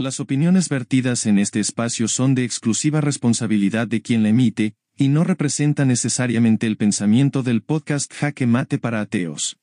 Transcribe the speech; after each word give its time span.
Las 0.00 0.20
opiniones 0.20 0.68
vertidas 0.68 1.26
en 1.26 1.40
este 1.40 1.58
espacio 1.58 2.06
son 2.06 2.36
de 2.36 2.44
exclusiva 2.44 3.00
responsabilidad 3.00 3.88
de 3.88 4.00
quien 4.00 4.22
la 4.22 4.28
emite, 4.28 4.74
y 4.96 5.08
no 5.08 5.24
representa 5.24 5.84
necesariamente 5.84 6.68
el 6.68 6.76
pensamiento 6.76 7.42
del 7.42 7.62
podcast 7.62 8.14
Jaque 8.14 8.46
Mate 8.46 8.78
para 8.78 9.00
Ateos. 9.00 9.58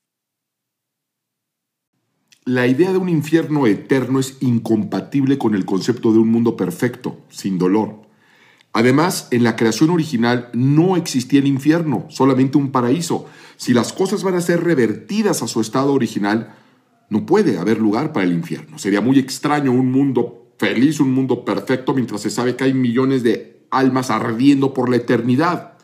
La 2.44 2.66
idea 2.66 2.92
de 2.92 2.98
un 2.98 3.08
infierno 3.08 3.66
eterno 3.66 4.20
es 4.20 4.36
incompatible 4.40 5.38
con 5.38 5.54
el 5.54 5.64
concepto 5.64 6.12
de 6.12 6.18
un 6.18 6.28
mundo 6.28 6.54
perfecto, 6.54 7.18
sin 7.30 7.56
dolor. 7.56 8.02
Además, 8.74 9.28
en 9.30 9.42
la 9.42 9.56
creación 9.56 9.88
original 9.88 10.50
no 10.52 10.98
existía 10.98 11.40
el 11.40 11.46
infierno, 11.46 12.04
solamente 12.10 12.58
un 12.58 12.72
paraíso. 12.72 13.24
Si 13.56 13.72
las 13.72 13.94
cosas 13.94 14.22
van 14.22 14.34
a 14.34 14.42
ser 14.42 14.62
revertidas 14.62 15.42
a 15.42 15.48
su 15.48 15.62
estado 15.62 15.94
original, 15.94 16.54
no 17.08 17.26
puede 17.26 17.58
haber 17.58 17.78
lugar 17.78 18.12
para 18.12 18.24
el 18.26 18.32
infierno. 18.32 18.78
Sería 18.78 19.00
muy 19.00 19.18
extraño 19.18 19.72
un 19.72 19.92
mundo 19.92 20.52
feliz, 20.58 21.00
un 21.00 21.12
mundo 21.12 21.44
perfecto, 21.44 21.94
mientras 21.94 22.22
se 22.22 22.30
sabe 22.30 22.56
que 22.56 22.64
hay 22.64 22.74
millones 22.74 23.22
de 23.22 23.66
almas 23.70 24.10
ardiendo 24.10 24.74
por 24.74 24.88
la 24.88 24.96
eternidad. 24.96 25.74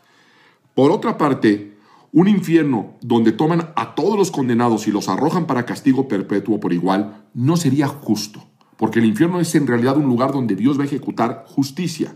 Por 0.73 0.91
otra 0.91 1.17
parte, 1.17 1.73
un 2.11 2.27
infierno 2.27 2.95
donde 3.01 3.31
toman 3.31 3.71
a 3.75 3.95
todos 3.95 4.17
los 4.17 4.31
condenados 4.31 4.87
y 4.87 4.91
los 4.91 5.09
arrojan 5.09 5.47
para 5.47 5.65
castigo 5.65 6.07
perpetuo 6.07 6.59
por 6.59 6.73
igual, 6.73 7.25
no 7.33 7.57
sería 7.57 7.87
justo, 7.87 8.43
porque 8.77 8.99
el 8.99 9.05
infierno 9.05 9.39
es 9.39 9.53
en 9.55 9.67
realidad 9.67 9.97
un 9.97 10.05
lugar 10.05 10.31
donde 10.31 10.55
Dios 10.55 10.77
va 10.77 10.83
a 10.83 10.87
ejecutar 10.87 11.43
justicia. 11.47 12.15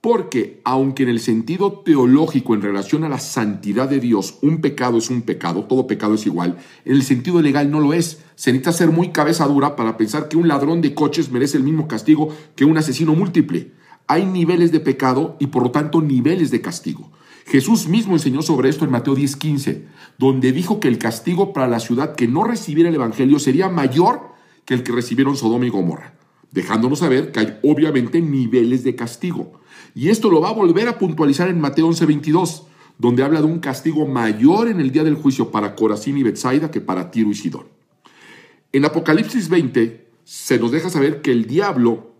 Porque 0.00 0.62
aunque 0.64 1.02
en 1.02 1.10
el 1.10 1.20
sentido 1.20 1.82
teológico 1.84 2.54
en 2.54 2.62
relación 2.62 3.04
a 3.04 3.10
la 3.10 3.18
santidad 3.18 3.88
de 3.88 4.00
Dios 4.00 4.38
un 4.40 4.62
pecado 4.62 4.96
es 4.96 5.10
un 5.10 5.20
pecado, 5.22 5.64
todo 5.64 5.86
pecado 5.86 6.14
es 6.14 6.24
igual, 6.24 6.56
en 6.86 6.92
el 6.96 7.02
sentido 7.02 7.42
legal 7.42 7.70
no 7.70 7.80
lo 7.80 7.92
es. 7.92 8.22
Se 8.34 8.50
necesita 8.50 8.72
ser 8.72 8.90
muy 8.90 9.10
cabeza 9.10 9.46
dura 9.46 9.76
para 9.76 9.98
pensar 9.98 10.28
que 10.28 10.38
un 10.38 10.48
ladrón 10.48 10.80
de 10.80 10.94
coches 10.94 11.30
merece 11.30 11.58
el 11.58 11.64
mismo 11.64 11.86
castigo 11.86 12.34
que 12.56 12.64
un 12.64 12.78
asesino 12.78 13.14
múltiple. 13.14 13.72
Hay 14.06 14.24
niveles 14.24 14.72
de 14.72 14.80
pecado 14.80 15.36
y 15.38 15.48
por 15.48 15.62
lo 15.62 15.70
tanto 15.70 16.00
niveles 16.00 16.50
de 16.50 16.62
castigo. 16.62 17.10
Jesús 17.44 17.86
mismo 17.86 18.14
enseñó 18.14 18.40
sobre 18.40 18.70
esto 18.70 18.86
en 18.86 18.92
Mateo 18.92 19.14
10:15, 19.14 19.84
donde 20.18 20.52
dijo 20.52 20.80
que 20.80 20.88
el 20.88 20.98
castigo 20.98 21.52
para 21.52 21.68
la 21.68 21.78
ciudad 21.78 22.14
que 22.14 22.26
no 22.26 22.44
recibiera 22.44 22.88
el 22.88 22.94
Evangelio 22.94 23.38
sería 23.38 23.68
mayor 23.68 24.30
que 24.64 24.72
el 24.72 24.82
que 24.82 24.92
recibieron 24.92 25.36
Sodoma 25.36 25.66
y 25.66 25.68
Gomorra, 25.68 26.14
dejándonos 26.52 27.00
saber 27.00 27.32
que 27.32 27.40
hay 27.40 27.58
obviamente 27.62 28.22
niveles 28.22 28.82
de 28.82 28.94
castigo. 28.94 29.59
Y 29.94 30.08
esto 30.08 30.30
lo 30.30 30.40
va 30.40 30.50
a 30.50 30.54
volver 30.54 30.88
a 30.88 30.98
puntualizar 30.98 31.48
en 31.48 31.60
Mateo 31.60 31.86
11:22, 31.88 32.64
donde 32.98 33.22
habla 33.22 33.40
de 33.40 33.46
un 33.46 33.60
castigo 33.60 34.06
mayor 34.06 34.68
en 34.68 34.80
el 34.80 34.92
día 34.92 35.04
del 35.04 35.14
juicio 35.14 35.50
para 35.50 35.74
Corazín 35.74 36.18
y 36.18 36.22
Bethsaida 36.22 36.70
que 36.70 36.80
para 36.80 37.10
Tiro 37.10 37.30
y 37.30 37.34
Sidón. 37.34 37.66
En 38.72 38.84
Apocalipsis 38.84 39.48
20 39.48 40.08
se 40.24 40.58
nos 40.58 40.70
deja 40.70 40.90
saber 40.90 41.22
que 41.22 41.32
el 41.32 41.46
diablo 41.46 42.10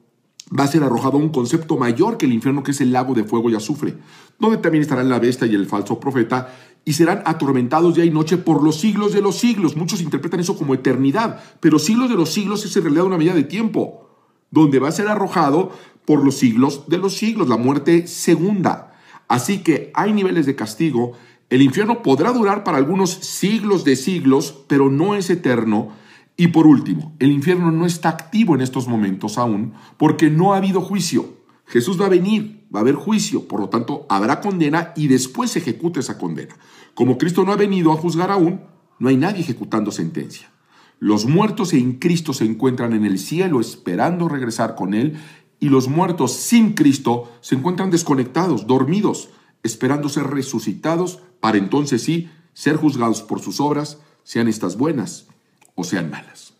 va 0.58 0.64
a 0.64 0.68
ser 0.68 0.82
arrojado 0.82 1.16
a 1.16 1.20
un 1.20 1.28
concepto 1.28 1.76
mayor 1.76 2.16
que 2.16 2.26
el 2.26 2.32
infierno, 2.32 2.62
que 2.62 2.72
es 2.72 2.80
el 2.80 2.92
lago 2.92 3.14
de 3.14 3.24
fuego 3.24 3.50
y 3.50 3.54
azufre, 3.54 3.94
donde 4.38 4.58
también 4.58 4.82
estarán 4.82 5.08
la 5.08 5.20
bestia 5.20 5.46
y 5.46 5.54
el 5.54 5.66
falso 5.66 6.00
profeta, 6.00 6.52
y 6.84 6.94
serán 6.94 7.22
atormentados 7.24 7.94
día 7.94 8.04
y 8.04 8.10
noche 8.10 8.36
por 8.38 8.62
los 8.62 8.80
siglos 8.80 9.12
de 9.12 9.20
los 9.20 9.38
siglos. 9.38 9.76
Muchos 9.76 10.00
interpretan 10.00 10.40
eso 10.40 10.56
como 10.56 10.74
eternidad, 10.74 11.40
pero 11.60 11.78
siglos 11.78 12.08
de 12.08 12.16
los 12.16 12.32
siglos 12.32 12.64
es 12.64 12.74
en 12.76 12.82
realidad 12.82 13.04
una 13.04 13.18
medida 13.18 13.34
de 13.34 13.44
tiempo, 13.44 14.08
donde 14.50 14.78
va 14.78 14.88
a 14.88 14.92
ser 14.92 15.06
arrojado 15.06 15.72
por 16.04 16.24
los 16.24 16.36
siglos 16.36 16.84
de 16.88 16.98
los 16.98 17.16
siglos, 17.16 17.48
la 17.48 17.56
muerte 17.56 18.06
segunda. 18.06 18.94
Así 19.28 19.58
que 19.58 19.90
hay 19.94 20.12
niveles 20.12 20.46
de 20.46 20.56
castigo. 20.56 21.12
El 21.50 21.62
infierno 21.62 22.02
podrá 22.02 22.32
durar 22.32 22.64
para 22.64 22.78
algunos 22.78 23.10
siglos 23.10 23.84
de 23.84 23.96
siglos, 23.96 24.64
pero 24.66 24.90
no 24.90 25.14
es 25.14 25.30
eterno. 25.30 25.92
Y 26.36 26.48
por 26.48 26.66
último, 26.66 27.14
el 27.18 27.30
infierno 27.30 27.70
no 27.70 27.86
está 27.86 28.08
activo 28.08 28.54
en 28.54 28.60
estos 28.60 28.88
momentos 28.88 29.36
aún 29.36 29.74
porque 29.98 30.30
no 30.30 30.52
ha 30.52 30.56
habido 30.56 30.80
juicio. 30.80 31.40
Jesús 31.66 32.00
va 32.00 32.06
a 32.06 32.08
venir, 32.08 32.66
va 32.74 32.80
a 32.80 32.82
haber 32.82 32.94
juicio, 32.94 33.46
por 33.46 33.60
lo 33.60 33.68
tanto 33.68 34.06
habrá 34.08 34.40
condena 34.40 34.92
y 34.96 35.06
después 35.06 35.50
se 35.50 35.60
ejecuta 35.60 36.00
esa 36.00 36.18
condena. 36.18 36.56
Como 36.94 37.18
Cristo 37.18 37.44
no 37.44 37.52
ha 37.52 37.56
venido 37.56 37.92
a 37.92 37.96
juzgar 37.96 38.30
aún, 38.30 38.62
no 38.98 39.08
hay 39.08 39.16
nadie 39.16 39.40
ejecutando 39.40 39.90
sentencia. 39.92 40.50
Los 40.98 41.26
muertos 41.26 41.72
en 41.72 41.94
Cristo 41.94 42.32
se 42.32 42.44
encuentran 42.44 42.92
en 42.92 43.04
el 43.04 43.18
cielo 43.18 43.60
esperando 43.60 44.28
regresar 44.28 44.74
con 44.74 44.92
Él 44.92 45.18
y 45.60 45.68
los 45.68 45.88
muertos 45.88 46.32
sin 46.32 46.72
Cristo 46.72 47.30
se 47.42 47.54
encuentran 47.54 47.90
desconectados, 47.90 48.66
dormidos, 48.66 49.28
esperando 49.62 50.08
ser 50.08 50.24
resucitados 50.24 51.20
para 51.40 51.58
entonces 51.58 52.02
sí 52.02 52.30
ser 52.54 52.76
juzgados 52.76 53.22
por 53.22 53.40
sus 53.40 53.60
obras, 53.60 53.98
sean 54.24 54.48
estas 54.48 54.76
buenas 54.76 55.26
o 55.74 55.84
sean 55.84 56.10
malas. 56.10 56.54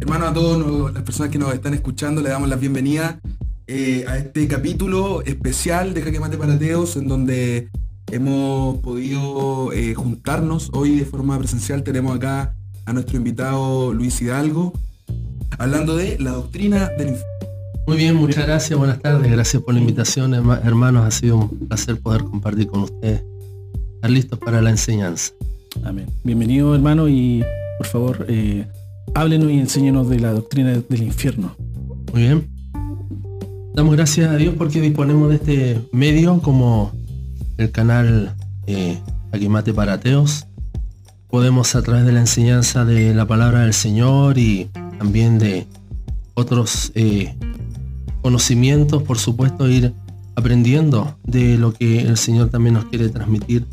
Hermano, 0.00 0.26
a 0.26 0.34
todas 0.34 0.92
las 0.92 1.02
personas 1.02 1.32
que 1.32 1.38
nos 1.38 1.54
están 1.54 1.72
escuchando, 1.72 2.20
le 2.20 2.28
damos 2.28 2.48
la 2.48 2.56
bienvenida 2.56 3.20
eh, 3.66 4.04
a 4.06 4.18
este 4.18 4.46
capítulo 4.46 5.22
especial 5.22 5.94
de 5.94 6.02
Jaque 6.02 6.20
Mate 6.20 6.36
para 6.36 6.58
Teos, 6.58 6.96
en 6.96 7.08
donde 7.08 7.70
hemos 8.12 8.78
podido 8.78 9.72
eh, 9.72 9.94
juntarnos. 9.94 10.70
Hoy 10.74 10.98
de 10.98 11.06
forma 11.06 11.38
presencial 11.38 11.82
tenemos 11.82 12.14
acá 12.14 12.54
a 12.86 12.92
nuestro 12.92 13.16
invitado 13.16 13.92
Luis 13.92 14.20
Hidalgo, 14.20 14.72
hablando 15.58 15.96
de 15.96 16.18
la 16.18 16.32
doctrina 16.32 16.90
del 16.98 17.08
infierno. 17.10 17.34
Muy 17.86 17.96
bien, 17.98 18.14
muchas 18.16 18.46
gracias, 18.46 18.78
buenas 18.78 19.00
tardes, 19.00 19.30
gracias 19.30 19.62
por 19.62 19.74
la 19.74 19.80
invitación, 19.80 20.34
hermanos, 20.34 21.04
ha 21.06 21.10
sido 21.10 21.36
un 21.36 21.48
placer 21.68 22.00
poder 22.00 22.24
compartir 22.24 22.66
con 22.68 22.82
ustedes. 22.82 23.22
Estar 23.96 24.10
listos 24.10 24.38
para 24.38 24.62
la 24.62 24.70
enseñanza. 24.70 25.32
Amén. 25.82 26.06
Bienvenido, 26.22 26.74
hermano, 26.74 27.08
y 27.08 27.44
por 27.78 27.86
favor, 27.86 28.26
eh, 28.28 28.66
háblenos 29.14 29.50
y 29.50 29.58
enséñenos 29.58 30.08
de 30.08 30.20
la 30.20 30.32
doctrina 30.32 30.72
del 30.72 31.02
infierno. 31.02 31.54
Muy 32.12 32.22
bien. 32.22 32.48
Damos 33.74 33.96
gracias 33.96 34.30
a 34.30 34.36
Dios 34.36 34.54
porque 34.56 34.80
disponemos 34.80 35.28
de 35.30 35.34
este 35.34 35.80
medio 35.92 36.40
como 36.40 36.92
el 37.58 37.70
canal 37.70 38.34
eh, 38.66 38.98
Aquimate 39.32 39.74
para 39.74 39.94
Ateos, 39.94 40.46
podemos 41.34 41.74
a 41.74 41.82
través 41.82 42.06
de 42.06 42.12
la 42.12 42.20
enseñanza 42.20 42.84
de 42.84 43.12
la 43.12 43.26
palabra 43.26 43.62
del 43.62 43.74
Señor 43.74 44.38
y 44.38 44.70
también 45.00 45.40
de 45.40 45.66
otros 46.34 46.92
eh, 46.94 47.34
conocimientos, 48.22 49.02
por 49.02 49.18
supuesto, 49.18 49.68
ir 49.68 49.92
aprendiendo 50.36 51.18
de 51.24 51.58
lo 51.58 51.72
que 51.72 52.02
el 52.02 52.18
Señor 52.18 52.50
también 52.50 52.74
nos 52.74 52.84
quiere 52.84 53.08
transmitir 53.08 53.66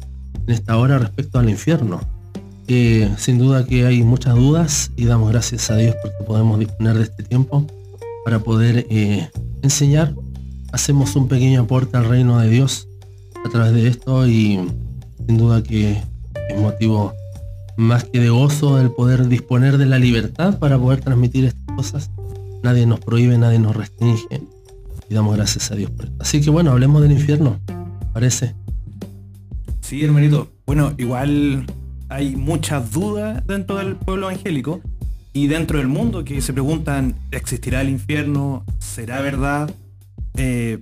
en 0.47 0.55
esta 0.55 0.75
hora 0.75 0.97
respecto 0.97 1.37
al 1.37 1.51
infierno. 1.51 2.01
Eh, 2.67 3.13
sin 3.19 3.37
duda 3.37 3.63
que 3.63 3.85
hay 3.85 4.01
muchas 4.01 4.33
dudas 4.33 4.91
y 4.97 5.05
damos 5.05 5.29
gracias 5.29 5.69
a 5.69 5.75
Dios 5.75 5.95
porque 6.01 6.23
podemos 6.25 6.57
disponer 6.57 6.97
de 6.97 7.03
este 7.03 7.21
tiempo 7.21 7.67
para 8.25 8.39
poder 8.39 8.87
eh, 8.89 9.29
enseñar. 9.61 10.15
Hacemos 10.71 11.15
un 11.15 11.27
pequeño 11.27 11.61
aporte 11.61 11.95
al 11.95 12.09
reino 12.09 12.39
de 12.39 12.49
Dios 12.49 12.87
a 13.45 13.49
través 13.49 13.73
de 13.73 13.87
esto 13.87 14.25
y 14.25 14.67
sin 15.27 15.37
duda 15.37 15.61
que 15.61 16.01
es 16.49 16.59
motivo 16.59 17.13
más 17.77 18.03
que 18.03 18.19
de 18.19 18.29
gozo 18.29 18.79
el 18.79 18.91
poder 18.91 19.27
disponer 19.27 19.77
de 19.77 19.85
la 19.85 19.99
libertad 19.99 20.59
para 20.59 20.77
poder 20.77 21.01
transmitir 21.01 21.45
estas 21.45 21.75
cosas. 21.75 22.11
Nadie 22.63 22.85
nos 22.85 22.99
prohíbe, 22.99 23.37
nadie 23.37 23.59
nos 23.59 23.75
restringe. 23.75 24.41
Y 25.09 25.13
damos 25.13 25.35
gracias 25.35 25.71
a 25.71 25.75
Dios 25.75 25.91
por 25.91 26.05
esto. 26.05 26.17
Así 26.19 26.41
que 26.41 26.49
bueno, 26.49 26.71
hablemos 26.71 27.01
del 27.01 27.11
infierno, 27.11 27.59
parece. 28.13 28.55
Sí, 29.81 30.03
hermanito. 30.03 30.51
Bueno, 30.65 30.93
igual 30.97 31.65
hay 32.07 32.35
muchas 32.35 32.91
dudas 32.91 33.45
dentro 33.45 33.77
del 33.77 33.95
pueblo 33.95 34.29
evangélico 34.29 34.81
y 35.33 35.47
dentro 35.47 35.77
del 35.77 35.87
mundo 35.87 36.23
que 36.23 36.41
se 36.41 36.53
preguntan, 36.53 37.15
¿existirá 37.31 37.81
el 37.81 37.89
infierno? 37.89 38.65
¿Será 38.79 39.21
verdad? 39.21 39.73
Eh, 40.35 40.79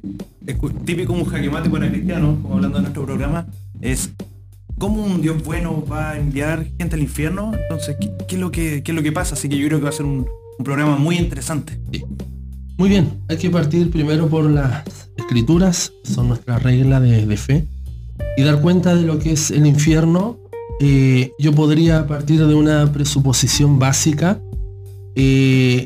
típico 0.86 1.14
un 1.14 1.26
jaque 1.26 1.50
mate 1.50 1.70
para 1.70 1.90
cristianos, 1.90 2.40
como 2.42 2.56
hablando 2.56 2.78
de 2.78 2.82
nuestro 2.84 3.06
programa, 3.06 3.48
es 3.82 4.12
¿cómo 4.80 5.04
un 5.04 5.22
Dios 5.22 5.44
bueno 5.44 5.84
va 5.86 6.12
a 6.12 6.18
enviar 6.18 6.66
gente 6.80 6.96
al 6.96 7.02
infierno? 7.02 7.52
Entonces, 7.54 7.98
¿qué, 8.00 8.36
es, 8.36 8.40
lo 8.40 8.50
que, 8.50 8.82
es 8.84 8.96
lo 8.96 9.04
que 9.04 9.12
pasa? 9.12 9.36
Así 9.36 9.48
que 9.48 9.58
yo 9.58 9.68
creo 9.68 9.80
que 9.80 9.84
va 9.84 9.90
a 9.90 9.94
ser 9.94 10.06
un, 10.06 10.26
programa 10.64 10.98
muy 10.98 11.18
interesante. 11.18 11.80
Muy 12.78 12.90
bien, 12.90 13.22
hay 13.30 13.38
que 13.38 13.50
partir 13.50 13.90
primero 13.92 14.28
por 14.28 14.44
las 14.50 14.84
escrituras, 15.16 15.94
son 16.04 16.28
nuestra 16.28 16.60
regla 16.60 17.00
de, 17.00 17.38
fe, 17.38 17.66
y 18.36 18.44
dar 18.44 18.62
cuenta 18.62 18.94
de 18.94 19.04
lo 19.04 19.20
que 19.20 19.34
es 19.34 19.52
el 19.52 19.66
infierno. 19.66 20.38
Eh, 20.82 21.32
yo 21.40 21.54
podría 21.54 22.08
partir 22.08 22.46
de 22.46 22.56
una 22.56 22.92
presuposición 22.92 23.80
básica, 23.80 24.42
eh, 25.16 25.86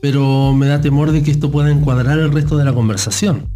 pero 0.00 0.54
me 0.54 0.66
da 0.66 0.80
temor 0.80 1.12
de 1.12 1.22
que 1.22 1.30
esto 1.30 1.50
pueda 1.50 1.70
encuadrar 1.70 2.18
el 2.18 2.32
resto 2.32 2.56
de 2.56 2.64
la 2.64 2.72
conversación. 2.72 3.50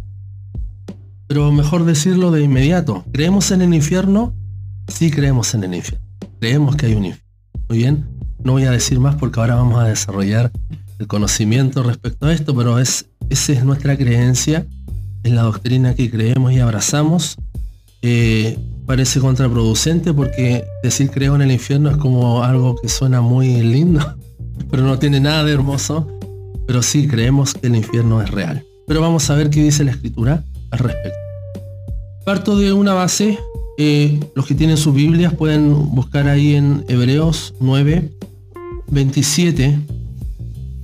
Pero 1.27 1.51
mejor 1.51 1.85
decirlo 1.85 2.29
de 2.29 2.43
inmediato. 2.43 3.03
¿Creemos 3.11 3.49
en 3.49 3.63
el 3.63 3.73
infierno? 3.73 4.35
Sí 4.91 5.09
creemos 5.09 5.53
en 5.53 5.63
el 5.63 5.75
infierno. 5.75 6.05
Creemos 6.39 6.75
que 6.75 6.87
hay 6.87 6.93
un 6.93 7.05
infierno. 7.05 7.31
Muy 7.69 7.77
bien. 7.77 8.07
No 8.43 8.53
voy 8.53 8.65
a 8.65 8.71
decir 8.71 8.99
más 8.99 9.15
porque 9.15 9.39
ahora 9.39 9.55
vamos 9.55 9.79
a 9.79 9.87
desarrollar 9.87 10.51
el 10.99 11.07
conocimiento 11.07 11.81
respecto 11.83 12.27
a 12.27 12.33
esto, 12.33 12.55
pero 12.55 12.77
es, 12.79 13.07
esa 13.29 13.53
es 13.53 13.63
nuestra 13.63 13.97
creencia, 13.97 14.67
es 15.23 15.31
la 15.31 15.43
doctrina 15.43 15.95
que 15.95 16.09
creemos 16.09 16.51
y 16.51 16.59
abrazamos. 16.59 17.37
Eh, 18.01 18.57
parece 18.85 19.19
contraproducente 19.19 20.13
porque 20.13 20.65
decir 20.83 21.09
creo 21.11 21.35
en 21.35 21.43
el 21.43 21.51
infierno 21.51 21.91
es 21.91 21.97
como 21.97 22.43
algo 22.43 22.75
que 22.75 22.89
suena 22.89 23.21
muy 23.21 23.61
lindo, 23.61 24.15
pero 24.71 24.83
no 24.83 24.99
tiene 24.99 25.19
nada 25.19 25.43
de 25.43 25.53
hermoso. 25.53 26.07
Pero 26.67 26.81
sí 26.83 27.07
creemos 27.07 27.53
que 27.53 27.67
el 27.67 27.75
infierno 27.75 28.21
es 28.21 28.29
real. 28.29 28.63
Pero 28.87 29.01
vamos 29.01 29.29
a 29.29 29.35
ver 29.35 29.49
qué 29.49 29.63
dice 29.63 29.83
la 29.83 29.91
escritura 29.91 30.43
al 30.69 30.79
respecto. 30.79 31.17
Parto 32.25 32.57
de 32.57 32.71
una 32.71 32.93
base. 32.93 33.39
Eh, 33.83 34.19
los 34.35 34.45
que 34.45 34.53
tienen 34.53 34.77
sus 34.77 34.93
Biblias 34.93 35.33
pueden 35.33 35.95
buscar 35.95 36.27
ahí 36.27 36.53
en 36.53 36.85
Hebreos 36.87 37.55
9, 37.59 38.11
27, 38.91 39.79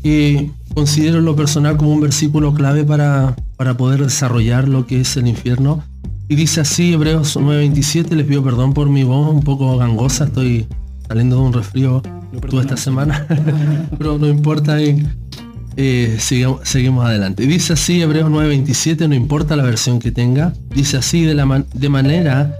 que 0.01 0.49
considero 0.73 1.21
lo 1.21 1.35
personal 1.35 1.77
como 1.77 1.91
un 1.91 2.01
versículo 2.01 2.55
clave 2.55 2.83
para, 2.85 3.35
para 3.55 3.77
poder 3.77 4.01
desarrollar 4.01 4.67
lo 4.67 4.87
que 4.87 5.01
es 5.01 5.15
el 5.15 5.27
infierno 5.27 5.83
y 6.27 6.35
dice 6.35 6.61
así, 6.61 6.93
Hebreos 6.93 7.37
9:27, 7.37 8.15
les 8.15 8.25
pido 8.25 8.43
perdón 8.43 8.73
por 8.73 8.89
mi 8.89 9.03
voz 9.03 9.31
un 9.31 9.43
poco 9.43 9.77
gangosa, 9.77 10.25
estoy 10.25 10.65
saliendo 11.07 11.35
de 11.35 11.41
un 11.43 11.53
resfrío 11.53 12.01
toda 12.49 12.63
esta 12.63 12.77
semana, 12.77 13.27
pero 13.99 14.17
no 14.17 14.27
importa, 14.27 14.79
eh, 14.81 16.17
seguimos, 16.17 17.05
adelante. 17.05 17.45
Dice 17.45 17.73
así, 17.73 18.01
Hebreos 18.01 18.31
9:27, 18.31 19.07
no 19.07 19.13
importa 19.13 19.55
la 19.55 19.61
versión 19.61 19.99
que 19.99 20.11
tenga, 20.11 20.51
dice 20.73 20.97
así, 20.97 21.21
de, 21.25 21.35
la 21.35 21.63
de 21.75 21.89
manera 21.89 22.57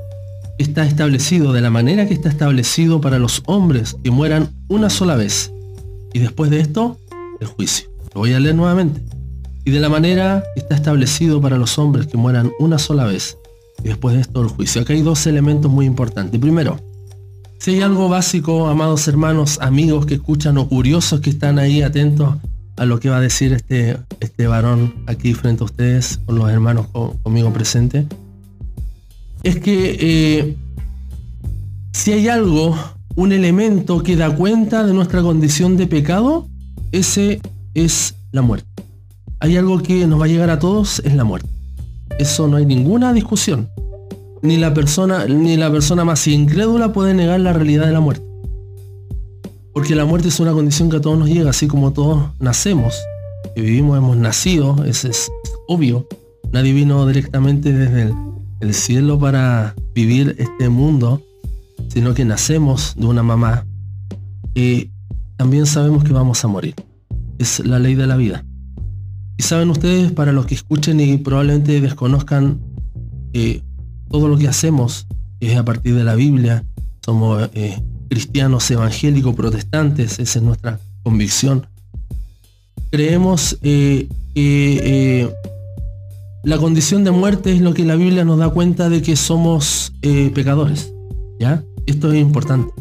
está 0.58 0.86
establecido, 0.86 1.54
de 1.54 1.62
la 1.62 1.70
manera 1.70 2.08
que 2.08 2.14
está 2.14 2.30
establecido 2.30 3.02
para 3.02 3.20
los 3.20 3.44
hombres 3.46 3.96
que 4.04 4.12
mueran 4.12 4.50
una 4.68 4.90
sola 4.90 5.16
vez. 5.16 5.52
Y 6.14 6.20
después 6.20 6.50
de 6.50 6.60
esto, 6.60 6.98
el 7.40 7.48
juicio. 7.48 7.90
Lo 8.14 8.22
voy 8.22 8.34
a 8.34 8.40
leer 8.40 8.56
nuevamente. 8.56 9.02
Y 9.66 9.72
de 9.72 9.80
la 9.80 9.90
manera 9.90 10.44
que 10.56 10.62
está 10.62 10.76
establecido 10.76 11.42
para 11.42 11.58
los 11.58 11.78
hombres 11.78 12.08
que 12.08 12.18
mueran 12.18 12.52
una 12.60 12.80
sola 12.80 13.06
vez 13.06 13.38
y 13.84 13.90
después 13.90 14.16
de 14.16 14.22
esto 14.22 14.42
el 14.42 14.48
juicio. 14.48 14.82
Acá 14.82 14.94
hay 14.94 15.02
dos 15.02 15.28
elementos 15.28 15.72
muy 15.72 15.86
importantes. 15.86 16.40
Primero, 16.40 16.80
si 17.60 17.72
hay 17.72 17.82
algo 17.82 18.10
básico, 18.10 18.68
amados 18.68 19.08
hermanos, 19.08 19.60
amigos 19.62 20.06
que 20.06 20.16
escuchan 20.16 20.58
o 20.58 20.68
curiosos 20.68 21.22
que 21.22 21.30
están 21.30 21.60
ahí 21.60 21.82
atentos 21.82 22.36
a 22.78 22.86
lo 22.86 23.00
que 23.00 23.10
va 23.10 23.18
a 23.18 23.22
decir 23.22 23.54
este, 23.54 23.98
este 24.20 24.48
varón 24.48 24.94
aquí 25.08 25.34
frente 25.34 25.64
a 25.64 25.66
ustedes, 25.66 26.20
con 26.26 26.36
los 26.36 26.50
hermanos 26.50 26.88
conmigo 27.24 27.52
presentes, 27.52 28.06
es 29.48 29.60
que 29.62 29.98
eh, 30.02 30.58
si 31.94 32.12
hay 32.12 32.28
algo, 32.28 32.78
un 33.16 33.32
elemento 33.32 34.04
que 34.04 34.18
da 34.18 34.36
cuenta 34.36 34.86
de 34.86 34.94
nuestra 34.94 35.22
condición 35.22 35.78
de 35.78 35.88
pecado, 35.88 36.48
ese 36.92 37.40
es 37.74 38.16
la 38.34 38.42
muerte. 38.42 38.68
Hay 39.40 39.56
algo 39.56 39.82
que 39.82 40.06
nos 40.06 40.20
va 40.20 40.26
a 40.26 40.28
llegar 40.28 40.50
a 40.50 40.60
todos, 40.60 41.00
es 41.00 41.16
la 41.16 41.24
muerte. 41.24 41.48
Eso 42.20 42.50
no 42.50 42.58
hay 42.58 42.66
ninguna 42.66 43.14
discusión. 43.14 43.70
Ni 44.42 44.58
la 44.58 44.74
persona, 44.74 45.26
ni 45.28 45.56
la 45.56 45.72
persona 45.72 46.04
más 46.04 46.28
incrédula 46.28 46.92
puede 46.92 47.14
negar 47.14 47.40
la 47.40 47.54
realidad 47.54 47.86
de 47.86 47.94
la 47.94 48.02
muerte. 48.02 48.26
Porque 49.74 49.96
la 49.96 50.04
muerte 50.04 50.28
es 50.28 50.42
una 50.42 50.52
condición 50.52 50.90
que 50.90 50.98
a 50.98 51.02
todos 51.02 51.18
nos 51.18 51.30
llega, 51.30 51.52
así 51.52 51.68
como 51.68 51.94
todos 51.94 52.32
nacemos, 52.40 52.96
que 53.56 53.62
vivimos, 53.62 53.98
hemos 53.98 54.18
nacido, 54.18 54.84
eso 54.84 55.08
es, 55.08 55.32
obvio. 55.70 56.06
Nadie 56.52 56.74
vino 56.74 57.06
directamente 57.08 57.72
desde 57.72 58.04
el, 58.04 58.14
cielo 58.74 59.20
para 59.20 59.76
vivir 59.94 60.36
este 60.40 60.70
mundo, 60.70 61.22
sino 61.90 62.14
que 62.14 62.26
nacemos 62.26 62.96
de 62.98 63.06
una 63.06 63.24
mamá. 63.24 63.66
Y 64.56 64.92
también 65.38 65.66
sabemos 65.66 66.04
que 66.04 66.14
vamos 66.14 66.44
a 66.44 66.48
morir. 66.48 66.76
Es 67.38 67.60
la 67.60 67.80
ley 67.80 67.96
de 67.96 68.08
la 68.08 68.18
vida. 68.18 68.44
Y 69.38 69.44
saben 69.44 69.70
ustedes, 69.70 70.12
para 70.12 70.32
los 70.32 70.48
que 70.48 70.56
escuchen 70.56 71.00
y 71.00 71.18
probablemente 71.18 71.80
desconozcan 71.80 72.60
eh, 73.34 73.62
todo 74.10 74.28
lo 74.28 74.38
que 74.38 74.48
hacemos, 74.48 75.06
es 75.40 75.56
a 75.56 75.64
partir 75.64 75.94
de 75.94 76.04
la 76.04 76.16
Biblia, 76.16 76.66
somos 77.06 77.50
eh, 77.54 77.80
cristianos 78.10 78.70
evangélicos, 78.72 79.36
protestantes, 79.36 80.18
esa 80.18 80.40
es 80.40 80.44
nuestra 80.44 80.80
convicción. 81.04 81.68
Creemos 82.90 83.60
eh, 83.62 84.08
que 84.34 85.32
la 86.44 86.58
condición 86.58 87.04
de 87.04 87.12
muerte 87.12 87.52
es 87.52 87.62
lo 87.62 87.74
que 87.74 87.84
la 87.84 87.96
Biblia 87.96 88.24
nos 88.24 88.40
da 88.40 88.50
cuenta 88.50 88.90
de 88.90 89.02
que 89.02 89.16
somos 89.16 89.94
pecadores. 90.02 90.94
¿Ya? 91.40 91.64
Esto 91.86 92.12
es 92.12 92.20
importante. 92.20 92.74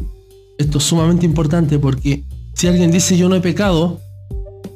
Esto 0.57 0.79
es 0.79 0.83
sumamente 0.83 1.25
importante 1.25 1.77
porque 1.77 2.23
si 2.53 2.67
alguien 2.67 2.91
dice 2.91 3.17
yo 3.17 3.29
no 3.29 3.35
he 3.35 3.41
pecado, 3.41 3.99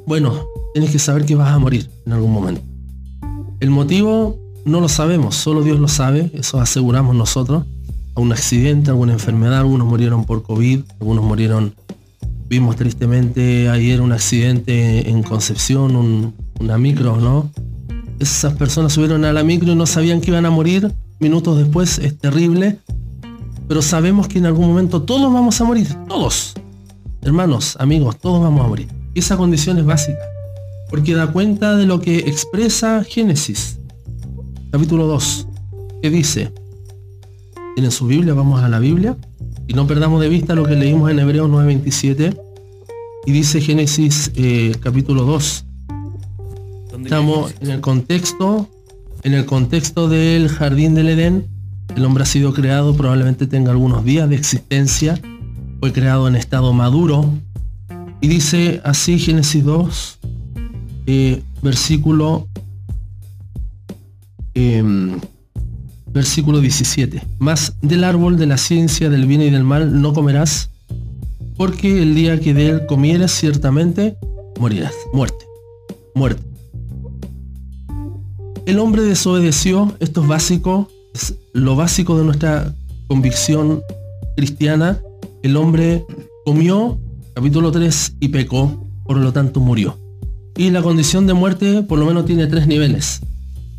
bueno, 0.06 0.46
tienes 0.72 0.90
que 0.90 0.98
saber 0.98 1.24
que 1.24 1.34
vas 1.34 1.52
a 1.52 1.58
morir 1.58 1.90
en 2.06 2.12
algún 2.12 2.32
momento. 2.32 2.62
El 3.60 3.70
motivo 3.70 4.38
no 4.64 4.80
lo 4.80 4.88
sabemos, 4.88 5.34
solo 5.34 5.62
Dios 5.62 5.80
lo 5.80 5.88
sabe, 5.88 6.30
eso 6.34 6.60
aseguramos 6.60 7.16
nosotros. 7.16 7.64
A 8.14 8.20
un 8.20 8.30
accidente, 8.30 8.90
alguna 8.90 9.14
enfermedad, 9.14 9.58
algunos 9.58 9.86
murieron 9.86 10.24
por 10.24 10.42
COVID, 10.42 10.80
algunos 11.00 11.24
murieron, 11.24 11.74
vimos 12.48 12.76
tristemente 12.76 13.68
ayer 13.68 14.00
un 14.00 14.12
accidente 14.12 15.08
en 15.08 15.22
Concepción, 15.22 16.34
una 16.60 16.78
micro, 16.78 17.16
¿no? 17.16 17.50
Esas 18.22 18.54
personas 18.54 18.92
subieron 18.92 19.24
a 19.24 19.32
la 19.32 19.42
micro 19.42 19.72
y 19.72 19.74
no 19.74 19.84
sabían 19.84 20.20
que 20.20 20.30
iban 20.30 20.46
a 20.46 20.50
morir, 20.50 20.94
minutos 21.18 21.58
después 21.58 21.98
es 21.98 22.16
terrible, 22.16 22.78
pero 23.66 23.82
sabemos 23.82 24.28
que 24.28 24.38
en 24.38 24.46
algún 24.46 24.68
momento 24.68 25.02
todos 25.02 25.32
vamos 25.32 25.60
a 25.60 25.64
morir, 25.64 25.88
todos. 26.08 26.54
Hermanos, 27.20 27.76
amigos, 27.80 28.16
todos 28.20 28.40
vamos 28.40 28.64
a 28.64 28.68
morir. 28.68 28.86
Esa 29.16 29.36
condición 29.36 29.76
es 29.78 29.84
básica 29.84 30.20
porque 30.88 31.14
da 31.14 31.32
cuenta 31.32 31.74
de 31.76 31.84
lo 31.84 32.00
que 32.00 32.18
expresa 32.18 33.02
Génesis, 33.02 33.80
capítulo 34.70 35.08
2, 35.08 35.48
que 36.00 36.10
dice, 36.10 36.52
en 37.76 37.90
su 37.90 38.06
Biblia, 38.06 38.34
vamos 38.34 38.62
a 38.62 38.68
la 38.68 38.78
Biblia, 38.78 39.16
y 39.66 39.74
no 39.74 39.88
perdamos 39.88 40.20
de 40.20 40.28
vista 40.28 40.54
lo 40.54 40.62
que 40.62 40.76
leímos 40.76 41.10
en 41.10 41.18
Hebreos 41.18 41.50
9:27, 41.50 42.40
y 43.26 43.32
dice 43.32 43.60
Génesis 43.60 44.30
eh, 44.36 44.76
capítulo 44.80 45.24
2. 45.24 45.64
Estamos 47.04 47.54
en 47.60 47.70
el 47.70 47.80
contexto, 47.80 48.68
en 49.22 49.34
el 49.34 49.44
contexto 49.44 50.08
del 50.08 50.48
jardín 50.48 50.94
del 50.94 51.08
Edén, 51.08 51.46
el 51.96 52.04
hombre 52.04 52.22
ha 52.22 52.26
sido 52.26 52.54
creado, 52.54 52.96
probablemente 52.96 53.46
tenga 53.46 53.70
algunos 53.70 54.04
días 54.04 54.28
de 54.28 54.36
existencia, 54.36 55.20
fue 55.80 55.92
creado 55.92 56.28
en 56.28 56.36
estado 56.36 56.72
maduro, 56.72 57.28
y 58.20 58.28
dice 58.28 58.80
así 58.84 59.18
Génesis 59.18 59.64
2, 59.64 60.18
eh, 61.06 61.42
versículo 61.60 62.48
em, 64.54 65.18
versículo 66.12 66.60
17. 66.60 67.22
Más 67.38 67.74
del 67.82 68.04
árbol 68.04 68.36
de 68.36 68.46
la 68.46 68.58
ciencia 68.58 69.10
del 69.10 69.26
bien 69.26 69.42
y 69.42 69.50
del 69.50 69.64
mal 69.64 70.00
no 70.00 70.12
comerás, 70.12 70.70
porque 71.56 72.02
el 72.02 72.14
día 72.14 72.38
que 72.38 72.54
de 72.54 72.68
él 72.68 72.86
comieras 72.86 73.32
ciertamente 73.32 74.16
morirás. 74.58 74.94
Muerte. 75.12 75.44
Muerte. 76.14 76.51
El 78.64 78.78
hombre 78.78 79.02
desobedeció, 79.02 79.96
esto 79.98 80.22
es 80.22 80.28
básico, 80.28 80.88
es 81.14 81.34
lo 81.52 81.74
básico 81.74 82.16
de 82.16 82.24
nuestra 82.24 82.72
convicción 83.08 83.82
cristiana. 84.36 85.00
El 85.42 85.56
hombre 85.56 86.04
comió, 86.44 86.98
capítulo 87.34 87.72
3, 87.72 88.16
y 88.20 88.28
pecó, 88.28 88.86
por 89.04 89.16
lo 89.16 89.32
tanto 89.32 89.58
murió. 89.58 89.98
Y 90.56 90.70
la 90.70 90.80
condición 90.80 91.26
de 91.26 91.34
muerte 91.34 91.82
por 91.82 91.98
lo 91.98 92.06
menos 92.06 92.24
tiene 92.24 92.46
tres 92.46 92.68
niveles. 92.68 93.20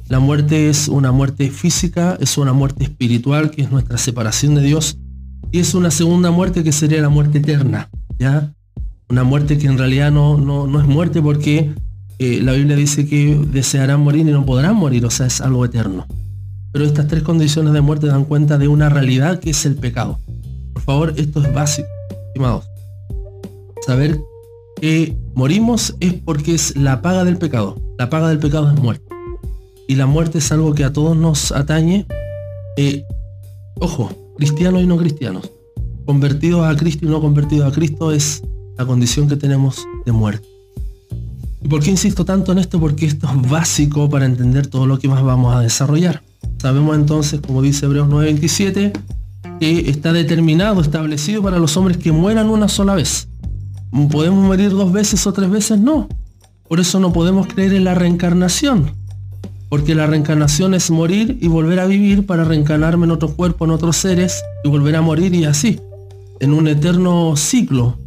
La 0.10 0.20
muerte 0.20 0.70
es 0.70 0.90
una 0.90 1.13
muerte 1.13 1.50
física, 1.50 2.18
es 2.20 2.38
una 2.38 2.52
muerte 2.52 2.84
espiritual, 2.84 3.52
que 3.52 3.62
es 3.62 3.72
nuestra 3.72 3.98
separación 3.98 4.56
de 4.56 4.63
Dios, 4.63 4.98
y 5.52 5.60
es 5.60 5.74
una 5.75 5.92
segunda 5.92 6.30
muerte 6.30 6.63
que 6.63 6.74
sería 6.74 7.02
la 7.02 7.10
muerte 7.10 7.38
eterna, 7.38 7.90
¿ya? 8.20 8.54
Una 9.10 9.24
muerte 9.24 9.58
que 9.58 9.68
en 9.68 9.78
realidad 9.78 10.12
no, 10.12 10.38
no, 10.38 10.80
es 10.80 10.88
muerte 10.88 11.22
porque 11.22 11.74
eh, 12.20 12.41
la 12.41 12.53
Biblia 12.53 12.75
dice 12.75 13.05
que 13.08 13.39
desearán 13.51 14.01
morir 14.01 14.27
y 14.27 14.32
no 14.32 14.46
podrán 14.46 14.75
morir, 14.75 15.05
o 15.05 15.10
sea, 15.10 15.25
es 15.25 15.41
algo 15.41 15.65
eterno. 15.65 16.05
Pero 16.72 16.86
estas 16.86 17.08
tres 17.08 17.24
condiciones 17.24 17.74
de 17.74 17.82
muerte 17.82 18.08
dan 18.08 18.25
cuenta 18.25 18.58
de 18.58 18.67
una 18.67 18.89
realidad 18.89 19.39
que 19.39 19.51
es 19.51 19.65
el 19.65 19.75
pecado. 19.75 20.20
Por 20.74 20.82
favor, 20.82 21.13
esto 21.17 21.43
es 21.43 21.53
básico, 21.53 21.88
estimados. 22.27 22.65
Saber 23.86 24.20
que 24.82 25.15
morimos 25.36 25.96
es 26.00 26.13
porque 26.13 26.55
es 26.55 26.75
la 26.75 27.01
paga 27.01 27.24
del 27.24 27.38
pecado. 27.38 27.79
La 27.98 28.10
paga 28.10 28.29
del 28.29 28.39
pecado 28.39 28.72
es 28.72 28.79
muerte. 28.79 29.05
Y 29.88 29.96
la 29.96 30.08
muerte 30.08 30.39
es 30.39 30.51
algo 30.51 30.74
que 30.74 30.84
a 30.84 30.93
todos 30.93 31.15
nos 31.15 31.51
atañe. 31.51 32.08
Eh, 32.77 33.03
ojo, 33.79 34.34
cristianos 34.38 34.82
y 34.82 34.88
no 34.88 34.98
cristianos. 34.98 35.51
Convertidos 36.05 36.65
a 36.65 36.75
Cristo 36.75 37.05
y 37.05 37.10
no 37.10 37.22
convertidos 37.22 37.72
a 37.72 37.75
Cristo 37.75 38.12
es 38.12 38.41
la 38.77 38.86
condición 38.86 39.27
que 39.27 39.36
tenemos 39.36 39.86
de 40.05 40.12
muerte. 40.12 40.53
¿Y 41.63 41.67
por 41.70 41.82
qué 41.82 41.91
insisto 41.91 42.25
tanto 42.25 42.51
en 42.51 42.58
esto? 42.58 42.79
Porque 42.79 43.05
esto 43.05 43.27
es 43.27 43.50
básico 43.50 44.10
para 44.10 44.25
entender 44.25 44.67
todo 44.67 44.86
lo 44.86 45.00
que 45.00 45.08
más 45.08 45.24
vamos 45.24 45.55
a 45.55 45.62
desarrollar. 45.62 46.22
Sabemos 46.58 46.96
entonces, 46.96 47.39
como 47.39 47.62
dice 47.62 47.86
Hebreos 47.86 48.10
9:27, 48.10 48.91
que 49.60 49.89
está 49.89 50.12
determinado, 50.12 50.82
establecido 50.82 51.41
para 51.41 51.60
los 51.60 51.77
hombres 51.77 51.98
que 51.98 52.12
mueran 52.12 52.50
una 52.50 52.67
sola 52.67 52.96
vez. 52.96 53.29
¿Podemos 54.12 54.43
morir 54.43 54.72
dos 54.72 54.91
veces 54.91 55.25
o 55.25 55.32
tres 55.32 55.50
veces? 55.50 55.79
No. 55.79 56.10
Por 56.67 56.79
eso 56.79 57.00
no 57.00 57.13
podemos 57.13 57.48
creer 57.48 57.74
en 57.74 57.86
la 57.86 57.96
reencarnación. 57.96 58.91
Porque 59.70 59.96
la 59.96 60.05
reencarnación 60.05 60.74
es 60.74 60.91
morir 60.91 61.38
y 61.41 61.48
volver 61.48 61.79
a 61.79 61.86
vivir 61.86 62.25
para 62.25 62.43
reencarnarme 62.43 63.05
en 63.05 63.12
otro 63.12 63.36
cuerpo, 63.36 63.65
en 63.65 63.72
otros 63.72 63.96
seres, 63.98 64.43
y 64.63 64.70
volver 64.70 64.96
a 64.96 65.01
morir 65.01 65.34
y 65.34 65.46
así, 65.46 65.79
en 66.39 66.53
un 66.53 66.67
eterno 66.67 67.36
ciclo. 67.38 67.98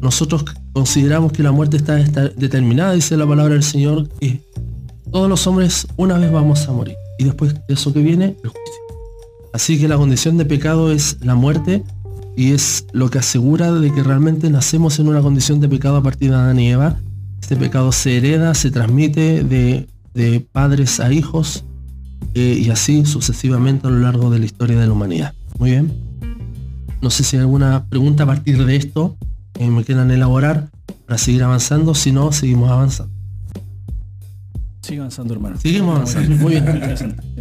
Nosotros 0.00 0.44
consideramos 0.78 1.32
que 1.32 1.42
la 1.42 1.50
muerte 1.50 1.76
está, 1.76 1.96
determinada, 1.96 2.92
dice 2.92 3.16
la 3.16 3.26
palabra 3.26 3.54
del 3.54 3.64
Señor, 3.64 4.08
que 4.20 4.40
todos 5.10 5.28
los 5.28 5.44
hombres 5.48 5.88
una 5.96 6.16
vez 6.18 6.30
vamos 6.30 6.68
a 6.68 6.72
morir. 6.72 6.94
Y 7.18 7.24
después 7.24 7.52
de 7.52 7.74
eso 7.74 7.92
que 7.92 8.00
viene, 8.00 8.36
el 8.44 8.50
juicio. 8.50 8.82
Así 9.52 9.80
que 9.80 9.88
la 9.88 9.96
condición 9.96 10.38
de 10.38 10.44
pecado 10.44 10.92
es 10.92 11.16
la 11.20 11.34
muerte 11.34 11.82
y 12.36 12.52
es 12.52 12.86
lo 12.92 13.10
que 13.10 13.18
asegura 13.18 13.72
de 13.72 13.92
que 13.92 14.04
realmente 14.04 14.50
nacemos 14.50 15.00
en 15.00 15.08
una 15.08 15.20
condición 15.20 15.58
de 15.58 15.68
pecado 15.68 15.96
a 15.96 16.02
partir 16.04 16.30
de 16.30 16.36
Adán 16.36 16.60
y 16.60 16.68
Eva. 16.68 17.00
Este 17.42 17.56
pecado 17.56 17.90
se 17.90 18.16
hereda, 18.16 18.54
se 18.54 18.70
transmite 18.70 19.42
de, 19.42 19.88
de 20.14 20.46
padres 20.52 21.00
a 21.00 21.12
hijos 21.12 21.64
eh, 22.34 22.62
y 22.64 22.70
así 22.70 23.04
sucesivamente 23.04 23.88
a 23.88 23.90
lo 23.90 23.98
largo 23.98 24.30
de 24.30 24.38
la 24.38 24.44
historia 24.44 24.78
de 24.78 24.86
la 24.86 24.92
humanidad. 24.92 25.34
Muy 25.58 25.70
bien. 25.70 25.92
No 27.02 27.10
sé 27.10 27.24
si 27.24 27.34
hay 27.36 27.40
alguna 27.40 27.84
pregunta 27.88 28.22
a 28.22 28.26
partir 28.26 28.64
de 28.64 28.76
esto 28.76 29.16
que 29.58 29.70
me 29.70 29.84
quieran 29.84 30.10
elaborar 30.10 30.70
para 31.06 31.18
seguir 31.18 31.42
avanzando. 31.42 31.94
Si 31.94 32.12
no, 32.12 32.32
seguimos 32.32 32.70
avanzando. 32.70 33.12
Sigue 34.82 35.00
avanzando, 35.00 35.34
hermano. 35.34 35.58
Seguimos 35.60 35.96
avanzando. 35.96 36.36
Muy 36.36 36.52
bien. 36.52 37.16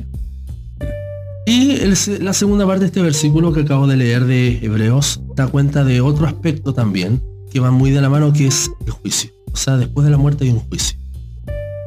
Y 1.47 1.71
el 1.79 1.95
la 2.25 2.33
segunda 2.33 2.67
parte 2.67 2.81
de 2.81 2.86
este 2.88 3.01
versículo 3.01 3.53
que 3.53 3.62
acabo 3.62 3.88
de 3.88 3.95
leer 3.95 4.25
de 4.25 4.59
Hebreos 4.62 5.21
da 5.33 5.47
cuenta 5.47 5.86
de 5.86 6.01
otro 6.01 6.27
aspecto 6.27 6.74
también 6.74 7.24
que 7.50 7.62
va 7.62 7.71
muy 7.71 7.89
de 7.89 8.01
la 8.01 8.09
mano 8.09 8.33
que 8.33 8.47
es 8.47 8.69
el 8.86 8.91
juicio. 8.91 9.31
O 9.53 9.55
sea, 9.55 9.77
después 9.77 10.03
de 10.03 10.12
la 10.12 10.17
muerte 10.17 10.43
hay 10.43 10.50
un 10.50 10.59
juicio. 10.59 11.00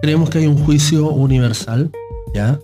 Creemos 0.00 0.30
que 0.30 0.38
hay 0.38 0.46
un 0.46 0.56
juicio 0.56 1.10
universal, 1.10 1.90
¿ya? 2.34 2.58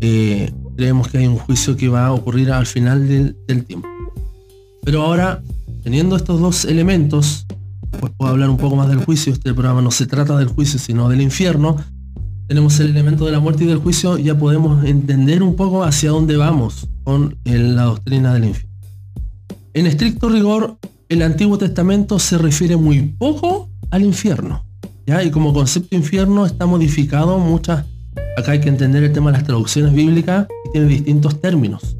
Eh, 0.00 0.50
creemos 0.74 1.08
que 1.08 1.18
hay 1.18 1.26
un 1.26 1.36
juicio 1.36 1.76
que 1.76 1.90
va 1.90 2.06
a 2.06 2.14
ocurrir 2.14 2.50
al 2.50 2.64
final 2.64 3.06
del, 3.06 3.36
del 3.46 3.66
tiempo. 3.66 3.86
Pero 4.84 5.02
ahora, 5.02 5.42
teniendo 5.86 6.16
estos 6.16 6.40
dos 6.40 6.64
elementos, 6.64 7.46
pues 8.00 8.12
puedo 8.16 8.32
hablar 8.32 8.50
un 8.50 8.56
poco 8.56 8.74
más 8.74 8.88
del 8.88 9.04
juicio. 9.04 9.32
Este 9.32 9.54
programa 9.54 9.80
no 9.82 9.92
se 9.92 10.08
trata 10.08 10.36
del 10.36 10.48
juicio, 10.48 10.80
sino 10.80 11.08
del 11.08 11.20
infierno 11.20 11.76
tenemos 12.48 12.80
el 12.80 12.90
elemento 12.90 13.24
de 13.24 13.30
la 13.30 13.38
muerte 13.38 13.62
y 13.62 13.68
del 13.68 13.78
juicio, 13.78 14.18
ya 14.18 14.36
podemos 14.36 14.84
entender 14.84 15.44
un 15.44 15.54
poco 15.54 15.84
hacia 15.84 16.10
dónde 16.10 16.36
vamos 16.36 16.88
con 17.04 17.38
la 17.44 17.84
doctrina 17.84 18.34
del 18.34 18.46
infierno. 18.46 18.76
En 19.74 19.86
estricto 19.86 20.28
rigor, 20.28 20.76
el 21.08 21.22
Antiguo 21.22 21.56
Testamento 21.56 22.18
se 22.18 22.36
refiere 22.36 22.76
muy 22.76 23.02
poco 23.02 23.70
al 23.90 24.04
infierno. 24.04 24.64
¿ya? 25.06 25.22
Y 25.22 25.30
como 25.30 25.54
concepto 25.54 25.94
infierno 25.94 26.46
está 26.46 26.66
modificado 26.66 27.38
muchas... 27.38 27.84
Acá 28.36 28.52
hay 28.52 28.60
que 28.60 28.70
entender 28.70 29.04
el 29.04 29.12
tema 29.12 29.30
de 29.30 29.38
las 29.38 29.46
traducciones 29.46 29.92
bíblicas 29.94 30.48
tiene 30.72 30.88
distintos 30.88 31.40
términos. 31.40 31.96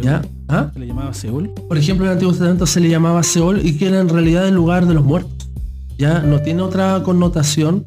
¿ya? 0.00 0.22
¿Ah? 0.48 0.70
Se 0.72 0.78
le 0.78 0.86
llamaba 0.86 1.12
Seúl. 1.12 1.50
Por 1.68 1.76
ejemplo, 1.76 2.04
en 2.04 2.10
el 2.10 2.14
Antiguo 2.14 2.32
Testamento 2.32 2.66
se 2.66 2.80
le 2.80 2.88
llamaba 2.88 3.22
Seol 3.22 3.64
y 3.66 3.76
que 3.76 3.88
era 3.88 4.00
en 4.00 4.08
realidad 4.08 4.46
el 4.46 4.54
lugar 4.54 4.86
de 4.86 4.94
los 4.94 5.04
muertos. 5.04 5.50
Ya 5.98 6.20
no 6.20 6.40
tiene 6.40 6.62
otra 6.62 7.02
connotación. 7.02 7.86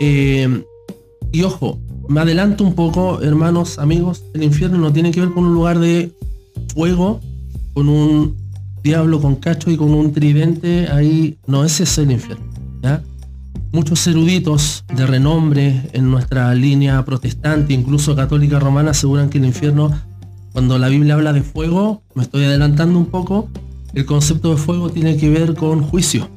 Eh, 0.00 0.64
y 1.30 1.42
ojo, 1.42 1.78
me 2.08 2.20
adelanto 2.20 2.64
un 2.64 2.74
poco, 2.74 3.20
hermanos, 3.20 3.78
amigos, 3.78 4.24
el 4.34 4.42
infierno 4.42 4.78
no 4.78 4.92
tiene 4.92 5.10
que 5.10 5.20
ver 5.20 5.30
con 5.30 5.44
un 5.44 5.54
lugar 5.54 5.78
de 5.78 6.12
fuego, 6.74 7.20
con 7.74 7.88
un 7.88 8.36
diablo 8.82 9.20
con 9.20 9.36
cacho 9.36 9.70
y 9.70 9.76
con 9.76 9.90
un 9.90 10.12
tridente, 10.12 10.88
ahí 10.88 11.38
no 11.46 11.64
es 11.64 11.80
ese 11.80 12.02
el 12.02 12.12
infierno. 12.12 12.46
¿ya? 12.82 13.02
Muchos 13.72 14.06
eruditos 14.06 14.84
de 14.94 15.06
renombre 15.06 15.90
en 15.92 16.10
nuestra 16.10 16.54
línea 16.54 17.04
protestante, 17.04 17.74
incluso 17.74 18.16
católica 18.16 18.58
romana, 18.58 18.92
aseguran 18.92 19.28
que 19.28 19.38
el 19.38 19.44
infierno 19.44 19.90
cuando 20.52 20.78
la 20.78 20.88
Biblia 20.88 21.14
habla 21.14 21.32
de 21.32 21.42
fuego, 21.42 22.02
me 22.14 22.22
estoy 22.22 22.44
adelantando 22.44 22.98
un 22.98 23.06
poco, 23.06 23.48
el 23.94 24.06
concepto 24.06 24.50
de 24.50 24.56
fuego 24.56 24.90
tiene 24.90 25.16
que 25.16 25.30
ver 25.30 25.54
con 25.54 25.82
juicio. 25.82 26.28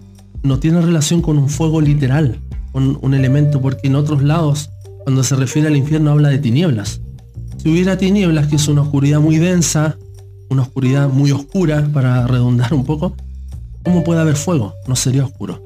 No 0.44 0.60
tiene 0.60 0.82
relación 0.82 1.22
con 1.22 1.38
un 1.38 1.50
fuego 1.50 1.82
literal, 1.82 2.40
con 2.72 2.98
un 3.02 3.14
elemento, 3.14 3.62
porque 3.62 3.88
en 3.88 3.96
otros 3.96 4.24
lados, 4.24 4.70
cuando 5.04 5.24
se 5.24 5.36
refiere 5.36 5.68
al 5.68 5.76
infierno, 5.76 6.12
habla 6.12 6.30
de 6.30 6.40
tinieblas. 6.40 7.02
Si 7.58 7.70
hubiera 7.70 7.98
tinieblas, 7.98 8.48
que 8.48 8.56
es 8.56 8.68
una 8.68 8.82
oscuridad 8.82 9.20
muy 9.20 9.38
densa, 9.38 9.98
una 10.50 10.64
oscuridad 10.64 11.10
muy 11.10 11.32
oscura, 11.32 11.88
para 11.94 12.26
redundar 12.26 12.74
un 12.74 12.86
poco, 12.86 13.16
¿cómo 13.84 14.04
puede 14.04 14.22
haber 14.22 14.36
fuego? 14.36 14.74
No 14.88 14.96
sería 14.96 15.26
oscuro. 15.26 15.62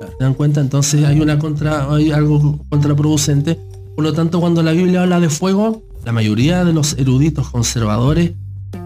¿Se 0.00 0.24
dan 0.24 0.34
cuenta? 0.34 0.60
Entonces 0.60 1.04
hay 1.04 1.20
una 1.20 1.38
contra, 1.38 1.92
hay 1.92 2.10
algo 2.10 2.60
contraproducente. 2.68 3.58
Por 3.94 4.04
lo 4.04 4.12
tanto, 4.12 4.40
cuando 4.40 4.62
la 4.62 4.72
Biblia 4.72 5.02
habla 5.02 5.20
de 5.20 5.30
fuego, 5.30 5.82
la 6.06 6.12
mayoría 6.12 6.64
de 6.64 6.72
los 6.72 6.96
eruditos 6.98 7.50
conservadores, 7.50 8.30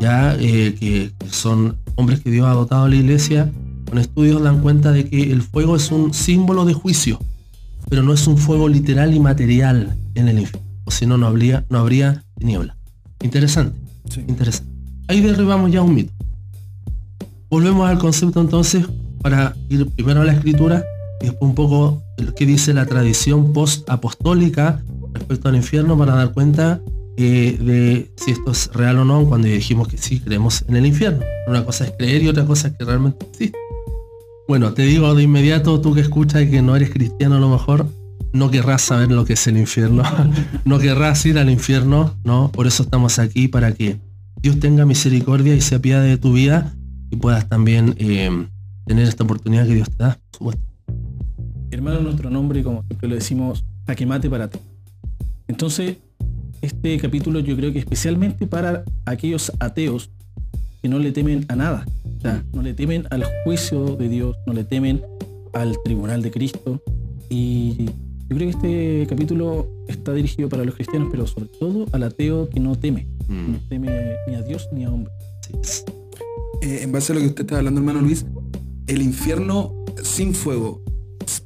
ya 0.01 0.35
eh, 0.37 0.75
que, 0.81 1.13
que 1.19 1.29
son 1.31 1.77
hombres 1.97 2.21
que 2.21 2.31
Dios 2.31 2.47
ha 2.47 2.53
dotado 2.53 2.85
a 2.85 2.89
la 2.89 2.97
iglesia, 2.97 3.53
con 3.87 3.99
estudios 3.99 4.43
dan 4.43 4.63
cuenta 4.63 4.91
de 4.91 5.05
que 5.05 5.31
el 5.31 5.43
fuego 5.43 5.77
es 5.77 5.91
un 5.91 6.15
símbolo 6.15 6.65
de 6.65 6.73
juicio, 6.73 7.21
pero 7.91 8.03
no 8.03 8.15
es 8.15 8.27
un 8.27 8.39
fuego 8.39 8.71
literal 8.71 9.15
y 9.15 9.21
material 9.21 9.99
en 10.15 10.29
el 10.29 10.39
infierno. 10.39 10.67
O 10.85 10.91
si 10.91 11.05
no, 11.05 11.19
no 11.19 11.27
habría, 11.27 11.67
no 11.69 11.81
habría 11.81 12.25
tiniebla. 12.39 12.75
Interesante, 13.23 13.79
Sí. 14.09 14.25
interesante. 14.27 14.73
Ahí 15.09 15.21
derribamos 15.21 15.71
ya 15.71 15.83
un 15.83 15.95
mito. 15.95 16.15
Volvemos 17.51 17.87
al 17.87 17.99
concepto 17.99 18.41
entonces 18.41 18.87
para 19.21 19.55
ir 19.69 19.87
primero 19.91 20.23
a 20.23 20.25
la 20.25 20.33
escritura 20.33 20.83
y 21.21 21.27
después 21.27 21.51
un 21.51 21.55
poco 21.55 22.03
lo 22.17 22.35
que 22.35 22.47
dice 22.47 22.73
la 22.73 22.87
tradición 22.87 23.53
post-apostólica 23.53 24.81
respecto 25.13 25.51
al 25.51 25.57
infierno 25.57 25.99
para 25.99 26.15
dar 26.15 26.33
cuenta 26.33 26.81
de 27.23 28.11
si 28.17 28.31
esto 28.31 28.53
es 28.53 28.71
real 28.73 28.99
o 28.99 29.05
no 29.05 29.27
cuando 29.27 29.49
dijimos 29.49 29.89
que 29.89 29.99
sí 29.99 30.21
creemos 30.21 30.65
en 30.69 30.77
el 30.77 30.87
infierno. 30.87 31.25
Una 31.47 31.65
cosa 31.65 31.85
es 31.85 31.93
creer 31.93 32.23
y 32.23 32.29
otra 32.29 32.45
cosa 32.45 32.69
es 32.69 32.75
que 32.75 32.85
realmente 32.85 33.27
existe. 33.27 33.59
Bueno, 34.49 34.73
te 34.73 34.83
digo 34.83 35.15
de 35.15 35.23
inmediato, 35.23 35.81
tú 35.81 35.95
que 35.95 36.01
escuchas 36.01 36.43
y 36.43 36.51
que 36.51 36.63
no 36.63 36.75
eres 36.75 36.91
cristiano 36.91 37.37
a 37.37 37.39
lo 37.39 37.49
mejor, 37.49 37.87
no 38.33 38.51
querrás 38.51 38.83
saber 38.83 39.11
lo 39.11 39.25
que 39.25 39.35
es 39.35 39.47
el 39.47 39.57
infierno, 39.57 40.03
no 40.65 40.79
querrás 40.79 41.25
ir 41.27 41.39
al 41.39 41.51
infierno, 41.51 42.17
¿no? 42.25 42.51
Por 42.51 42.67
eso 42.67 42.83
estamos 42.83 43.19
aquí, 43.19 43.49
para 43.49 43.73
que 43.73 44.01
Dios 44.43 44.59
tenga 44.59 44.87
misericordia 44.87 45.55
y 45.55 45.61
se 45.61 45.77
apiade 45.77 46.09
de 46.09 46.17
tu 46.17 46.33
vida 46.33 46.75
y 47.11 47.17
puedas 47.17 47.49
también 47.49 47.95
eh, 47.99 48.47
tener 48.87 49.07
esta 49.07 49.25
oportunidad 49.25 49.67
que 49.67 49.75
Dios 49.75 49.91
te 49.91 50.03
da, 50.03 50.19
por 50.31 50.39
supuesto. 50.39 50.63
Hermano, 51.71 52.01
nuestro 52.01 52.31
nombre, 52.31 52.65
como 52.65 52.83
siempre 52.83 53.09
lo 53.09 53.15
decimos, 53.15 53.65
jaque 53.87 54.07
mate 54.07 54.29
para 54.29 54.49
ti. 54.49 54.59
Entonces, 55.47 55.99
este 56.63 56.99
capítulo 56.99 57.41
yo 57.41 57.57
creo 57.57 57.73
que 57.73 57.79
especialmente 57.79 58.47
para 58.47 58.85
aquellos 59.07 59.53
ateos 59.61 60.11
que 60.83 60.89
no 60.89 60.99
le 60.99 61.13
temen 61.13 61.45
a 61.49 61.57
nada. 61.57 61.87
O 62.19 62.21
sea, 62.21 62.45
no 62.53 62.63
le 62.63 62.75
temen 62.75 63.07
al 63.11 63.25
juicio 63.45 63.97
de 63.97 64.09
Dios, 64.09 64.37
no 64.47 64.53
le 64.53 64.65
temen 64.65 65.03
al 65.53 65.77
tribunal 65.85 66.23
de 66.23 66.31
Cristo. 66.31 66.83
Y 67.29 67.87
yo 68.29 68.37
creo 68.37 68.39
que 68.39 68.49
este 68.51 69.07
capítulo 69.09 69.69
está 69.89 70.13
dirigido 70.13 70.49
para 70.49 70.65
los 70.65 70.75
cristianos, 70.75 71.09
pero 71.11 71.27
sobre 71.27 71.47
todo 71.59 71.87
al 71.93 72.03
ateo 72.03 72.49
que 72.49 72.61
no 72.61 72.77
teme. 72.77 73.07
No 73.29 73.59
teme 73.69 74.17
ni 74.27 74.35
a 74.35 74.43
Dios 74.43 74.69
ni 74.73 74.85
a 74.85 74.91
hombre. 74.91 75.13
Eh, 76.63 76.81
en 76.83 76.93
base 76.93 77.13
a 77.13 77.15
lo 77.15 77.21
que 77.21 77.29
usted 77.29 77.43
estaba 77.43 77.59
hablando, 77.59 77.81
hermano 77.81 78.01
Luis, 78.03 78.27
el 78.87 79.03
infierno 79.03 79.75
sin 80.03 80.35
fuego 80.35 80.83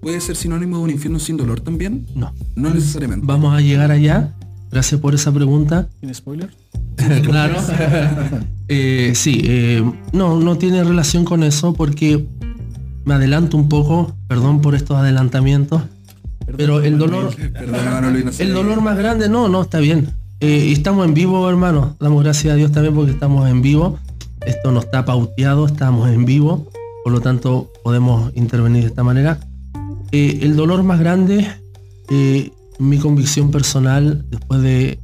puede 0.00 0.20
ser 0.20 0.36
sinónimo 0.36 0.78
de 0.78 0.82
un 0.84 0.90
infierno 0.90 1.18
sin 1.18 1.36
dolor 1.36 1.60
también. 1.60 2.06
No, 2.14 2.32
No 2.56 2.70
necesariamente. 2.72 3.26
vamos 3.26 3.54
a 3.54 3.60
llegar 3.60 3.90
allá. 3.90 4.34
Gracias 4.74 5.00
por 5.00 5.14
esa 5.14 5.30
pregunta. 5.32 5.88
¿Tiene 6.00 6.12
spoiler? 6.14 6.50
claro. 7.22 7.56
Eh, 8.66 9.12
sí, 9.14 9.42
eh, 9.44 9.84
no, 10.14 10.40
no 10.40 10.56
tiene 10.56 10.82
relación 10.82 11.26
con 11.26 11.42
eso 11.42 11.74
porque 11.74 12.26
me 13.04 13.12
adelanto 13.12 13.58
un 13.58 13.68
poco, 13.68 14.16
perdón 14.26 14.62
por 14.62 14.74
estos 14.74 14.96
adelantamientos, 14.96 15.82
pero 16.56 16.80
el 16.80 16.96
dolor, 16.96 17.36
Perdón, 17.36 17.74
hermano 17.74 18.10
Luis, 18.10 18.24
no 18.24 18.32
sé. 18.32 18.42
el 18.42 18.54
dolor 18.54 18.80
más 18.80 18.96
grande, 18.96 19.28
no, 19.28 19.50
no, 19.50 19.60
está 19.60 19.80
bien. 19.80 20.14
Eh, 20.40 20.72
estamos 20.72 21.06
en 21.06 21.12
vivo, 21.12 21.46
hermano. 21.50 21.94
Damos 22.00 22.24
gracias 22.24 22.54
a 22.54 22.56
Dios 22.56 22.72
también 22.72 22.94
porque 22.94 23.12
estamos 23.12 23.50
en 23.50 23.60
vivo. 23.60 23.98
Esto 24.46 24.72
no 24.72 24.80
está 24.80 25.04
pauteado, 25.04 25.66
estamos 25.66 26.08
en 26.08 26.24
vivo. 26.24 26.66
Por 27.04 27.12
lo 27.12 27.20
tanto, 27.20 27.70
podemos 27.82 28.32
intervenir 28.34 28.84
de 28.84 28.88
esta 28.88 29.04
manera. 29.04 29.40
Eh, 30.10 30.38
el 30.40 30.56
dolor 30.56 30.82
más 30.84 31.00
grande, 31.00 31.46
eh, 32.10 32.50
mi 32.78 32.98
convicción 32.98 33.50
personal, 33.50 34.24
después 34.30 34.62
de, 34.62 34.98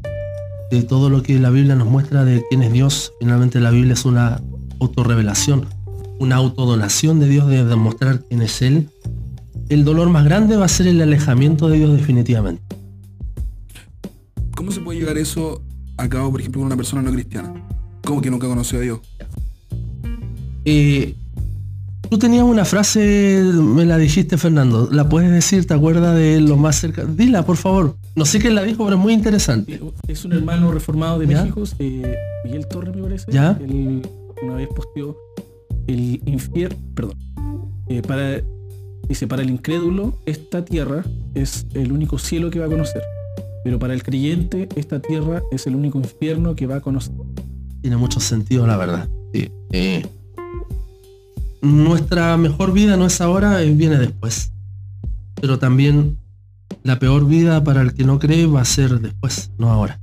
de 0.71 0.83
todo 0.83 1.11
lo 1.11 1.23
que 1.23 1.39
la 1.39 1.51
Biblia 1.51 1.75
nos 1.75 1.89
muestra 1.89 2.25
de 2.25 2.45
quién 2.49 2.63
es 2.63 2.73
Dios, 2.73 3.13
finalmente 3.21 3.61
la 3.61 3.71
Biblia 3.71 3.95
es 3.95 4.05
una 4.05 4.41
autorrevelación, 4.81 5.67
una 6.19 6.37
autodonación 6.37 7.21
de 7.21 7.29
Dios 7.29 7.49
de 7.49 7.65
demostrar 7.65 8.21
quién 8.29 8.43
es 8.43 8.63
Él. 8.63 8.89
El 9.69 9.85
dolor 9.85 10.11
más 10.11 10.25
grande 10.25 10.57
va 10.57 10.65
a 10.65 10.69
ser 10.69 10.87
el 10.89 11.01
alejamiento 11.01 11.69
de 11.69 11.79
Dios 11.79 11.97
definitivamente. 11.97 12.63
¿Cómo 14.57 14.73
se 14.73 14.81
puede 14.81 14.99
llegar 14.99 15.17
eso 15.17 15.63
a 15.97 16.09
cabo, 16.09 16.31
por 16.31 16.41
ejemplo, 16.41 16.61
con 16.61 16.67
una 16.67 16.77
persona 16.77 17.03
no 17.03 17.13
cristiana? 17.13 17.53
Como 18.05 18.21
que 18.21 18.31
nunca 18.31 18.47
conoció 18.47 18.79
a 18.79 18.83
Dios. 18.83 19.01
Eh, 20.65 21.15
tú 22.11 22.19
tenías 22.19 22.43
una 22.43 22.65
frase, 22.65 23.43
me 23.55 23.87
la 23.87 23.97
dijiste 23.97 24.37
Fernando, 24.37 24.89
la 24.91 25.09
puedes 25.09 25.31
decir, 25.31 25.67
¿te 25.67 25.75
acuerdas 25.75 26.17
de 26.17 26.41
lo 26.41 26.57
más 26.57 26.77
cerca? 26.77 27.05
Dila, 27.05 27.45
por 27.45 27.57
favor. 27.57 27.97
No 28.17 28.25
sé 28.25 28.41
quién 28.41 28.57
la 28.57 28.63
dijo, 28.63 28.85
pero 28.85 28.97
es 28.97 29.03
muy 29.03 29.15
interesante. 29.15 29.81
Es 30.09 30.25
un 30.25 30.33
hermano 30.33 30.73
reformado 30.73 31.21
de 31.21 31.29
¿Ya? 31.29 31.43
México, 31.43 31.63
eh, 31.79 32.17
Miguel 32.45 32.67
Torres 32.67 32.95
me 32.97 33.03
parece. 33.03 33.31
¿Ya? 33.31 33.57
Él 33.61 34.03
una 34.43 34.55
vez 34.55 34.69
posteó 34.75 35.17
el 35.87 36.21
infierno, 36.27 36.77
perdón, 36.95 37.17
eh, 37.89 38.03
para, 38.03 38.43
dice, 39.09 39.27
para 39.29 39.43
el 39.43 39.51
incrédulo, 39.51 40.19
esta 40.27 40.65
tierra 40.65 41.05
es 41.35 41.67
el 41.75 41.93
único 41.93 42.19
cielo 42.19 42.51
que 42.51 42.59
va 42.59 42.67
a 42.67 42.69
conocer. 42.69 43.03
Pero 43.63 43.79
para 43.79 43.95
el 43.95 44.03
creyente, 44.03 44.69
esta 44.75 45.01
tierra 45.01 45.43
es 45.53 45.67
el 45.67 45.77
único 45.77 45.99
infierno 45.99 46.57
que 46.57 46.67
va 46.67 46.77
a 46.77 46.81
conocer. 46.81 47.15
Tiene 47.83 47.97
mucho 47.97 48.19
sentido, 48.19 48.67
la 48.67 48.77
verdad. 48.77 49.09
Sí. 49.33 49.51
Eh, 49.73 50.03
nuestra 51.63 52.37
mejor 52.37 52.73
vida 52.73 52.97
no 52.97 53.07
es 53.07 53.21
ahora, 53.21 53.63
eh, 53.63 53.71
viene 53.73 53.99
después. 53.99 54.53
Pero 55.41 55.59
también 55.59 56.19
la 56.83 56.99
peor 56.99 57.27
vida 57.27 57.63
para 57.65 57.83
el 57.83 57.95
que 57.95 58.05
no 58.05 58.19
cree 58.19 58.47
va 58.47 58.61
a 58.61 58.65
ser 58.65 59.01
después, 59.01 59.51
no 59.59 59.71
ahora. 59.71 60.01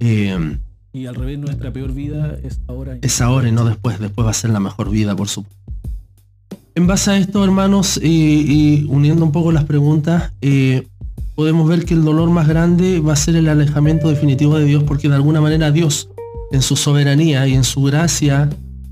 Eh, 0.00 0.58
Y 0.92 1.06
al 1.06 1.14
revés, 1.14 1.38
nuestra 1.38 1.72
peor 1.72 1.92
vida 1.92 2.36
es 2.42 2.60
ahora. 2.68 2.98
es 3.00 3.20
ahora 3.20 3.48
y 3.48 3.52
no 3.52 3.64
después. 3.64 3.98
Después 3.98 4.26
va 4.26 4.30
a 4.30 4.34
ser 4.34 4.50
la 4.50 4.60
mejor 4.60 4.90
vida, 4.90 5.14
por 5.16 5.28
supuesto. 5.28 5.58
En 6.76 6.86
base 6.88 7.10
a 7.12 7.16
esto, 7.16 7.44
hermanos, 7.44 8.00
y, 8.02 8.82
y 8.82 8.84
uniendo 8.88 9.24
un 9.24 9.30
poco 9.30 9.52
las 9.52 9.64
preguntas, 9.64 10.32
eh, 10.40 10.88
podemos 11.36 11.68
ver 11.68 11.84
que 11.84 11.94
el 11.94 12.02
dolor 12.04 12.30
más 12.30 12.48
grande 12.48 12.98
va 13.00 13.12
a 13.12 13.16
ser 13.16 13.36
el 13.36 13.48
alejamiento 13.48 14.08
definitivo 14.08 14.58
de 14.58 14.64
Dios, 14.64 14.82
porque 14.82 15.08
de 15.08 15.14
alguna 15.14 15.40
manera 15.40 15.70
Dios, 15.70 16.08
en 16.50 16.62
su 16.62 16.74
soberanía 16.74 17.46
y 17.46 17.54
en 17.54 17.62
su 17.64 17.82
gracia 17.82 18.50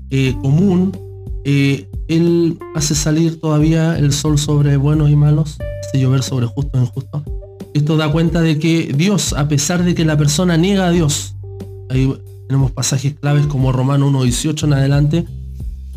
eh, 0.09 0.33
común, 0.41 0.97
eh, 1.45 1.87
Él 2.07 2.57
hace 2.75 2.95
salir 2.95 3.39
todavía 3.39 3.97
el 3.97 4.13
sol 4.13 4.37
sobre 4.37 4.77
buenos 4.77 5.09
y 5.09 5.15
malos, 5.15 5.57
hace 5.85 5.99
llover 5.99 6.23
sobre 6.23 6.45
justos 6.47 6.81
e 6.81 6.85
injustos. 6.85 7.23
Esto 7.73 7.97
da 7.97 8.11
cuenta 8.11 8.41
de 8.41 8.59
que 8.59 8.93
Dios, 8.95 9.33
a 9.33 9.47
pesar 9.47 9.83
de 9.83 9.95
que 9.95 10.05
la 10.05 10.17
persona 10.17 10.57
niega 10.57 10.87
a 10.87 10.91
Dios, 10.91 11.35
ahí 11.89 12.13
tenemos 12.47 12.71
pasajes 12.71 13.15
claves 13.19 13.47
como 13.47 13.71
Romano 13.71 14.09
1.18 14.11 14.65
en 14.65 14.73
adelante, 14.73 15.25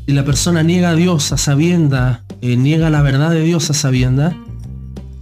y 0.07 0.13
la 0.13 0.25
persona 0.25 0.63
niega 0.63 0.91
a 0.91 0.95
Dios 0.95 1.33
a 1.33 1.37
sabienda, 1.37 2.25
eh, 2.41 2.57
niega 2.57 2.91
la 2.91 3.03
verdad 3.03 3.31
de 3.31 3.43
Dios 3.43 3.71
a 3.71 3.75
sabienda, 3.75 4.37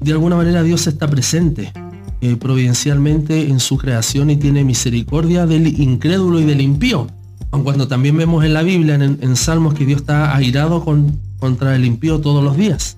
de 0.01 0.13
alguna 0.13 0.37
manera 0.37 0.63
Dios 0.63 0.87
está 0.87 1.09
presente 1.09 1.73
eh, 2.21 2.37
providencialmente 2.37 3.49
en 3.49 3.61
su 3.61 3.79
creación 3.79 4.31
y 4.31 4.37
tiene 4.37 4.65
misericordia 4.65 5.47
del 5.47 5.81
incrédulo 5.81 6.41
y 6.41 6.45
del 6.45 6.61
impío. 6.61 7.07
Aun 7.55 7.63
cuando 7.63 7.87
también 7.87 8.17
vemos 8.17 8.45
en 8.45 8.53
la 8.53 8.63
Biblia, 8.63 8.97
en, 8.97 9.37
Salmos, 9.37 9.75
que 9.75 9.87
Dios 9.87 10.01
está 10.01 10.35
airado 10.35 10.85
con- 10.85 11.21
contra 11.39 11.77
el 11.77 11.85
impío 11.85 12.21
todos 12.21 12.43
los 12.43 12.57
días. 12.57 12.97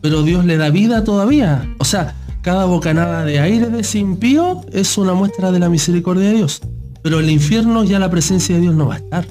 Pero 0.00 0.22
Dios 0.22 0.46
le 0.46 0.56
da 0.56 0.70
vida 0.70 1.04
todavía. 1.04 1.68
O 1.76 1.84
sea, 1.84 2.16
cada 2.40 2.64
bocanada 2.64 3.26
de 3.26 3.38
aire 3.38 3.68
de 3.68 3.80
ese 3.80 3.98
impío 3.98 4.62
es 4.72 4.96
una 4.96 5.12
muestra 5.12 5.52
de 5.52 5.58
la 5.58 5.68
misericordia 5.68 6.30
de 6.30 6.36
Dios. 6.36 6.62
Pero 7.02 7.20
el 7.20 7.28
infierno 7.28 7.84
ya 7.84 7.98
la 7.98 8.10
presencia 8.10 8.54
de 8.54 8.62
Dios 8.62 8.74
no 8.74 8.86
va 8.86 8.94
a 8.94 8.96
estar. 8.96 9.26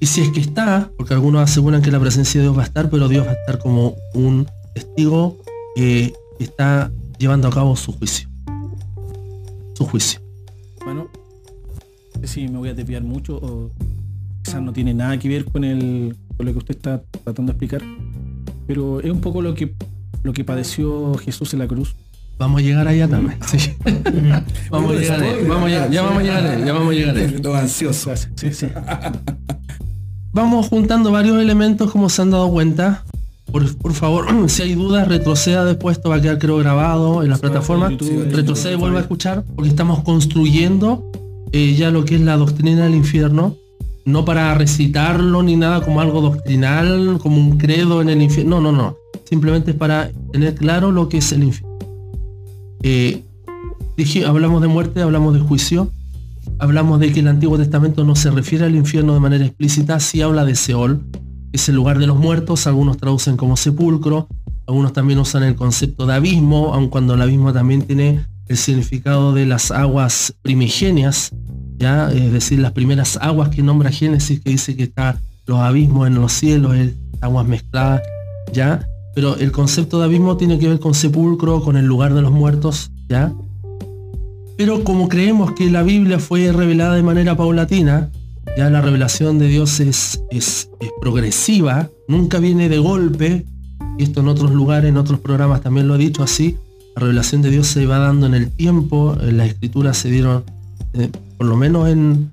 Y 0.00 0.06
si 0.06 0.22
es 0.22 0.30
que 0.30 0.40
está, 0.40 0.90
porque 0.96 1.12
algunos 1.12 1.42
aseguran 1.42 1.82
que 1.82 1.90
la 1.90 2.00
presencia 2.00 2.40
de 2.40 2.46
Dios 2.46 2.56
va 2.56 2.62
a 2.62 2.64
estar, 2.64 2.88
pero 2.88 3.08
Dios 3.08 3.26
va 3.26 3.32
a 3.32 3.34
estar 3.34 3.58
como 3.58 3.94
un 4.14 4.46
testigo 4.74 5.36
que 5.76 6.14
está 6.38 6.90
llevando 7.18 7.48
a 7.48 7.50
cabo 7.50 7.76
su 7.76 7.92
juicio. 7.92 8.26
Su 9.74 9.84
juicio. 9.84 10.18
Bueno, 10.82 11.08
no 11.12 11.19
sé 12.20 12.26
si 12.26 12.48
me 12.48 12.58
voy 12.58 12.68
a 12.68 12.74
desviar 12.74 13.02
mucho 13.02 13.36
o 13.36 13.70
quizás 14.42 14.62
no 14.62 14.72
tiene 14.72 14.94
nada 14.94 15.18
que 15.18 15.28
ver 15.28 15.44
con, 15.44 15.64
el, 15.64 16.16
con 16.36 16.46
lo 16.46 16.52
que 16.52 16.58
usted 16.58 16.76
está 16.76 17.02
tratando 17.24 17.52
de 17.52 17.56
explicar, 17.56 17.82
pero 18.66 19.00
es 19.00 19.10
un 19.10 19.20
poco 19.20 19.42
lo 19.42 19.54
que, 19.54 19.74
lo 20.22 20.32
que 20.32 20.44
padeció 20.44 21.14
Jesús 21.14 21.52
en 21.52 21.60
la 21.60 21.68
cruz. 21.68 21.94
Vamos 22.38 22.60
a 22.60 22.62
llegar 22.62 22.88
allá 22.88 23.06
también. 23.06 23.38
sí. 23.46 23.58
vamos 24.70 24.92
a 24.92 24.94
llegar 24.98 25.22
ahí, 25.22 25.44
vamos 25.46 25.64
a 25.64 25.68
llegar, 25.68 25.90
ya 25.90 26.02
vamos 26.02 26.18
a 26.18 26.22
llegar 26.22 26.46
ahí, 26.46 26.64
ya 26.64 26.72
vamos 26.72 26.90
a 26.90 26.94
llegar 26.94 27.16
ahí. 27.16 27.40
Todo 27.42 27.54
ansioso. 27.54 28.16
Sí, 28.36 28.52
sí. 28.52 28.66
Vamos 30.32 30.68
juntando 30.68 31.10
varios 31.10 31.42
elementos 31.42 31.90
como 31.90 32.08
se 32.08 32.22
han 32.22 32.30
dado 32.30 32.48
cuenta. 32.50 33.04
Por, 33.50 33.76
por 33.78 33.92
favor, 33.94 34.26
si 34.48 34.62
hay 34.62 34.74
dudas, 34.74 35.08
retroceda 35.08 35.64
después, 35.64 35.96
esto 35.96 36.08
va 36.08 36.16
a 36.16 36.20
quedar 36.20 36.38
creo 36.38 36.56
grabado 36.58 37.24
en 37.24 37.30
las 37.30 37.40
plataformas. 37.40 37.94
Retrocede 38.30 38.70
y 38.70 38.74
en 38.74 38.80
vuelve 38.80 38.98
a 38.98 39.00
escuchar, 39.00 39.42
porque 39.56 39.68
estamos 39.68 40.04
construyendo 40.04 41.10
ya 41.52 41.90
lo 41.90 42.04
que 42.04 42.16
es 42.16 42.20
la 42.20 42.36
doctrina 42.36 42.84
del 42.84 42.94
infierno, 42.94 43.56
no 44.04 44.24
para 44.24 44.54
recitarlo 44.54 45.42
ni 45.42 45.56
nada 45.56 45.82
como 45.82 46.00
algo 46.00 46.20
doctrinal, 46.20 47.18
como 47.20 47.38
un 47.38 47.58
credo 47.58 48.00
en 48.00 48.08
el 48.08 48.22
infierno. 48.22 48.60
No, 48.60 48.72
no, 48.72 48.78
no. 48.78 48.96
Simplemente 49.24 49.72
es 49.72 49.76
para 49.76 50.10
tener 50.32 50.54
claro 50.54 50.92
lo 50.92 51.08
que 51.08 51.18
es 51.18 51.32
el 51.32 51.44
infierno. 51.44 51.78
Eh, 52.82 53.22
dije, 53.96 54.24
hablamos 54.24 54.62
de 54.62 54.68
muerte, 54.68 55.02
hablamos 55.02 55.34
de 55.34 55.40
juicio, 55.40 55.90
hablamos 56.58 56.98
de 57.00 57.12
que 57.12 57.20
el 57.20 57.28
Antiguo 57.28 57.58
Testamento 57.58 58.04
no 58.04 58.16
se 58.16 58.30
refiere 58.30 58.64
al 58.64 58.74
infierno 58.74 59.14
de 59.14 59.20
manera 59.20 59.44
explícita, 59.44 60.00
sí 60.00 60.22
habla 60.22 60.44
de 60.44 60.54
Seol, 60.54 61.00
que 61.50 61.56
es 61.56 61.68
el 61.68 61.76
lugar 61.76 61.98
de 61.98 62.06
los 62.06 62.16
muertos, 62.16 62.66
algunos 62.66 62.96
traducen 62.96 63.36
como 63.36 63.56
sepulcro, 63.56 64.28
algunos 64.66 64.92
también 64.92 65.18
usan 65.18 65.42
el 65.42 65.56
concepto 65.56 66.06
de 66.06 66.14
abismo, 66.14 66.72
aun 66.74 66.88
cuando 66.88 67.14
el 67.14 67.22
abismo 67.22 67.52
también 67.52 67.82
tiene 67.82 68.24
el 68.50 68.56
significado 68.56 69.32
de 69.32 69.46
las 69.46 69.70
aguas 69.70 70.34
primigenias, 70.42 71.30
ya, 71.78 72.10
es 72.10 72.32
decir, 72.32 72.58
las 72.58 72.72
primeras 72.72 73.16
aguas 73.22 73.50
que 73.50 73.62
nombra 73.62 73.92
Génesis, 73.92 74.40
que 74.40 74.50
dice 74.50 74.74
que 74.76 74.82
está 74.82 75.20
los 75.46 75.60
abismos 75.60 76.08
en 76.08 76.16
los 76.16 76.32
cielos, 76.32 76.74
el- 76.74 76.96
aguas 77.20 77.46
mezcladas, 77.46 78.02
ya, 78.52 78.84
pero 79.14 79.36
el 79.36 79.52
concepto 79.52 80.00
de 80.00 80.06
abismo 80.06 80.36
tiene 80.36 80.58
que 80.58 80.66
ver 80.68 80.80
con 80.80 80.94
sepulcro, 80.94 81.62
con 81.62 81.76
el 81.76 81.86
lugar 81.86 82.12
de 82.12 82.22
los 82.22 82.32
muertos, 82.32 82.90
ya. 83.08 83.32
Pero 84.56 84.82
como 84.82 85.08
creemos 85.08 85.52
que 85.52 85.70
la 85.70 85.84
Biblia 85.84 86.18
fue 86.18 86.50
revelada 86.50 86.96
de 86.96 87.04
manera 87.04 87.36
paulatina, 87.36 88.10
ya 88.56 88.68
la 88.68 88.80
revelación 88.80 89.38
de 89.38 89.46
Dios 89.46 89.78
es, 89.78 90.22
es, 90.32 90.68
es 90.80 90.90
progresiva, 91.00 91.88
nunca 92.08 92.40
viene 92.40 92.68
de 92.68 92.78
golpe, 92.78 93.46
y 93.96 94.02
esto 94.02 94.22
en 94.22 94.28
otros 94.28 94.50
lugares, 94.50 94.88
en 94.90 94.96
otros 94.96 95.20
programas 95.20 95.60
también 95.60 95.86
lo 95.86 95.94
he 95.94 95.98
dicho 95.98 96.24
así, 96.24 96.56
la 97.00 97.06
revelación 97.06 97.40
de 97.40 97.50
Dios 97.50 97.66
se 97.66 97.86
va 97.86 97.98
dando 97.98 98.26
en 98.26 98.34
el 98.34 98.50
tiempo, 98.50 99.16
en 99.20 99.38
las 99.38 99.48
escrituras 99.48 99.96
se 99.96 100.10
dieron, 100.10 100.44
eh, 100.92 101.08
por 101.38 101.46
lo 101.46 101.56
menos 101.56 101.88
en 101.88 102.30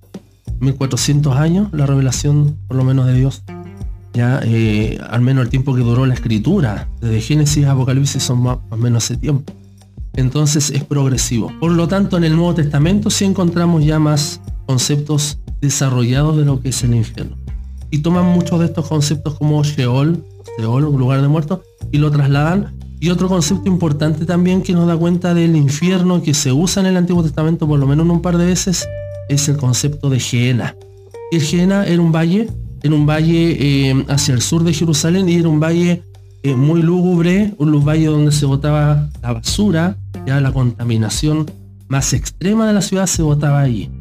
1400 0.60 1.38
años, 1.38 1.70
la 1.72 1.86
revelación 1.86 2.58
por 2.68 2.76
lo 2.76 2.84
menos 2.84 3.06
de 3.06 3.14
Dios, 3.14 3.44
ya 4.14 4.42
eh, 4.44 5.00
al 5.10 5.22
menos 5.22 5.46
el 5.46 5.50
tiempo 5.50 5.74
que 5.74 5.82
duró 5.82 6.06
la 6.06 6.14
escritura, 6.14 6.90
desde 7.00 7.22
Génesis 7.22 7.66
a 7.66 7.72
Apocalipsis 7.72 8.22
son 8.22 8.42
más 8.42 8.58
más 8.58 8.72
o 8.72 8.78
menos 8.78 9.06
ese 9.06 9.18
tiempo 9.18 9.54
entonces 10.18 10.72
es 10.72 10.84
progresivo. 10.84 11.52
Por 11.60 11.72
lo 11.72 11.88
tanto, 11.88 12.18
en 12.18 12.24
el 12.24 12.36
Nuevo 12.36 12.56
Testamento 12.56 13.10
sí 13.10 13.24
encontramos 13.24 13.86
ya 13.86 14.00
más 14.00 14.42
conceptos 14.66 15.38
desarrollados 15.62 16.36
de 16.36 16.44
lo 16.44 16.60
que 16.60 16.70
es 16.70 16.84
el 16.84 16.96
infierno. 16.96 17.38
Y 17.92 18.00
toman 18.00 18.26
muchos 18.26 18.60
de 18.60 18.66
estos 18.66 18.88
conceptos 18.88 19.36
como 19.36 19.64
Sheol, 19.64 20.26
Sheol, 20.58 20.86
un 20.86 21.00
lugar 21.00 21.22
de 21.22 21.28
muertos, 21.28 21.60
y 21.92 22.00
lo 22.00 22.12
trasladan. 22.12 22.77
Y 23.00 23.10
otro 23.10 23.28
concepto 23.28 23.68
importante 23.68 24.26
también 24.26 24.62
que 24.64 24.74
nos 24.74 24.88
da 24.88 24.98
cuenta 24.98 25.34
del 25.34 25.56
infierno 25.56 26.22
que 26.22 26.34
se 26.34 26.52
usa 26.52 26.82
en 26.82 26.88
el 26.88 26.98
Antiguo 26.98 27.22
Testamento 27.22 27.68
por 27.68 27.80
lo 27.80 27.86
menos 27.86 28.08
un 28.08 28.22
par 28.22 28.38
de 28.38 28.46
veces 28.46 28.88
es 29.30 29.48
el 29.50 29.58
concepto 29.58 30.10
de 30.10 30.20
Gehenna. 30.20 30.76
El 31.32 31.42
Gehenna 31.42 31.86
era 31.86 32.02
un 32.02 32.12
valle, 32.12 32.48
era 32.82 32.96
un 32.96 33.06
valle 33.06 33.58
eh, 33.60 34.06
hacia 34.08 34.34
el 34.34 34.42
sur 34.42 34.64
de 34.64 34.74
Jerusalén 34.74 35.30
y 35.30 35.36
era 35.36 35.50
un 35.50 35.60
valle 35.60 36.04
eh, 36.44 36.56
muy 36.56 36.82
lúgubre, 36.82 37.54
un 37.58 37.86
valle 37.86 38.06
donde 38.08 38.32
se 38.32 38.46
botaba 38.46 39.10
la 39.22 39.34
basura, 39.34 39.98
ya 40.26 40.40
la 40.42 40.52
contaminación 40.52 41.46
más 41.90 42.14
extrema 42.14 42.68
de 42.68 42.74
la 42.74 42.82
ciudad 42.82 43.06
se 43.06 43.22
botaba 43.22 43.60
allí. 43.60 43.92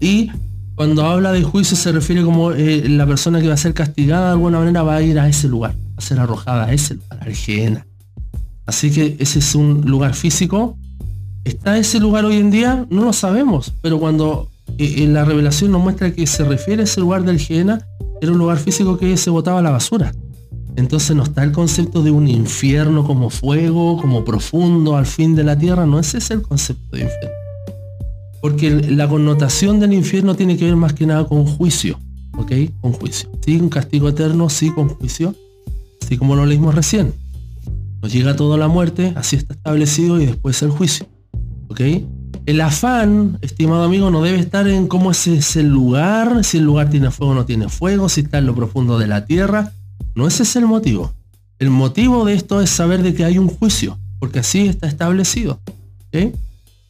Y 0.00 0.30
cuando 0.74 1.04
habla 1.04 1.32
de 1.32 1.42
juicio 1.42 1.76
se 1.76 1.92
refiere 1.92 2.24
como 2.24 2.52
eh, 2.52 2.88
la 2.88 3.06
persona 3.06 3.40
que 3.40 3.48
va 3.48 3.54
a 3.54 3.58
ser 3.58 3.74
castigada 3.74 4.26
de 4.26 4.32
alguna 4.32 4.58
manera 4.58 4.82
va 4.82 4.96
a 4.96 5.02
ir 5.02 5.18
a 5.18 5.28
ese 5.28 5.46
lugar, 5.46 5.74
a 5.96 6.00
ser 6.00 6.18
arrojada 6.18 6.66
a 6.66 6.72
ese 6.72 6.94
lugar, 6.94 7.20
al 7.20 7.34
Gehenna. 7.34 7.86
Así 8.66 8.90
que 8.90 9.16
ese 9.18 9.38
es 9.40 9.54
un 9.54 9.82
lugar 9.82 10.14
físico. 10.14 10.76
¿Está 11.44 11.78
ese 11.78 11.98
lugar 11.98 12.24
hoy 12.24 12.36
en 12.36 12.50
día? 12.50 12.86
No 12.90 13.04
lo 13.04 13.12
sabemos, 13.12 13.72
pero 13.82 13.98
cuando 13.98 14.48
eh, 14.78 14.96
en 14.98 15.14
la 15.14 15.24
revelación 15.24 15.72
nos 15.72 15.82
muestra 15.82 16.12
que 16.12 16.26
se 16.26 16.44
refiere 16.44 16.82
a 16.82 16.84
ese 16.84 17.00
lugar 17.00 17.24
del 17.24 17.38
Gehenna, 17.38 17.86
era 18.20 18.32
un 18.32 18.38
lugar 18.38 18.58
físico 18.58 18.98
que 18.98 19.16
se 19.16 19.30
botaba 19.30 19.62
la 19.62 19.70
basura. 19.70 20.12
Entonces 20.76 21.16
no 21.16 21.24
está 21.24 21.42
el 21.42 21.52
concepto 21.52 22.02
de 22.02 22.10
un 22.10 22.28
infierno 22.28 23.04
como 23.04 23.30
fuego, 23.30 24.00
como 24.00 24.24
profundo 24.24 24.96
al 24.96 25.06
fin 25.06 25.34
de 25.34 25.44
la 25.44 25.58
tierra, 25.58 25.86
no 25.86 25.98
ese 25.98 26.18
es 26.18 26.30
el 26.30 26.42
concepto 26.42 26.96
de 26.96 27.02
infierno. 27.02 27.30
Porque 28.40 28.70
la 28.70 29.08
connotación 29.08 29.80
del 29.80 29.92
infierno 29.92 30.34
tiene 30.34 30.56
que 30.56 30.64
ver 30.64 30.76
más 30.76 30.94
que 30.94 31.06
nada 31.06 31.26
con 31.26 31.44
juicio, 31.44 31.98
¿ok? 32.38 32.52
Con 32.80 32.92
juicio. 32.92 33.28
Sí, 33.44 33.56
un 33.56 33.68
castigo 33.68 34.08
eterno, 34.08 34.48
sí, 34.48 34.70
con 34.70 34.88
juicio, 34.88 35.34
así 36.02 36.16
como 36.16 36.36
lo 36.36 36.46
leímos 36.46 36.74
recién. 36.74 37.12
Nos 38.02 38.12
llega 38.12 38.36
toda 38.36 38.56
la 38.56 38.68
muerte, 38.68 39.12
así 39.16 39.36
está 39.36 39.54
establecido 39.54 40.20
y 40.20 40.26
después 40.26 40.62
el 40.62 40.70
juicio, 40.70 41.06
¿ok? 41.68 41.80
El 42.46 42.60
afán, 42.62 43.38
estimado 43.42 43.84
amigo, 43.84 44.10
no 44.10 44.22
debe 44.22 44.38
estar 44.38 44.66
en 44.66 44.86
cómo 44.86 45.10
es 45.10 45.26
ese 45.26 45.62
lugar, 45.62 46.42
si 46.44 46.58
el 46.58 46.64
lugar 46.64 46.88
tiene 46.88 47.10
fuego 47.10 47.32
o 47.32 47.34
no 47.34 47.44
tiene 47.44 47.68
fuego, 47.68 48.08
si 48.08 48.22
está 48.22 48.38
en 48.38 48.46
lo 48.46 48.54
profundo 48.54 48.98
de 48.98 49.06
la 49.06 49.26
tierra, 49.26 49.72
no 50.14 50.26
ese 50.26 50.44
es 50.44 50.56
el 50.56 50.66
motivo. 50.66 51.12
El 51.58 51.70
motivo 51.70 52.24
de 52.24 52.34
esto 52.34 52.62
es 52.62 52.70
saber 52.70 53.02
de 53.02 53.14
que 53.14 53.24
hay 53.24 53.36
un 53.36 53.48
juicio, 53.48 53.98
porque 54.18 54.38
así 54.38 54.66
está 54.66 54.86
establecido. 54.86 55.60
¿ok? 56.08 56.34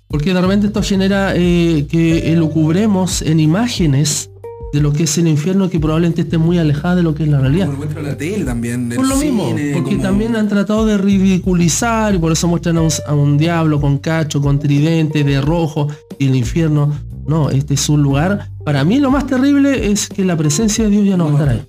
Porque 0.06 0.32
de 0.32 0.40
repente 0.40 0.68
esto 0.68 0.82
genera 0.82 1.34
eh, 1.34 1.86
que 1.90 2.34
lo 2.36 2.50
cubremos 2.50 3.22
en 3.22 3.40
imágenes 3.40 4.30
de 4.72 4.80
lo 4.80 4.92
que 4.92 5.02
es 5.04 5.18
el 5.18 5.26
infierno 5.28 5.68
que 5.68 5.80
probablemente 5.80 6.22
esté 6.22 6.38
muy 6.38 6.58
alejada 6.58 6.96
de 6.96 7.02
lo 7.02 7.14
que 7.14 7.24
es 7.24 7.28
la 7.28 7.40
realidad. 7.40 7.66
Como 7.66 7.78
lo 7.78 7.84
muestra 7.84 8.02
la 8.02 8.16
tele 8.16 8.44
también. 8.44 8.88
Por 8.94 9.06
lo 9.08 9.16
mismo, 9.16 9.50
porque 9.74 9.90
como- 9.90 10.02
también 10.02 10.36
han 10.36 10.48
tratado 10.48 10.86
de 10.86 10.96
ridiculizar 10.98 12.14
y 12.14 12.18
por 12.18 12.32
eso 12.32 12.46
muestran 12.48 12.76
a 12.78 12.82
un, 12.82 12.90
a 13.06 13.14
un 13.14 13.38
diablo 13.38 13.80
con 13.80 13.98
cacho, 13.98 14.40
con 14.40 14.58
tridente, 14.58 15.24
de 15.24 15.40
rojo 15.40 15.88
y 16.18 16.26
el 16.26 16.34
infierno. 16.36 16.92
No, 17.26 17.50
este 17.50 17.74
es 17.74 17.88
un 17.88 18.02
lugar. 18.02 18.48
Para 18.64 18.82
mí 18.84 18.98
lo 18.98 19.10
más 19.10 19.26
terrible 19.26 19.90
es 19.90 20.08
que 20.08 20.24
la 20.24 20.36
presencia 20.36 20.84
de 20.84 20.90
Dios 20.90 21.04
ya 21.06 21.16
no 21.16 21.24
va 21.26 21.30
a 21.30 21.32
estar 21.34 21.48
ahí. 21.50 21.62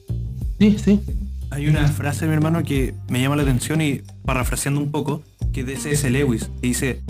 Sí, 0.60 0.78
sí. 0.84 1.00
Hay 1.50 1.68
una 1.68 1.88
frase, 1.88 2.26
mi 2.28 2.34
hermano, 2.34 2.64
que 2.64 2.94
me 3.10 3.22
llama 3.22 3.36
la 3.36 3.44
atención 3.44 3.82
y 3.82 4.02
parafraseando 4.26 4.80
un 4.80 4.90
poco, 4.90 5.22
que 5.52 5.62
es 5.62 5.66
de 5.68 5.76
C.S. 5.76 6.10
Lewis, 6.10 6.50
que 6.62 6.68
dice, 6.68 7.02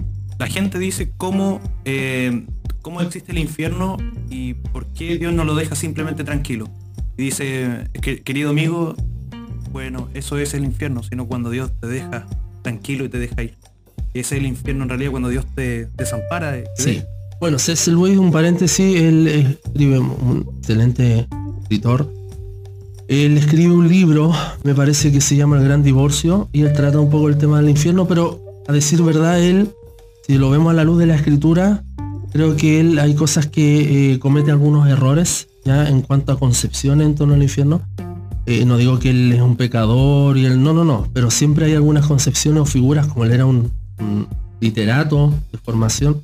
la 0.42 0.48
gente 0.48 0.80
dice 0.80 1.12
cómo, 1.18 1.62
eh, 1.86 2.48
cómo 2.82 3.00
existe 3.02 3.32
el 3.32 3.38
infierno 3.38 3.98
y 4.28 4.56
por 4.56 4.88
qué 4.88 5.20
Dios 5.20 5.32
no 5.34 5.44
lo 5.44 5.54
deja 5.54 5.76
simplemente 5.76 6.24
tranquilo. 6.24 6.68
Y 7.16 7.26
dice, 7.26 7.84
que, 8.02 8.24
querido 8.24 8.50
amigo, 8.50 8.96
bueno, 9.72 10.10
eso 10.16 10.40
es 10.40 10.56
el 10.56 10.64
infierno, 10.64 11.04
sino 11.04 11.28
cuando 11.28 11.52
Dios 11.52 11.70
te 11.80 11.86
deja 11.86 12.26
tranquilo 12.64 13.06
y 13.06 13.10
te 13.10 13.20
deja 13.20 13.44
ir. 13.44 13.56
Ese 14.16 14.36
es 14.36 14.42
el 14.42 14.48
infierno 14.48 14.82
en 14.82 14.90
realidad 14.90 15.12
cuando 15.12 15.30
Dios 15.30 15.46
te 15.54 15.86
desampara. 15.96 16.54
te 16.54 16.66
Sí. 16.76 16.90
deja. 16.96 17.06
Bueno, 17.40 17.60
C.S. 17.60 17.92
Lewis, 17.92 18.18
un 18.18 18.32
paréntesis, 18.32 19.00
él 19.00 19.28
escribe 19.28 20.00
un 20.00 20.50
excelente 20.58 21.28
escritor. 21.62 22.12
Él 23.08 23.38
escribe 23.38 23.76
un 23.76 23.88
libro, 23.88 24.34
me 24.64 24.74
parece 24.74 25.12
que 25.12 25.22
se 25.22 25.36
llama 25.36 25.60
El 25.60 25.66
Gran 25.66 25.84
Divorcio, 25.84 26.50
y 26.52 26.62
él 26.62 26.74
trata 26.74 27.00
un 27.00 27.12
poco 27.12 27.30
el 27.30 27.38
tema 27.38 27.60
del 27.62 27.70
infierno, 27.70 28.08
pero 28.08 28.44
a 28.68 28.74
decir 28.74 29.04
verdad, 29.04 29.40
él, 29.40 29.70
si 30.28 30.38
lo 30.38 30.50
vemos 30.50 30.72
a 30.72 30.74
la 30.74 30.84
luz 30.84 31.00
de 31.00 31.06
la 31.08 31.16
escritura, 31.16 31.84
creo 32.32 32.56
que 32.56 32.80
él 32.80 33.00
hay 33.00 33.14
cosas 33.16 33.48
que 33.48 34.14
eh, 34.14 34.20
comete 34.20 34.52
algunos 34.52 34.88
errores 34.88 35.48
ya 35.66 35.88
en 35.90 36.02
cuanto 36.02 36.32
a 36.32 36.40
concepción 36.40 37.02
en 37.02 37.16
torno 37.16 37.34
al 37.34 37.44
infierno. 37.44 37.82
Eh, 38.46 38.66
no 38.66 38.78
digo 38.78 38.98
que 39.00 39.12
él 39.12 39.32
es 39.34 39.42
un 39.42 39.56
pecador 39.56 40.38
y 40.38 40.46
él 40.46 40.62
no, 40.64 40.74
no, 40.74 40.84
no, 40.84 41.08
pero 41.14 41.30
siempre 41.30 41.66
hay 41.66 41.74
algunas 41.76 42.06
concepciones 42.08 42.62
o 42.62 42.66
figuras, 42.66 43.08
como 43.08 43.26
él 43.26 43.32
era 43.32 43.46
un, 43.46 43.72
un 44.00 44.28
literato 44.60 45.34
de 45.52 45.58
formación, 45.60 46.22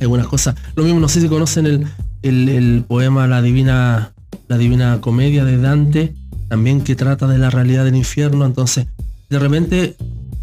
algunas 0.00 0.26
cosas. 0.26 0.54
Lo 0.76 0.84
mismo, 0.84 1.00
no 1.00 1.08
sé 1.08 1.20
si 1.20 1.28
conocen 1.28 1.66
el, 1.66 1.86
el- 2.22 2.48
el 2.48 2.84
poema 2.86 3.26
La 3.26 3.42
Divina, 3.42 4.12
La 4.48 4.58
Divina 4.58 5.00
Comedia 5.00 5.44
de 5.44 5.58
Dante, 5.58 6.14
también 6.48 6.80
que 6.82 6.94
trata 6.96 7.26
de 7.26 7.38
la 7.38 7.50
realidad 7.50 7.84
del 7.84 7.96
infierno. 7.96 8.44
Entonces, 8.44 8.86
de 9.30 9.38
repente 9.38 9.96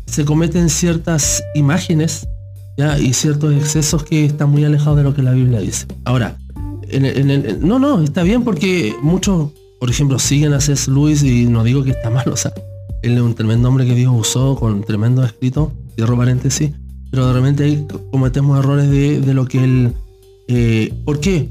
se 0.05 0.25
cometen 0.25 0.69
ciertas 0.69 1.43
imágenes 1.55 2.27
y 2.99 3.13
ciertos 3.13 3.53
excesos 3.53 4.03
que 4.03 4.25
están 4.25 4.49
muy 4.49 4.63
alejados 4.63 4.97
de 4.97 5.03
lo 5.03 5.13
que 5.13 5.21
la 5.21 5.31
Biblia 5.31 5.59
dice. 5.59 5.85
Ahora, 6.05 6.37
en 6.89 7.05
el- 7.05 7.59
no, 7.67 7.77
no, 7.79 8.01
está 8.01 8.23
bien 8.23 8.43
porque 8.43 8.95
muchos, 9.01 9.51
por 9.79 9.89
ejemplo, 9.89 10.17
siguen 10.19 10.53
a 10.53 10.61
C.S. 10.61 10.89
Lewis 10.89 11.21
y 11.23 11.45
no 11.45 11.63
digo 11.63 11.83
que 11.83 11.91
está 11.91 12.09
mal, 12.17 12.27
o 12.29 12.35
sea, 12.37 12.51
él 13.03 13.13
es 13.13 13.21
un 13.21 13.35
tremendo 13.35 13.67
hombre 13.69 13.85
que 13.85 13.95
Dios 13.95 14.13
usó 14.15 14.55
con 14.55 14.83
tremendo 14.83 15.23
escrito, 15.23 15.71
cierro 15.95 16.17
paréntesis, 16.17 16.71
pero 17.11 17.27
de 17.27 17.33
repente 17.33 17.85
cometemos 18.11 18.57
errores 18.59 18.89
de, 18.89 19.19
de 19.21 19.33
lo 19.33 19.45
que 19.45 19.63
él... 19.63 19.93
eh, 20.47 20.93
¿Por 21.05 21.19
qué? 21.19 21.49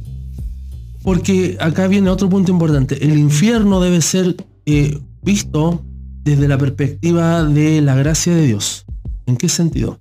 Porque 1.03 1.57
acá 1.61 1.87
viene 1.89 2.11
otro 2.11 2.29
punto 2.29 2.51
importante. 2.53 3.03
El 3.05 3.17
infierno 3.19 3.81
debe 3.81 4.01
ser 4.03 4.37
eh, 4.67 4.99
visto 5.23 5.83
desde 6.23 6.49
la 6.49 6.59
perspectiva 6.59 7.45
de 7.45 7.81
la 7.81 7.95
gracia 7.95 8.35
de 8.35 8.47
Dios. 8.47 8.85
¿En 9.27 9.37
qué 9.37 9.49
sentido? 9.49 9.99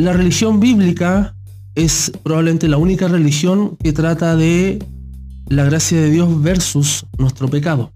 La 0.00 0.14
religión 0.14 0.60
bíblica 0.60 1.34
es 1.74 2.10
probablemente 2.22 2.68
la 2.68 2.78
única 2.78 3.06
religión 3.06 3.76
que 3.76 3.92
trata 3.92 4.34
de 4.34 4.82
la 5.48 5.64
gracia 5.64 6.00
de 6.00 6.08
Dios 6.08 6.40
versus 6.40 7.04
nuestro 7.18 7.48
pecado. 7.48 7.92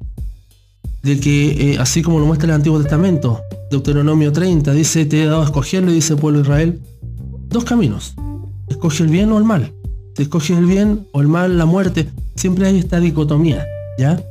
De 1.03 1.19
que, 1.19 1.73
eh, 1.73 1.79
así 1.79 2.03
como 2.03 2.19
lo 2.19 2.27
muestra 2.27 2.49
el 2.49 2.57
Antiguo 2.57 2.79
Testamento, 2.79 3.41
Deuteronomio 3.71 4.33
30, 4.33 4.75
dice, 4.75 5.07
te 5.07 5.23
he 5.23 5.25
dado 5.25 5.41
a 5.41 5.45
escogerle, 5.47 5.93
dice 5.93 6.13
el 6.13 6.19
pueblo 6.19 6.41
Israel, 6.41 6.79
dos 7.49 7.65
caminos. 7.65 8.15
Escoge 8.69 9.03
el 9.03 9.09
bien 9.09 9.33
o 9.33 9.39
el 9.39 9.45
mal. 9.45 9.73
Si 10.15 10.25
escoges 10.25 10.59
el 10.59 10.67
bien 10.67 11.07
o 11.13 11.23
el 11.23 11.29
mal, 11.29 11.57
la 11.57 11.65
muerte, 11.65 12.07
siempre 12.37 12.67
hay 12.67 12.81
esta 12.81 13.01
dicotomía, 13.01 13.65
¿ya? 13.99 14.23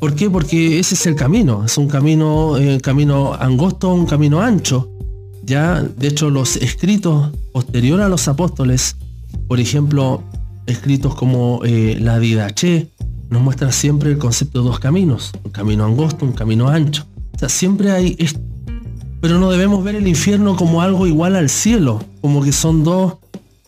¿Por 0.00 0.14
qué? 0.14 0.30
Porque 0.30 0.78
ese 0.78 0.94
es 0.94 1.04
el 1.04 1.16
camino, 1.16 1.66
es 1.66 1.76
un 1.76 1.86
camino, 1.86 2.56
eh, 2.56 2.80
camino 2.80 3.34
angosto, 3.34 3.92
un 3.92 4.06
camino 4.06 4.40
ancho. 4.40 4.90
Ya, 5.50 5.82
de 5.82 6.06
hecho, 6.06 6.30
los 6.30 6.54
escritos 6.54 7.32
posteriores 7.52 8.06
a 8.06 8.08
los 8.08 8.28
apóstoles, 8.28 8.94
por 9.48 9.58
ejemplo, 9.58 10.22
escritos 10.66 11.16
como 11.16 11.62
eh, 11.64 11.98
la 12.00 12.20
Didache, 12.20 12.86
nos 13.30 13.42
muestra 13.42 13.72
siempre 13.72 14.12
el 14.12 14.18
concepto 14.18 14.60
de 14.60 14.68
dos 14.68 14.78
caminos, 14.78 15.32
un 15.42 15.50
camino 15.50 15.84
angosto, 15.84 16.24
un 16.24 16.34
camino 16.34 16.68
ancho. 16.68 17.04
O 17.34 17.38
sea, 17.40 17.48
siempre 17.48 17.90
hay 17.90 18.14
esto. 18.20 18.38
Pero 19.20 19.40
no 19.40 19.50
debemos 19.50 19.82
ver 19.82 19.96
el 19.96 20.06
infierno 20.06 20.54
como 20.54 20.82
algo 20.82 21.08
igual 21.08 21.34
al 21.34 21.48
cielo, 21.48 22.00
como 22.20 22.44
que 22.44 22.52
son 22.52 22.84
dos, 22.84 23.14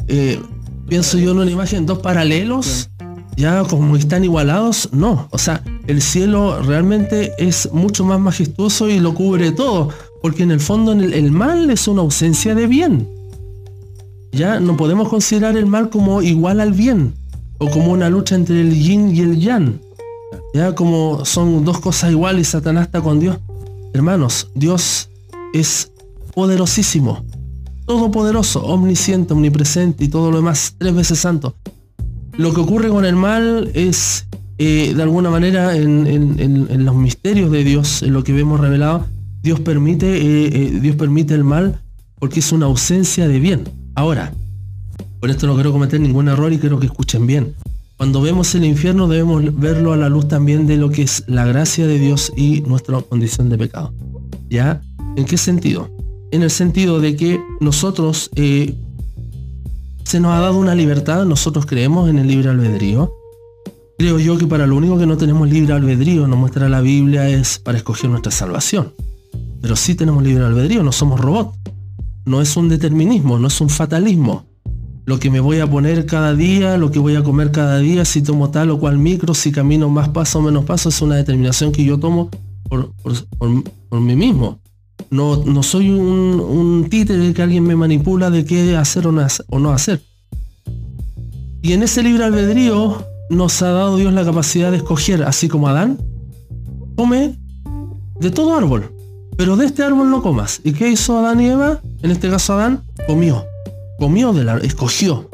eh, 0.06 0.40
pienso 0.86 1.18
yo 1.18 1.32
en 1.32 1.38
una 1.38 1.50
imagen, 1.50 1.84
dos 1.84 1.98
paralelos, 1.98 2.90
ya 3.36 3.64
como 3.64 3.96
están 3.96 4.22
igualados, 4.22 4.88
no. 4.92 5.26
O 5.32 5.38
sea, 5.38 5.64
el 5.88 6.00
cielo 6.00 6.62
realmente 6.62 7.32
es 7.38 7.68
mucho 7.72 8.04
más 8.04 8.20
majestuoso 8.20 8.88
y 8.88 9.00
lo 9.00 9.14
cubre 9.14 9.50
todo, 9.50 9.88
porque 10.22 10.44
en 10.44 10.50
el 10.52 10.60
fondo 10.60 10.92
el, 10.92 11.30
mal 11.32 11.68
es 11.70 11.88
una 11.88 12.02
ausencia 12.02 12.54
de 12.54 12.66
bien. 12.66 13.08
Ya 14.30 14.60
no 14.60 14.76
podemos 14.76 15.08
considerar 15.08 15.56
el 15.56 15.66
mal 15.66 15.90
como 15.90 16.22
igual 16.22 16.60
al 16.60 16.72
bien, 16.72 17.12
o 17.58 17.68
como 17.68 17.92
una 17.92 18.08
lucha 18.08 18.34
entre 18.34 18.60
el 18.60 18.74
yin 18.74 19.14
y 19.14 19.20
el 19.20 19.38
yang. 19.38 19.78
Ya 20.54 20.74
como 20.74 21.24
son 21.24 21.64
dos 21.64 21.80
cosas 21.80 22.12
iguales, 22.12 22.48
Satanás 22.48 22.86
está 22.86 23.00
con 23.02 23.20
Dios. 23.20 23.36
Hermanos, 23.92 24.48
Dios 24.54 25.10
es 25.52 25.90
poderosísimo, 26.34 27.24
todopoderoso, 27.86 28.64
omnisciente, 28.64 29.34
omnipresente 29.34 30.04
y 30.04 30.08
todo 30.08 30.30
lo 30.30 30.38
demás, 30.38 30.74
tres 30.78 30.94
veces 30.94 31.18
santo. 31.18 31.54
Lo 32.38 32.54
que 32.54 32.60
ocurre 32.60 32.88
con 32.88 33.04
el 33.04 33.16
mal 33.16 33.70
es, 33.74 34.26
eh, 34.56 34.94
de 34.96 35.02
alguna 35.02 35.28
manera, 35.28 35.76
en- 35.76 36.06
en 36.06 36.84
los 36.86 36.94
misterios 36.94 37.50
de 37.50 37.64
Dios, 37.64 38.02
en 38.02 38.14
lo 38.14 38.24
que 38.24 38.32
vemos 38.32 38.60
revelado, 38.60 39.04
Dios 39.42 39.58
permite, 39.60 40.06
eh, 40.06 40.50
eh, 40.52 40.78
Dios 40.80 40.94
permite 40.96 41.34
el 41.34 41.42
mal 41.42 41.80
porque 42.18 42.40
es 42.40 42.52
una 42.52 42.66
ausencia 42.66 43.26
de 43.26 43.40
bien. 43.40 43.64
Ahora, 43.96 44.32
con 45.18 45.30
esto 45.30 45.46
no 45.48 45.54
quiero 45.54 45.72
cometer 45.72 46.00
ningún 46.00 46.28
error 46.28 46.52
y 46.52 46.58
quiero 46.58 46.78
que 46.78 46.86
escuchen 46.86 47.26
bien. 47.26 47.54
Cuando 47.96 48.22
vemos 48.22 48.54
el 48.54 48.64
infierno 48.64 49.08
debemos 49.08 49.42
verlo 49.58 49.92
a 49.92 49.96
la 49.96 50.08
luz 50.08 50.28
también 50.28 50.66
de 50.66 50.76
lo 50.76 50.90
que 50.90 51.02
es 51.02 51.24
la 51.26 51.44
gracia 51.44 51.86
de 51.86 51.98
Dios 51.98 52.32
y 52.36 52.60
nuestra 52.62 53.00
condición 53.00 53.48
de 53.48 53.58
pecado. 53.58 53.92
¿Ya? 54.48 54.80
¿En 55.16 55.24
qué 55.24 55.36
sentido? 55.36 55.90
En 56.30 56.42
el 56.42 56.50
sentido 56.50 57.00
de 57.00 57.16
que 57.16 57.40
nosotros 57.60 58.30
eh, 58.36 58.74
se 60.04 60.20
nos 60.20 60.32
ha 60.32 60.40
dado 60.40 60.58
una 60.58 60.74
libertad, 60.74 61.24
nosotros 61.24 61.66
creemos 61.66 62.08
en 62.08 62.18
el 62.18 62.28
libre 62.28 62.48
albedrío. 62.48 63.12
Creo 63.98 64.18
yo 64.18 64.38
que 64.38 64.46
para 64.46 64.66
lo 64.66 64.76
único 64.76 64.98
que 64.98 65.06
no 65.06 65.16
tenemos 65.16 65.48
libre 65.48 65.72
albedrío, 65.74 66.26
nos 66.26 66.38
muestra 66.38 66.68
la 66.68 66.80
Biblia, 66.80 67.28
es 67.28 67.58
para 67.58 67.78
escoger 67.78 68.10
nuestra 68.10 68.32
salvación. 68.32 68.92
Pero 69.62 69.76
sí 69.76 69.94
tenemos 69.94 70.22
libre 70.22 70.44
albedrío, 70.44 70.82
no 70.82 70.92
somos 70.92 71.18
robots. 71.20 71.56
No 72.26 72.40
es 72.42 72.56
un 72.56 72.68
determinismo, 72.68 73.38
no 73.38 73.46
es 73.48 73.60
un 73.60 73.68
fatalismo. 73.70 74.44
Lo 75.04 75.18
que 75.18 75.30
me 75.30 75.40
voy 75.40 75.58
a 75.60 75.68
poner 75.68 76.06
cada 76.06 76.34
día, 76.34 76.76
lo 76.76 76.90
que 76.90 76.98
voy 77.00 77.16
a 77.16 77.22
comer 77.24 77.50
cada 77.50 77.78
día, 77.78 78.04
si 78.04 78.22
tomo 78.22 78.50
tal 78.50 78.70
o 78.70 78.78
cual 78.78 78.98
micro, 78.98 79.34
si 79.34 79.50
camino 79.50 79.88
más 79.88 80.08
paso 80.10 80.38
o 80.38 80.42
menos 80.42 80.64
paso, 80.64 80.88
es 80.90 81.00
una 81.02 81.16
determinación 81.16 81.72
que 81.72 81.84
yo 81.84 81.98
tomo 81.98 82.28
por, 82.68 82.92
por- 83.02 84.00
mí 84.00 84.14
mismo. 84.16 84.60
No, 85.10 85.44
no 85.44 85.62
soy 85.62 85.90
un, 85.90 86.40
un 86.40 86.86
títere 86.88 87.34
que 87.34 87.42
alguien 87.42 87.64
me 87.64 87.74
manipula 87.76 88.30
de 88.30 88.44
qué 88.44 88.76
hacer 88.76 89.06
o 89.08 89.12
no, 89.12 89.20
hacer- 89.22 89.44
o 89.48 89.58
no 89.58 89.72
hacer. 89.72 90.00
Y 91.60 91.72
en 91.72 91.82
ese 91.82 92.02
libre 92.02 92.24
albedrío 92.24 93.04
nos 93.30 93.60
ha 93.62 93.70
dado 93.72 93.96
Dios 93.96 94.12
la 94.12 94.24
capacidad 94.24 94.70
de 94.70 94.78
escoger, 94.78 95.22
así 95.24 95.48
como 95.48 95.68
Adán, 95.68 95.98
come 96.96 97.36
de 98.20 98.30
todo 98.30 98.54
árbol, 98.56 98.92
pero 99.42 99.56
de 99.56 99.66
este 99.66 99.82
árbol 99.82 100.08
no 100.08 100.22
comas. 100.22 100.60
¿Y 100.62 100.72
qué 100.72 100.88
hizo 100.88 101.18
Adán 101.18 101.40
y 101.40 101.48
Eva? 101.48 101.80
En 102.00 102.12
este 102.12 102.30
caso 102.30 102.52
Adán 102.52 102.84
comió, 103.08 103.44
comió 103.98 104.32
del 104.32 104.48
árbol, 104.48 104.64
escogió. 104.64 105.28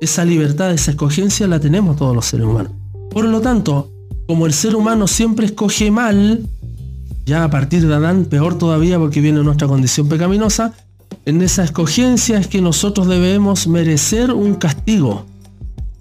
Esa 0.00 0.24
libertad, 0.24 0.72
esa 0.72 0.90
escogencia 0.90 1.46
la 1.46 1.60
tenemos 1.60 1.96
todos 1.96 2.16
los 2.16 2.26
seres 2.26 2.46
humanos. 2.46 2.72
Por 3.12 3.26
lo 3.26 3.40
tanto, 3.40 3.92
como 4.26 4.46
el 4.46 4.52
ser 4.52 4.74
humano 4.74 5.06
siempre 5.06 5.46
escoge 5.46 5.92
mal, 5.92 6.44
ya 7.26 7.44
a 7.44 7.50
partir 7.50 7.86
de 7.86 7.94
Adán, 7.94 8.24
peor 8.24 8.58
todavía 8.58 8.98
porque 8.98 9.20
viene 9.20 9.40
nuestra 9.44 9.68
condición 9.68 10.08
pecaminosa, 10.08 10.72
en 11.24 11.40
esa 11.40 11.62
escogencia 11.62 12.40
es 12.40 12.48
que 12.48 12.60
nosotros 12.60 13.06
debemos 13.06 13.68
merecer 13.68 14.32
un 14.32 14.56
castigo. 14.56 15.26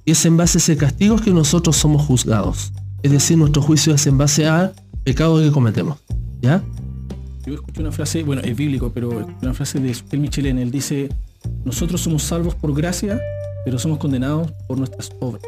Y 0.06 0.14
es 0.14 0.26
en 0.26 0.38
base 0.38 0.58
a 0.58 0.60
ese 0.60 0.76
castigo 0.76 1.18
que 1.18 1.30
nosotros 1.30 1.76
somos 1.76 2.04
juzgados. 2.04 2.74
Es 3.04 3.12
decir, 3.12 3.38
nuestro 3.38 3.62
juicio 3.62 3.94
es 3.94 4.08
en 4.08 4.18
base 4.18 4.48
al 4.48 4.74
pecado 5.04 5.40
que 5.40 5.52
cometemos. 5.52 6.00
¿Ya? 6.42 6.64
Yo 7.46 7.56
escuché 7.56 7.82
una 7.82 7.92
frase, 7.92 8.24
bueno, 8.24 8.42
es 8.42 8.56
bíblico, 8.56 8.92
pero 8.94 9.28
una 9.42 9.54
frase 9.54 9.80
de 9.80 9.94
Sukel 9.94 10.20
Michelén, 10.20 10.60
él 10.60 10.72
dice, 10.72 11.10
nosotros 11.66 12.02
somos 12.02 12.24
salvos 12.24 12.56
por 12.56 12.74
gracia, 12.74 13.20
pero 13.66 13.78
somos 13.78 13.98
condenados 13.98 14.52
por 14.68 14.78
nuestras 14.78 15.12
obras. 15.20 15.44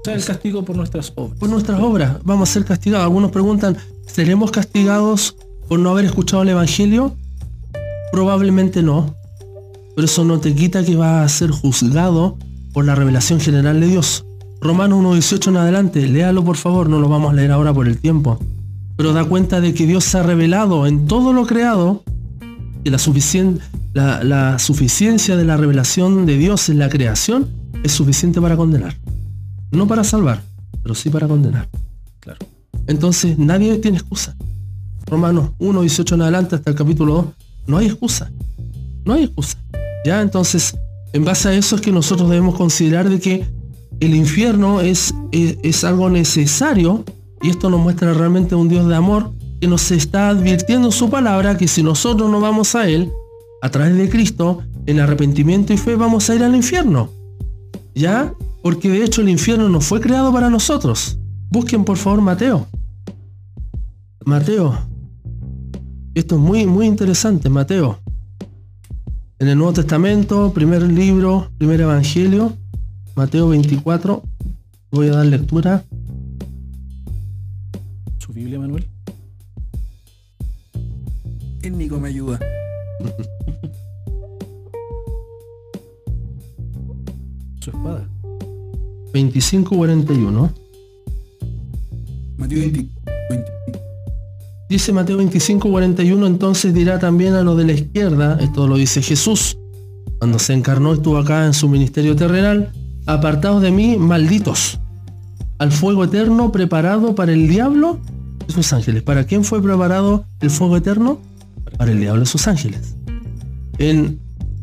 O 0.00 0.04
sea, 0.04 0.14
el 0.14 0.24
castigo 0.24 0.64
por 0.64 0.76
nuestras 0.76 1.12
obras. 1.16 1.38
Por 1.38 1.48
nuestras 1.48 1.80
obras 1.80 2.16
vamos 2.24 2.48
a 2.48 2.52
ser 2.52 2.64
castigados. 2.64 3.04
Algunos 3.04 3.30
preguntan, 3.30 3.76
¿seremos 4.06 4.50
castigados 4.50 5.36
por 5.68 5.78
no 5.78 5.90
haber 5.90 6.06
escuchado 6.06 6.42
el 6.42 6.50
Evangelio? 6.50 7.16
Probablemente 8.12 8.82
no. 8.82 9.14
Pero 9.94 10.04
eso 10.04 10.24
no 10.24 10.40
te 10.40 10.54
quita 10.54 10.84
que 10.84 10.96
vas 10.96 11.24
a 11.24 11.28
ser 11.28 11.50
juzgado 11.50 12.36
por 12.72 12.84
la 12.84 12.94
revelación 12.94 13.40
general 13.40 13.80
de 13.80 13.88
Dios. 13.88 14.24
Romanos 14.60 14.98
1.18 14.98 15.48
en 15.48 15.56
adelante, 15.56 16.06
léalo 16.06 16.44
por 16.44 16.56
favor, 16.56 16.88
no 16.88 16.98
lo 17.00 17.08
vamos 17.08 17.32
a 17.32 17.34
leer 17.34 17.50
ahora 17.50 17.72
por 17.72 17.88
el 17.88 17.98
tiempo. 17.98 18.38
Pero 19.00 19.14
da 19.14 19.24
cuenta 19.24 19.62
de 19.62 19.72
que 19.72 19.86
Dios 19.86 20.04
se 20.04 20.18
ha 20.18 20.22
revelado 20.22 20.86
en 20.86 21.06
todo 21.06 21.32
lo 21.32 21.46
creado, 21.46 22.02
que 22.84 22.90
la, 22.90 23.00
la, 23.94 24.22
la 24.22 24.58
suficiencia 24.58 25.38
de 25.38 25.44
la 25.46 25.56
revelación 25.56 26.26
de 26.26 26.36
Dios 26.36 26.68
en 26.68 26.78
la 26.78 26.90
creación 26.90 27.48
es 27.82 27.92
suficiente 27.92 28.42
para 28.42 28.58
condenar. 28.58 28.94
No 29.70 29.88
para 29.88 30.04
salvar, 30.04 30.42
pero 30.82 30.94
sí 30.94 31.08
para 31.08 31.26
condenar. 31.26 31.66
Claro. 32.20 32.40
Entonces 32.88 33.38
nadie 33.38 33.74
tiene 33.78 33.96
excusa. 33.96 34.36
Romanos 35.06 35.52
1, 35.60 35.80
18 35.80 36.16
en 36.16 36.20
adelante 36.20 36.56
hasta 36.56 36.68
el 36.68 36.76
capítulo 36.76 37.14
2, 37.14 37.26
no 37.68 37.78
hay 37.78 37.86
excusa. 37.86 38.30
No 39.06 39.14
hay 39.14 39.24
excusa. 39.24 39.56
Ya, 40.04 40.20
entonces, 40.20 40.76
en 41.14 41.24
base 41.24 41.48
a 41.48 41.54
eso 41.54 41.76
es 41.76 41.80
que 41.80 41.90
nosotros 41.90 42.28
debemos 42.28 42.54
considerar 42.54 43.08
de 43.08 43.18
que 43.18 43.46
el 43.98 44.14
infierno 44.14 44.82
es, 44.82 45.14
es, 45.32 45.56
es 45.62 45.84
algo 45.84 46.10
necesario 46.10 47.02
y 47.42 47.50
esto 47.50 47.70
nos 47.70 47.80
muestra 47.80 48.12
realmente 48.14 48.54
un 48.54 48.68
Dios 48.68 48.86
de 48.86 48.94
amor 48.94 49.32
que 49.60 49.66
nos 49.66 49.90
está 49.90 50.28
advirtiendo 50.28 50.88
en 50.88 50.92
su 50.92 51.10
palabra 51.10 51.56
que 51.56 51.68
si 51.68 51.82
nosotros 51.82 52.30
no 52.30 52.40
vamos 52.40 52.74
a 52.74 52.88
Él, 52.88 53.10
a 53.62 53.70
través 53.70 53.96
de 53.96 54.08
Cristo, 54.08 54.62
en 54.86 55.00
arrepentimiento 55.00 55.72
y 55.72 55.76
fe, 55.76 55.96
vamos 55.96 56.28
a 56.28 56.34
ir 56.34 56.42
al 56.42 56.54
infierno. 56.54 57.10
¿Ya? 57.94 58.32
Porque 58.62 58.88
de 58.88 59.04
hecho 59.04 59.22
el 59.22 59.28
infierno 59.28 59.68
no 59.68 59.80
fue 59.80 60.00
creado 60.00 60.32
para 60.32 60.50
nosotros. 60.50 61.18
Busquen 61.50 61.84
por 61.84 61.96
favor 61.96 62.20
Mateo. 62.20 62.66
Mateo. 64.24 64.78
Esto 66.14 66.36
es 66.36 66.40
muy, 66.40 66.66
muy 66.66 66.86
interesante, 66.86 67.48
Mateo. 67.48 67.98
En 69.38 69.48
el 69.48 69.56
Nuevo 69.56 69.72
Testamento, 69.72 70.52
primer 70.52 70.82
libro, 70.82 71.50
primer 71.56 71.80
evangelio, 71.80 72.52
Mateo 73.14 73.48
24. 73.48 74.22
Voy 74.90 75.08
a 75.08 75.12
dar 75.12 75.26
lectura. 75.26 75.84
¿Su 78.50 78.56
Biblia, 78.56 78.66
Manuel? 78.66 78.84
El 81.62 81.78
Nico 81.78 82.00
me 82.00 82.08
ayuda. 82.08 82.40
Su 87.60 87.70
espada. 87.70 88.08
25-41. 89.12 90.50
Mateo 92.38 92.58
20. 92.58 92.88
Dice 94.68 94.92
Mateo 94.92 95.20
25-41, 95.20 96.26
entonces 96.26 96.74
dirá 96.74 96.98
también 96.98 97.34
a 97.34 97.42
los 97.42 97.56
de 97.56 97.64
la 97.66 97.72
izquierda, 97.72 98.36
esto 98.40 98.66
lo 98.66 98.76
dice 98.76 99.00
Jesús, 99.00 99.58
cuando 100.18 100.40
se 100.40 100.54
encarnó 100.54 100.94
estuvo 100.94 101.18
acá 101.18 101.46
en 101.46 101.54
su 101.54 101.68
ministerio 101.68 102.16
terrenal, 102.16 102.72
apartados 103.06 103.62
de 103.62 103.70
mí, 103.70 103.96
malditos, 103.96 104.80
al 105.58 105.70
fuego 105.70 106.02
eterno 106.04 106.50
preparado 106.50 107.14
para 107.14 107.32
el 107.32 107.48
diablo 107.48 108.00
sus 108.50 108.72
ángeles. 108.72 109.02
¿Para 109.02 109.24
quién 109.24 109.44
fue 109.44 109.62
preparado 109.62 110.24
el 110.40 110.50
fuego 110.50 110.76
eterno? 110.76 111.20
Para 111.76 111.92
el 111.92 112.00
diablo 112.00 112.22
y 112.22 112.26
sus 112.26 112.46
ángeles. 112.48 112.96
En, 113.78 114.18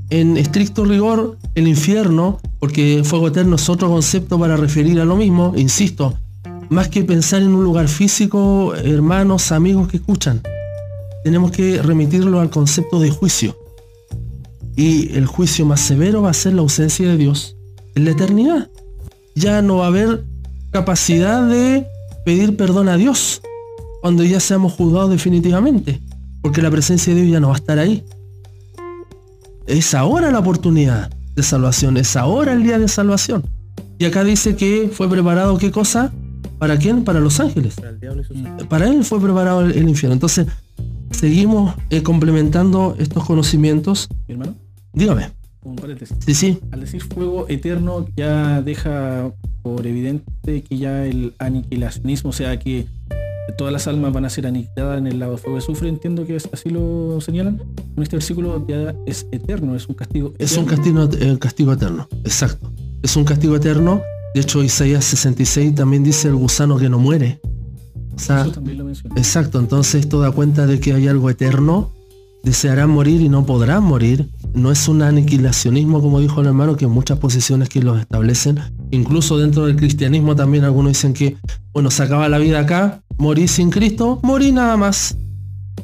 en 0.09 0.37
estricto 0.37 0.85
rigor, 0.85 1.37
el 1.55 1.67
infierno, 1.67 2.39
porque 2.59 3.01
fuego 3.03 3.27
eterno 3.29 3.55
es 3.55 3.69
otro 3.69 3.89
concepto 3.89 4.39
para 4.39 4.57
referir 4.57 4.99
a 4.99 5.05
lo 5.05 5.15
mismo, 5.15 5.53
insisto, 5.55 6.17
más 6.69 6.89
que 6.89 7.03
pensar 7.03 7.41
en 7.41 7.53
un 7.53 7.63
lugar 7.63 7.87
físico, 7.87 8.75
hermanos, 8.75 9.51
amigos 9.51 9.87
que 9.87 9.97
escuchan, 9.97 10.41
tenemos 11.23 11.51
que 11.51 11.81
remitirlo 11.81 12.39
al 12.39 12.49
concepto 12.49 12.99
de 12.99 13.09
juicio. 13.09 13.57
Y 14.75 15.15
el 15.15 15.25
juicio 15.25 15.65
más 15.65 15.81
severo 15.81 16.21
va 16.21 16.29
a 16.29 16.33
ser 16.33 16.53
la 16.53 16.61
ausencia 16.61 17.07
de 17.07 17.17
Dios 17.17 17.55
en 17.95 18.05
la 18.05 18.11
eternidad. 18.11 18.69
Ya 19.35 19.61
no 19.61 19.77
va 19.77 19.85
a 19.85 19.87
haber 19.87 20.25
capacidad 20.71 21.47
de 21.47 21.87
pedir 22.25 22.55
perdón 22.57 22.89
a 22.89 22.97
Dios 22.97 23.41
cuando 24.01 24.23
ya 24.23 24.39
seamos 24.39 24.73
juzgados 24.73 25.09
definitivamente, 25.09 26.01
porque 26.41 26.61
la 26.61 26.71
presencia 26.71 27.13
de 27.13 27.21
Dios 27.21 27.33
ya 27.33 27.39
no 27.39 27.49
va 27.49 27.55
a 27.55 27.57
estar 27.57 27.79
ahí. 27.79 28.03
Es 29.65 29.93
ahora 29.93 30.31
la 30.31 30.39
oportunidad 30.39 31.09
de 31.35 31.43
salvación, 31.43 31.97
es 31.97 32.15
ahora 32.15 32.53
el 32.53 32.63
día 32.63 32.79
de 32.79 32.87
salvación. 32.87 33.43
Y 33.99 34.05
acá 34.05 34.23
dice 34.23 34.55
que 34.55 34.89
fue 34.93 35.09
preparado 35.09 35.57
qué 35.57 35.71
cosa? 35.71 36.13
¿Para 36.59 36.77
quién? 36.77 37.03
Para 37.03 37.19
los 37.19 37.39
ángeles. 37.39 37.75
Para, 38.69 38.87
él 38.87 39.03
fue 39.03 39.19
preparado 39.19 39.61
el, 39.61 39.71
el, 39.71 39.89
infierno. 39.89 40.13
Entonces, 40.13 40.47
seguimos 41.11 41.75
eh, 41.89 42.03
complementando 42.03 42.95
estos 42.99 43.25
conocimientos. 43.25 44.07
¿Mi 44.27 44.33
hermano? 44.33 44.55
Dígame. 44.93 45.31
Un 45.63 45.75
paréntesis. 45.75 46.15
Sí, 46.25 46.33
sí. 46.33 46.59
Al 46.71 46.81
decir 46.81 47.03
fuego 47.03 47.45
eterno 47.49 48.07
ya 48.15 48.61
deja 48.61 49.31
por 49.61 49.85
evidente 49.85 50.63
que 50.63 50.77
ya 50.77 51.05
el 51.05 51.33
aniquilacionismo, 51.39 52.29
o 52.29 52.33
sea 52.33 52.57
que 52.57 52.87
todas 53.53 53.71
las 53.73 53.87
almas 53.87 54.11
van 54.13 54.25
a 54.25 54.29
ser 54.29 54.47
aniquiladas 54.47 54.97
en 54.99 55.07
el 55.07 55.19
lago 55.19 55.33
de 55.33 55.37
fuego 55.37 55.57
de 55.57 55.63
azufre, 55.63 55.89
entiendo 55.89 56.25
que 56.25 56.35
es, 56.35 56.49
así 56.51 56.69
lo 56.69 57.19
señalan. 57.21 57.61
En 57.95 58.03
este 58.03 58.15
versículo 58.15 58.65
ya 58.67 58.93
es 59.05 59.27
eterno, 59.31 59.75
es 59.75 59.87
un 59.87 59.95
castigo. 59.95 60.29
Eterno. 60.37 60.45
Es 60.45 60.57
un 60.57 60.65
castigo, 60.65 61.09
eh, 61.19 61.37
castigo 61.39 61.73
eterno, 61.73 62.07
exacto. 62.23 62.71
Es 63.01 63.15
un 63.15 63.23
castigo 63.23 63.55
eterno. 63.55 64.01
De 64.33 64.41
hecho, 64.41 64.63
Isaías 64.63 65.05
66 65.05 65.75
también 65.75 66.03
dice 66.03 66.27
el 66.27 66.35
gusano 66.35 66.77
que 66.77 66.89
no 66.89 66.99
muere. 66.99 67.39
O 68.15 68.19
sea, 68.19 68.41
Eso 68.41 68.51
también 68.51 68.79
lo 68.79 68.85
menciona. 68.85 69.15
exacto, 69.15 69.59
entonces 69.59 70.01
esto 70.01 70.19
da 70.19 70.31
cuenta 70.31 70.65
de 70.65 70.79
que 70.79 70.93
hay 70.93 71.07
algo 71.07 71.29
eterno. 71.29 71.91
Desearán 72.47 72.91
morir 72.91 73.19
y 73.19 73.27
no 73.27 73.45
podrán 73.45 73.83
morir. 73.83 74.29
No 74.53 74.71
es 74.71 74.87
un 74.87 75.01
aniquilacionismo, 75.01 76.01
como 76.01 76.21
dijo 76.21 76.39
el 76.39 76.47
hermano, 76.47 76.77
que 76.77 76.87
muchas 76.87 77.19
posiciones 77.19 77.67
que 77.67 77.81
los 77.83 77.99
establecen. 77.99 78.57
Incluso 78.89 79.37
dentro 79.37 79.65
del 79.65 79.75
cristianismo 79.75 80.33
también 80.33 80.63
algunos 80.63 80.93
dicen 80.93 81.13
que, 81.13 81.35
bueno, 81.73 81.91
se 81.91 82.03
acaba 82.03 82.29
la 82.29 82.37
vida 82.37 82.59
acá, 82.59 83.01
morí 83.17 83.49
sin 83.49 83.69
Cristo, 83.69 84.21
morí 84.23 84.53
nada 84.53 84.77
más. 84.77 85.17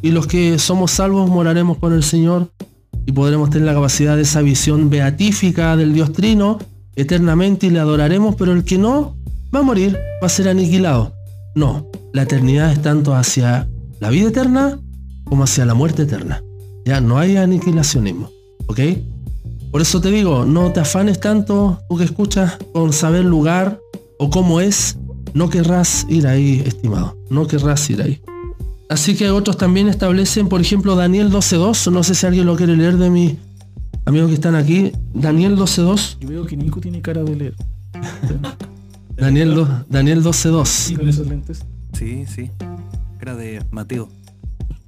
Y 0.02 0.12
los 0.12 0.26
que 0.26 0.58
somos 0.58 0.92
salvos 0.92 1.30
moraremos 1.30 1.80
con 1.80 1.92
el 1.92 2.02
Señor 2.02 2.50
y 3.06 3.12
podremos 3.12 3.50
tener 3.50 3.66
la 3.66 3.74
capacidad 3.74 4.16
de 4.16 4.22
esa 4.22 4.42
visión 4.42 4.90
beatífica 4.90 5.76
del 5.76 5.94
Dios 5.94 6.14
Trino 6.14 6.60
eternamente 6.96 7.68
y 7.68 7.72
le 7.72 7.80
adoraremos, 7.80 8.36
pero 8.36 8.54
el 8.54 8.64
que 8.64 8.78
no 8.78 9.18
va 9.54 9.60
a 9.60 9.64
morir, 9.64 10.00
va 10.24 10.28
a 10.28 10.30
ser 10.30 10.48
aniquilado. 10.48 11.14
No, 11.56 11.88
la 12.14 12.22
eternidad 12.22 12.72
es 12.72 12.82
tanto 12.82 13.14
hacia 13.14 13.68
la 14.00 14.10
vida 14.10 14.30
eterna 14.30 14.80
como 15.26 15.44
hacia 15.44 15.66
la 15.66 15.74
muerte 15.74 16.04
eterna. 16.04 16.42
Ya 16.86 17.00
no 17.02 17.18
hay 17.18 17.38
aniquilacionismo, 17.38 18.30
¿ok? 18.68 18.80
Por 19.72 19.82
eso 19.82 20.02
te 20.02 20.12
digo, 20.12 20.46
no 20.46 20.72
te 20.72 20.80
afanes 20.82 21.20
tanto, 21.20 21.80
tú 21.90 21.98
que 21.98 22.04
escuchas, 22.04 22.58
con 22.74 22.94
saber 22.94 23.26
lugar 23.26 23.80
o 24.20 24.30
cómo 24.30 24.60
es, 24.62 24.98
no 25.34 25.50
querrás 25.50 26.06
ir 26.10 26.28
ahí, 26.28 26.62
estimado, 26.66 27.18
no 27.30 27.48
querrás 27.48 27.90
ir 27.90 28.02
ahí. 28.02 28.22
Así 28.90 29.16
que 29.16 29.32
otros 29.32 29.58
también 29.58 29.88
establecen, 29.88 30.48
por 30.50 30.62
ejemplo, 30.62 30.96
Daniel 30.96 31.32
12.2, 31.32 31.92
no 31.92 32.04
sé 32.04 32.14
si 32.14 32.26
alguien 32.28 32.46
lo 32.46 32.56
quiere 32.56 32.76
leer 32.78 32.98
de 32.98 33.10
mis 33.10 33.34
amigos 34.06 34.28
que 34.30 34.36
están 34.36 34.54
aquí, 34.56 34.92
Daniel 35.14 35.56
12.2. 35.58 36.18
Yo 36.20 36.28
veo 36.30 36.46
que 36.46 36.56
Nico 36.58 36.80
tiene 36.80 37.02
cara 37.02 37.24
de 37.24 37.36
leer. 37.36 37.56
Daniel, 39.16 39.56
do- 39.56 39.86
Daniel 39.90 40.24
12.2. 40.24 40.92
¿Y 40.92 40.96
con 40.96 41.08
esos 41.10 41.28
lentes? 41.28 41.64
Sí, 41.98 42.26
sí. 42.28 42.52
Era 43.22 43.36
de 43.36 43.64
Mateo. 43.72 44.10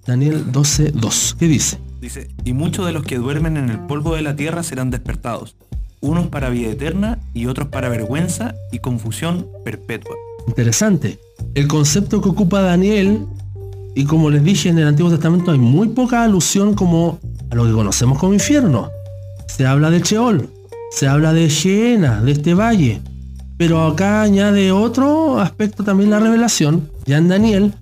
Daniel 0.06 0.46
12.2. 0.52 1.36
¿Qué 1.38 1.48
dice? 1.48 1.78
Dice, 2.02 2.30
y 2.44 2.54
muchos 2.54 2.86
de 2.86 2.92
los 2.92 3.04
que 3.04 3.18
duermen 3.18 3.58
en 3.58 3.70
el 3.70 3.80
polvo 3.80 4.16
de 4.16 4.22
la 4.22 4.36
tierra 4.36 4.64
serán 4.64 4.92
despertados, 4.92 5.56
unos 6.02 6.28
para 6.28 6.50
vida 6.50 6.70
eterna 6.70 7.20
y 7.34 7.48
otros 7.48 7.70
para 7.70 7.90
vergüenza 7.90 8.54
y 8.72 8.80
confusión 8.80 9.48
perpetua. 9.64 10.16
Interesante. 10.48 11.20
El 11.56 11.68
concepto 11.68 12.22
que 12.22 12.30
ocupa 12.30 12.62
Daniel, 12.62 13.26
y 13.96 14.06
como 14.06 14.30
les 14.30 14.44
dije 14.44 14.70
en 14.70 14.78
el 14.78 14.88
Antiguo 14.88 15.10
Testamento, 15.10 15.52
hay 15.52 15.58
muy 15.58 15.90
poca 15.90 16.24
alusión 16.24 16.76
como 16.76 17.20
a 17.50 17.56
lo 17.56 17.66
que 17.66 17.72
conocemos 17.72 18.20
como 18.20 18.34
infierno. 18.34 18.90
Se 19.48 19.66
habla 19.66 19.90
de 19.90 20.02
Sheol, 20.02 20.50
se 20.92 21.08
habla 21.08 21.34
de 21.34 21.50
Geena, 21.50 22.22
de 22.22 22.34
este 22.34 22.54
valle. 22.54 23.02
Pero 23.58 23.86
acá 23.86 24.22
añade 24.22 24.72
otro 24.72 25.40
aspecto 25.40 25.84
también 25.84 26.10
la 26.10 26.20
revelación, 26.20 26.90
ya 27.06 27.18
en 27.18 27.30
Daniel, 27.30 27.74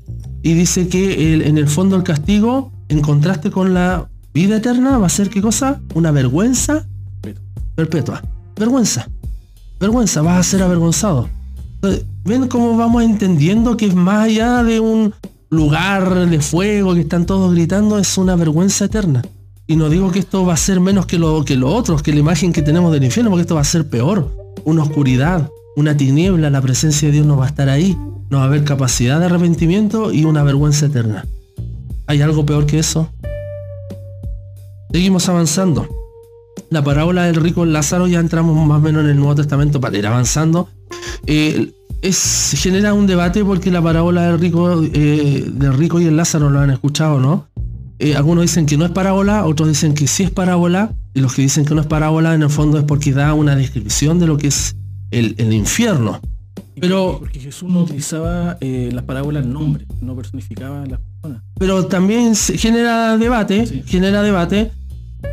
y 0.43 0.53
dice 0.53 0.87
que 0.87 1.33
en 1.33 1.57
el 1.57 1.67
fondo 1.67 1.95
el 1.95 2.03
castigo, 2.03 2.71
en 2.89 3.01
contraste 3.01 3.51
con 3.51 3.73
la 3.73 4.07
vida 4.33 4.57
eterna, 4.57 4.97
va 4.97 5.07
a 5.07 5.09
ser 5.09 5.29
qué 5.29 5.41
cosa? 5.41 5.81
Una 5.93 6.11
vergüenza 6.11 6.85
perpetua. 7.75 8.21
Vergüenza. 8.55 9.07
Vergüenza, 9.79 10.21
vas 10.21 10.39
a 10.39 10.43
ser 10.43 10.63
avergonzado. 10.63 11.29
¿Ven 12.23 12.47
cómo 12.47 12.77
vamos 12.77 13.03
entendiendo 13.03 13.75
que 13.75 13.87
es 13.87 13.95
más 13.95 14.25
allá 14.25 14.63
de 14.63 14.79
un 14.79 15.13
lugar 15.49 16.29
de 16.29 16.39
fuego 16.39 16.93
que 16.93 17.01
están 17.01 17.25
todos 17.25 17.53
gritando? 17.53 17.97
Es 17.99 18.17
una 18.17 18.35
vergüenza 18.35 18.85
eterna. 18.85 19.21
Y 19.67 19.75
no 19.75 19.89
digo 19.89 20.11
que 20.11 20.19
esto 20.19 20.45
va 20.45 20.53
a 20.53 20.57
ser 20.57 20.79
menos 20.79 21.05
que 21.05 21.17
lo, 21.17 21.43
que 21.43 21.55
lo 21.55 21.73
otro, 21.73 21.97
que 21.97 22.13
la 22.13 22.19
imagen 22.19 22.53
que 22.53 22.61
tenemos 22.61 22.91
del 22.93 23.03
infierno, 23.03 23.29
porque 23.29 23.41
esto 23.41 23.55
va 23.55 23.61
a 23.61 23.65
ser 23.65 23.89
peor. 23.89 24.31
Una 24.65 24.83
oscuridad, 24.83 25.49
una 25.75 25.97
tiniebla, 25.97 26.49
la 26.49 26.61
presencia 26.61 27.07
de 27.07 27.13
Dios 27.13 27.25
no 27.25 27.37
va 27.37 27.45
a 27.45 27.49
estar 27.49 27.69
ahí. 27.69 27.97
No 28.29 28.37
va 28.37 28.43
a 28.43 28.47
haber 28.47 28.63
capacidad 28.63 29.19
de 29.19 29.25
arrepentimiento 29.25 30.13
y 30.13 30.25
una 30.25 30.43
vergüenza 30.43 30.85
eterna. 30.85 31.25
¿Hay 32.07 32.21
algo 32.21 32.45
peor 32.45 32.65
que 32.65 32.79
eso? 32.79 33.09
Seguimos 34.91 35.27
avanzando. 35.29 35.87
La 36.69 36.83
parábola 36.83 37.25
del 37.25 37.35
rico 37.35 37.65
Lázaro, 37.65 38.07
ya 38.07 38.19
entramos 38.19 38.55
más 38.67 38.77
o 38.77 38.81
menos 38.81 39.03
en 39.03 39.11
el 39.11 39.17
Nuevo 39.17 39.35
Testamento 39.35 39.79
para 39.79 39.97
ir 39.97 40.05
avanzando. 40.05 40.69
Eh, 41.25 41.71
es, 42.01 42.55
genera 42.57 42.93
un 42.93 43.07
debate 43.07 43.43
porque 43.45 43.71
la 43.71 43.81
parábola 43.81 44.23
del 44.27 44.39
rico, 44.39 44.83
eh, 44.83 45.45
del 45.47 45.73
rico 45.73 45.99
y 45.99 46.05
el 46.05 46.17
Lázaro 46.17 46.49
lo 46.49 46.59
han 46.59 46.69
escuchado, 46.69 47.19
¿no? 47.19 47.47
Eh, 47.99 48.15
algunos 48.15 48.41
dicen 48.41 48.65
que 48.65 48.77
no 48.77 48.85
es 48.85 48.91
parábola, 48.91 49.45
otros 49.45 49.69
dicen 49.69 49.93
que 49.93 50.07
sí 50.07 50.23
es 50.23 50.31
parábola, 50.31 50.93
y 51.13 51.21
los 51.21 51.33
que 51.33 51.43
dicen 51.43 51.63
que 51.63 51.73
no 51.73 51.81
es 51.81 51.87
parábola 51.87 52.33
en 52.33 52.41
el 52.41 52.49
fondo 52.49 52.77
es 52.77 52.83
porque 52.83 53.13
da 53.13 53.33
una 53.33 53.55
descripción 53.55 54.19
de 54.19 54.27
lo 54.27 54.37
que 54.37 54.47
es 54.47 54.75
el, 55.11 55.35
el 55.37 55.53
infierno. 55.53 56.19
Pero, 56.79 57.17
Porque 57.19 57.39
Jesús 57.39 57.71
no 57.71 57.83
utilizaba 57.83 58.57
eh, 58.59 58.89
las 58.91 59.05
parábolas 59.05 59.45
nombres, 59.45 59.87
no 60.01 60.15
personificaba 60.15 60.85
las. 60.85 60.99
Pero 61.57 61.85
también 61.87 62.35
genera 62.35 63.17
debate, 63.17 63.65
Sí. 63.65 63.83
genera 63.85 64.21
debate. 64.21 64.71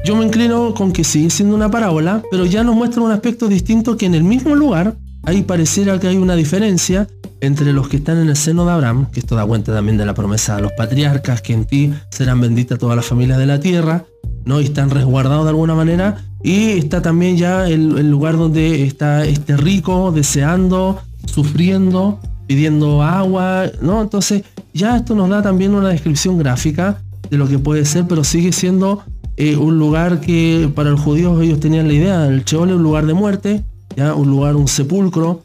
Yo 0.05 0.15
me 0.17 0.25
inclino 0.25 0.73
con 0.75 0.93
que 0.93 1.03
sigue 1.05 1.31
siendo 1.31 1.55
una 1.57 1.71
parábola, 1.71 2.23
pero 2.31 2.45
ya 2.47 2.63
nos 2.63 2.77
muestra 2.77 3.03
un 3.03 3.11
aspecto 3.11 3.49
distinto 3.49 3.97
que 3.97 4.07
en 4.07 4.15
el 4.15 4.23
mismo 4.25 4.55
lugar, 4.55 4.97
ahí 5.25 5.43
pareciera 5.43 5.99
que 5.99 6.07
hay 6.09 6.17
una 6.17 6.37
diferencia 6.37 7.09
entre 7.41 7.73
los 7.73 7.89
que 7.89 7.97
están 7.97 8.19
en 8.19 8.29
el 8.29 8.37
seno 8.37 8.65
de 8.67 8.73
Abraham, 8.73 9.07
que 9.11 9.21
esto 9.21 9.35
da 9.35 9.45
cuenta 9.47 9.73
también 9.75 9.97
de 9.97 10.07
la 10.07 10.15
promesa 10.15 10.57
de 10.57 10.63
los 10.63 10.73
patriarcas, 10.73 11.43
que 11.43 11.55
en 11.55 11.65
ti 11.65 11.93
serán 12.11 12.41
benditas 12.41 12.79
todas 12.79 12.97
las 12.97 13.07
familias 13.07 13.39
de 13.39 13.47
la 13.47 13.59
tierra, 13.61 14.05
¿no? 14.45 14.61
Y 14.61 14.65
están 14.65 14.91
resguardados 14.91 15.45
de 15.45 15.51
alguna 15.51 15.75
manera. 15.75 16.23
Y 16.43 16.79
está 16.79 17.03
también 17.03 17.37
ya 17.37 17.67
el, 17.67 17.99
el 17.99 18.11
lugar 18.11 18.37
donde 18.37 18.85
está 18.85 19.25
este 19.25 19.57
rico 19.57 20.13
deseando, 20.13 21.01
sufriendo, 21.27 22.21
pidiendo 22.51 23.01
agua, 23.01 23.71
¿no? 23.81 24.03
Entonces 24.03 24.43
ya 24.75 24.97
esto 24.97 25.15
nos 25.15 25.31
da 25.31 25.41
también 25.41 25.73
una 25.73 25.91
descripción 25.91 26.37
gráfica 26.37 27.01
de 27.31 27.37
lo 27.37 27.47
que 27.47 27.61
puede 27.61 27.85
ser, 27.85 28.09
pero 28.09 28.25
sigue 28.25 28.51
siendo 28.51 29.05
eh, 29.37 29.55
un 29.55 29.79
lugar 29.79 30.21
que 30.21 30.69
para 30.75 30.91
los 30.91 30.99
judíos 30.99 31.41
ellos 31.41 31.61
tenían 31.61 31.87
la 31.87 31.95
idea, 31.95 32.27
el 32.27 32.43
Sheol 32.43 32.71
es 32.71 32.75
un 32.75 32.83
lugar 32.83 33.07
de 33.07 33.15
muerte, 33.15 33.63
ya 33.95 34.15
un 34.15 34.31
lugar, 34.31 34.57
un 34.57 34.67
sepulcro, 34.67 35.45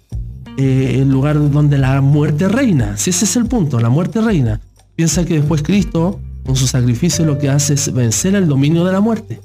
eh, 0.58 0.98
el 1.00 1.12
lugar 1.12 1.52
donde 1.52 1.78
la 1.78 2.02
muerte 2.02 2.48
reina. 2.48 2.98
Si 2.98 3.12
ese 3.12 3.26
es 3.26 3.36
el 3.36 3.46
punto, 3.46 3.80
la 3.80 3.90
muerte 3.90 4.20
reina. 4.20 4.60
Piensa 4.96 5.26
que 5.26 5.36
después 5.36 5.62
Cristo, 5.62 6.20
con 6.44 6.56
su 6.56 6.66
sacrificio, 6.66 7.24
lo 7.24 7.38
que 7.38 7.50
hace 7.50 7.76
es 7.76 7.94
vencer 7.94 8.34
el 8.34 8.48
dominio 8.48 8.84
de 8.84 8.92
la 8.92 9.00
muerte. 9.00 9.40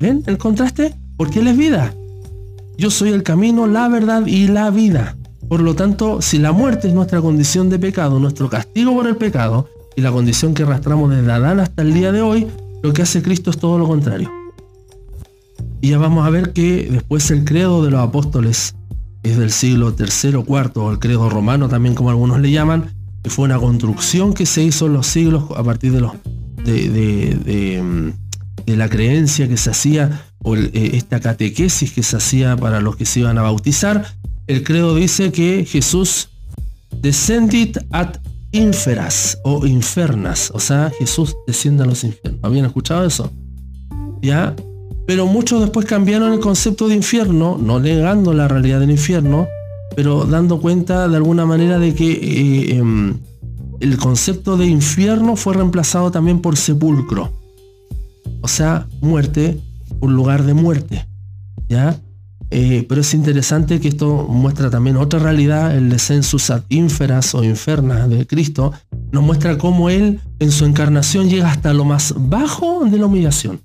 ¿Ven 0.00 0.22
el 0.28 0.38
contraste? 0.38 0.94
Porque 1.18 1.40
Él 1.40 1.48
es 1.48 1.58
vida. 1.58 1.92
Yo 2.78 2.88
soy 2.88 3.10
el 3.10 3.22
camino, 3.22 3.66
la 3.66 3.86
verdad 3.90 4.24
y 4.24 4.48
la 4.48 4.70
vida. 4.70 5.18
Por 5.48 5.60
lo 5.60 5.74
tanto, 5.74 6.22
si 6.22 6.38
la 6.38 6.52
muerte 6.52 6.88
es 6.88 6.94
nuestra 6.94 7.20
condición 7.20 7.68
de 7.70 7.78
pecado, 7.78 8.18
nuestro 8.18 8.48
castigo 8.48 8.94
por 8.94 9.06
el 9.06 9.16
pecado, 9.16 9.68
y 9.96 10.00
la 10.00 10.10
condición 10.10 10.54
que 10.54 10.64
arrastramos 10.64 11.10
desde 11.10 11.30
Adán 11.30 11.60
hasta 11.60 11.82
el 11.82 11.94
día 11.94 12.12
de 12.12 12.20
hoy, 12.20 12.46
lo 12.82 12.92
que 12.92 13.02
hace 13.02 13.22
Cristo 13.22 13.50
es 13.50 13.58
todo 13.58 13.78
lo 13.78 13.86
contrario. 13.86 14.30
Y 15.80 15.90
ya 15.90 15.98
vamos 15.98 16.26
a 16.26 16.30
ver 16.30 16.52
que 16.52 16.88
después 16.90 17.30
el 17.30 17.44
credo 17.44 17.84
de 17.84 17.90
los 17.90 18.00
apóstoles 18.00 18.74
es 19.22 19.38
del 19.38 19.50
siglo 19.50 19.94
III 19.98 20.36
o 20.36 20.44
IV, 20.46 20.70
o 20.76 20.90
el 20.90 20.98
credo 20.98 21.30
romano 21.30 21.68
también 21.68 21.94
como 21.94 22.10
algunos 22.10 22.40
le 22.40 22.50
llaman, 22.50 22.92
que 23.22 23.30
fue 23.30 23.44
una 23.44 23.58
construcción 23.58 24.34
que 24.34 24.46
se 24.46 24.62
hizo 24.62 24.86
en 24.86 24.94
los 24.94 25.06
siglos 25.06 25.44
a 25.56 25.62
partir 25.62 25.92
de 25.92 27.82
mm, 27.82 28.10
la 28.66 28.88
creencia 28.88 29.48
que 29.48 29.56
se 29.56 29.70
hacía 29.70 30.22
o 30.42 30.56
eh, 30.56 30.70
esta 30.72 31.20
catequesis 31.20 31.92
que 31.92 32.02
se 32.02 32.16
hacía 32.16 32.56
para 32.56 32.80
los 32.80 32.96
que 32.96 33.06
se 33.06 33.20
iban 33.20 33.38
a 33.38 33.42
bautizar. 33.42 34.04
El 34.46 34.62
credo 34.62 34.94
dice 34.94 35.32
que 35.32 35.64
Jesús 35.64 36.28
descendit 37.00 37.78
ad 37.90 38.16
inferas 38.52 39.38
o 39.42 39.66
infernas, 39.66 40.50
o 40.54 40.60
sea, 40.60 40.92
Jesús 40.98 41.34
desciende 41.46 41.82
a 41.82 41.86
los 41.86 42.04
infiernos. 42.04 42.40
¿Habían 42.44 42.66
escuchado 42.66 43.04
eso? 43.04 43.32
¿Ya? 44.22 44.54
Pero 45.06 45.26
muchos 45.26 45.60
después 45.60 45.86
cambiaron 45.86 46.32
el 46.32 46.40
concepto 46.40 46.88
de 46.88 46.94
infierno, 46.94 47.58
no 47.60 47.80
negando 47.80 48.32
la 48.32 48.46
realidad 48.46 48.80
del 48.80 48.90
infierno, 48.90 49.48
pero 49.96 50.24
dando 50.24 50.60
cuenta 50.60 51.08
de 51.08 51.16
alguna 51.16 51.46
manera 51.46 51.78
de 51.78 51.94
que 51.94 52.12
eh, 52.12 52.76
em, 52.76 53.18
el 53.80 53.96
concepto 53.98 54.56
de 54.56 54.66
infierno 54.66 55.36
fue 55.36 55.54
reemplazado 55.54 56.10
también 56.10 56.40
por 56.40 56.56
sepulcro. 56.56 57.32
O 58.40 58.48
sea, 58.48 58.86
muerte, 59.00 59.58
un 60.00 60.14
lugar 60.14 60.44
de 60.44 60.54
muerte. 60.54 61.06
¿Ya? 61.68 61.98
Eh, 62.56 62.86
pero 62.88 63.00
es 63.00 63.12
interesante 63.14 63.80
que 63.80 63.88
esto 63.88 64.28
muestra 64.28 64.70
también 64.70 64.96
otra 64.96 65.18
realidad, 65.18 65.76
el 65.76 65.90
descensus 65.90 66.50
ad 66.50 66.62
inferas 66.68 67.34
o 67.34 67.42
infernas 67.42 68.08
de 68.08 68.28
Cristo, 68.28 68.72
nos 69.10 69.24
muestra 69.24 69.58
cómo 69.58 69.90
Él 69.90 70.20
en 70.38 70.52
su 70.52 70.64
encarnación 70.64 71.28
llega 71.28 71.50
hasta 71.50 71.74
lo 71.74 71.84
más 71.84 72.14
bajo 72.16 72.84
de 72.84 72.96
la 72.96 73.06
humillación. 73.06 73.60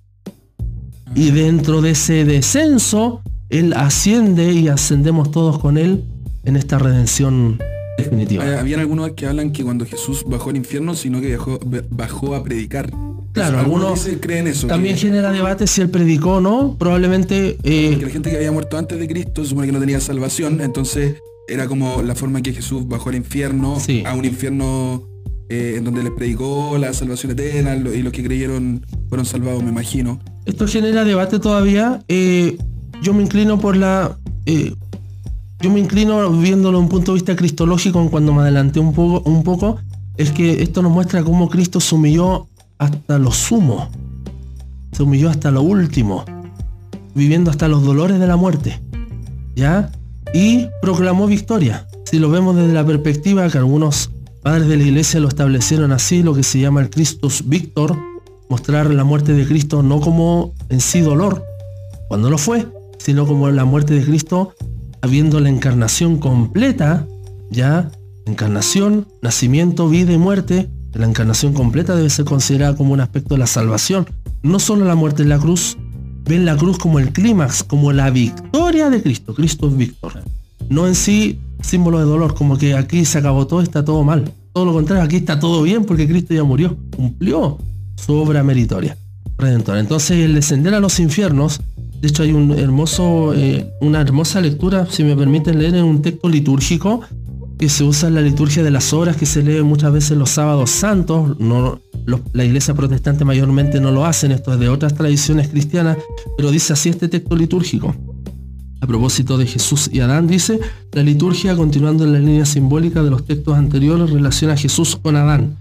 Y 1.14 1.30
dentro 1.30 1.82
de 1.82 1.92
ese 1.92 2.26
descenso, 2.26 3.22
Él 3.50 3.74
asciende 3.74 4.54
y 4.54 4.70
ascendemos 4.70 5.30
todos 5.30 5.60
con 5.60 5.78
Él 5.78 6.04
en 6.44 6.56
esta 6.56 6.80
redención 6.80 7.60
definitiva. 7.96 8.60
Habían 8.60 8.80
algunos 8.80 9.12
que 9.12 9.28
hablan 9.28 9.52
que 9.52 9.64
cuando 9.64 9.86
Jesús 9.86 10.26
bajó 10.26 10.50
al 10.50 10.58
infierno, 10.58 10.96
sino 10.96 11.22
que 11.22 11.38
bajó, 11.38 11.60
bajó 11.92 12.34
a 12.34 12.44
predicar. 12.44 12.90
Claro, 13.34 13.60
algunos 13.60 14.04
dicen- 14.06 14.20
creen 14.20 14.48
eso. 14.48 14.68
También 14.68 14.96
que, 14.96 15.02
genera 15.02 15.32
debate 15.32 15.68
si 15.68 15.82
Él 15.82 15.90
predicó 15.90 16.36
o 16.36 16.42
no. 16.42 16.76
Probablemente 16.78 17.58
eh, 17.64 17.96
que 18.00 18.06
la 18.06 18.12
gente 18.12 18.30
que 18.32 18.38
había 18.38 18.52
muerto 18.52 18.78
antes 18.78 19.00
de 19.00 19.08
Cristo 19.08 19.46
supone 19.46 19.68
que 19.68 19.74
no 19.74 19.80
tenía 19.80 20.00
salvación, 20.00 20.62
entonces 20.62 21.16
era 21.48 21.68
como 21.68 22.02
la 22.02 22.16
forma 22.16 22.40
en 22.40 22.44
que 22.44 22.54
Jesús 22.54 22.88
bajó 22.88 23.10
al 23.10 23.16
infierno, 23.16 23.80
Sí. 23.80 24.04
a 24.06 24.14
un 24.14 24.26
infierno 24.26 25.04
eh, 25.50 25.76
en 25.78 25.84
donde 25.84 26.04
les 26.04 26.12
predicó 26.12 26.78
la 26.78 26.94
salvación 26.94 27.32
eterna 27.32 27.76
y 27.76 28.02
los 28.04 28.14
que 28.14 28.24
creyeron 28.24 28.86
fueron 29.10 29.26
salvados, 29.26 29.64
me 29.64 29.70
imagino. 29.70 30.20
Esto 30.46 30.68
genera 30.68 31.04
debate 31.04 31.40
todavía. 31.40 32.04
Eh, 32.08 32.58
yo 33.02 33.14
me 33.14 33.24
inclino 33.24 33.60
por 33.60 33.76
la. 33.78 34.18
eh, 34.46 34.74
yo 35.62 35.70
me 35.72 35.80
inclino 35.80 36.32
viéndolo 36.32 36.78
de 36.78 36.84
un 36.84 36.90
punto 36.90 37.12
de 37.12 37.16
vista 37.16 37.36
cristológico 37.36 38.10
cuando 38.10 38.34
me 38.34 38.42
adelanté 38.44 38.80
un 38.80 38.94
poco, 38.94 39.28
un 39.30 39.44
poco. 39.44 39.78
Es 40.18 40.32
que 40.32 40.62
esto 40.62 40.82
nos 40.82 40.92
muestra 40.92 41.24
cómo 41.24 41.50
Cristo 41.50 41.80
se 41.80 41.96
humilló 41.96 42.48
hasta 42.80 43.20
lo 43.20 43.32
sumo. 43.32 43.90
Se 44.92 45.04
humilló 45.04 45.30
hasta 45.30 45.52
lo 45.52 45.62
último. 45.62 46.26
Viviendo 47.14 47.52
hasta 47.52 47.68
los 47.68 47.84
dolores 47.84 48.20
de 48.20 48.28
la 48.28 48.38
muerte. 48.38 48.82
¿Ya? 49.56 49.92
Y 50.34 50.68
proclamó 50.82 51.28
victoria. 51.28 51.88
Si 52.06 52.18
lo 52.18 52.32
vemos 52.32 52.56
desde 52.56 52.74
la 52.74 52.86
perspectiva 52.86 53.48
que 53.50 53.58
algunos 53.58 54.10
padres 54.42 54.68
de 54.68 54.78
la 54.78 54.84
iglesia 54.84 55.20
lo 55.20 55.28
establecieron 55.28 55.92
así, 55.92 56.24
lo 56.24 56.34
que 56.34 56.44
se 56.44 56.60
llama 56.60 56.82
el 56.82 56.90
Christus 56.90 57.48
Victor, 57.48 57.98
mostrar 58.50 58.90
la 58.90 59.04
muerte 59.04 59.34
de 59.34 59.46
Cristo 59.46 59.84
no 59.84 60.00
como 60.00 60.54
en 60.70 60.80
sí 60.80 61.02
dolor, 61.02 61.46
cuando 62.08 62.30
lo 62.30 62.38
fue, 62.38 62.66
sino 62.98 63.28
como 63.28 63.50
la 63.52 63.66
muerte 63.66 63.94
de 63.94 64.04
Cristo 64.04 64.56
habiendo 65.02 65.40
la 65.40 65.50
encarnación 65.50 66.18
completa, 66.18 67.06
ya, 67.50 67.92
encarnación, 68.26 69.08
nacimiento, 69.22 69.88
vida 69.90 70.14
y 70.14 70.18
muerte, 70.18 70.70
la 70.94 71.06
encarnación 71.06 71.54
completa 71.54 71.96
debe 71.96 72.10
ser 72.10 72.26
considerada 72.26 72.76
como 72.76 72.94
un 72.94 73.02
aspecto 73.02 73.36
de 73.36 73.40
la 73.40 73.48
salvación, 73.48 74.08
no 74.42 74.60
solo 74.60 74.86
la 74.86 74.96
muerte 74.96 75.24
en 75.24 75.30
la 75.30 75.38
cruz, 75.38 75.78
ven 76.26 76.46
la 76.46 76.56
cruz 76.56 76.78
como 76.78 77.00
el 77.00 77.12
clímax, 77.12 77.64
como 77.64 77.92
la 77.92 78.10
victoria 78.10 78.90
de 78.90 79.02
Cristo, 79.02 79.34
Cristo 79.36 79.68
es 79.68 79.78
victor, 79.78 80.14
no 80.70 80.88
en 80.88 80.96
sí 80.96 81.40
símbolo 81.62 82.00
de 82.00 82.06
dolor, 82.06 82.34
como 82.34 82.58
que 82.58 82.74
aquí 82.74 83.06
se 83.06 83.18
acabó 83.18 83.46
todo, 83.46 83.62
está 83.62 83.84
todo 83.84 84.04
mal, 84.04 84.32
todo 84.54 84.66
lo 84.66 84.74
contrario, 84.74 85.04
aquí 85.04 85.18
está 85.18 85.40
todo 85.40 85.62
bien 85.64 85.86
porque 85.86 86.08
Cristo 86.08 86.34
ya 86.34 86.44
murió, 86.44 86.78
cumplió 86.96 87.58
su 87.96 88.14
obra 88.14 88.44
meritoria, 88.44 88.98
redentora. 89.38 89.80
Entonces 89.80 90.18
el 90.18 90.36
descender 90.36 90.74
a 90.74 90.80
los 90.80 91.00
infiernos, 91.00 91.62
de 92.02 92.08
hecho 92.08 92.24
hay 92.24 92.32
un 92.32 92.52
hermoso, 92.52 93.34
eh, 93.34 93.70
una 93.82 94.02
hermosa 94.02 94.42
lectura, 94.42 94.88
si 94.90 95.04
me 95.04 95.16
permiten 95.16 95.60
leer 95.60 95.76
en 95.76 95.84
un 95.84 96.02
texto 96.02 96.30
litúrgico 96.30 97.02
que 97.60 97.68
se 97.68 97.84
usa 97.84 98.08
en 98.08 98.16
la 98.16 98.22
liturgia 98.22 98.64
de 98.64 98.72
las 98.72 98.94
horas, 98.94 99.18
que 99.18 99.26
se 99.26 99.44
lee 99.44 99.62
muchas 99.64 99.92
veces 99.92 100.18
los 100.18 100.30
sábados 100.30 100.70
santos, 100.70 101.38
no, 101.40 101.82
la 102.32 102.46
iglesia 102.46 102.74
protestante 102.74 103.26
mayormente 103.26 103.82
no 103.82 103.92
lo 103.92 104.06
hacen, 104.06 104.32
esto 104.32 104.54
es 104.54 104.60
de 104.62 104.70
otras 104.70 104.96
tradiciones 104.96 105.50
cristianas, 105.50 105.98
pero 106.38 106.52
dice 106.52 106.72
así 106.72 106.88
este 106.88 107.10
texto 107.10 107.36
litúrgico. 107.36 107.94
A 108.80 108.88
propósito 108.88 109.38
de 109.38 109.46
Jesús 109.46 109.90
y 109.92 110.00
Adán, 110.00 110.26
dice, 110.26 110.58
la 110.94 111.04
liturgia, 111.04 111.54
continuando 111.58 112.06
en 112.06 112.14
la 112.14 112.20
línea 112.20 112.46
simbólica 112.46 113.04
de 113.04 113.10
los 113.10 113.26
textos 113.26 113.58
anteriores, 113.58 114.10
relaciona 114.10 114.54
a 114.54 114.58
Jesús 114.58 114.96
con 114.96 115.18
Adán. 115.18 115.58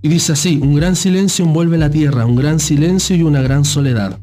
Y 0.00 0.08
dice 0.08 0.32
así, 0.32 0.58
un 0.62 0.74
gran 0.74 0.96
silencio 0.96 1.44
envuelve 1.44 1.76
la 1.76 1.90
tierra, 1.90 2.24
un 2.24 2.36
gran 2.36 2.58
silencio 2.58 3.14
y 3.16 3.22
una 3.22 3.42
gran 3.42 3.66
soledad. 3.66 4.18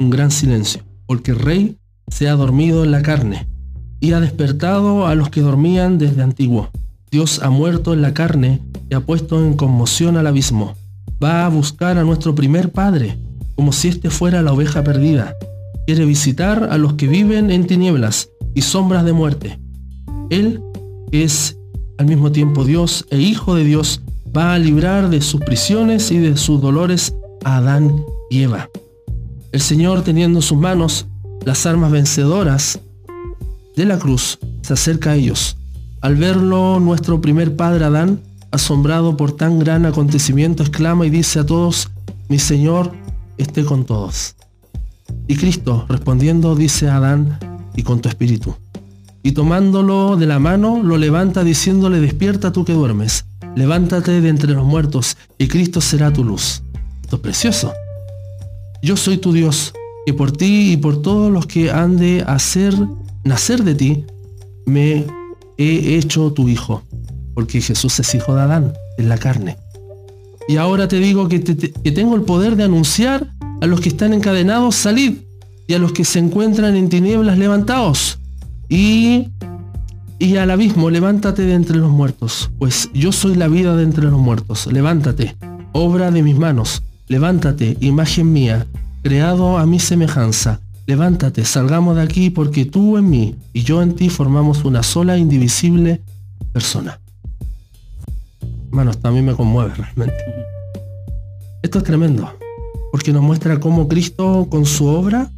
Un 0.00 0.10
gran 0.10 0.32
silencio, 0.32 0.82
porque 1.06 1.30
el 1.30 1.38
rey 1.38 1.76
se 2.08 2.28
ha 2.28 2.34
dormido 2.34 2.82
en 2.82 2.90
la 2.90 3.02
carne 3.02 3.53
y 4.04 4.12
ha 4.12 4.20
despertado 4.20 5.06
a 5.06 5.14
los 5.14 5.30
que 5.30 5.40
dormían 5.40 5.96
desde 5.96 6.22
antiguo. 6.22 6.68
Dios 7.10 7.40
ha 7.42 7.48
muerto 7.48 7.94
en 7.94 8.02
la 8.02 8.12
carne 8.12 8.60
y 8.90 8.94
ha 8.94 9.00
puesto 9.00 9.42
en 9.42 9.54
conmoción 9.54 10.18
al 10.18 10.26
abismo. 10.26 10.74
va 11.22 11.46
a 11.46 11.48
buscar 11.48 11.96
a 11.96 12.04
nuestro 12.04 12.34
primer 12.34 12.70
padre, 12.70 13.16
como 13.54 13.72
si 13.72 13.88
éste 13.88 14.10
fuera 14.10 14.42
la 14.42 14.52
oveja 14.52 14.84
perdida. 14.84 15.34
Quiere 15.86 16.04
visitar 16.04 16.68
a 16.70 16.76
los 16.76 16.94
que 16.94 17.08
viven 17.08 17.50
en 17.50 17.66
tinieblas 17.66 18.28
y 18.54 18.60
sombras 18.60 19.06
de 19.06 19.14
muerte. 19.14 19.58
Él 20.28 20.60
es 21.10 21.56
al 21.96 22.04
mismo 22.04 22.30
tiempo 22.30 22.62
Dios 22.62 23.06
e 23.08 23.18
Hijo 23.18 23.54
de 23.54 23.64
Dios, 23.64 24.02
va 24.36 24.52
a 24.52 24.58
librar 24.58 25.08
de 25.08 25.22
sus 25.22 25.40
prisiones 25.40 26.10
y 26.10 26.18
de 26.18 26.36
sus 26.36 26.60
dolores 26.60 27.14
a 27.42 27.56
Adán 27.56 28.04
y 28.28 28.42
Eva. 28.42 28.68
El 29.50 29.62
Señor 29.62 30.02
teniendo 30.02 30.40
en 30.40 30.42
sus 30.42 30.58
manos 30.58 31.06
las 31.46 31.64
armas 31.64 31.90
vencedoras 31.90 32.80
de 33.76 33.84
la 33.84 33.98
cruz, 33.98 34.38
se 34.62 34.72
acerca 34.72 35.10
a 35.10 35.14
ellos. 35.16 35.56
Al 36.00 36.16
verlo, 36.16 36.80
nuestro 36.80 37.20
primer 37.20 37.56
padre 37.56 37.84
Adán, 37.84 38.20
asombrado 38.50 39.16
por 39.16 39.32
tan 39.32 39.58
gran 39.58 39.86
acontecimiento, 39.86 40.62
exclama 40.62 41.06
y 41.06 41.10
dice 41.10 41.40
a 41.40 41.46
todos, 41.46 41.90
mi 42.28 42.38
Señor 42.38 42.92
esté 43.38 43.64
con 43.64 43.84
todos. 43.84 44.36
Y 45.26 45.36
Cristo, 45.36 45.86
respondiendo, 45.88 46.54
dice 46.54 46.88
a 46.88 46.96
Adán, 46.96 47.38
y 47.74 47.82
con 47.82 48.00
tu 48.00 48.08
espíritu. 48.08 48.54
Y 49.22 49.32
tomándolo 49.32 50.16
de 50.16 50.26
la 50.26 50.38
mano, 50.38 50.82
lo 50.82 50.98
levanta 50.98 51.42
diciéndole, 51.42 52.00
despierta 52.00 52.52
tú 52.52 52.64
que 52.64 52.74
duermes, 52.74 53.24
levántate 53.56 54.20
de 54.20 54.28
entre 54.28 54.52
los 54.52 54.64
muertos, 54.64 55.16
y 55.38 55.48
Cristo 55.48 55.80
será 55.80 56.12
tu 56.12 56.22
luz. 56.22 56.62
Esto 57.02 57.16
es 57.16 57.22
precioso. 57.22 57.72
Yo 58.82 58.96
soy 58.96 59.16
tu 59.16 59.32
Dios, 59.32 59.72
que 60.06 60.12
por 60.12 60.30
ti 60.30 60.72
y 60.72 60.76
por 60.76 61.00
todos 61.00 61.32
los 61.32 61.46
que 61.46 61.70
han 61.70 61.96
de 61.96 62.22
hacer 62.26 62.74
nacer 63.24 63.64
de 63.64 63.74
ti, 63.74 64.04
me 64.66 65.06
he 65.58 65.96
hecho 65.96 66.32
tu 66.32 66.48
hijo, 66.48 66.82
porque 67.34 67.60
Jesús 67.60 67.98
es 68.00 68.14
hijo 68.14 68.34
de 68.34 68.42
Adán, 68.42 68.72
en 68.98 69.08
la 69.08 69.18
carne. 69.18 69.56
Y 70.46 70.56
ahora 70.56 70.88
te 70.88 70.98
digo 70.98 71.28
que, 71.28 71.40
tengo 71.40 72.16
el 72.16 72.22
poder 72.22 72.56
de 72.56 72.64
anunciar 72.64 73.26
a 73.60 73.66
los 73.66 73.80
que 73.80 73.88
están 73.88 74.12
encadenados, 74.12 74.74
salid, 74.74 75.18
y 75.66 75.74
a 75.74 75.78
los 75.78 75.92
que 75.92 76.04
se 76.04 76.18
encuentran 76.18 76.76
en 76.76 76.90
tinieblas, 76.90 77.38
levantaos. 77.38 78.18
Y, 78.68 79.28
y 80.18 80.36
al 80.36 80.50
abismo, 80.50 80.90
levántate 80.90 81.42
de 81.42 81.54
entre 81.54 81.78
los 81.78 81.90
muertos, 81.90 82.50
pues 82.58 82.90
yo 82.92 83.12
soy 83.12 83.34
la 83.34 83.48
vida 83.48 83.74
de 83.74 83.84
entre 83.84 84.04
los 84.04 84.20
muertos. 84.20 84.66
Levántate, 84.66 85.36
obra 85.72 86.10
de 86.10 86.22
mis 86.22 86.38
manos. 86.38 86.82
Levántate, 87.08 87.76
imagen 87.80 88.32
mía, 88.32 88.66
creado 89.02 89.58
a 89.58 89.66
mi 89.66 89.78
semejanza. 89.78 90.60
Levántate, 90.86 91.44
salgamos 91.46 91.96
de 91.96 92.02
aquí 92.02 92.28
porque 92.28 92.66
tú 92.66 92.98
en 92.98 93.08
mí 93.08 93.34
y 93.54 93.62
yo 93.62 93.80
en 93.80 93.94
ti 93.94 94.10
formamos 94.10 94.64
una 94.64 94.82
sola 94.82 95.16
indivisible 95.16 96.02
persona. 96.52 97.00
Hermanos, 98.68 98.98
también 98.98 99.24
me 99.24 99.34
conmueve 99.34 99.74
realmente. 99.74 100.16
Esto 101.62 101.78
es 101.78 101.84
tremendo, 101.84 102.30
porque 102.92 103.12
nos 103.12 103.22
muestra 103.22 103.58
cómo 103.60 103.88
Cristo 103.88 104.46
con 104.50 104.66
su 104.66 104.86
obra, 104.86 105.30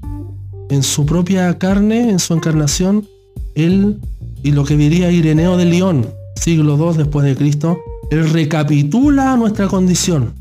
en 0.69 0.83
su 0.83 1.07
propia 1.07 1.57
carne, 1.59 2.11
en 2.11 2.19
su 2.19 2.35
encarnación, 2.35 3.07
él, 3.55 4.01
y 4.43 4.51
lo 4.51 4.65
que 4.65 4.77
diría 4.77 5.13
Ireneo 5.13 5.57
de 5.57 5.67
León, 5.67 6.09
siglo 6.35 6.77
II 6.77 6.99
después 6.99 7.25
de 7.25 7.37
Cristo, 7.37 7.79
él 8.11 8.29
recapitula 8.31 9.37
nuestra 9.37 9.69
condición 9.69 10.35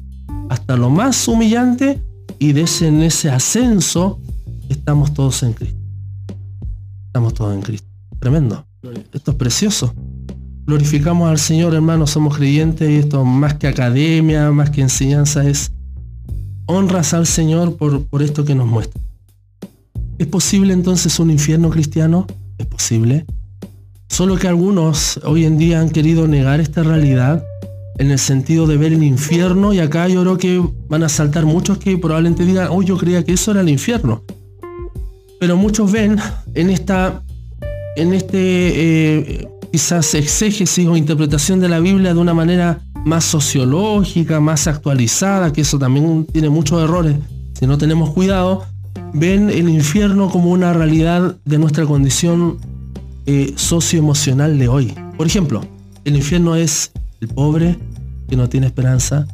hasta 0.50 0.76
lo 0.76 0.90
más 0.90 1.28
humillante 1.28 2.02
y 2.40 2.54
de 2.54 2.62
ese, 2.62 2.88
en 2.88 3.04
ese 3.04 3.30
ascenso 3.30 4.20
estamos 4.70 5.14
todos 5.14 5.42
en 5.44 5.54
Cristo. 5.54 5.80
Estamos 7.08 7.34
todos 7.34 7.54
en 7.54 7.62
Cristo. 7.62 7.88
Tremendo. 8.20 8.66
Esto 9.14 9.32
es 9.32 9.38
precioso. 9.38 9.94
Glorificamos 10.66 11.30
al 11.30 11.38
Señor, 11.38 11.74
hermanos, 11.74 12.10
somos 12.12 12.38
creyentes 12.38 12.90
y 12.90 12.96
esto 12.96 13.24
más 13.24 13.56
que 13.56 13.68
academia, 13.68 14.52
más 14.52 14.72
que 14.72 14.82
enseñanza, 14.82 15.48
es 15.48 15.72
honras 16.66 17.14
al 17.14 17.28
Señor 17.28 17.78
por, 17.78 18.06
por 18.08 18.24
esto 18.24 18.46
que 18.46 18.56
nos 18.56 18.68
muestra. 18.68 19.00
¿Es 20.18 20.28
posible 20.28 20.74
entonces 20.74 21.20
un 21.20 21.30
infierno 21.30 21.70
cristiano? 21.70 22.26
Es 22.58 22.66
posible. 22.66 23.26
Solo 24.08 24.38
que 24.38 24.48
algunos 24.48 25.20
hoy 25.24 25.46
en 25.46 25.58
día 25.58 25.82
han 25.82 25.90
querido 25.90 26.28
negar 26.28 26.60
esta 26.60 26.84
realidad 26.84 27.44
en 27.98 28.12
el 28.12 28.20
sentido 28.20 28.68
de 28.68 28.78
ver 28.78 28.94
el 28.94 29.04
infierno 29.04 29.74
y 29.74 29.80
acá 29.80 30.08
yo 30.08 30.22
creo 30.22 30.38
que 30.38 30.64
van 30.90 31.04
a 31.04 31.10
saltar 31.10 31.46
muchos 31.46 31.78
que 31.78 31.98
probablemente 31.98 32.46
digan, 32.46 32.70
oh 32.72 32.82
yo 32.82 32.98
creía 32.98 33.24
que 33.24 33.34
eso 33.34 33.52
era 33.52 33.62
el 33.62 33.70
infierno. 33.70 34.24
Pero 35.40 35.58
muchos 35.58 35.92
ven 35.92 36.18
en 36.54 36.70
esta, 36.70 37.22
en 37.96 38.14
este 38.14 38.40
eh, 38.40 39.48
quizás 39.72 40.14
exégesis 40.14 40.88
o 40.88 40.96
interpretación 40.96 41.60
de 41.60 41.70
la 41.70 41.80
Biblia 41.80 42.14
de 42.14 42.20
una 42.20 42.34
manera 42.34 42.80
más 43.06 43.26
sociológica, 43.26 44.40
más 44.40 44.68
actualizada, 44.68 45.52
que 45.54 45.62
eso 45.62 45.78
también 45.78 46.26
tiene 46.26 46.50
muchos 46.50 46.84
errores 46.84 47.16
si 47.58 47.68
no 47.68 47.78
tenemos 47.78 48.10
cuidado, 48.10 48.66
ven 49.14 49.50
el 49.50 49.70
infierno 49.70 50.30
como 50.30 50.52
una 50.52 50.74
realidad 50.74 51.38
de 51.46 51.58
nuestra 51.58 51.86
condición 51.86 52.58
eh, 53.26 53.54
socioemocional 53.56 54.60
de 54.60 54.68
hoy. 54.68 54.94
Por 55.16 55.26
ejemplo, 55.26 55.62
el 56.04 56.18
infierno 56.18 56.58
es 56.58 56.92
el 57.22 57.30
pobre 57.30 57.80
que 58.28 58.36
no 58.36 58.50
tiene 58.50 58.68
esperanza. 58.68 59.26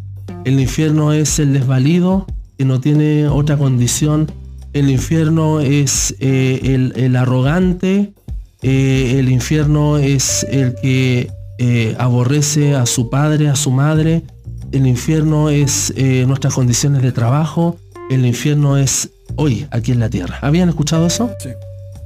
El 0.45 0.59
infierno 0.59 1.13
es 1.13 1.39
el 1.39 1.53
desvalido 1.53 2.27
que 2.59 2.65
no 2.65 2.79
tiene 2.79 3.27
otra 3.27 3.57
condición. 3.57 4.31
El 4.73 4.89
infierno 4.89 5.59
es 5.59 6.15
eh, 6.19 6.93
el, 6.95 7.15
arrogante. 7.17 8.13
Eh, 8.61 9.15
el 9.19 9.29
infierno 9.29 9.97
es 9.97 10.45
el 10.49 10.75
que 10.81 11.29
eh, 11.57 11.95
aborrece 11.99 12.75
a 12.75 12.85
su 12.85 13.09
padre, 13.09 13.49
a 13.49 13.55
su 13.55 13.71
madre. 13.71 14.23
El 14.71 14.87
infierno 14.87 15.49
es 15.49 15.93
nuestras 16.25 16.53
condiciones 16.53 17.01
de 17.01 17.11
trabajo. 17.11 17.77
El 18.09 18.25
infierno 18.25 18.77
es 18.77 19.09
hoy, 19.35 19.67
aquí 19.71 19.91
en 19.91 19.99
la 19.99 20.09
tierra. 20.09 20.39
¿Habían 20.41 20.69
escuchado 20.69 21.05
eso? 21.05 21.29
Sí. 21.39 21.49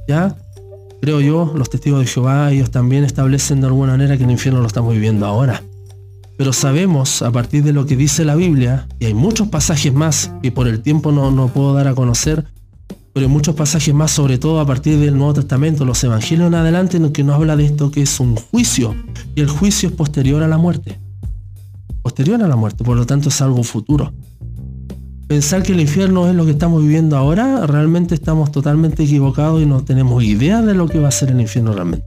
¿Ya? 0.08 0.36
Creo 1.00 1.20
yo, 1.20 1.52
los 1.54 1.70
testigos 1.70 2.00
de 2.00 2.06
Jehová, 2.06 2.50
ellos 2.50 2.72
también 2.72 3.04
establecen 3.04 3.60
de 3.60 3.68
alguna 3.68 3.92
manera 3.92 4.16
que 4.16 4.24
el 4.24 4.30
infierno 4.30 4.60
lo 4.60 4.66
estamos 4.66 4.92
viviendo 4.92 5.26
ahora. 5.26 5.62
Pero 6.36 6.52
sabemos, 6.52 7.22
a 7.22 7.30
partir 7.30 7.62
de 7.62 7.72
lo 7.72 7.86
que 7.86 7.96
dice 7.96 8.24
la 8.24 8.34
Biblia, 8.34 8.88
y 8.98 9.06
hay 9.06 9.14
muchos 9.14 9.48
pasajes 9.48 9.94
más 9.94 10.32
que 10.42 10.50
por 10.50 10.66
el 10.66 10.82
tiempo 10.82 11.12
no, 11.12 11.30
no 11.30 11.48
puedo 11.48 11.72
dar 11.72 11.86
a 11.86 11.94
conocer, 11.94 12.44
pero 13.16 13.28
hay 13.28 13.32
muchos 13.32 13.54
pasajes 13.54 13.94
más, 13.94 14.10
sobre 14.10 14.36
todo 14.36 14.60
a 14.60 14.66
partir 14.66 14.98
del 14.98 15.16
Nuevo 15.16 15.32
Testamento, 15.32 15.86
los 15.86 16.04
Evangelios 16.04 16.48
en 16.48 16.54
adelante, 16.54 16.98
en 16.98 17.04
los 17.04 17.12
que 17.12 17.24
nos 17.24 17.36
habla 17.36 17.56
de 17.56 17.64
esto 17.64 17.90
que 17.90 18.02
es 18.02 18.20
un 18.20 18.36
juicio, 18.36 18.94
y 19.34 19.40
el 19.40 19.48
juicio 19.48 19.88
es 19.88 19.94
posterior 19.94 20.42
a 20.42 20.48
la 20.48 20.58
muerte. 20.58 21.00
Posterior 22.02 22.42
a 22.42 22.46
la 22.46 22.56
muerte, 22.56 22.84
por 22.84 22.94
lo 22.94 23.06
tanto 23.06 23.30
es 23.30 23.40
algo 23.40 23.62
futuro. 23.62 24.12
Pensar 25.28 25.62
que 25.62 25.72
el 25.72 25.80
infierno 25.80 26.28
es 26.28 26.34
lo 26.34 26.44
que 26.44 26.50
estamos 26.50 26.82
viviendo 26.82 27.16
ahora, 27.16 27.66
realmente 27.66 28.14
estamos 28.14 28.52
totalmente 28.52 29.04
equivocados 29.04 29.62
y 29.62 29.64
no 29.64 29.82
tenemos 29.82 30.22
idea 30.22 30.60
de 30.60 30.74
lo 30.74 30.86
que 30.86 30.98
va 30.98 31.08
a 31.08 31.10
ser 31.10 31.30
el 31.30 31.40
infierno 31.40 31.72
realmente. 31.72 32.04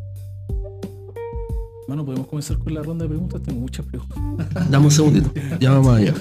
Bueno, 1.89 2.05
podemos 2.05 2.27
comenzar 2.27 2.59
con 2.59 2.71
la 2.71 2.83
ronda 2.83 3.05
de 3.05 3.09
preguntas. 3.09 3.41
Tengo 3.41 3.61
muchas 3.61 3.83
preguntas. 3.83 4.47
Dame 4.69 4.85
un 4.85 4.91
segundito. 4.91 5.33
Ya 5.59 5.71
vamos 5.71 5.97
allá. 5.97 6.13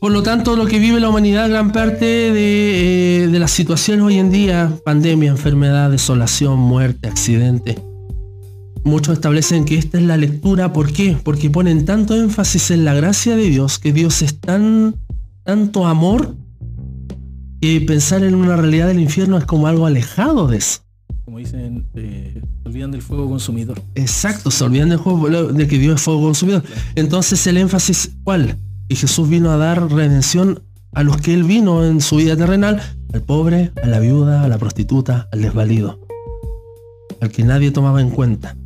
Por 0.00 0.10
lo 0.10 0.22
tanto, 0.22 0.56
lo 0.56 0.64
que 0.64 0.78
vive 0.78 0.98
la 1.00 1.10
humanidad, 1.10 1.50
gran 1.50 1.70
parte 1.70 2.06
de, 2.06 3.24
eh, 3.24 3.28
de 3.28 3.38
las 3.38 3.50
situaciones 3.50 4.02
hoy 4.06 4.16
en 4.16 4.30
día, 4.30 4.72
pandemia, 4.86 5.28
enfermedad, 5.30 5.90
desolación, 5.90 6.58
muerte, 6.58 7.08
accidente, 7.08 7.78
muchos 8.84 9.12
establecen 9.12 9.66
que 9.66 9.76
esta 9.76 9.98
es 9.98 10.04
la 10.04 10.16
lectura. 10.16 10.72
¿Por 10.72 10.94
qué? 10.94 11.18
Porque 11.22 11.50
ponen 11.50 11.84
tanto 11.84 12.14
énfasis 12.14 12.70
en 12.70 12.86
la 12.86 12.94
gracia 12.94 13.36
de 13.36 13.50
Dios, 13.50 13.78
que 13.78 13.92
Dios 13.92 14.22
es 14.22 14.40
tan 14.40 14.96
tanto 15.44 15.86
amor 15.86 16.34
que 17.60 17.82
pensar 17.82 18.24
en 18.24 18.34
una 18.34 18.56
realidad 18.56 18.86
del 18.86 19.00
infierno 19.00 19.36
es 19.36 19.44
como 19.44 19.66
algo 19.66 19.84
alejado 19.84 20.48
de 20.48 20.56
eso. 20.56 20.85
Como 21.26 21.38
dicen, 21.38 21.88
eh, 21.94 22.40
se 22.62 22.68
olvidan 22.68 22.92
del 22.92 23.02
fuego 23.02 23.28
consumidor. 23.28 23.82
Exacto, 23.96 24.48
se 24.52 24.62
olvidan 24.62 24.90
del 24.90 25.00
fuego, 25.00 25.28
de 25.28 25.66
que 25.66 25.76
Dios 25.76 25.96
es 25.96 26.00
fuego 26.00 26.22
consumidor. 26.22 26.62
Entonces 26.94 27.44
el 27.48 27.56
énfasis, 27.56 28.12
¿cuál? 28.22 28.56
Que 28.88 28.94
Jesús 28.94 29.28
vino 29.28 29.50
a 29.50 29.56
dar 29.56 29.90
redención 29.90 30.62
a 30.92 31.02
los 31.02 31.16
que 31.16 31.34
Él 31.34 31.42
vino 31.42 31.84
en 31.84 32.00
su 32.00 32.14
vida 32.14 32.36
terrenal, 32.36 32.80
al 33.12 33.22
pobre, 33.22 33.72
a 33.82 33.88
la 33.88 33.98
viuda, 33.98 34.44
a 34.44 34.48
la 34.48 34.56
prostituta, 34.58 35.28
al 35.32 35.42
desvalido, 35.42 35.98
al 37.20 37.32
que 37.32 37.42
nadie 37.42 37.72
tomaba 37.72 38.00
en 38.00 38.10
cuenta. 38.10 38.56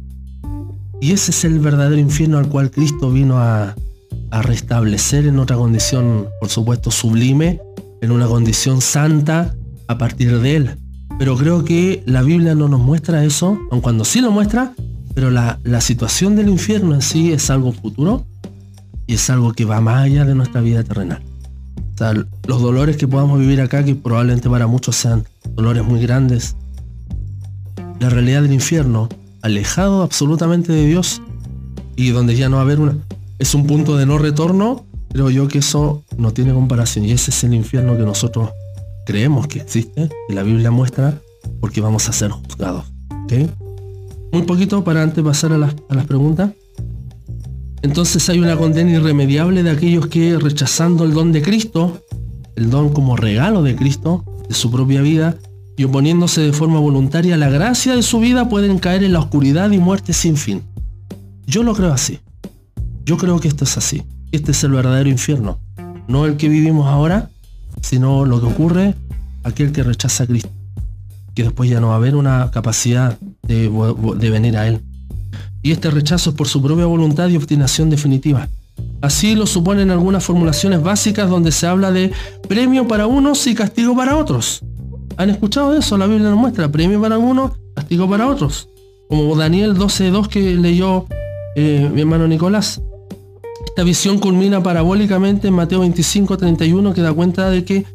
Y 1.01 1.13
ese 1.13 1.31
es 1.31 1.47
el 1.47 1.61
verdadero 1.61 1.99
infierno 1.99 2.37
al 2.37 2.51
cual 2.51 2.71
Cristo 2.71 3.11
vino 3.11 3.39
a, 3.39 3.75
a 4.31 4.43
restablecer 4.43 5.27
en 5.27 5.39
otra 5.39 5.57
condición, 5.57 6.29
por 6.41 6.51
supuesto, 6.51 6.91
sublime, 6.91 7.63
en 8.03 8.11
una 8.11 8.27
condición 8.27 8.83
santa 8.83 9.57
a 9.89 9.97
partir 9.97 10.39
de 10.41 10.57
él. 10.57 10.77
Pero 11.21 11.37
creo 11.37 11.67
que 11.67 12.03
la 12.07 12.23
Biblia 12.23 12.55
no 12.55 12.67
nos 12.67 12.81
muestra 12.81 13.27
eso, 13.27 13.59
aun 13.71 13.83
cuando 13.83 14.07
sí 14.07 14.23
lo 14.23 14.31
muestra, 14.31 14.73
pero 15.15 15.31
la, 15.31 15.59
situación 15.83 16.35
del 16.35 16.49
infierno 16.49 16.95
en 16.95 17.03
sí 17.03 17.31
es 17.31 17.51
algo 17.51 17.73
futuro 17.73 18.25
y 19.07 19.17
es 19.17 19.29
algo 19.29 19.53
que 19.53 19.67
va 19.67 19.83
más 19.83 20.05
allá 20.05 20.25
de 20.25 20.35
nuestra 20.35 20.63
vida 20.63 20.83
terrenal. 20.83 21.23
O 21.95 21.99
sea, 21.99 22.15
los 22.15 22.63
dolores 22.63 22.97
que 22.97 23.07
podamos 23.07 23.39
vivir 23.39 23.61
acá, 23.61 23.85
que 23.85 23.95
probablemente 23.95 24.49
para 24.49 24.67
muchos 24.67 24.97
sean 24.97 25.27
dolores 25.55 25.85
muy 25.85 26.01
grandes, 26.01 26.57
la 27.99 28.09
realidad 28.09 28.41
del 28.41 28.55
infierno, 28.55 29.11
alejado 29.43 30.03
absolutamente 30.03 30.73
de 30.73 30.87
Dios 30.87 31.21
y 31.97 32.09
donde 32.13 32.35
ya 32.35 32.49
no 32.49 32.57
va 32.57 32.63
a 32.63 32.65
haber 32.65 32.81
una, 32.81 32.97
es 33.39 33.55
un 33.55 33.67
punto 33.67 33.99
de 33.99 34.07
no 34.07 34.17
retorno 34.17 34.87
creo 35.13 35.29
yo 35.29 35.49
que 35.49 35.59
eso 35.59 36.03
no 36.17 36.33
tiene 36.33 36.55
comparación 36.55 37.05
y 37.05 37.13
ese 37.13 37.31
es 37.31 37.45
el 37.45 37.53
infierno 37.53 37.97
que 37.99 38.05
nosotros 38.05 38.51
creemos 39.11 39.49
que 39.49 39.59
existe, 39.59 40.09
que 40.29 40.35
la 40.35 40.45
Biblia 40.45 40.71
muestra, 40.71 41.21
porque 41.59 41.81
vamos 41.81 42.09
a 42.09 42.13
ser 42.13 42.31
juzgados. 42.31 42.85
¿ok? 43.25 43.33
Muy 44.33 44.43
poquito 44.43 44.85
para 44.85 45.03
antes 45.03 45.25
pasar 45.25 45.53
a 45.53 45.59
las, 45.59 45.75
a 45.89 45.95
las 45.97 46.07
preguntas. 46.07 46.53
Entonces 47.83 48.29
hay 48.29 48.39
una 48.39 48.57
condena 48.57 48.93
irremediable 48.93 49.65
de 49.65 49.71
aquellos 49.71 50.07
que 50.07 50.39
rechazando 50.39 51.03
el 51.03 51.13
don 51.13 51.33
de 51.33 51.43
Cristo, 51.43 52.05
el 52.55 52.71
don 52.71 52.91
como 52.91 53.17
regalo 53.17 53.65
de 53.65 53.75
Cristo, 53.75 54.25
de 54.49 54.55
su 54.55 54.71
propia 54.71 55.01
vida, 55.01 55.37
y 55.77 55.83
oponiéndose 55.83 56.43
de 56.43 56.53
forma 56.53 56.79
voluntaria 56.79 57.35
a 57.35 57.39
la 57.39 57.49
gracia 57.49 57.97
de 57.97 58.05
su 58.05 58.21
vida, 58.21 58.49
pueden 58.49 58.79
caer 58.79 59.03
en 59.03 59.15
la 59.15 59.19
oscuridad 59.19 59.73
y 59.73 59.79
muerte 59.79 60.13
sin 60.13 60.37
fin. 60.37 60.63
Yo 61.47 61.65
lo 61.65 61.75
creo 61.75 61.93
así. 61.93 62.21
Yo 63.05 63.17
creo 63.17 63.41
que 63.41 63.49
esto 63.49 63.65
es 63.65 63.77
así. 63.77 64.05
Este 64.31 64.53
es 64.53 64.63
el 64.63 64.71
verdadero 64.71 65.09
infierno. 65.09 65.59
No 66.07 66.27
el 66.27 66.37
que 66.37 66.49
vivimos 66.49 66.87
ahora, 66.87 67.31
sino 67.81 68.25
lo 68.25 68.41
que 68.41 68.47
ocurre 68.47 68.95
aquel 69.45 69.73
que 69.73 69.83
rechaza 69.83 70.25
a 70.25 70.27
Cristo. 70.27 70.51
Que 71.35 71.45
después 71.45 71.71
ya 71.71 71.81
no 71.81 71.89
va 71.89 71.95
a 71.95 71.97
haber 71.97 72.17
una 72.17 72.51
capacidad 72.51 73.19
de, 73.43 73.71
de 74.19 74.31
venir 74.31 74.57
a 74.57 74.67
Él. 74.67 74.81
Y 75.63 75.73
este 75.73 75.91
rechazo 75.91 76.31
es 76.31 76.37
por 76.37 76.49
su 76.49 76.63
propia 76.63 76.87
voluntad 76.87 77.29
y 77.29 77.37
obstinación 77.37 77.91
definitiva. 77.91 78.49
Así 79.03 79.35
lo 79.35 79.47
suponen 79.47 79.91
algunas 79.91 80.25
formulaciones 80.25 80.83
básicas 80.83 81.29
donde 81.29 81.53
se 81.53 81.67
habla 81.67 81.91
de 81.91 82.13
premio 82.49 82.87
para 82.87 83.07
unos 83.07 83.47
y 83.47 83.55
castigo 83.55 83.97
para 83.97 84.17
otros. 84.17 84.63
¿Han 85.17 85.31
escuchado 85.31 85.77
eso? 85.77 85.99
La 85.99 86.07
Biblia 86.07 86.31
nos 86.31 86.39
muestra 86.39 86.71
premio 86.71 87.01
para 87.01 87.15
algunos, 87.15 87.53
castigo 87.75 88.09
para 88.09 88.27
otros. 88.27 88.69
Como 89.09 89.37
Daniel 89.37 89.75
12.2 89.75 90.29
que 90.29 90.55
leyó 90.55 91.07
eh, 91.57 91.91
mi 91.93 92.01
hermano 92.03 92.29
Nicolás. 92.29 92.81
Esta 93.71 93.85
visión 93.85 94.19
culmina 94.19 94.61
parabólicamente 94.65 95.47
en 95.47 95.55
Mateo 95.55 95.85
25.31 95.85 96.93
que 96.93 97.03
da 97.03 97.13
cuenta 97.13 97.51
de 97.51 97.65
que 97.65 97.87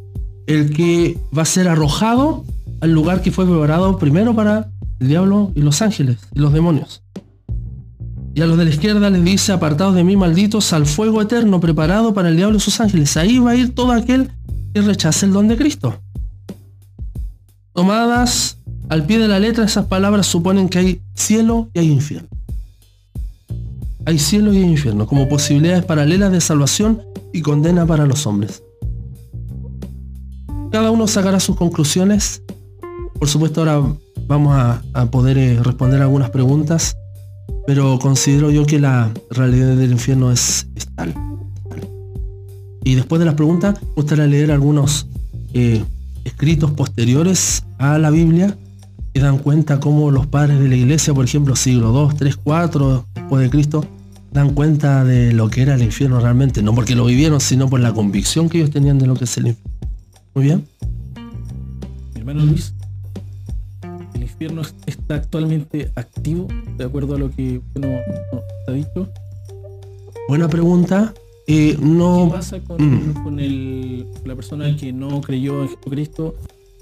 el 0.48 0.74
que 0.74 1.20
va 1.38 1.42
a 1.42 1.46
ser 1.46 1.68
arrojado 1.68 2.46
al 2.80 2.92
lugar 2.92 3.22
que 3.22 3.30
fue 3.30 3.46
preparado 3.46 3.98
primero 4.00 4.34
para 4.34 4.70
el 5.02 5.08
diablo 5.10 5.52
y 5.54 5.60
los 5.60 5.82
ángeles 5.82 6.18
y 6.34 6.40
los 6.40 6.54
demonios. 6.54 7.04
Y 8.34 8.42
a 8.42 8.48
los 8.48 8.58
de 8.58 8.64
la 8.64 8.70
izquierda 8.70 9.10
les 9.10 9.24
dice, 9.24 9.52
apartados 9.52 9.96
de 9.96 10.06
mí, 10.06 10.16
malditos, 10.16 10.72
al 10.72 10.86
fuego 10.86 11.22
eterno 11.22 11.60
preparado 11.60 12.14
para 12.14 12.30
el 12.30 12.38
diablo 12.38 12.56
y 12.56 12.62
sus 12.62 12.80
ángeles. 12.80 13.18
Ahí 13.18 13.40
va 13.40 13.52
a 13.52 13.56
ir 13.56 13.76
todo 13.76 13.92
aquel 13.92 14.32
que 14.74 14.82
rechace 14.82 15.26
el 15.26 15.34
don 15.34 15.50
de 15.50 15.58
Cristo. 15.58 16.02
Tomadas 17.74 18.60
al 18.88 19.06
pie 19.06 19.20
de 19.20 19.28
la 19.28 19.40
letra, 19.40 19.66
esas 19.66 19.88
palabras 19.88 20.26
suponen 20.26 20.70
que 20.70 20.80
hay 20.80 21.02
cielo 21.16 21.70
y 21.74 21.80
hay 21.80 21.92
infierno. 21.92 22.30
Hay 24.06 24.20
cielo 24.20 24.54
y 24.54 24.60
infierno 24.60 25.08
como 25.08 25.28
posibilidades 25.28 25.86
paralelas 25.86 26.32
de 26.32 26.42
salvación 26.42 27.02
y 27.34 27.42
condena 27.42 27.86
para 27.86 28.06
los 28.06 28.28
hombres. 28.28 28.64
Cada 30.72 30.92
uno 30.92 31.08
sacará 31.08 31.40
sus 31.40 31.56
conclusiones. 31.56 32.44
Por 33.18 33.28
supuesto 33.28 33.62
ahora 33.62 33.82
vamos 34.28 34.54
a, 34.54 34.84
a 34.94 35.06
poder 35.10 35.38
eh, 35.38 35.60
responder 35.64 36.02
algunas 36.02 36.30
preguntas 36.30 36.96
pero 37.66 37.98
considero 38.00 38.52
yo 38.52 38.66
que 38.66 38.80
la 38.80 39.12
realidad 39.32 39.76
del 39.76 39.92
infierno 39.92 40.32
es, 40.32 40.68
tal, 40.96 41.14
Y 42.84 42.96
después 42.96 43.20
de 43.20 43.26
las 43.26 43.36
preguntas, 43.36 43.82
me 43.82 43.94
gustaría 43.96 44.28
leer 44.28 44.52
algunos 44.52 45.08
eh, 45.54 45.84
escritos 46.24 46.72
posteriores 46.72 47.64
a 47.80 47.98
la 47.98 48.12
Biblia 48.12 48.56
que 49.14 49.22
dan 49.22 49.40
cuenta 49.40 49.80
cómo 49.80 50.12
los 50.12 50.28
padres 50.28 50.60
de 50.60 50.68
la 50.68 50.76
iglesia, 50.76 51.14
por 51.14 51.26
ejemplo, 51.26 51.56
siglo 51.56 51.92
2, 51.92 52.16
3, 52.18 52.38
4 52.38 53.08
después 53.16 53.44
de 53.44 53.50
Cristo, 53.50 53.86
dan 54.36 54.54
cuenta 54.54 55.06
de 55.06 55.32
lo 55.32 55.50
que 55.50 55.62
era 55.62 55.76
el 55.76 55.82
infierno 55.82 56.20
realmente, 56.20 56.62
no 56.62 56.76
porque 56.76 56.94
lo 56.94 57.06
vivieron, 57.06 57.40
sino 57.40 57.70
por 57.70 57.80
la 57.80 57.94
convicción 57.94 58.50
que 58.50 58.58
ellos 58.60 58.70
tenían 58.70 59.00
de 59.00 59.08
lo 59.08 59.16
que 59.16 59.24
es 59.24 59.38
el 59.38 59.48
infierno. 59.48 59.72
Muy 60.36 60.44
bien. 60.44 60.68
Hermano 62.16 62.46
Luis, 62.46 62.74
infierno 64.22 64.62
está 64.86 65.16
actualmente 65.16 65.90
activo, 65.96 66.48
de 66.78 66.84
acuerdo 66.84 67.16
a 67.16 67.20
lo 67.20 67.32
que 67.32 67.62
uno 67.76 67.88
ha 68.68 68.72
dicho? 68.72 69.10
Buena 70.28 70.50
pregunta. 70.50 71.14
Eh, 71.48 71.78
no... 71.80 72.28
¿Qué 72.28 72.36
pasa 72.36 72.60
con, 72.60 72.78
mm. 72.82 74.06
la 74.26 74.36
persona 74.36 74.76
que 74.76 74.92
no 74.92 75.22
creyó 75.22 75.62
en 75.62 75.70
Jesucristo 75.70 76.36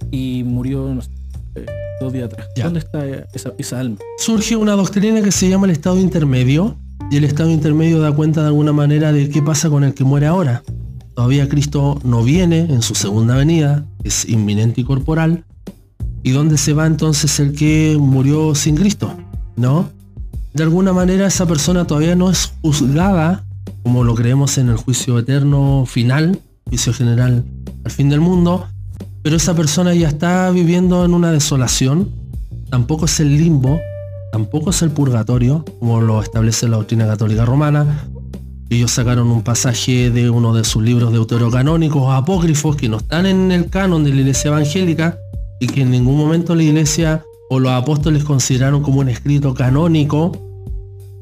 y 0.09 0.43
murió 0.43 0.97
eh, 1.53 1.65
dos 2.01 2.13
días 2.13 2.25
atrás? 2.25 2.47
¿Dónde 2.55 2.79
está 2.79 3.05
esa, 3.59 3.79
alma? 3.79 3.97
Surge 4.17 4.55
una 4.55 4.73
doctrina 4.73 5.21
que 5.21 5.31
se 5.31 5.47
llama 5.47 5.67
el 5.67 5.73
estado 5.73 5.99
intermedio 5.99 6.77
y 7.11 7.17
el 7.17 7.23
estado 7.23 7.49
intermedio 7.49 7.99
da 7.99 8.11
cuenta 8.11 8.41
de 8.41 8.47
alguna 8.47 8.73
manera 8.73 9.11
de 9.11 9.29
qué 9.29 9.41
pasa 9.41 9.69
con 9.69 9.83
el 9.83 9.93
que 9.93 10.03
muere 10.03 10.27
ahora. 10.27 10.63
Todavía 11.15 11.47
Cristo 11.47 11.99
no 12.03 12.23
viene 12.23 12.59
en 12.59 12.81
su 12.81 12.95
segunda 12.95 13.35
venida, 13.35 13.85
es 14.03 14.27
inminente 14.27 14.81
y 14.81 14.83
corporal, 14.83 15.45
¿Y 16.25 16.31
dónde 16.31 16.57
se 16.57 16.71
va 16.71 16.87
entonces 16.87 17.37
el 17.41 17.53
que 17.53 17.97
murió 17.99 18.55
sin 18.55 18.77
Cristo? 18.77 19.13
¿No? 19.57 19.89
De 20.53 20.63
alguna 20.63 20.93
manera 20.93 21.27
esa 21.27 21.45
persona 21.45 21.85
todavía 21.85 22.15
no 22.15 22.29
es 22.29 22.53
juzgada, 22.61 23.43
como 23.83 24.05
lo 24.05 24.15
creemos 24.15 24.57
en 24.57 24.69
el 24.69 24.77
juicio 24.77 25.19
eterno 25.19 25.83
final, 25.85 26.39
juicio 26.69 26.93
general 26.93 27.43
al 27.83 27.91
fin 27.91 28.09
del 28.09 28.21
mundo, 28.21 28.67
pero 29.21 29.35
esa 29.35 29.53
persona 29.53 29.93
ya 29.93 30.07
está 30.07 30.49
viviendo 30.51 31.03
en 31.03 31.13
una 31.13 31.31
desolación, 31.31 32.09
tampoco 32.69 33.05
es 33.05 33.19
el 33.19 33.37
limbo, 33.37 33.81
tampoco 34.33 34.71
es 34.71 34.81
el 34.81 34.89
purgatorio, 34.89 35.63
como 35.79 36.01
lo 36.01 36.19
establece 36.19 36.67
la 36.67 36.77
doctrina 36.77 37.05
católica 37.05 37.45
romana. 37.45 38.03
Ellos 38.71 38.89
sacaron 38.89 39.29
un 39.29 39.43
pasaje 39.43 40.09
de 40.09 40.31
uno 40.31 40.55
de 40.55 40.63
sus 40.63 40.81
libros 40.81 41.13
deuterocanónicos 41.13 42.11
apócrifos 42.11 42.75
que 42.75 42.89
no 42.89 42.97
están 42.97 43.27
en 43.27 43.51
el 43.51 43.69
canon 43.69 44.03
de 44.03 44.09
la 44.09 44.21
iglesia 44.21 44.47
evangélica, 44.47 45.19
y 45.59 45.67
que 45.67 45.81
en 45.81 45.91
ningún 45.91 46.17
momento 46.17 46.55
la 46.55 46.63
iglesia 46.63 47.23
o 47.51 47.59
los 47.59 47.71
apóstoles 47.73 48.23
consideraron 48.23 48.81
como 48.81 49.01
un 49.01 49.09
escrito 49.09 49.53
canónico 49.53 50.31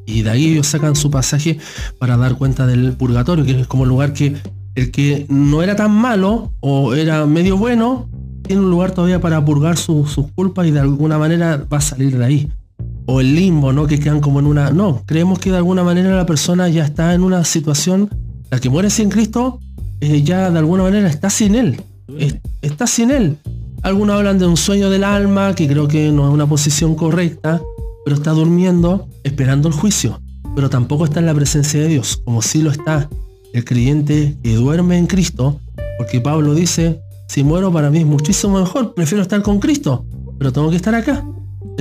y 0.05 0.21
de 0.21 0.29
ahí 0.29 0.45
ellos 0.53 0.67
sacan 0.67 0.95
su 0.95 1.11
pasaje 1.11 1.59
para 1.99 2.15
dar 2.15 2.37
cuenta 2.37 2.65
del 2.65 2.93
purgatorio, 2.93 3.43
que 3.43 3.59
es 3.59 3.67
como 3.67 3.83
el 3.83 3.89
lugar 3.89 4.13
que 4.13 4.37
el 4.75 4.89
que 4.89 5.25
no 5.27 5.61
era 5.61 5.75
tan 5.75 5.91
malo 5.91 6.53
o 6.61 6.93
era 6.93 7.25
medio 7.25 7.57
bueno, 7.57 8.09
tiene 8.43 8.61
un 8.61 8.69
lugar 8.71 8.91
todavía 8.91 9.19
para 9.19 9.43
purgar 9.43 9.75
sus 9.75 10.15
culpas 10.33 10.65
y 10.65 10.71
de 10.71 10.79
alguna 10.79 11.17
manera 11.17 11.67
va 11.71 11.79
a 11.79 11.81
salir 11.81 12.17
de 12.17 12.23
ahí. 12.23 12.51
O 13.13 13.19
el 13.19 13.35
limbo, 13.35 13.73
¿no? 13.73 13.87
Que 13.87 13.99
quedan 13.99 14.21
como 14.21 14.39
en 14.39 14.45
una... 14.45 14.69
No, 14.69 15.03
creemos 15.05 15.37
que 15.37 15.51
de 15.51 15.57
alguna 15.57 15.83
manera 15.83 16.15
la 16.15 16.25
persona 16.25 16.69
ya 16.69 16.85
está 16.85 17.13
en 17.13 17.23
una 17.23 17.43
situación, 17.43 18.09
la 18.49 18.59
que 18.61 18.69
muere 18.69 18.89
sin 18.89 19.09
Cristo, 19.09 19.59
eh, 19.99 20.23
ya 20.23 20.49
de 20.49 20.59
alguna 20.59 20.83
manera 20.83 21.09
está 21.09 21.29
sin 21.29 21.55
Él. 21.55 21.81
está 22.61 22.87
sin 22.87 23.11
Él. 23.11 23.37
Algunos 23.81 24.15
hablan 24.15 24.39
de 24.39 24.45
un 24.45 24.55
sueño 24.55 24.89
del 24.89 25.03
alma, 25.03 25.55
que 25.55 25.67
creo 25.67 25.89
que 25.89 26.09
no 26.09 26.25
es 26.25 26.33
una 26.33 26.47
posición 26.47 26.95
correcta, 26.95 27.61
pero 28.05 28.15
está 28.15 28.31
durmiendo 28.31 29.09
esperando 29.23 29.67
el 29.67 29.73
juicio. 29.73 30.21
Pero 30.55 30.69
tampoco 30.69 31.03
está 31.03 31.19
en 31.19 31.25
la 31.25 31.33
presencia 31.33 31.81
de 31.81 31.89
Dios, 31.89 32.21
como 32.23 32.41
si 32.41 32.61
lo 32.61 32.71
está 32.71 33.09
el 33.53 33.65
creyente 33.65 34.37
que 34.41 34.55
duerme 34.55 34.97
en 34.97 35.07
Cristo, 35.07 35.59
porque 35.97 36.21
Pablo 36.21 36.53
dice, 36.53 37.01
si 37.27 37.43
muero 37.43 37.73
para 37.73 37.89
mí 37.89 37.99
es 37.99 38.05
muchísimo 38.05 38.57
mejor, 38.57 38.93
prefiero 38.93 39.21
estar 39.21 39.41
con 39.41 39.59
Cristo, 39.59 40.05
pero 40.39 40.53
tengo 40.53 40.69
que 40.69 40.77
estar 40.77 40.95
acá. 40.95 41.25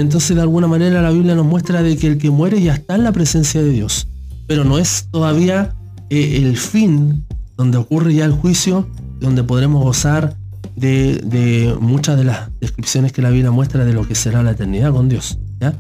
Entonces 0.01 0.35
de 0.35 0.43
alguna 0.43 0.67
manera 0.67 1.03
la 1.03 1.11
Biblia 1.11 1.35
nos 1.35 1.47
muestra 1.47 1.83
de 1.83 1.97
que 1.97 2.07
el 2.07 2.19
que 2.19 2.31
muere 2.31 2.61
ya 2.63 2.75
está 2.75 2.95
en 2.95 3.05
la 3.05 3.13
presencia 3.13 3.63
de 3.63 3.71
Dios, 3.71 4.09
pero 4.47 4.65
no 4.65 4.79
es 4.79 5.09
todavía 5.11 5.75
eh, 6.09 6.39
el 6.39 6.57
fin 6.57 7.25
donde 7.57 7.79
ocurre 7.79 8.15
ya 8.15 8.25
el 8.25 8.33
juicio, 8.33 8.89
donde 9.21 9.45
podremos 9.45 9.85
gozar 9.85 10.37
de, 10.75 11.77
muchas 11.81 12.17
de 12.17 12.25
las 12.25 12.51
descripciones 12.59 13.13
que 13.13 13.21
la 13.21 13.31
Biblia 13.31 13.51
muestra 13.51 13.85
de 13.85 13.93
lo 13.93 14.07
que 14.07 14.15
será 14.15 14.43
la 14.43 14.53
eternidad 14.53 14.93
con 14.93 15.09
Dios. 15.09 15.39
¿ya? 15.61 15.75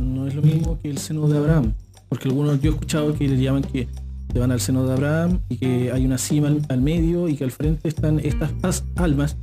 No 0.00 0.26
es 0.26 0.34
lo 0.34 0.42
mismo 0.42 0.78
que 0.80 0.88
el 0.88 0.98
seno 0.98 1.26
de 1.28 1.38
Abraham, 1.38 1.72
porque 2.08 2.28
algunos 2.28 2.60
yo 2.60 2.70
he 2.70 2.74
escuchado 2.74 3.14
que 3.14 3.26
le 3.26 3.36
llaman 3.36 3.62
que 3.62 3.88
se 4.32 4.38
van 4.38 4.52
al 4.52 4.60
seno 4.60 4.86
de 4.86 4.92
Abraham 4.92 5.40
y 5.48 5.56
que 5.56 5.90
hay 5.92 6.06
una 6.06 6.18
cima 6.18 6.54
al, 6.68 6.80
medio 6.80 7.28
y 7.28 7.36
que 7.36 7.44
al 7.44 7.50
frente 7.50 7.88
están 7.88 8.20
estas 8.20 8.84
almas. 8.94 9.36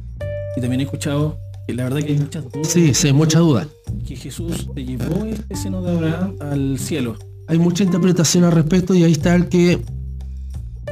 Y 0.56 0.62
también 0.62 0.82
he 0.82 0.84
escuchado 0.84 1.38
la 1.68 1.84
verdad 1.86 2.00
que 2.00 2.14
hay 2.14 2.20
muchas 2.20 2.44
dudas. 2.44 2.68
Sí, 2.68 2.94
sí, 2.94 3.14
mucha 3.14 3.40
duda. 3.40 3.68
Que 4.06 4.16
Jesús 4.16 4.70
llevó 4.76 5.26
este 5.26 5.56
seno 5.56 5.82
de 5.82 5.92
Abraham 5.92 6.36
al 6.42 6.78
cielo. 6.78 7.16
Hay 7.48 7.58
mucha 7.58 7.84
interpretación 7.84 8.44
al 8.44 8.52
respecto 8.52 8.94
y 8.94 9.04
ahí 9.04 9.14
está 9.14 9.36
el 9.36 9.48
que 9.48 9.82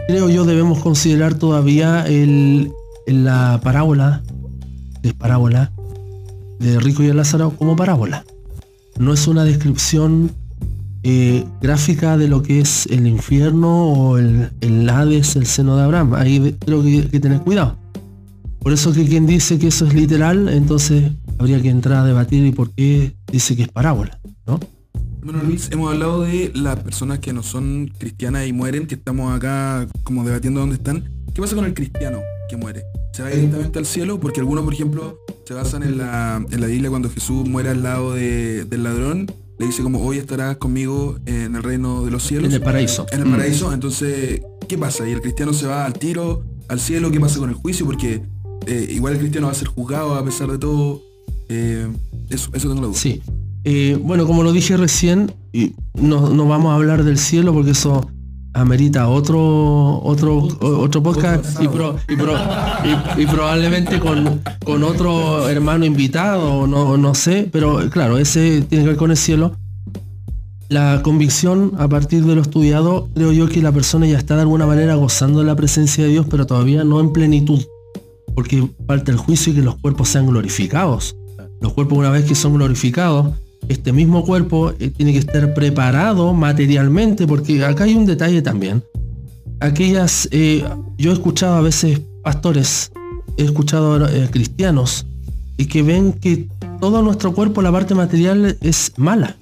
creo 0.07 0.29
yo 0.29 0.45
debemos 0.45 0.79
considerar 0.79 1.35
todavía 1.35 2.05
el, 2.07 2.71
la 3.05 3.59
parábola 3.63 4.23
de 5.01 5.13
parábola 5.13 5.71
de 6.59 6.79
Rico 6.79 7.03
y 7.03 7.07
el 7.07 7.17
Lázaro 7.17 7.51
como 7.51 7.75
parábola. 7.75 8.25
No 8.97 9.13
es 9.13 9.27
una 9.27 9.43
descripción 9.43 10.31
eh, 11.03 11.45
gráfica 11.61 12.17
de 12.17 12.27
lo 12.27 12.43
que 12.43 12.59
es 12.59 12.85
el 12.87 13.07
infierno 13.07 13.87
o 13.87 14.17
el, 14.17 14.51
el 14.61 14.89
Hades, 14.89 15.35
el 15.35 15.47
seno 15.47 15.75
de 15.75 15.83
Abraham. 15.83 16.13
Ahí 16.13 16.55
creo 16.59 16.83
que 16.83 16.89
hay 16.89 17.01
que 17.03 17.19
tener 17.19 17.39
cuidado. 17.41 17.80
Por 18.61 18.73
eso 18.73 18.93
que 18.93 19.05
quien 19.05 19.25
dice 19.25 19.57
que 19.57 19.67
eso 19.67 19.85
es 19.87 19.93
literal, 19.93 20.47
entonces 20.49 21.11
habría 21.39 21.61
que 21.61 21.69
entrar 21.69 21.99
a 21.99 22.05
debatir 22.05 22.45
y 22.45 22.51
por 22.51 22.69
qué 22.71 23.15
dice 23.31 23.55
que 23.55 23.63
es 23.63 23.67
parábola, 23.69 24.19
¿no? 24.45 24.59
Bueno, 25.23 25.41
Luis, 25.43 25.69
hemos 25.71 25.91
hablado 25.91 26.21
de 26.23 26.51
las 26.55 26.77
personas 26.79 27.19
que 27.19 27.33
no 27.33 27.43
son 27.43 27.91
cristianas 27.97 28.47
y 28.47 28.53
mueren, 28.53 28.87
que 28.87 28.95
estamos 28.95 29.35
acá 29.35 29.87
como 30.03 30.23
debatiendo 30.23 30.59
dónde 30.59 30.75
están. 30.75 31.09
¿Qué 31.33 31.41
pasa 31.41 31.55
con 31.55 31.65
el 31.65 31.73
cristiano 31.73 32.19
que 32.49 32.57
muere? 32.57 32.83
¿Se 33.13 33.23
va 33.23 33.29
directamente 33.29 33.79
al 33.79 33.85
cielo? 33.85 34.19
Porque 34.19 34.39
algunos, 34.39 34.63
por 34.63 34.73
ejemplo, 34.73 35.17
se 35.47 35.53
basan 35.53 35.83
en 35.83 35.97
la, 35.97 36.43
en 36.49 36.61
la 36.61 36.67
Biblia 36.67 36.89
cuando 36.89 37.09
Jesús 37.09 37.47
muere 37.47 37.69
al 37.69 37.83
lado 37.83 38.13
de- 38.13 38.65
del 38.65 38.83
ladrón. 38.83 39.27
Le 39.59 39.67
dice 39.67 39.83
como, 39.83 39.99
hoy 40.03 40.17
estarás 40.17 40.57
conmigo 40.57 41.17
en 41.27 41.55
el 41.55 41.61
reino 41.63 42.03
de 42.03 42.09
los 42.11 42.23
cielos. 42.23 42.47
En 42.49 42.53
el 42.53 42.61
paraíso. 42.61 43.05
En 43.11 43.21
el 43.21 43.29
paraíso. 43.29 43.71
Entonces, 43.73 44.41
¿qué 44.67 44.77
pasa? 44.77 45.07
¿Y 45.07 45.11
el 45.11 45.21
cristiano 45.21 45.53
se 45.53 45.67
va 45.67 45.85
al 45.85 45.93
tiro, 45.93 46.43
al 46.67 46.79
cielo? 46.79 47.11
¿Qué 47.11 47.19
pasa 47.19 47.37
con 47.37 47.49
el 47.49 47.55
juicio? 47.55 47.85
Porque 47.85 48.23
eh, 48.67 48.87
igual 48.91 49.17
cristiano 49.17 49.47
va 49.47 49.51
a 49.53 49.55
ser 49.55 49.67
juzgado 49.67 50.15
a 50.15 50.23
pesar 50.23 50.51
de 50.51 50.57
todo. 50.57 51.01
Eh, 51.49 51.87
eso, 52.29 52.49
eso 52.53 52.67
tengo 52.69 52.81
la 52.81 52.87
duda. 52.87 52.97
Sí. 52.97 53.21
Eh, 53.63 53.97
bueno, 54.01 54.25
como 54.25 54.41
lo 54.43 54.51
dije 54.53 54.75
recién, 54.77 55.31
no, 55.95 56.29
no 56.29 56.47
vamos 56.47 56.71
a 56.71 56.75
hablar 56.75 57.03
del 57.03 57.17
cielo 57.17 57.53
porque 57.53 57.71
eso 57.71 58.07
amerita 58.53 59.07
otro 59.07 60.01
otro 60.03 60.39
otro 60.59 61.01
podcast 61.01 61.57
y- 61.61 63.21
y 63.21 63.25
probablemente 63.27 63.99
con, 63.99 64.41
con 64.65 64.83
otro 64.83 65.47
hermano 65.47 65.85
invitado, 65.85 66.67
no, 66.67 66.97
no 66.97 67.13
sé, 67.15 67.47
pero 67.51 67.89
claro, 67.89 68.17
ese 68.17 68.61
tiene 68.61 68.83
que 68.83 68.89
ver 68.89 68.97
con 68.97 69.11
el 69.11 69.17
cielo. 69.17 69.55
La 70.69 71.01
convicción 71.03 71.73
a 71.77 71.87
partir 71.89 72.23
de 72.25 72.33
lo 72.35 72.41
estudiado, 72.41 73.09
creo 73.13 73.31
yo 73.33 73.47
que 73.49 73.61
la 73.61 73.71
persona 73.73 74.07
ya 74.07 74.17
está 74.17 74.35
de 74.35 74.41
alguna 74.41 74.65
manera 74.65 74.95
gozando 74.95 75.39
de 75.39 75.45
la 75.45 75.55
presencia 75.55 76.03
de 76.05 76.09
Dios, 76.11 76.25
pero 76.29 76.45
todavía 76.47 76.83
no 76.85 76.99
en 77.01 77.11
plenitud, 77.13 77.61
porque 78.35 78.67
falta 78.87 79.11
el 79.11 79.17
juicio 79.17 79.53
y 79.53 79.57
que 79.57 79.61
los 79.61 79.75
cuerpos 79.75 80.09
sean 80.09 80.27
glorificados. 80.27 81.15
Los 81.61 81.73
cuerpos 81.73 81.97
una 81.97 82.09
vez 82.09 82.25
que 82.25 82.35
son 82.35 82.55
glorificados, 82.55 83.33
este 83.69 83.93
mismo 83.93 84.25
cuerpo 84.25 84.73
eh, 84.79 84.89
tiene 84.89 85.13
que 85.13 85.19
estar 85.19 85.53
preparado 85.53 86.33
materialmente, 86.33 87.27
porque 87.27 87.63
acá 87.63 87.85
hay 87.85 87.95
un 87.95 88.05
detalle 88.05 88.41
también. 88.41 88.83
Aquellas, 89.59 90.27
eh, 90.31 90.63
yo 90.97 91.11
he 91.11 91.13
escuchado 91.13 91.55
a 91.55 91.61
veces 91.61 92.01
pastores, 92.23 92.91
he 93.37 93.43
escuchado 93.43 94.07
eh, 94.07 94.27
cristianos, 94.31 95.05
y 95.57 95.65
que 95.65 95.83
ven 95.83 96.13
que 96.13 96.49
todo 96.79 97.01
nuestro 97.03 97.33
cuerpo, 97.33 97.61
la 97.61 97.71
parte 97.71 97.93
material, 97.93 98.57
es 98.61 98.93
mala. 98.97 99.35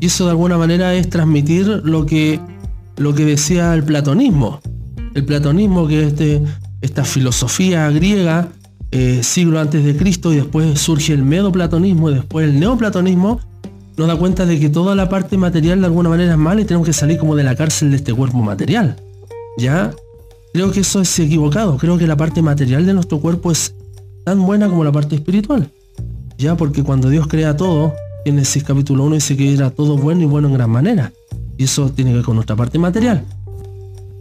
Y 0.00 0.06
eso 0.06 0.24
de 0.24 0.30
alguna 0.30 0.58
manera 0.58 0.94
es 0.94 1.08
transmitir 1.08 1.66
lo 1.84 2.06
que, 2.06 2.40
lo 2.96 3.14
que 3.14 3.24
decía 3.24 3.72
el 3.74 3.84
platonismo. 3.84 4.60
El 5.14 5.24
platonismo, 5.24 5.86
que 5.86 6.02
es 6.02 6.08
este, 6.08 6.42
esta 6.80 7.04
filosofía 7.04 7.88
griega, 7.90 8.48
eh, 8.90 9.20
siglo 9.22 9.60
antes 9.60 9.84
de 9.84 9.96
Cristo, 9.96 10.32
y 10.32 10.36
después 10.36 10.78
surge 10.80 11.12
el 11.12 11.22
medoplatonismo 11.22 12.10
y 12.10 12.14
después 12.14 12.48
el 12.48 12.58
neoplatonismo, 12.58 13.40
nos 13.96 14.08
da 14.08 14.16
cuenta 14.16 14.46
de 14.46 14.58
que 14.58 14.70
toda 14.70 14.94
la 14.94 15.08
parte 15.08 15.36
material 15.36 15.80
de 15.80 15.86
alguna 15.86 16.08
manera 16.08 16.32
es 16.32 16.38
mala 16.38 16.62
y 16.62 16.64
tenemos 16.64 16.86
que 16.86 16.92
salir 16.92 17.18
como 17.18 17.36
de 17.36 17.44
la 17.44 17.54
cárcel 17.54 17.90
de 17.90 17.96
este 17.96 18.14
cuerpo 18.14 18.38
material. 18.38 18.96
¿Ya? 19.58 19.92
Creo 20.52 20.72
que 20.72 20.80
eso 20.80 21.00
es 21.00 21.18
equivocado. 21.18 21.76
Creo 21.76 21.98
que 21.98 22.06
la 22.06 22.16
parte 22.16 22.40
material 22.42 22.86
de 22.86 22.94
nuestro 22.94 23.20
cuerpo 23.20 23.50
es 23.50 23.74
tan 24.24 24.44
buena 24.44 24.68
como 24.68 24.84
la 24.84 24.92
parte 24.92 25.16
espiritual. 25.16 25.70
Ya, 26.38 26.56
porque 26.56 26.82
cuando 26.82 27.10
Dios 27.10 27.26
crea 27.26 27.56
todo, 27.56 27.92
Génesis 28.24 28.64
capítulo 28.64 29.04
1 29.04 29.16
dice 29.16 29.36
que 29.36 29.52
era 29.52 29.70
todo 29.70 29.96
bueno 29.96 30.22
y 30.22 30.26
bueno 30.26 30.48
en 30.48 30.54
gran 30.54 30.70
manera. 30.70 31.12
Y 31.58 31.64
eso 31.64 31.90
tiene 31.90 32.12
que 32.12 32.16
ver 32.16 32.24
con 32.24 32.36
nuestra 32.36 32.56
parte 32.56 32.78
material. 32.78 33.24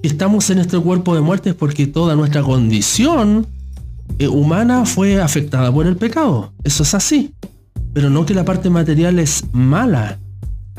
Estamos 0.03 0.49
en 0.49 0.59
este 0.59 0.79
cuerpo 0.79 1.13
de 1.15 1.21
muerte 1.21 1.53
porque 1.53 1.85
toda 1.87 2.15
nuestra 2.15 2.41
condición 2.41 3.45
eh, 4.17 4.27
humana 4.27 4.85
fue 4.85 5.21
afectada 5.21 5.71
por 5.71 5.87
el 5.87 5.97
pecado. 5.97 6.53
Eso 6.63 6.83
es 6.83 6.93
así. 6.93 7.33
Pero 7.93 8.09
no 8.09 8.25
que 8.25 8.33
la 8.33 8.45
parte 8.45 8.69
material 8.69 9.19
es 9.19 9.43
mala, 9.51 10.19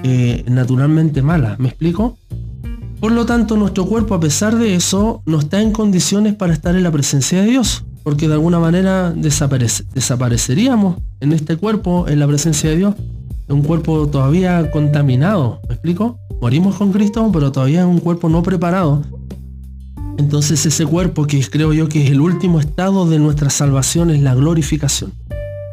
eh, 0.03 0.45
naturalmente 0.49 1.23
mala. 1.23 1.57
¿Me 1.59 1.68
explico? 1.68 2.16
Por 3.01 3.12
lo 3.12 3.27
tanto, 3.27 3.57
nuestro 3.57 3.87
cuerpo, 3.87 4.14
a 4.14 4.21
pesar 4.21 4.57
de 4.57 4.75
eso, 4.75 5.23
no 5.27 5.39
está 5.39 5.61
en 5.61 5.73
condiciones 5.73 6.35
para 6.35 6.53
estar 6.53 6.75
en 6.77 6.83
la 6.83 6.91
presencia 6.91 7.43
de 7.43 7.49
Dios. 7.51 7.85
Porque 8.03 8.27
de 8.29 8.35
alguna 8.35 8.59
manera 8.59 9.12
desaparece- 9.14 9.85
desapareceríamos 9.93 10.97
en 11.21 11.33
este 11.33 11.57
cuerpo, 11.57 12.09
en 12.09 12.21
la 12.21 12.27
presencia 12.27 12.71
de 12.71 12.77
Dios. 12.77 12.95
Un 13.49 13.62
cuerpo 13.62 14.07
todavía 14.09 14.71
contaminado. 14.71 15.61
¿Me 15.68 15.75
explico? 15.75 16.18
Morimos 16.41 16.76
con 16.76 16.91
Cristo, 16.91 17.28
pero 17.32 17.53
todavía 17.53 17.80
es 17.80 17.86
un 17.86 18.01
cuerpo 18.01 18.28
no 18.28 18.43
preparado. 18.43 19.03
Entonces 20.16 20.64
ese 20.64 20.86
cuerpo 20.86 21.26
que 21.26 21.41
creo 21.49 21.72
yo 21.72 21.88
que 21.88 22.05
es 22.05 22.11
el 22.11 22.20
último 22.20 22.61
estado 22.61 23.07
de 23.07 23.18
nuestra 23.18 23.51
salvación 23.51 24.11
es 24.11 24.22
la 24.22 24.34
glorificación. 24.34 25.12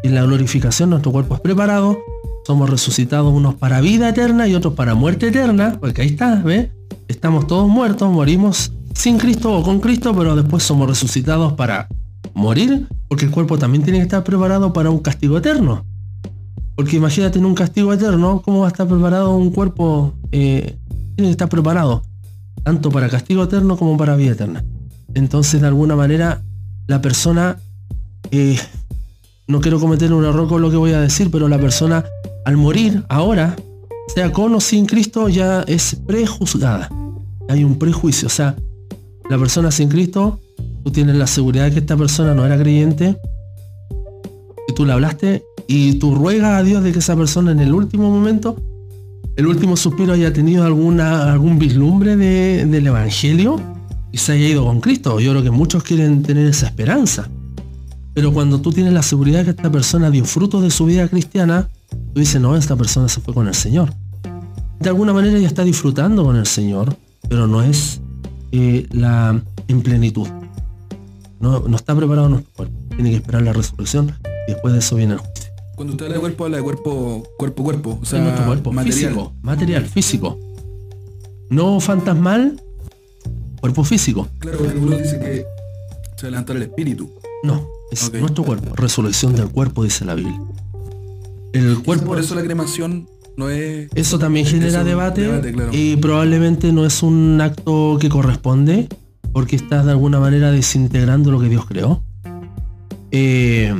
Y 0.03 0.07
en 0.07 0.15
la 0.15 0.23
glorificación 0.23 0.89
nuestro 0.89 1.11
cuerpo 1.11 1.35
es 1.35 1.41
preparado, 1.41 1.97
somos 2.45 2.69
resucitados 2.69 3.33
unos 3.33 3.55
para 3.55 3.81
vida 3.81 4.09
eterna 4.09 4.47
y 4.47 4.55
otros 4.55 4.73
para 4.73 4.93
muerte 4.93 5.27
eterna, 5.27 5.77
porque 5.79 6.01
ahí 6.01 6.09
está, 6.09 6.35
¿ves? 6.35 6.69
Estamos 7.07 7.47
todos 7.47 7.67
muertos, 7.67 8.11
morimos 8.11 8.71
sin 8.93 9.17
Cristo 9.17 9.53
o 9.53 9.63
con 9.63 9.79
Cristo, 9.79 10.13
pero 10.15 10.35
después 10.35 10.63
somos 10.63 10.87
resucitados 10.87 11.53
para 11.53 11.87
morir, 12.33 12.87
porque 13.07 13.25
el 13.25 13.31
cuerpo 13.31 13.57
también 13.57 13.83
tiene 13.83 13.99
que 13.99 14.03
estar 14.03 14.23
preparado 14.23 14.73
para 14.73 14.89
un 14.89 14.99
castigo 14.99 15.37
eterno. 15.37 15.85
Porque 16.77 16.95
imagínate 16.95 17.39
en 17.39 17.45
un 17.45 17.55
castigo 17.55 17.91
eterno, 17.91 18.43
¿cómo 18.45 18.59
va 18.59 18.67
a 18.67 18.69
estar 18.69 18.87
preparado 18.87 19.35
un 19.35 19.49
cuerpo? 19.49 20.13
Eh, 20.31 20.77
tiene 21.15 21.29
que 21.29 21.31
estar 21.31 21.49
preparado, 21.49 22.03
tanto 22.63 22.91
para 22.91 23.09
castigo 23.09 23.43
eterno 23.43 23.77
como 23.77 23.97
para 23.97 24.15
vida 24.15 24.33
eterna. 24.33 24.63
Entonces, 25.15 25.59
de 25.59 25.65
alguna 25.65 25.95
manera, 25.95 26.43
la 26.85 27.01
persona, 27.01 27.57
eh, 28.29 28.59
no 29.47 29.59
quiero 29.59 29.79
cometer 29.79 30.13
un 30.13 30.23
error 30.23 30.47
con 30.47 30.61
lo 30.61 30.69
que 30.69 30.77
voy 30.77 30.91
a 30.91 31.01
decir, 31.01 31.31
pero 31.31 31.47
la 31.47 31.57
persona 31.57 32.05
al 32.45 32.57
morir 32.57 33.03
ahora, 33.09 33.55
sea 34.13 34.31
con 34.31 34.53
o 34.53 34.61
sin 34.61 34.85
Cristo, 34.85 35.29
ya 35.29 35.63
es 35.63 35.97
prejuzgada. 36.05 36.89
Hay 37.49 37.63
un 37.63 37.79
prejuicio, 37.79 38.27
o 38.27 38.29
sea, 38.29 38.55
la 39.31 39.39
persona 39.39 39.71
sin 39.71 39.89
Cristo, 39.89 40.39
tú 40.83 40.91
tienes 40.91 41.15
la 41.15 41.25
seguridad 41.25 41.65
de 41.65 41.71
que 41.71 41.79
esta 41.79 41.97
persona 41.97 42.35
no 42.35 42.45
era 42.45 42.55
creyente, 42.55 43.17
y 44.67 44.73
tú 44.73 44.85
le 44.85 44.93
hablaste 44.93 45.43
y 45.67 45.93
tú 45.95 46.15
ruegas 46.15 46.59
a 46.59 46.63
Dios 46.63 46.83
de 46.83 46.91
que 46.91 46.99
esa 46.99 47.15
persona 47.15 47.51
en 47.51 47.59
el 47.59 47.73
último 47.73 48.09
momento, 48.09 48.55
el 49.35 49.47
último 49.47 49.75
suspiro 49.77 50.13
haya 50.13 50.33
tenido 50.33 50.63
alguna, 50.65 51.31
algún 51.31 51.59
vislumbre 51.59 52.15
de- 52.15 52.65
del 52.65 52.87
Evangelio 52.87 53.59
y 54.11 54.17
se 54.17 54.33
haya 54.33 54.47
ido 54.47 54.65
con 54.65 54.81
Cristo. 54.81 55.19
Yo 55.19 55.31
creo 55.31 55.43
que 55.43 55.51
muchos 55.51 55.83
quieren 55.83 56.23
tener 56.23 56.47
esa 56.47 56.67
esperanza. 56.67 57.29
Pero 58.13 58.33
cuando 58.33 58.59
tú 58.61 58.71
tienes 58.71 58.93
la 58.93 59.03
seguridad 59.03 59.43
que 59.43 59.51
esta 59.51 59.71
persona 59.71 60.09
dio 60.09 60.25
frutos 60.25 60.63
de 60.63 60.71
su 60.71 60.85
vida 60.85 61.07
cristiana, 61.07 61.67
tú 62.13 62.19
dices, 62.19 62.41
no, 62.41 62.55
esta 62.55 62.75
persona 62.75 63.07
se 63.09 63.21
fue 63.21 63.33
con 63.33 63.47
el 63.47 63.53
Señor. 63.53 63.93
De 64.79 64.89
alguna 64.89 65.13
manera 65.13 65.37
ya 65.39 65.47
está 65.47 65.63
disfrutando 65.63 66.23
con 66.23 66.35
el 66.35 66.45
Señor, 66.47 66.95
pero 67.29 67.45
no 67.47 67.61
es 67.61 68.01
eh, 68.51 68.87
la 68.91 69.39
en 69.67 69.81
plenitud. 69.81 70.27
No, 71.39 71.59
no 71.59 71.75
está 71.75 71.95
preparado 71.95 72.29
nuestro 72.29 72.51
cuerpo. 72.55 72.73
Tiene 72.95 73.11
que 73.11 73.17
esperar 73.17 73.43
la 73.43 73.53
resurrección 73.53 74.11
y 74.47 74.51
después 74.51 74.73
de 74.73 74.79
eso 74.79 74.95
viene 74.95 75.13
el 75.13 75.19
juicio. 75.19 75.51
Cuando 75.75 75.93
usted 75.93 76.05
habla 76.05 76.15
de 76.15 76.21
cuerpo, 76.21 76.45
habla 76.45 76.57
de 76.57 76.63
cuerpo, 76.63 77.23
cuerpo, 77.37 77.63
cuerpo. 77.63 77.99
O 78.01 78.05
sea, 78.05 78.19
Es 78.19 78.23
nuestro 78.25 78.45
cuerpo 78.47 78.71
material. 78.71 78.93
físico, 78.99 79.33
material, 79.41 79.85
físico. 79.85 80.39
No 81.49 81.79
fantasmal, 81.79 82.59
cuerpo 83.61 83.83
físico. 83.83 84.27
Claro, 84.39 84.57
porque 84.57 84.73
algunos 84.73 85.01
dicen 85.01 85.19
que 85.19 85.45
se 86.15 86.23
va 86.23 86.27
a 86.27 86.31
levantar 86.31 86.55
el 86.55 86.63
espíritu. 86.63 87.09
No, 87.43 87.67
es 87.91 88.07
Ok. 88.07 88.15
nuestro 88.15 88.43
cuerpo. 88.43 88.75
Resurrección 88.75 89.35
del 89.35 89.49
cuerpo, 89.49 89.83
dice 89.83 90.03
la 90.03 90.15
Biblia. 90.15 90.39
El 91.53 91.81
cuerpo, 91.83 92.05
Por 92.07 92.19
eso 92.19 92.35
la 92.35 92.41
cremación 92.43 93.07
no 93.37 93.49
es... 93.49 93.89
eso 93.95 94.17
también 94.19 94.45
genera 94.45 94.79
Eso, 94.79 94.83
debate, 94.83 95.21
debate, 95.21 95.53
claro. 95.53 95.69
y 95.73 95.95
probablemente 95.97 96.71
no 96.73 96.85
es 96.85 97.03
un 97.03 97.39
acto 97.39 97.97
que 98.01 98.09
corresponde 98.09 98.87
porque 99.31 99.55
estás 99.55 99.85
de 99.85 99.91
alguna 99.91 100.19
manera 100.19 100.51
desintegrando 100.51 101.31
lo 101.31 101.39
que 101.39 101.49
Dios 101.49 101.65
creó. 101.65 102.03
Eh, 103.11 103.73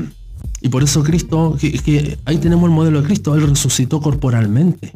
y 0.61 0.69
por 0.69 0.83
eso 0.83 1.03
Cristo, 1.03 1.55
que, 1.59 2.17
ahí 2.25 2.37
tenemos 2.37 2.69
el 2.69 2.75
modelo 2.75 3.01
de 3.01 3.07
Cristo, 3.07 3.35
Él 3.35 3.47
resucitó 3.47 4.01
corporalmente. 4.01 4.93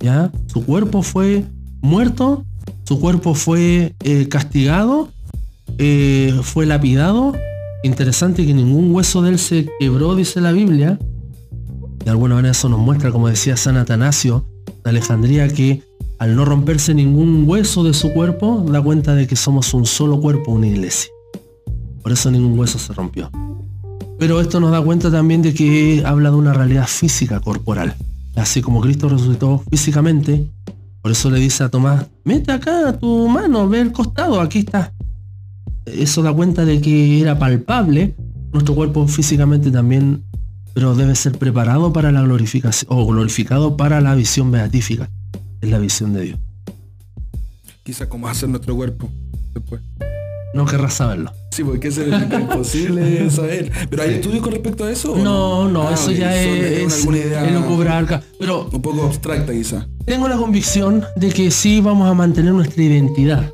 ¿Ya? 0.00 0.32
Su 0.46 0.64
cuerpo 0.64 1.02
fue 1.02 1.44
muerto, 1.82 2.44
su 2.84 2.98
cuerpo 2.98 3.34
fue 3.34 3.94
eh, 4.02 4.28
castigado, 4.28 5.10
eh, 5.78 6.38
fue 6.42 6.64
lapidado. 6.66 7.34
Interesante 7.82 8.46
que 8.46 8.54
ningún 8.54 8.94
hueso 8.94 9.22
de 9.22 9.30
él 9.30 9.38
se 9.38 9.68
quebró, 9.78 10.14
dice 10.14 10.40
la 10.40 10.52
Biblia. 10.52 10.98
De 12.04 12.10
alguna 12.10 12.34
manera 12.34 12.52
eso 12.52 12.68
nos 12.68 12.80
muestra, 12.80 13.12
como 13.12 13.28
decía 13.28 13.56
San 13.56 13.76
Atanasio 13.76 14.46
de 14.84 14.90
Alejandría, 14.90 15.48
que 15.48 15.82
al 16.18 16.34
no 16.34 16.44
romperse 16.44 16.94
ningún 16.94 17.44
hueso 17.46 17.84
de 17.84 17.94
su 17.94 18.12
cuerpo, 18.12 18.64
da 18.68 18.82
cuenta 18.82 19.14
de 19.14 19.26
que 19.26 19.36
somos 19.36 19.72
un 19.74 19.86
solo 19.86 20.20
cuerpo, 20.20 20.52
una 20.52 20.66
iglesia. 20.66 21.10
Por 22.02 22.12
eso 22.12 22.30
ningún 22.30 22.58
hueso 22.58 22.78
se 22.78 22.92
rompió. 22.94 23.30
Pero 24.20 24.38
esto 24.38 24.60
nos 24.60 24.70
da 24.70 24.82
cuenta 24.82 25.10
también 25.10 25.40
de 25.40 25.54
que 25.54 26.02
habla 26.04 26.30
de 26.30 26.36
una 26.36 26.52
realidad 26.52 26.86
física, 26.86 27.40
corporal. 27.40 27.96
Así 28.36 28.60
como 28.60 28.82
Cristo 28.82 29.08
resucitó 29.08 29.64
físicamente, 29.70 30.50
por 31.00 31.10
eso 31.10 31.30
le 31.30 31.40
dice 31.40 31.64
a 31.64 31.70
Tomás, 31.70 32.06
mete 32.24 32.52
acá 32.52 32.98
tu 32.98 33.26
mano, 33.28 33.66
ve 33.66 33.80
el 33.80 33.92
costado, 33.92 34.42
aquí 34.42 34.58
está. 34.58 34.92
Eso 35.86 36.22
da 36.22 36.34
cuenta 36.34 36.66
de 36.66 36.82
que 36.82 37.22
era 37.22 37.38
palpable. 37.38 38.14
Nuestro 38.52 38.74
cuerpo 38.74 39.08
físicamente 39.08 39.70
también 39.70 40.22
pero 40.74 40.94
debe 40.94 41.14
ser 41.14 41.38
preparado 41.38 41.90
para 41.90 42.12
la 42.12 42.20
glorificación 42.20 42.92
o 42.92 43.06
glorificado 43.06 43.78
para 43.78 44.02
la 44.02 44.14
visión 44.14 44.50
beatífica, 44.50 45.10
es 45.62 45.70
la 45.70 45.78
visión 45.78 46.12
de 46.12 46.22
Dios. 46.22 46.38
Va 48.22 48.30
a 48.30 48.34
ser 48.34 48.50
nuestro 48.50 48.76
cuerpo 48.76 49.10
después. 49.54 49.80
No 50.52 50.64
querrás 50.66 50.94
saberlo. 50.94 51.32
Sí, 51.52 51.62
porque 51.64 51.88
es 51.88 51.98
imposible 51.98 53.30
saber. 53.30 53.70
¿Pero 53.88 54.02
hay 54.02 54.14
estudios 54.14 54.42
con 54.42 54.52
respecto 54.52 54.84
a 54.84 54.90
eso? 54.90 55.16
No, 55.16 55.68
no, 55.68 55.88
Ah, 55.88 55.94
eso 55.94 56.10
ya 56.10 56.34
es, 56.36 57.00
alguna 57.00 57.18
idea 57.18 57.98
acá. 57.98 58.22
Pero 58.38 58.68
un 58.72 58.82
poco 58.82 59.04
abstracta 59.04 59.52
quizás. 59.52 59.86
tengo 60.04 60.28
la 60.28 60.36
convicción 60.36 61.04
de 61.16 61.30
que 61.30 61.50
sí 61.50 61.80
vamos 61.80 62.08
a 62.08 62.14
mantener 62.14 62.52
nuestra 62.52 62.82
identidad 62.82 63.50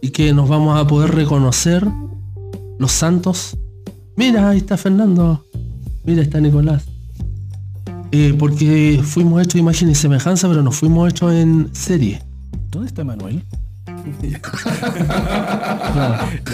y 0.00 0.10
que 0.10 0.32
nos 0.32 0.48
vamos 0.48 0.78
a 0.78 0.86
poder 0.86 1.14
reconocer 1.14 1.86
los 2.78 2.92
santos. 2.92 3.56
Mira, 4.16 4.50
ahí 4.50 4.58
está 4.58 4.76
Fernando. 4.76 5.44
Mira, 6.04 6.22
está 6.22 6.40
Nicolás. 6.40 6.84
Eh, 8.12 8.34
porque 8.38 9.00
fuimos 9.02 9.42
hechos 9.42 9.54
de 9.54 9.60
imagen 9.60 9.90
y 9.90 9.94
semejanza, 9.94 10.48
pero 10.48 10.62
nos 10.62 10.76
fuimos 10.76 11.10
hechos 11.10 11.32
en 11.32 11.68
serie. 11.74 12.22
¿Dónde 12.70 12.88
está 12.88 13.04
Manuel? 13.04 13.42
Mi 14.20 14.32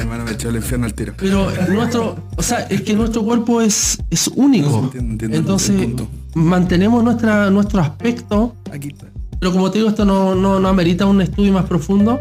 hermano 0.00 0.24
me 0.24 0.32
echó 0.32 0.48
el 0.48 0.56
infierno 0.56 0.86
al 0.86 0.94
tiro. 0.94 1.14
Pero 1.16 1.50
nuestro, 1.68 2.16
o 2.36 2.42
sea, 2.42 2.60
es 2.60 2.82
que 2.82 2.94
nuestro 2.94 3.22
cuerpo 3.22 3.60
es, 3.60 3.98
es 4.10 4.28
único. 4.28 4.70
No, 4.70 4.76
sí, 4.92 4.98
entiendo, 4.98 5.12
entiendo 5.12 5.36
el 5.36 5.40
Entonces, 5.40 6.08
mantenemos 6.34 7.04
nuestra, 7.04 7.50
nuestro 7.50 7.80
aspecto 7.80 8.54
Aquí 8.72 8.88
está. 8.88 9.06
Pero 9.38 9.52
como 9.52 9.70
te 9.70 9.78
digo, 9.78 9.90
esto 9.90 10.04
no, 10.04 10.34
no, 10.34 10.60
no 10.60 10.68
amerita 10.68 11.04
un 11.04 11.20
estudio 11.20 11.52
más 11.52 11.64
profundo. 11.64 12.20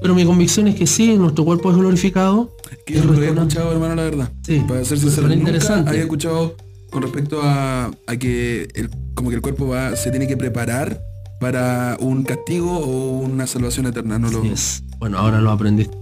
Pero 0.00 0.14
mi 0.14 0.24
convicción 0.24 0.68
es 0.68 0.76
que 0.76 0.86
sí, 0.86 1.16
nuestro 1.16 1.44
cuerpo 1.44 1.70
es 1.70 1.76
glorificado. 1.76 2.54
Que 2.86 2.94
yo 2.94 3.04
lo 3.04 3.14
había 3.14 3.30
escuchado, 3.30 3.72
hermano, 3.72 3.94
la 3.96 4.02
verdad. 4.04 4.30
Sí, 4.42 4.62
Para 4.68 4.84
ser 4.84 4.98
sincero, 4.98 5.32
interesante. 5.32 5.90
había 5.90 6.02
escuchado 6.02 6.56
con 6.90 7.02
respecto 7.02 7.40
a, 7.42 7.90
a 8.06 8.16
que 8.16 8.68
el, 8.74 8.90
como 9.14 9.30
que 9.30 9.36
el 9.36 9.42
cuerpo 9.42 9.66
va, 9.68 9.96
se 9.96 10.10
tiene 10.10 10.28
que 10.28 10.36
preparar 10.36 11.00
para 11.40 11.96
un 12.00 12.22
castigo 12.24 12.78
o 12.78 13.18
una 13.20 13.46
salvación 13.46 13.86
eterna. 13.86 14.18
No 14.18 14.30
lo. 14.30 14.38
Así 14.40 14.48
es. 14.48 14.84
Bueno, 14.98 15.18
ahora 15.18 15.40
lo 15.40 15.50
aprendiste, 15.50 15.96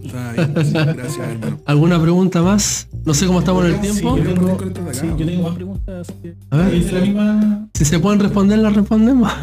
sí, 0.00 0.72
gracias, 0.72 1.18
hermano. 1.18 1.58
¿Alguna 1.66 2.00
pregunta 2.00 2.40
más? 2.42 2.88
No 3.04 3.14
sé 3.14 3.26
cómo 3.26 3.40
estamos 3.40 3.64
en 3.66 3.74
el 3.74 3.80
tiempo. 3.80 4.16
Sí, 4.16 4.22
yo 4.22 5.26
tengo, 5.26 5.42
más 5.42 5.54
preguntas. 5.54 6.06
que- 6.22 6.34
A 6.50 6.56
ver. 6.58 6.74
Es 6.74 6.86
de 6.86 6.92
la 6.92 7.00
misma. 7.00 7.68
Si 7.74 7.84
se 7.84 7.98
pueden 7.98 8.20
responder, 8.20 8.58
las 8.58 8.74
respondemos. 8.74 9.30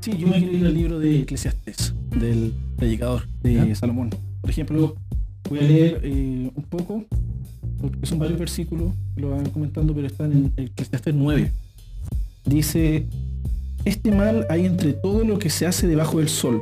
Sí, 0.00 0.16
yo 0.16 0.28
me 0.28 0.38
quiero 0.38 0.56
ir 0.56 0.64
al 0.66 0.74
libro 0.74 0.98
de 1.00 1.20
Eclesiastes, 1.20 1.92
del 2.18 2.54
predicador 2.76 3.26
de 3.42 3.74
Salomón. 3.74 4.10
Por 4.40 4.48
ejemplo, 4.48 4.94
voy 5.50 5.58
a 5.58 5.62
leer 5.62 6.00
eh, 6.04 6.50
un 6.54 6.62
poco, 6.64 7.04
porque 7.80 8.06
son 8.06 8.20
varios 8.20 8.38
versículos 8.38 8.92
que 9.14 9.20
lo 9.22 9.30
van 9.30 9.50
comentando, 9.50 9.92
pero 9.94 10.06
están 10.06 10.32
en 10.32 10.52
Eclesiastes 10.56 11.14
9. 11.14 11.52
Dice, 12.46 13.06
este 13.84 14.10
mal 14.10 14.46
hay 14.50 14.66
entre 14.66 14.92
todo 14.92 15.24
lo 15.24 15.38
que 15.38 15.50
se 15.50 15.66
hace 15.66 15.86
debajo 15.86 16.18
del 16.18 16.28
sol, 16.28 16.60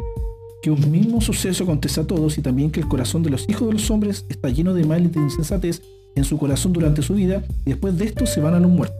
que 0.62 0.70
un 0.70 0.90
mismo 0.90 1.20
suceso 1.20 1.64
acontece 1.64 2.00
a 2.00 2.06
todos 2.06 2.38
y 2.38 2.42
también 2.42 2.70
que 2.70 2.80
el 2.80 2.88
corazón 2.88 3.22
de 3.22 3.30
los 3.30 3.48
hijos 3.48 3.66
de 3.68 3.74
los 3.74 3.90
hombres 3.90 4.24
está 4.28 4.48
lleno 4.48 4.74
de 4.74 4.84
mal 4.84 5.04
y 5.04 5.08
de 5.08 5.20
insensatez 5.20 5.82
en 6.14 6.24
su 6.24 6.38
corazón 6.38 6.72
durante 6.72 7.02
su 7.02 7.14
vida 7.14 7.42
y 7.64 7.70
después 7.70 7.96
de 7.98 8.06
esto 8.06 8.26
se 8.26 8.40
van 8.40 8.54
a 8.54 8.60
los 8.60 8.70
muertos. 8.70 8.96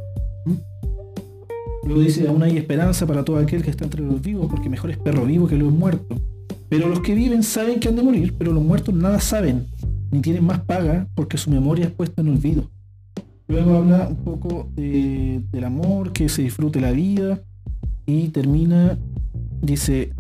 Luego 1.84 2.00
dice, 2.00 2.26
aún 2.26 2.42
hay 2.42 2.56
esperanza 2.56 3.06
para 3.06 3.24
todo 3.24 3.38
aquel 3.38 3.62
que 3.62 3.70
está 3.70 3.84
entre 3.84 4.02
los 4.02 4.20
vivos, 4.20 4.48
porque 4.50 4.68
mejor 4.68 4.90
es 4.90 4.98
perro 4.98 5.24
vivo 5.24 5.46
que 5.46 5.56
los 5.56 5.72
muertos. 5.72 6.18
Pero 6.68 6.88
los 6.88 6.98
que 7.00 7.14
viven 7.14 7.44
saben 7.44 7.78
que 7.78 7.88
han 7.88 7.94
de 7.94 8.02
morir, 8.02 8.34
pero 8.36 8.52
los 8.52 8.62
muertos 8.62 8.92
nada 8.92 9.20
saben, 9.20 9.66
ni 10.10 10.20
tienen 10.20 10.44
más 10.44 10.60
paga, 10.60 11.06
porque 11.14 11.38
su 11.38 11.48
memoria 11.48 11.84
es 11.86 11.92
puesta 11.92 12.22
en 12.22 12.28
olvido. 12.30 12.68
Luego 13.46 13.76
habla 13.76 14.08
un 14.08 14.16
poco 14.16 14.68
de- 14.74 15.42
del 15.52 15.62
amor, 15.64 16.12
que 16.12 16.28
se 16.28 16.42
disfrute 16.42 16.80
la 16.80 16.90
vida, 16.90 17.40
y 18.06 18.28
termina, 18.28 18.96
dice, 19.60 20.12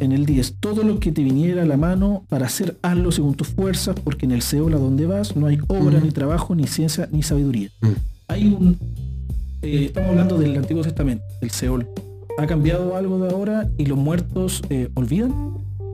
en 0.00 0.12
el 0.12 0.26
10, 0.26 0.56
todo 0.60 0.84
lo 0.84 1.00
que 1.00 1.12
te 1.12 1.22
viniera 1.22 1.62
a 1.62 1.66
la 1.66 1.76
mano 1.76 2.24
para 2.28 2.46
hacer, 2.46 2.76
hazlo 2.82 3.10
según 3.12 3.34
tus 3.34 3.48
fuerzas, 3.48 3.96
porque 4.02 4.26
en 4.26 4.32
el 4.32 4.42
Seol 4.42 4.74
a 4.74 4.78
donde 4.78 5.06
vas 5.06 5.36
no 5.36 5.46
hay 5.46 5.58
obra, 5.68 6.00
ni 6.00 6.10
trabajo, 6.10 6.54
ni 6.54 6.66
ciencia, 6.66 7.08
ni 7.10 7.22
sabiduría. 7.22 7.70
Mm. 7.80 7.88
Hay 8.28 8.46
un... 8.46 8.78
eh, 9.62 9.86
estamos 9.86 10.10
hablando 10.10 10.38
del 10.38 10.56
Antiguo 10.56 10.82
Testamento, 10.82 11.24
el 11.40 11.50
Seol. 11.50 11.86
¿Ha 12.38 12.46
cambiado 12.46 12.96
algo 12.96 13.18
de 13.18 13.30
ahora 13.30 13.68
y 13.78 13.86
los 13.86 13.96
muertos 13.96 14.62
eh, 14.68 14.90
olvidan? 14.94 15.32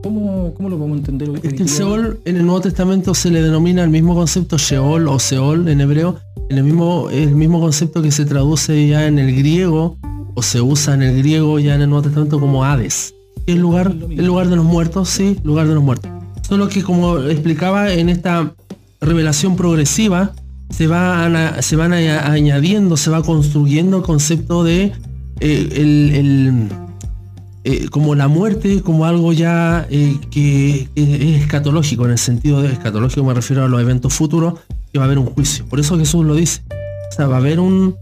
¿Cómo, 0.03 0.53
¿Cómo 0.55 0.67
lo 0.67 0.77
vamos 0.77 0.95
a 0.95 0.99
entender 0.99 1.29
hoy? 1.29 1.39
Es 1.41 1.53
que 1.53 1.63
el? 1.63 1.69
Seol 1.69 2.19
en 2.25 2.35
el 2.35 2.45
Nuevo 2.45 2.59
Testamento 2.59 3.13
se 3.13 3.31
le 3.31 3.41
denomina 3.41 3.83
el 3.83 3.89
mismo 3.89 4.13
concepto 4.13 4.57
Sheol 4.57 5.07
o 5.07 5.17
Seol 5.17 5.69
en 5.69 5.79
hebreo, 5.79 6.17
en 6.49 6.57
el 6.57 6.65
mismo, 6.65 7.09
el 7.09 7.33
mismo 7.35 7.61
concepto 7.61 8.01
que 8.01 8.11
se 8.11 8.25
traduce 8.25 8.89
ya 8.89 9.07
en 9.07 9.17
el 9.17 9.33
griego 9.33 9.97
o 10.35 10.41
se 10.41 10.61
usa 10.61 10.93
en 10.93 11.03
el 11.03 11.17
griego 11.17 11.59
ya 11.59 11.75
en 11.75 11.81
el 11.81 11.89
Nuevo 11.89 12.03
Testamento 12.03 12.39
como 12.39 12.63
Hades. 12.65 13.13
El 13.45 13.59
lugar, 13.59 13.93
el 14.09 14.25
lugar 14.25 14.47
de 14.49 14.55
los 14.55 14.65
muertos, 14.65 15.09
sí, 15.09 15.37
lugar 15.43 15.67
de 15.67 15.75
los 15.75 15.83
muertos. 15.83 16.09
Solo 16.47 16.67
que 16.69 16.81
como 16.83 17.19
explicaba 17.19 17.91
en 17.93 18.09
esta 18.09 18.53
revelación 19.01 19.55
progresiva, 19.55 20.31
se, 20.69 20.87
van 20.87 21.35
a- 21.35 21.61
se 21.61 21.75
van 21.75 21.93
añadiendo, 21.93 22.97
se 22.97 23.09
va 23.09 23.21
construyendo 23.21 23.97
el 23.97 24.03
concepto 24.03 24.63
de 24.63 24.91
eh, 25.39 25.69
el- 25.75 26.11
el, 26.15 26.69
eh, 27.65 27.87
como 27.89 28.15
la 28.15 28.27
muerte 28.27 28.81
como 28.81 29.05
algo 29.05 29.33
ya 29.33 29.87
eh, 29.89 30.17
que, 30.31 30.87
que 30.95 31.35
es 31.35 31.41
escatológico, 31.43 32.05
en 32.05 32.11
el 32.11 32.17
sentido 32.17 32.61
de 32.61 32.71
escatológico 32.71 33.23
me 33.25 33.33
refiero 33.33 33.63
a 33.63 33.67
los 33.67 33.81
eventos 33.81 34.13
futuros, 34.13 34.55
que 34.91 34.99
va 34.99 35.05
a 35.05 35.07
haber 35.07 35.19
un 35.19 35.25
juicio. 35.27 35.65
Por 35.65 35.79
eso 35.79 35.97
Jesús 35.97 36.25
lo 36.25 36.35
dice. 36.35 36.61
O 37.11 37.15
sea, 37.15 37.27
va 37.27 37.35
a 37.35 37.39
haber 37.39 37.59
un, 37.59 37.95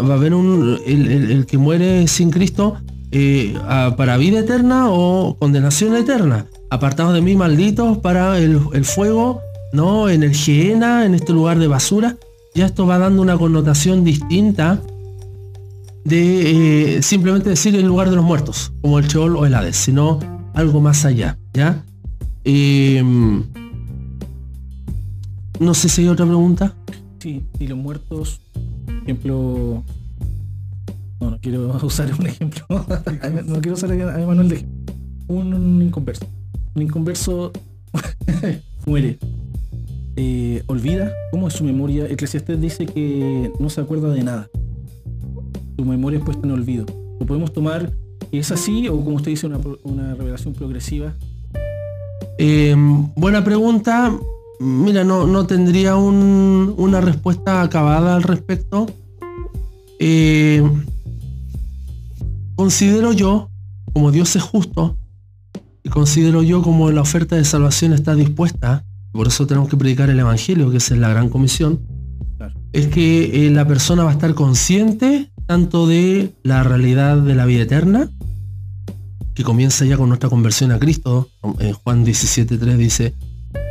va 0.00 0.14
a 0.14 0.16
haber 0.16 0.34
un, 0.34 0.78
el, 0.86 1.06
el- 1.30 1.46
que 1.46 1.58
muere 1.58 2.06
sin 2.08 2.30
Cristo 2.30 2.76
eh, 3.10 3.54
para 3.96 4.16
vida 4.16 4.40
eterna 4.40 4.86
o 4.90 5.36
condenación 5.38 5.94
eterna. 5.96 6.46
Apartados 6.70 7.14
de 7.14 7.20
mí, 7.22 7.36
malditos, 7.36 7.98
para 7.98 8.38
el, 8.38 8.60
el 8.72 8.84
fuego, 8.84 9.40
¿no? 9.72 10.08
En 10.08 10.22
el 10.22 10.34
Geena, 10.34 11.04
en 11.06 11.14
este 11.14 11.32
lugar 11.32 11.58
de 11.58 11.68
basura. 11.68 12.16
Ya 12.54 12.66
esto 12.66 12.86
va 12.86 12.98
dando 12.98 13.20
una 13.22 13.36
connotación 13.36 14.04
distinta 14.04 14.80
de 16.04 16.96
eh, 16.98 17.02
simplemente 17.02 17.50
decir 17.50 17.74
el 17.76 17.86
lugar 17.86 18.10
de 18.10 18.16
los 18.16 18.24
muertos, 18.24 18.72
como 18.82 18.98
el 18.98 19.06
Sheol 19.08 19.36
o 19.36 19.46
el 19.46 19.54
Hades, 19.54 19.76
sino 19.76 20.18
algo 20.54 20.80
más 20.80 21.04
allá, 21.04 21.38
¿ya? 21.52 21.82
Eh, 22.44 23.02
no 25.60 25.74
sé 25.74 25.88
si 25.88 26.02
hay 26.02 26.08
otra 26.08 26.26
pregunta. 26.26 26.74
Sí, 27.20 27.42
y 27.58 27.66
los 27.66 27.78
muertos, 27.78 28.40
ejemplo... 29.02 29.82
No, 31.20 31.30
no 31.30 31.40
quiero 31.40 31.78
usar 31.82 32.12
un 32.18 32.26
ejemplo. 32.26 32.66
no 33.46 33.60
quiero 33.60 33.74
usar 33.74 33.92
a 33.92 34.26
Manuel 34.26 34.48
de 34.48 34.54
ejemplo. 34.56 34.94
Un 35.28 35.82
inconverso. 35.82 36.26
Un 36.74 36.82
inconverso 36.82 37.52
muere. 38.86 39.18
Eh, 40.16 40.62
olvida 40.66 41.12
cómo 41.30 41.48
es 41.48 41.54
su 41.54 41.64
memoria. 41.64 42.06
Eclesiastés 42.06 42.60
dice 42.60 42.86
que 42.86 43.52
no 43.58 43.68
se 43.68 43.80
acuerda 43.80 44.12
de 44.12 44.22
nada. 44.22 44.48
Su 45.76 45.84
memoria 45.84 46.18
es 46.18 46.24
puesta 46.24 46.46
en 46.46 46.52
olvido. 46.52 46.86
¿Lo 47.20 47.26
podemos 47.26 47.52
tomar 47.52 47.92
que 48.30 48.38
es 48.38 48.50
así 48.50 48.88
o 48.88 49.02
como 49.02 49.16
usted 49.16 49.30
dice 49.30 49.46
una, 49.46 49.60
una 49.82 50.14
revelación 50.14 50.54
progresiva? 50.54 51.14
Eh, 52.38 52.74
buena 53.16 53.42
pregunta. 53.44 54.16
Mira, 54.64 55.04
no, 55.04 55.26
no 55.26 55.46
tendría 55.46 55.96
un- 55.96 56.74
una 56.78 57.00
respuesta 57.02 57.60
acabada 57.60 58.16
al 58.16 58.22
respecto. 58.22 58.86
Eh, 60.00 60.62
considero 62.56 63.12
yo, 63.12 63.50
como 63.92 64.10
Dios 64.10 64.34
es 64.36 64.42
justo, 64.42 64.96
y 65.82 65.88
considero 65.90 66.42
yo 66.42 66.62
como 66.62 66.90
la 66.90 67.02
oferta 67.02 67.36
de 67.36 67.44
salvación 67.44 67.92
está 67.92 68.14
dispuesta, 68.14 68.84
por 69.12 69.26
eso 69.28 69.46
tenemos 69.46 69.68
que 69.68 69.76
predicar 69.76 70.08
el 70.10 70.18
Evangelio, 70.18 70.70
que 70.70 70.78
esa 70.78 70.94
es 70.94 71.00
la 71.00 71.08
gran 71.10 71.28
comisión, 71.28 71.80
Claro. 72.38 72.54
es 72.72 72.88
que 72.88 73.46
eh, 73.46 73.50
la 73.50 73.66
persona 73.66 74.02
va 74.04 74.10
a 74.10 74.14
estar 74.14 74.34
consciente 74.34 75.30
tanto 75.46 75.86
de 75.86 76.32
la 76.42 76.62
realidad 76.62 77.18
de 77.18 77.34
la 77.34 77.44
vida 77.44 77.62
eterna, 77.62 78.08
que 79.34 79.42
comienza 79.44 79.84
ya 79.84 79.96
con 79.98 80.08
nuestra 80.08 80.30
conversión 80.30 80.72
a 80.72 80.78
Cristo. 80.78 81.28
En 81.58 81.72
Juan 81.74 82.04
17.3 82.04 82.76
dice 82.78 83.14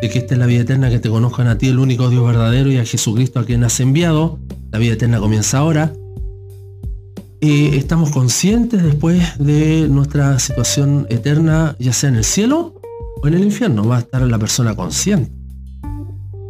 de 0.01 0.09
que 0.09 0.19
esta 0.19 0.33
es 0.35 0.39
la 0.39 0.45
vida 0.45 0.61
eterna, 0.61 0.89
que 0.89 0.99
te 0.99 1.09
conozcan 1.09 1.47
a 1.47 1.57
ti, 1.57 1.67
el 1.67 1.79
único 1.79 2.09
Dios 2.09 2.25
verdadero, 2.25 2.71
y 2.71 2.77
a 2.77 2.85
Jesucristo 2.85 3.39
a 3.39 3.45
quien 3.45 3.63
has 3.63 3.79
enviado. 3.79 4.39
La 4.71 4.79
vida 4.79 4.93
eterna 4.93 5.19
comienza 5.19 5.59
ahora. 5.59 5.93
Eh, 7.41 7.71
estamos 7.77 8.11
conscientes 8.11 8.81
después 8.83 9.37
de 9.37 9.87
nuestra 9.89 10.39
situación 10.39 11.05
eterna, 11.09 11.75
ya 11.79 11.91
sea 11.93 12.09
en 12.09 12.15
el 12.15 12.23
cielo 12.23 12.75
o 13.21 13.27
en 13.27 13.33
el 13.33 13.43
infierno. 13.43 13.85
Va 13.87 13.97
a 13.97 13.99
estar 13.99 14.21
la 14.21 14.39
persona 14.39 14.75
consciente. 14.75 15.31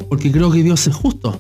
Porque 0.10 0.32
creo 0.32 0.52
que 0.52 0.62
Dios 0.62 0.86
es 0.88 0.94
justo. 0.96 1.40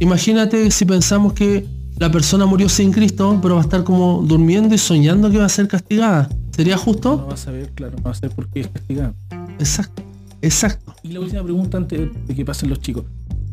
Imagínate 0.00 0.70
si 0.70 0.84
pensamos 0.84 1.34
que 1.34 1.66
la 1.98 2.10
persona 2.10 2.46
murió 2.46 2.68
sin 2.68 2.90
Cristo, 2.92 3.38
pero 3.42 3.54
va 3.54 3.60
a 3.60 3.64
estar 3.64 3.84
como 3.84 4.22
durmiendo 4.26 4.74
y 4.74 4.78
soñando 4.78 5.30
que 5.30 5.38
va 5.38 5.44
a 5.44 5.48
ser 5.50 5.68
castigada. 5.68 6.28
¿Sería 6.56 6.76
No 6.76 6.80
justo? 6.82 7.26
va 7.28 7.34
a 7.34 7.36
saber, 7.36 7.70
claro, 7.74 7.96
no 7.98 8.04
va 8.04 8.10
a 8.10 8.14
saber 8.14 8.34
por 8.34 8.48
qué 8.48 8.60
es 8.60 8.68
castigado. 8.68 9.14
Exacto. 9.58 10.02
Exacto. 10.42 10.94
Y 11.02 11.08
la 11.12 11.20
última 11.20 11.42
pregunta 11.42 11.76
antes 11.78 12.08
de 12.26 12.34
que 12.34 12.44
pasen 12.44 12.70
los 12.70 12.80
chicos. 12.80 13.04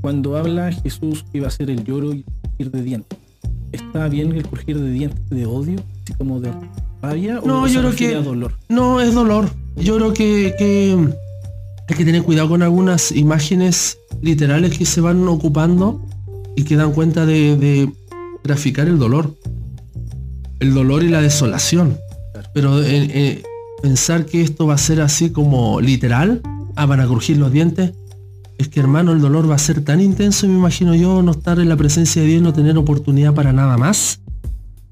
Cuando 0.02 0.38
habla 0.38 0.72
Jesús 0.72 1.26
que 1.32 1.40
iba 1.40 1.48
a 1.48 1.52
ser 1.52 1.70
el 1.70 1.84
lloro 1.84 2.14
y 2.14 2.24
crujir 2.24 2.72
de 2.72 2.82
dientes. 2.84 3.20
¿Está 3.72 4.08
bien 4.08 4.32
el 4.32 4.44
crujir 4.48 4.80
de 4.80 4.92
dientes 4.92 5.30
de 5.30 5.46
odio, 5.46 5.80
así 6.04 6.14
como 6.18 6.40
de 6.40 6.52
rabia? 7.02 7.42
No, 7.46 7.64
o 7.64 7.68
yo 7.68 7.82
creo 7.82 7.96
que- 7.96 8.16
dolor? 8.16 8.54
No, 8.70 9.02
es 9.02 9.14
dolor. 9.14 9.50
Yo 9.76 9.96
creo 9.98 10.14
que, 10.14 10.56
que 10.58 10.98
hay 11.90 11.96
que 11.98 12.06
tener 12.06 12.24
cuidado 12.24 12.50
con 12.50 12.62
algunas 12.64 13.12
imágenes 13.12 13.98
literales 14.22 14.78
que 14.78 14.86
se 14.86 15.02
van 15.02 15.28
ocupando 15.28 16.02
y 16.56 16.64
que 16.64 16.76
dan 16.76 16.94
cuenta 16.94 17.26
de, 17.26 17.58
de 17.58 17.92
graficar 18.44 18.88
el 18.88 18.98
dolor. 18.98 19.36
El 20.60 20.74
dolor 20.74 21.04
y 21.04 21.10
la 21.10 21.22
desolación. 21.22 21.98
Pero 22.54 22.82
eh, 22.82 22.88
eh, 23.14 23.44
pensar 23.84 24.26
que 24.26 24.42
esto 24.42 24.66
va 24.66 24.74
a 24.76 24.78
ser 24.80 25.02
así 25.02 25.30
como 25.32 25.80
literal, 25.82 26.42
ah, 26.78 26.86
van 26.86 27.00
a 27.00 27.06
crujir 27.06 27.38
los 27.38 27.52
dientes, 27.52 27.94
es 28.58 28.70
que 28.70 28.80
hermano, 28.80 29.12
el 29.12 29.22
dolor 29.22 29.50
va 29.50 29.56
a 29.56 29.60
ser 29.60 29.84
tan 29.84 30.02
intenso, 30.02 30.48
me 30.48 30.54
imagino 30.54 30.96
yo, 30.96 31.22
no 31.22 31.32
estar 31.32 31.60
en 31.60 31.70
la 31.70 31.76
presencia 31.76 32.22
de 32.22 32.28
Dios, 32.28 32.42
no 32.42 32.54
tener 32.54 32.78
oportunidad 32.78 33.34
para 33.34 33.54
nada 33.54 33.78
más, 33.78 34.22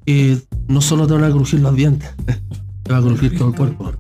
que 0.06 0.38
no 0.68 0.82
solo 0.82 1.08
te 1.08 1.14
van 1.14 1.24
a 1.24 1.32
crujir 1.32 1.62
los 1.62 1.76
dientes, 1.76 2.10
te 2.84 2.92
va 2.92 3.00
a 3.00 3.02
crujir 3.02 3.38
todo 3.38 3.50
el 3.50 3.56
cuerpo. 3.56 3.92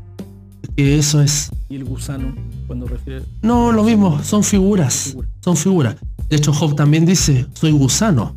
Es 0.61 0.69
que 0.75 0.97
eso 0.97 1.21
es. 1.21 1.51
Y 1.69 1.75
el 1.75 1.85
gusano, 1.85 2.35
cuando 2.67 2.85
refiere... 2.85 3.23
No, 3.41 3.71
lo 3.71 3.83
mismo, 3.83 4.21
son 4.23 4.43
figuras. 4.43 5.15
Son 5.41 5.57
figuras. 5.57 5.95
De 6.29 6.35
hecho, 6.35 6.53
Job 6.53 6.75
también 6.75 7.05
dice, 7.05 7.47
soy 7.53 7.71
gusano. 7.71 8.35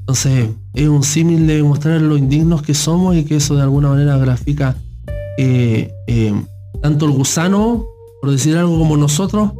Entonces, 0.00 0.50
es 0.74 0.88
un 0.88 1.02
símil 1.02 1.46
de 1.46 1.62
mostrar 1.62 2.00
lo 2.00 2.16
indignos 2.16 2.62
que 2.62 2.74
somos 2.74 3.16
y 3.16 3.24
que 3.24 3.36
eso 3.36 3.56
de 3.56 3.62
alguna 3.62 3.88
manera 3.88 4.18
grafica 4.18 4.76
eh, 5.38 5.90
eh, 6.06 6.34
tanto 6.82 7.06
el 7.06 7.12
gusano, 7.12 7.86
por 8.24 8.32
decir 8.32 8.56
algo 8.56 8.78
como 8.78 8.96
nosotros, 8.96 9.50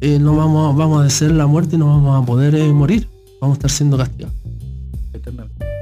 eh, 0.00 0.18
no 0.18 0.34
vamos, 0.34 0.76
vamos 0.76 1.00
a 1.00 1.04
desear 1.04 1.30
la 1.30 1.46
muerte 1.46 1.76
y 1.76 1.78
no 1.78 1.86
vamos 1.86 2.20
a 2.20 2.26
poder 2.26 2.56
eh, 2.56 2.72
morir. 2.72 3.06
Vamos 3.40 3.54
a 3.54 3.58
estar 3.58 3.70
siendo 3.70 3.96
castigados. 3.96 4.34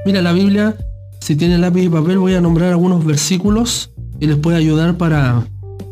Mira, 0.05 0.21
la 0.21 0.31
Biblia, 0.31 0.77
si 1.21 1.35
tiene 1.35 1.57
lápiz 1.57 1.85
y 1.85 1.89
papel, 1.89 2.19
voy 2.19 2.35
a 2.35 2.41
nombrar 2.41 2.69
algunos 2.69 3.03
versículos 3.03 3.89
que 4.19 4.27
les 4.27 4.37
puede 4.37 4.57
ayudar 4.57 4.95
para 4.95 5.43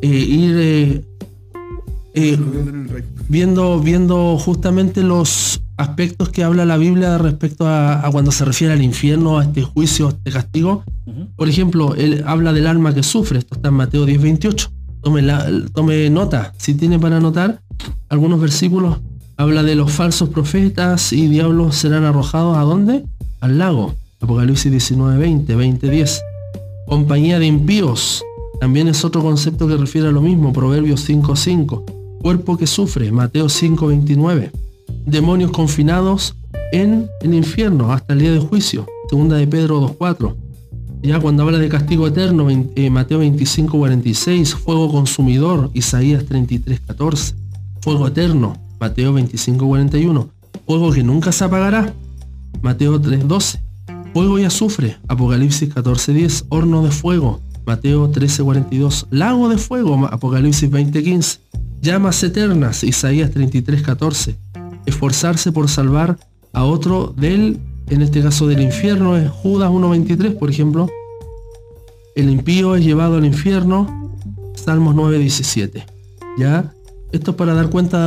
eh, 0.04 0.08
ir 0.08 1.08
viendo, 3.28 3.80
viendo 3.80 4.38
justamente 4.38 5.02
los 5.02 5.64
aspectos 5.76 6.30
que 6.30 6.44
habla 6.44 6.66
la 6.66 6.78
Biblia 6.78 7.18
respecto 7.18 7.66
a, 7.66 8.06
a 8.06 8.12
cuando 8.12 8.32
se 8.32 8.46
refiere 8.46 8.76
al 8.76 8.84
infierno, 8.84 9.40
a 9.40 9.44
este 9.44 9.64
juicio, 9.64 10.06
a 10.06 10.10
este 10.12 10.30
castigo. 10.30 10.84
Por 11.36 11.50
ejemplo, 11.50 11.96
él 11.96 12.24
habla 12.28 12.54
del 12.54 12.68
alma 12.68 12.94
que 12.94 13.02
sufre, 13.02 13.40
esto 13.40 13.56
está 13.56 13.70
en 13.70 13.74
Mateo 13.74 14.06
10, 14.06 14.22
28. 14.22 14.77
Tome, 15.74 16.10
nota, 16.10 16.54
si 16.58 16.74
tiene 16.74 17.00
para 17.00 17.18
anotar 17.18 17.62
algunos 18.10 18.42
versículos, 18.42 18.98
habla 19.38 19.64
de 19.64 19.76
los 19.76 19.92
falsos 19.92 20.28
profetas 20.30 21.14
y 21.14 21.28
diablos 21.28 21.76
serán 21.76 22.04
arrojados 22.04 22.58
a 22.58 22.62
dónde? 22.62 23.06
Al 23.40 23.58
lago. 23.58 23.96
Apocalipsis 24.20 24.70
19, 24.70 25.18
20, 25.18 25.56
20, 25.56 25.90
10. 25.90 26.22
Compañía 26.88 27.40
de 27.40 27.46
impíos, 27.46 28.22
también 28.60 28.90
es 28.90 29.06
otro 29.06 29.22
concepto 29.22 29.68
que 29.68 29.78
refiere 29.78 30.10
a 30.10 30.12
lo 30.12 30.22
mismo, 30.22 30.52
Proverbios 30.52 31.02
5, 31.02 31.36
5. 31.36 31.86
Cuerpo 32.22 32.58
que 32.58 32.68
sufre, 32.68 33.10
Mateo 33.12 33.48
5, 33.48 33.88
29. 33.88 34.52
Demonios 35.06 35.52
confinados 35.52 36.36
en 36.74 37.08
el 37.22 37.34
infierno 37.34 37.94
hasta 37.94 38.14
el 38.14 38.20
día 38.20 38.34
de 38.34 38.40
juicio, 38.40 38.86
segunda 39.10 39.38
de 39.38 39.48
Pedro 39.48 39.80
2, 39.80 39.92
4. 39.98 40.47
Ya 41.08 41.22
cuando 41.22 41.44
habla 41.44 41.58
de 41.58 41.70
castigo 41.70 42.06
eterno, 42.06 42.50
eh, 42.50 42.90
Mateo 42.90 43.20
25, 43.20 43.78
46, 43.78 44.56
fuego 44.56 44.92
consumidor, 44.92 45.72
Isaías 45.74 46.26
33, 46.26 46.82
14, 46.82 47.34
fuego 47.80 48.08
eterno, 48.08 48.58
Mateo 48.78 49.14
25, 49.14 49.66
41, 49.66 50.30
fuego 50.66 50.92
que 50.92 51.04
nunca 51.04 51.32
se 51.32 51.46
apagará, 51.46 51.94
Mateo 52.62 53.00
3, 53.00 53.26
12, 53.26 53.64
fuego 54.14 54.38
y 54.38 54.44
azufre, 54.44 54.98
Apocalipsis 55.08 55.74
14, 55.74 56.12
10, 56.12 56.46
horno 56.50 56.84
de 56.84 56.92
fuego, 56.92 57.40
Mateo 57.66 58.10
13, 58.10 58.44
42, 58.44 59.08
lago 59.10 59.48
de 59.48 59.58
fuego, 59.58 60.10
Apocalipsis 60.12 60.70
20, 60.70 61.04
15, 61.04 61.40
llamas 61.82 62.22
eternas, 62.22 62.84
Isaías 62.84 63.32
33, 63.32 63.82
14, 63.82 64.36
esforzarse 64.86 65.54
por 65.54 65.70
salvar 65.70 66.20
a 66.52 66.66
otro 66.66 67.14
del, 67.16 67.62
en 67.90 68.02
este 68.02 68.22
caso 68.22 68.48
del 68.48 68.62
infierno, 68.62 69.16
es 69.18 69.30
Judas 69.30 69.70
1.23, 69.70 70.38
por 70.38 70.50
ejemplo. 70.50 70.90
El 72.16 72.30
impío 72.30 72.76
es 72.76 72.84
llevado 72.84 73.18
al 73.18 73.26
infierno, 73.26 74.14
Salmos 74.56 74.96
9.17. 74.96 75.84
¿Ya? 76.38 76.74
Esto 77.12 77.32
es 77.32 77.38
para 77.38 77.54
dar 77.54 77.70
cuenta 77.70 78.00
de 78.00 78.06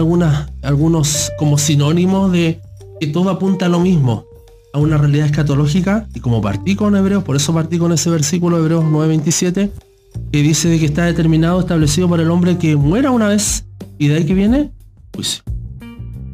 algunos 0.63 1.33
como 1.39 1.57
sinónimos 1.57 2.31
de 2.33 2.61
que 3.01 3.07
todo 3.07 3.31
apunta 3.31 3.67
a 3.67 3.69
lo 3.69 3.81
mismo, 3.81 4.27
a 4.75 4.79
una 4.79 4.99
realidad 4.99 5.27
escatológica, 5.27 6.07
y 6.15 6.21
como 6.21 6.43
partí 6.43 6.77
con 6.77 6.95
Hebreos, 6.95 7.25
por 7.25 7.37
eso 7.37 7.55
partí 7.55 7.79
con 7.79 7.93
ese 7.93 8.11
versículo 8.11 8.59
Hebreos 8.59 8.85
9.27, 8.85 9.71
que 10.31 10.43
dice 10.43 10.69
de 10.69 10.79
que 10.79 10.85
está 10.85 11.07
determinado, 11.07 11.61
establecido 11.61 12.09
para 12.11 12.23
el 12.23 12.31
hombre 12.31 12.59
que 12.59 12.77
muera 12.77 13.11
una 13.11 13.29
vez, 13.29 13.65
y 13.99 14.09
de 14.09 14.17
ahí 14.17 14.25
que 14.25 14.35
viene 14.35 14.71
juicio. 15.15 15.43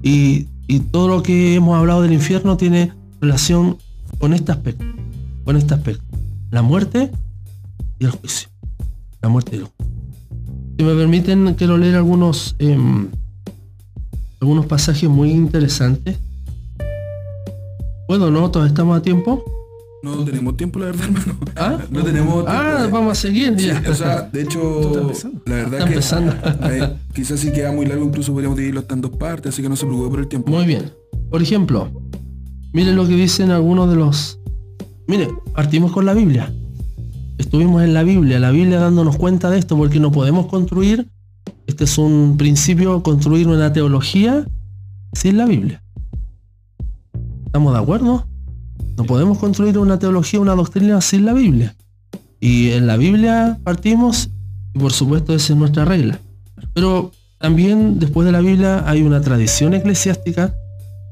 Y 0.03 0.47
todo 0.91 1.09
lo 1.09 1.23
que 1.23 1.55
hemos 1.55 1.77
hablado 1.79 2.03
del 2.03 2.13
infierno 2.13 2.57
tiene 2.57 2.93
relación 3.21 3.79
con 4.19 4.33
este 4.33 4.53
aspecto. 4.53 4.85
Con 5.45 5.57
este 5.57 5.75
aspecto. 5.75 6.05
La 6.51 6.63
muerte 6.63 7.11
y 7.99 8.05
el 8.05 8.11
juicio. 8.11 8.49
La 9.23 9.29
muerte 9.29 9.57
y 9.57 9.59
el 9.61 9.65
juicio. 9.65 9.87
Si 10.79 10.85
me 10.85 10.95
permiten, 10.95 11.55
quiero 11.55 11.79
leer 11.79 11.97
algunos, 11.97 12.55
em, 12.59 13.09
algunos 14.41 14.67
pasajes 14.67 15.09
muy 15.09 15.31
interesantes. 15.31 16.19
Bueno, 18.09 18.31
no, 18.31 18.51
todos 18.51 18.67
estamos 18.67 18.99
a 18.99 19.03
tiempo. 19.03 19.43
No 20.03 20.25
tenemos 20.25 20.57
tiempo, 20.57 20.79
la 20.79 20.87
verdad, 20.87 21.05
hermano. 21.09 21.39
¿Ah? 21.57 21.79
No 21.91 22.05
tenemos 22.05 22.45
tiempo. 22.45 22.51
Ah, 22.51 22.89
vamos 22.93 23.13
a 23.13 23.15
seguir. 23.21 23.59
Sí, 23.59 23.67
ya. 23.67 23.83
o 23.89 23.95
sea, 23.95 24.23
de 24.23 24.43
hecho, 24.43 25.13
la 25.47 25.55
verdad 25.55 25.75
Está 25.75 25.85
que 25.85 25.93
empezando. 25.93 26.33
eh, 26.71 26.97
quizás 27.15 27.41
si 27.41 27.51
queda 27.53 27.73
muy 27.73 27.87
largo, 27.87 28.05
incluso 28.05 28.33
podríamos 28.33 28.57
dividirlo 28.57 28.81
hasta 28.81 28.95
en 28.95 29.01
dos 29.01 29.13
partes, 29.13 29.55
así 29.55 29.63
que 29.63 29.69
no 29.69 29.77
se 29.77 29.87
preocupe 29.87 30.11
por 30.11 30.21
el 30.21 30.29
tiempo. 30.29 30.51
Muy 30.51 30.67
bien. 30.67 30.93
Por 31.31 31.43
ejemplo, 31.43 31.91
miren 32.77 32.95
lo 32.95 33.09
que 33.09 33.15
dicen 33.15 33.51
algunos 33.51 33.89
de 33.89 33.97
los... 33.97 34.39
Mire, 35.07 35.31
partimos 35.55 35.93
con 35.93 36.05
la 36.05 36.13
Biblia. 36.13 36.53
Estuvimos 37.39 37.83
en 37.83 37.95
la 37.95 38.03
Biblia, 38.03 38.39
la 38.39 38.51
Biblia 38.51 38.79
dándonos 38.79 39.17
cuenta 39.17 39.49
de 39.49 39.59
esto, 39.59 39.79
porque 39.79 39.99
no 39.99 40.13
podemos 40.13 40.45
construir, 40.45 41.09
este 41.67 41.85
es 41.85 41.97
un 41.97 42.37
principio, 42.37 43.03
construir 43.03 43.49
una 43.49 43.73
teología 43.73 44.47
sin 45.15 45.39
la 45.39 45.47
Biblia. 45.47 45.83
¿Estamos 47.47 47.73
de 47.73 47.79
acuerdo? 47.79 48.27
No 48.99 49.05
podemos 49.05 49.39
construir 49.39 49.79
una 49.79 49.99
teología, 49.99 50.39
una 50.39 50.55
doctrina 50.55 51.01
sin 51.01 51.25
la 51.25 51.33
Biblia. 51.33 51.75
Y 52.41 52.73
en 52.73 52.87
la 52.87 52.99
Biblia 52.99 53.59
partimos, 53.65 54.29
y 54.75 54.79
por 54.79 54.93
supuesto 54.93 55.35
esa 55.35 55.55
es 55.55 55.59
nuestra 55.59 55.87
regla. 55.87 56.21
Pero 56.75 57.11
también 57.39 57.99
después 57.99 58.27
de 58.27 58.33
la 58.33 58.41
Biblia 58.41 58.85
hay 58.87 59.01
una 59.01 59.23
tradición 59.23 59.73
eclesiástica, 59.73 60.55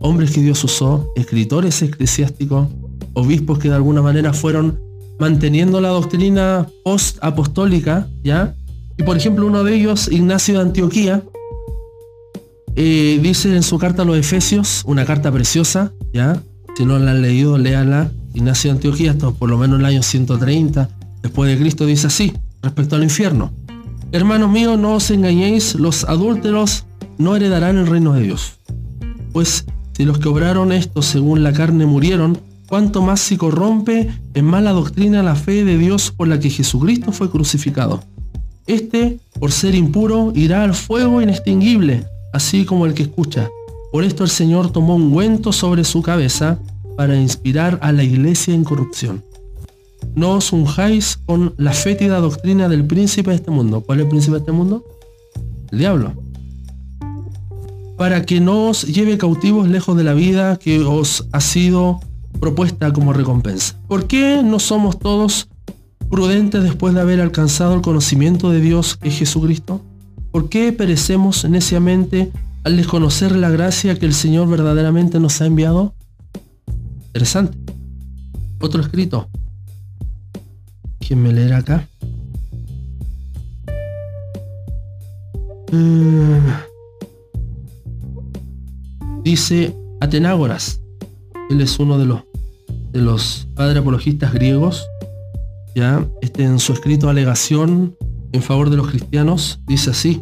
hombres 0.01 0.32
que 0.32 0.40
Dios 0.40 0.62
usó, 0.64 1.11
escritores 1.16 1.80
eclesiásticos, 1.82 2.68
obispos 3.14 3.59
que 3.59 3.68
de 3.68 3.74
alguna 3.74 4.03
manera 4.03 4.32
fueron 4.32 4.80
manteniendo 5.18 5.80
la 5.80 5.88
doctrina 5.88 6.68
post-apostólica, 6.84 8.09
¿ya? 8.22 8.55
Y 8.99 9.03
por 9.03 9.16
ejemplo 9.16 9.47
uno 9.47 9.64
de 9.64 9.74
ellos, 9.74 10.09
Ignacio 10.11 10.55
de 10.55 10.61
Antioquía, 10.61 11.22
eh, 12.76 13.20
dice 13.22 13.55
en 13.55 13.62
su 13.62 13.78
carta 13.78 14.03
a 14.03 14.05
los 14.05 14.16
Efesios, 14.16 14.82
una 14.86 15.05
carta 15.05 15.30
preciosa, 15.30 15.92
¿ya? 16.12 16.42
Si 16.76 16.84
no 16.84 16.99
la 16.99 17.12
han 17.12 17.22
leído, 17.22 17.57
léala. 17.57 18.11
Ignacio 18.34 18.70
de 18.70 18.76
Antioquía, 18.76 19.12
esto 19.12 19.32
por 19.32 19.49
lo 19.49 19.59
menos 19.59 19.76
en 19.76 19.80
el 19.82 19.86
año 19.86 20.03
130 20.03 20.88
después 21.22 21.49
de 21.51 21.57
Cristo, 21.59 21.86
dice 21.86 22.09
así, 22.09 22.32
respecto 22.62 22.97
al 22.97 23.05
infierno. 23.05 23.53
Hermanos 24.11 24.51
míos, 24.51 24.78
no 24.78 24.95
os 24.95 25.11
engañéis, 25.11 25.76
los 25.76 26.05
adúlteros 26.05 26.84
no 27.16 27.36
heredarán 27.36 27.78
el 27.78 27.86
reino 27.86 28.12
de 28.12 28.22
Dios. 28.22 28.55
Pues 29.32 29.64
si 29.97 30.05
los 30.05 30.18
que 30.18 30.28
obraron 30.28 30.72
esto 30.72 31.03
según 31.03 31.42
la 31.42 31.53
carne 31.53 31.86
murieron, 31.86 32.38
cuánto 32.66 33.03
más 33.03 33.20
si 33.20 33.36
corrompe 33.36 34.09
en 34.34 34.45
mala 34.45 34.72
doctrina 34.72 35.22
la 35.22 35.36
fe 35.36 35.64
de 35.64 35.78
Dios 35.78 36.11
por 36.11 36.28
la 36.28 36.40
que 36.40 36.51
Jesucristo 36.51 37.12
fue 37.12 37.30
crucificado. 37.30 38.03
Este, 38.66 39.18
por 39.38 39.53
ser 39.53 39.74
impuro, 39.74 40.32
irá 40.34 40.64
al 40.64 40.74
fuego 40.74 41.20
inextinguible, 41.22 42.05
así 42.32 42.64
como 42.64 42.86
el 42.86 42.95
que 42.95 43.05
escucha. 43.05 43.51
Por 43.92 44.03
esto 44.03 44.24
el 44.24 44.30
Señor 44.30 44.72
tomó 44.72 44.97
un 44.97 45.03
ungüento 45.03 45.53
sobre 45.53 45.84
su 45.84 46.03
cabeza 46.03 46.59
para 46.97 47.16
inspirar 47.16 47.78
a 47.82 47.92
la 47.92 48.03
iglesia 48.03 48.55
en 48.55 48.64
corrupción. 48.64 49.22
No 50.14 50.32
os 50.32 50.53
unjáis 50.53 51.18
con 51.26 51.55
la 51.57 51.72
fétida 51.72 52.18
doctrina 52.18 52.68
del 52.68 52.84
príncipe 52.84 53.30
de 53.30 53.36
este 53.36 53.51
mundo. 53.51 53.80
¿Cuál 53.80 54.01
es 54.01 54.05
el 54.05 54.11
príncipe 54.11 54.32
de 54.32 54.38
este 54.40 54.53
mundo? 54.53 54.84
El 55.70 55.78
diablo. 55.78 56.24
Para 57.97 58.24
que 58.24 58.40
no 58.40 58.68
os 58.68 58.82
lleve 58.82 59.18
cautivos 59.18 59.68
lejos 59.68 59.97
de 59.97 60.05
la 60.05 60.14
vida 60.14 60.57
que 60.57 60.80
os 60.80 61.26
ha 61.32 61.40
sido 61.40 62.01
propuesta 62.40 62.92
como 62.92 63.12
recompensa. 63.12 63.76
¿Por 63.88 64.07
qué 64.07 64.42
no 64.45 64.59
somos 64.59 64.99
todos 64.99 65.49
prudentes 66.11 66.62
después 66.62 66.95
de 66.95 67.01
haber 67.01 67.20
alcanzado 67.20 67.74
el 67.74 67.82
conocimiento 67.82 68.51
de 68.51 68.61
Dios 68.61 68.97
que 68.97 69.09
es 69.09 69.18
Jesucristo? 69.18 69.80
¿Por 70.30 70.49
qué 70.49 70.72
perecemos 70.72 71.49
neciamente 71.49 72.32
al 72.64 72.76
desconocer 72.76 73.36
la 73.36 73.51
gracia 73.51 73.99
que 73.99 74.07
el 74.07 74.14
Señor 74.14 74.49
verdaderamente 74.49 75.20
nos 75.20 75.40
ha 75.40 75.47
enviado? 75.47 75.95
Interesante. 77.07 77.57
Otro 78.61 78.80
escrito. 78.80 79.28
me 81.11 81.32
leer 81.32 81.55
acá. 81.55 81.86
Mm. 85.70 86.74
Dice 89.25 89.75
Atenágoras. 90.01 90.83
Él 91.49 91.62
es 91.62 91.79
uno 91.79 91.99
de 91.99 92.05
los, 92.05 92.20
de 92.93 93.01
los 93.01 93.49
padres 93.55 93.79
apologistas 93.79 94.35
griegos. 94.35 94.85
Ya, 95.75 96.07
este 96.20 96.45
en 96.45 96.59
su 96.59 96.75
escrito 96.75 97.09
alegación 97.09 97.97
en 98.33 98.43
favor 98.43 98.68
de 98.68 98.77
los 98.77 98.89
cristianos 98.89 99.61
dice 99.66 99.91
así. 99.91 100.20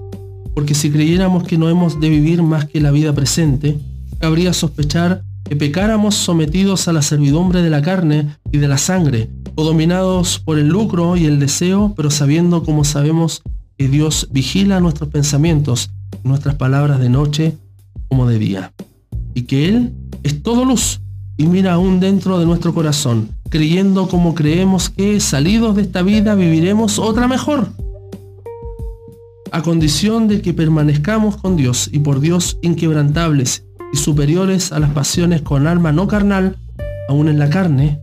Porque 0.54 0.74
si 0.74 0.90
creyéramos 0.90 1.42
que 1.44 1.58
no 1.58 1.68
hemos 1.68 1.98
de 1.98 2.10
vivir 2.10 2.42
más 2.44 2.66
que 2.66 2.80
la 2.80 2.92
vida 2.92 3.12
presente, 3.12 3.76
cabría 4.20 4.52
sospechar 4.52 5.24
que 5.44 5.56
pecáramos 5.56 6.14
sometidos 6.14 6.86
a 6.86 6.92
la 6.92 7.02
servidumbre 7.02 7.60
de 7.60 7.70
la 7.70 7.82
carne 7.82 8.36
y 8.52 8.58
de 8.58 8.68
la 8.68 8.78
sangre, 8.78 9.30
o 9.56 9.64
dominados 9.64 10.38
por 10.38 10.58
el 10.58 10.68
lucro 10.68 11.16
y 11.16 11.26
el 11.26 11.40
deseo, 11.40 11.92
pero 11.96 12.10
sabiendo 12.10 12.62
como 12.62 12.84
sabemos 12.84 13.42
que 13.76 13.88
Dios 13.88 14.28
vigila 14.30 14.78
nuestros 14.78 15.08
pensamientos, 15.08 15.90
nuestras 16.22 16.54
palabras 16.54 17.00
de 17.00 17.08
noche 17.08 17.56
como 18.08 18.28
de 18.28 18.38
día, 18.38 18.72
y 19.34 19.42
que 19.42 19.68
Él 19.68 19.92
es 20.22 20.42
todo 20.42 20.64
luz 20.64 21.00
y 21.36 21.46
mira 21.46 21.74
aún 21.74 22.00
dentro 22.00 22.38
de 22.38 22.46
nuestro 22.46 22.74
corazón, 22.74 23.30
creyendo 23.48 24.08
como 24.08 24.34
creemos 24.34 24.90
que 24.90 25.18
salidos 25.20 25.76
de 25.76 25.82
esta 25.82 26.02
vida 26.02 26.34
viviremos 26.34 26.98
otra 26.98 27.26
mejor, 27.26 27.68
a 29.50 29.62
condición 29.62 30.28
de 30.28 30.40
que 30.40 30.54
permanezcamos 30.54 31.36
con 31.36 31.56
Dios 31.56 31.88
y 31.92 31.98
por 31.98 32.20
Dios 32.20 32.58
inquebrantables 32.62 33.64
y 33.92 33.96
superiores 33.96 34.72
a 34.72 34.78
las 34.78 34.90
pasiones 34.90 35.42
con 35.42 35.66
alma 35.66 35.92
no 35.92 36.06
carnal, 36.06 36.56
aún 37.08 37.28
en 37.28 37.38
la 37.38 37.50
carne, 37.50 38.00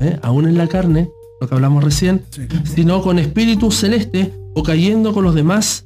¿eh? 0.00 0.18
aún 0.22 0.48
en 0.48 0.56
la 0.56 0.68
carne, 0.68 1.10
lo 1.40 1.48
que 1.48 1.54
hablamos 1.54 1.84
recién, 1.84 2.22
sino 2.64 3.02
con 3.02 3.18
espíritu 3.18 3.70
celeste 3.70 4.32
o 4.54 4.62
cayendo 4.62 5.12
con 5.12 5.24
los 5.24 5.34
demás, 5.34 5.84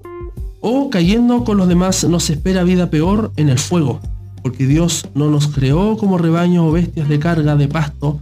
o 0.60 0.90
cayendo 0.90 1.44
con 1.44 1.56
los 1.56 1.66
demás 1.66 2.04
nos 2.04 2.30
espera 2.30 2.62
vida 2.62 2.90
peor 2.90 3.32
en 3.36 3.48
el 3.48 3.58
fuego, 3.58 4.00
porque 4.42 4.66
Dios 4.66 5.08
no 5.14 5.30
nos 5.30 5.48
creó 5.48 5.96
como 5.96 6.18
rebaño 6.18 6.66
o 6.66 6.72
bestias 6.72 7.08
de 7.08 7.18
carga 7.18 7.56
de 7.56 7.68
pasto 7.68 8.20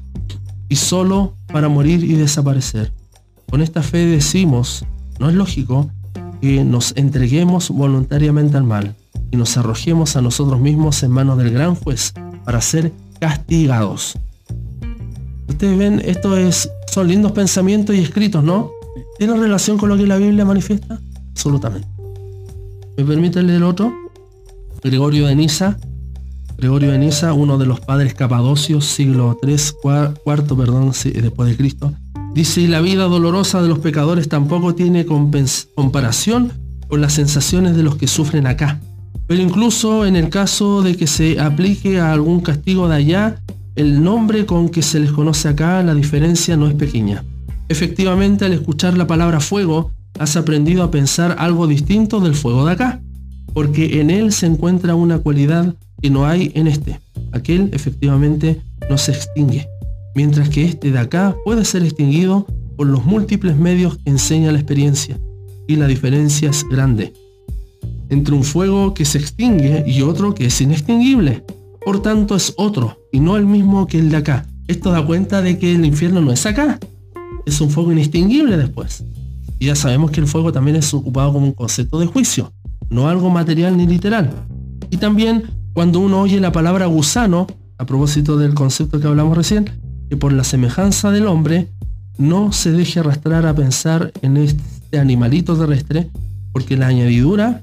y 0.69 0.77
solo 0.77 1.35
para 1.47 1.69
morir 1.69 2.05
y 2.05 2.15
desaparecer. 2.15 2.93
Con 3.51 3.63
esta 3.63 3.83
fe 3.83 4.07
decimos, 4.07 4.85
no 5.19 5.29
es 5.29 5.35
lógico 5.35 5.91
que 6.41 6.65
nos 6.65 6.93
entreguemos 6.97 7.71
voluntariamente 7.71 8.57
al 8.57 8.65
mal 8.65 8.95
y 9.31 9.37
nos 9.37 9.57
arrojemos 9.57 10.17
a 10.17 10.23
nosotros 10.23 10.61
mismos 10.61 11.03
en 11.03 11.11
manos 11.11 11.39
del 11.39 11.51
gran 11.51 11.75
juez 11.75 12.13
para 12.45 12.61
ser 12.61 12.93
castigados. 13.21 14.17
Ustedes 15.49 15.79
ven, 15.79 16.03
esto 16.05 16.37
es, 16.37 16.71
son 16.87 17.09
lindos 17.09 17.33
pensamientos 17.33 17.97
y 17.97 18.01
escritos, 18.01 18.45
¿no? 18.45 18.71
¿Tiene 19.19 19.35
relación 19.35 19.79
con 19.79 19.89
lo 19.89 19.97
que 19.97 20.07
la 20.07 20.17
Biblia 20.17 20.45
manifiesta? 20.45 21.01
Absolutamente. 21.31 21.89
¿Me 22.97 23.05
permite 23.05 23.43
leer 23.43 23.63
otro? 23.63 23.93
Gregorio 24.83 25.27
de 25.27 25.35
Niza. 25.35 25.79
Gregorio 26.59 26.91
de 26.91 26.99
Niza, 26.99 27.35
uno 27.35 27.57
de 27.57 27.67
los 27.67 27.79
padres 27.79 28.15
capadocios, 28.15 28.85
siglo 28.85 29.39
III, 29.41 29.57
cuarto, 30.25 30.57
perdón, 30.57 30.91
después 30.91 31.49
de 31.49 31.57
Cristo. 31.57 31.93
Dice, 32.35 32.67
la 32.67 32.81
vida 32.81 33.05
dolorosa 33.05 33.63
de 33.63 33.69
los 33.69 33.79
pecadores 33.79 34.29
tampoco 34.29 34.75
tiene 34.75 35.07
comparación 35.07 36.53
con 36.89 37.01
las 37.01 37.13
sensaciones 37.13 37.77
de 37.77 37.85
los 37.85 37.95
que 37.95 38.09
sufren 38.09 38.49
acá. 38.49 38.81
Pero 39.29 39.41
incluso 39.41 40.05
en 40.05 40.17
el 40.17 40.31
caso 40.31 40.83
de 40.83 40.97
que 40.97 41.07
se 41.07 41.39
aplique 41.39 42.01
a 42.01 42.13
algún 42.13 42.41
castigo 42.41 42.89
de 42.89 42.97
allá, 42.97 43.41
el 43.77 44.03
nombre 44.03 44.45
con 44.45 44.69
que 44.69 44.83
se 44.83 44.99
les 44.99 45.13
conoce 45.13 45.49
acá, 45.49 45.81
la 45.85 45.95
diferencia 45.95 46.57
no 46.57 46.67
es 46.67 46.75
pequeña. 46.75 47.25
Efectivamente, 47.69 48.47
al 48.47 48.53
escuchar 48.53 48.99
la 48.99 49.07
palabra 49.07 49.39
fuego, 49.39 49.93
has 50.19 50.37
aprendido 50.37 50.83
a 50.83 50.91
pensar 50.91 51.37
algo 51.39 51.69
distinto 51.69 52.19
del 52.19 52.35
fuego 52.35 52.67
de 52.67 52.73
acá, 52.73 53.01
porque 53.55 54.01
en 54.01 54.11
él 54.11 54.33
se 54.33 54.47
encuentra 54.47 54.97
una 54.97 55.21
cualidad 55.21 55.77
que 56.01 56.11
no 56.11 56.27
hay 56.27 56.53
en 56.55 56.67
este. 56.67 57.01
Aquel 57.33 57.71
efectivamente 57.73 58.61
no 58.89 58.99
se 58.99 59.13
extingue, 59.13 59.69
mientras 60.15 60.49
que 60.49 60.65
este 60.65 60.91
de 60.91 60.99
acá 60.99 61.37
puede 61.45 61.65
ser 61.65 61.83
extinguido 61.83 62.47
por 62.77 62.87
los 62.87 63.05
múltiples 63.05 63.57
medios 63.57 63.99
que 63.99 64.11
enseña 64.11 64.53
la 64.53 64.59
experiencia, 64.59 65.19
y 65.67 65.77
la 65.77 65.87
diferencia 65.87 66.51
es 66.51 66.65
grande 66.69 67.13
entre 68.11 68.35
un 68.35 68.43
fuego 68.43 68.95
que 68.95 69.05
se 69.05 69.19
extingue 69.19 69.85
y 69.87 70.01
otro 70.01 70.35
que 70.35 70.47
es 70.47 70.61
inextinguible 70.61 71.45
por 71.89 72.03
tanto 72.03 72.37
es 72.37 72.53
otro 72.59 72.99
y 73.13 73.21
no 73.21 73.37
el 73.37 73.47
mismo 73.47 73.87
que 73.87 73.99
el 73.99 74.11
de 74.11 74.19
acá. 74.19 74.47
Esto 74.67 74.91
da 74.91 75.05
cuenta 75.07 75.41
de 75.41 75.59
que 75.59 75.75
el 75.75 75.87
infierno 75.87 76.21
no 76.21 76.33
es 76.33 76.45
acá, 76.45 76.79
es 77.47 77.61
un 77.63 77.71
fuego 77.71 77.93
inextinguible 77.93 78.59
después. 78.59 79.05
Y 79.59 79.67
ya 79.67 79.75
sabemos 79.75 80.11
que 80.11 80.21
el 80.21 80.27
fuego 80.27 80.53
también 80.53 80.77
es 80.77 80.93
ocupado 80.93 81.33
como 81.33 81.47
un 81.47 81.53
concepto 81.53 81.99
de 81.99 82.05
juicio, 82.05 82.53
no 82.91 83.09
algo 83.09 83.31
material 83.31 83.77
ni 83.77 83.87
literal. 83.87 84.31
Y 84.91 84.99
también 84.99 85.45
cuando 85.79 86.01
uno 86.01 86.23
oye 86.23 86.41
la 86.41 86.51
palabra 86.51 86.87
gusano, 86.87 87.47
a 87.79 87.87
propósito 87.87 88.37
del 88.37 88.53
concepto 88.53 88.99
que 88.99 89.07
hablamos 89.07 89.37
recién, 89.37 89.71
que 90.11 90.17
por 90.17 90.33
la 90.33 90.43
semejanza 90.43 91.13
del 91.13 91.29
hombre 91.29 91.69
no 92.17 92.51
se 92.51 92.73
deje 92.73 92.99
arrastrar 92.99 93.47
a 93.47 93.55
pensar 93.55 94.11
en 94.21 94.39
este 94.39 94.99
animalito 94.99 95.57
terrestre, 95.57 96.11
porque 96.51 96.77
la 96.77 96.89
añadidura 96.89 97.63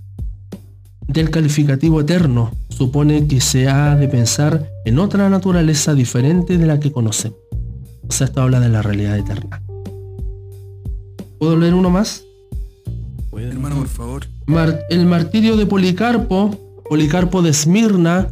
del 1.09 1.29
calificativo 1.29 1.99
eterno 1.99 2.51
supone 2.69 3.27
que 3.27 3.41
se 3.41 3.67
ha 3.67 3.97
de 3.97 4.07
pensar 4.07 4.65
en 4.85 4.97
otra 4.97 5.29
naturaleza 5.29 5.93
diferente 5.93 6.57
de 6.57 6.67
la 6.67 6.79
que 6.79 6.93
conocemos. 6.93 7.37
O 8.07 8.13
sea, 8.13 8.27
esto 8.27 8.41
habla 8.41 8.61
de 8.61 8.69
la 8.69 8.81
realidad 8.81 9.17
eterna. 9.17 9.61
¿Puedo 11.37 11.57
leer 11.57 11.73
uno 11.73 11.89
más? 11.89 12.23
hermano, 13.37 13.75
por 13.75 13.89
favor. 13.89 14.25
el 14.89 15.05
martirio 15.05 15.57
de 15.57 15.65
Policarpo, 15.65 16.64
Policarpo 16.87 17.41
de 17.41 17.49
Esmirna, 17.49 18.29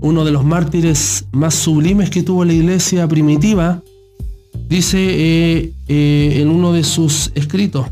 uno 0.00 0.24
de 0.24 0.32
los 0.32 0.44
mártires 0.44 1.26
más 1.32 1.54
sublimes 1.54 2.10
que 2.10 2.24
tuvo 2.24 2.44
la 2.44 2.52
iglesia 2.52 3.06
primitiva, 3.06 3.82
dice 4.68 4.98
eh, 4.98 5.72
eh, 5.86 6.38
en 6.40 6.48
uno 6.48 6.72
de 6.72 6.82
sus 6.82 7.30
escritos, 7.36 7.86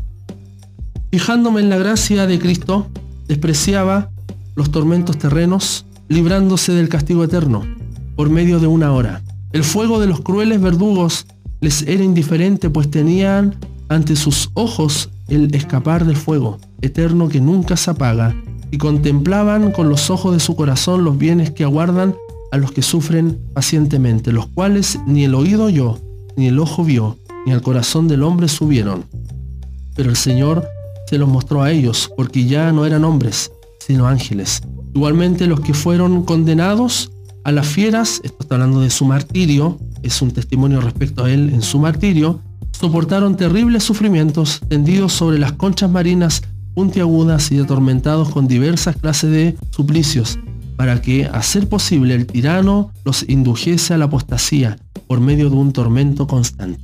fijándome 1.11 1.61
en 1.61 1.69
la 1.69 1.77
gracia 1.77 2.27
de 2.27 2.39
Cristo, 2.39 2.87
despreciaba 3.27 4.11
los 4.55 4.69
tormentos 4.69 5.17
terrenos, 5.17 5.85
librándose 6.09 6.73
del 6.73 6.89
castigo 6.89 7.23
eterno, 7.23 7.63
por 8.17 8.29
medio 8.29 8.59
de 8.59 8.67
una 8.67 8.91
hora. 8.91 9.23
El 9.53 9.63
fuego 9.63 10.01
de 10.01 10.07
los 10.07 10.19
crueles 10.19 10.59
verdugos 10.61 11.25
les 11.61 11.83
era 11.83 12.03
indiferente, 12.03 12.69
pues 12.69 12.91
tenían 12.91 13.55
ante 13.87 14.17
sus 14.17 14.49
ojos 14.55 15.09
el 15.29 15.55
escapar 15.55 16.05
del 16.05 16.17
fuego, 16.17 16.59
eterno 16.81 17.29
que 17.29 17.39
nunca 17.39 17.77
se 17.77 17.91
apaga, 17.91 18.35
y 18.71 18.77
contemplaban 18.77 19.71
con 19.71 19.89
los 19.89 20.09
ojos 20.09 20.33
de 20.33 20.39
su 20.39 20.55
corazón 20.55 21.03
los 21.03 21.17
bienes 21.17 21.51
que 21.51 21.63
aguardan 21.63 22.15
a 22.51 22.57
los 22.57 22.71
que 22.71 22.81
sufren 22.81 23.39
pacientemente, 23.53 24.31
los 24.31 24.47
cuales 24.47 24.99
ni 25.05 25.23
el 25.23 25.35
oído 25.35 25.65
oyó, 25.65 25.99
ni 26.35 26.47
el 26.47 26.59
ojo 26.59 26.83
vio, 26.83 27.17
ni 27.45 27.51
al 27.51 27.61
corazón 27.61 28.07
del 28.07 28.23
hombre 28.23 28.47
subieron. 28.47 29.05
Pero 29.95 30.09
el 30.09 30.15
Señor 30.15 30.67
se 31.09 31.17
los 31.17 31.29
mostró 31.29 31.61
a 31.61 31.71
ellos, 31.71 32.11
porque 32.15 32.45
ya 32.45 32.71
no 32.71 32.85
eran 32.85 33.03
hombres, 33.03 33.51
sino 33.79 34.07
ángeles. 34.07 34.61
Igualmente 34.93 35.47
los 35.47 35.59
que 35.59 35.73
fueron 35.73 36.23
condenados 36.23 37.11
a 37.43 37.51
las 37.51 37.67
fieras, 37.67 38.21
esto 38.23 38.37
está 38.39 38.55
hablando 38.55 38.81
de 38.81 38.89
su 38.89 39.05
martirio, 39.05 39.77
es 40.01 40.21
un 40.21 40.31
testimonio 40.31 40.81
respecto 40.81 41.25
a 41.25 41.31
él 41.31 41.51
en 41.53 41.61
su 41.61 41.79
martirio, 41.79 42.39
soportaron 42.71 43.37
terribles 43.37 43.83
sufrimientos 43.83 44.61
tendidos 44.67 45.13
sobre 45.13 45.39
las 45.39 45.53
conchas 45.53 45.89
marinas 45.89 46.41
puntiagudas 46.75 47.51
y 47.51 47.59
atormentados 47.59 48.29
con 48.29 48.47
diversas 48.47 48.97
clases 48.97 49.31
de 49.31 49.57
suplicios, 49.71 50.37
para 50.75 51.01
que, 51.01 51.25
a 51.25 51.41
ser 51.41 51.67
posible, 51.67 52.13
el 52.13 52.27
tirano 52.27 52.91
los 53.03 53.27
indujese 53.27 53.93
a 53.93 53.97
la 53.97 54.05
apostasía 54.05 54.77
por 55.07 55.21
medio 55.21 55.49
de 55.49 55.55
un 55.55 55.71
tormento 55.71 56.27
constante. 56.27 56.79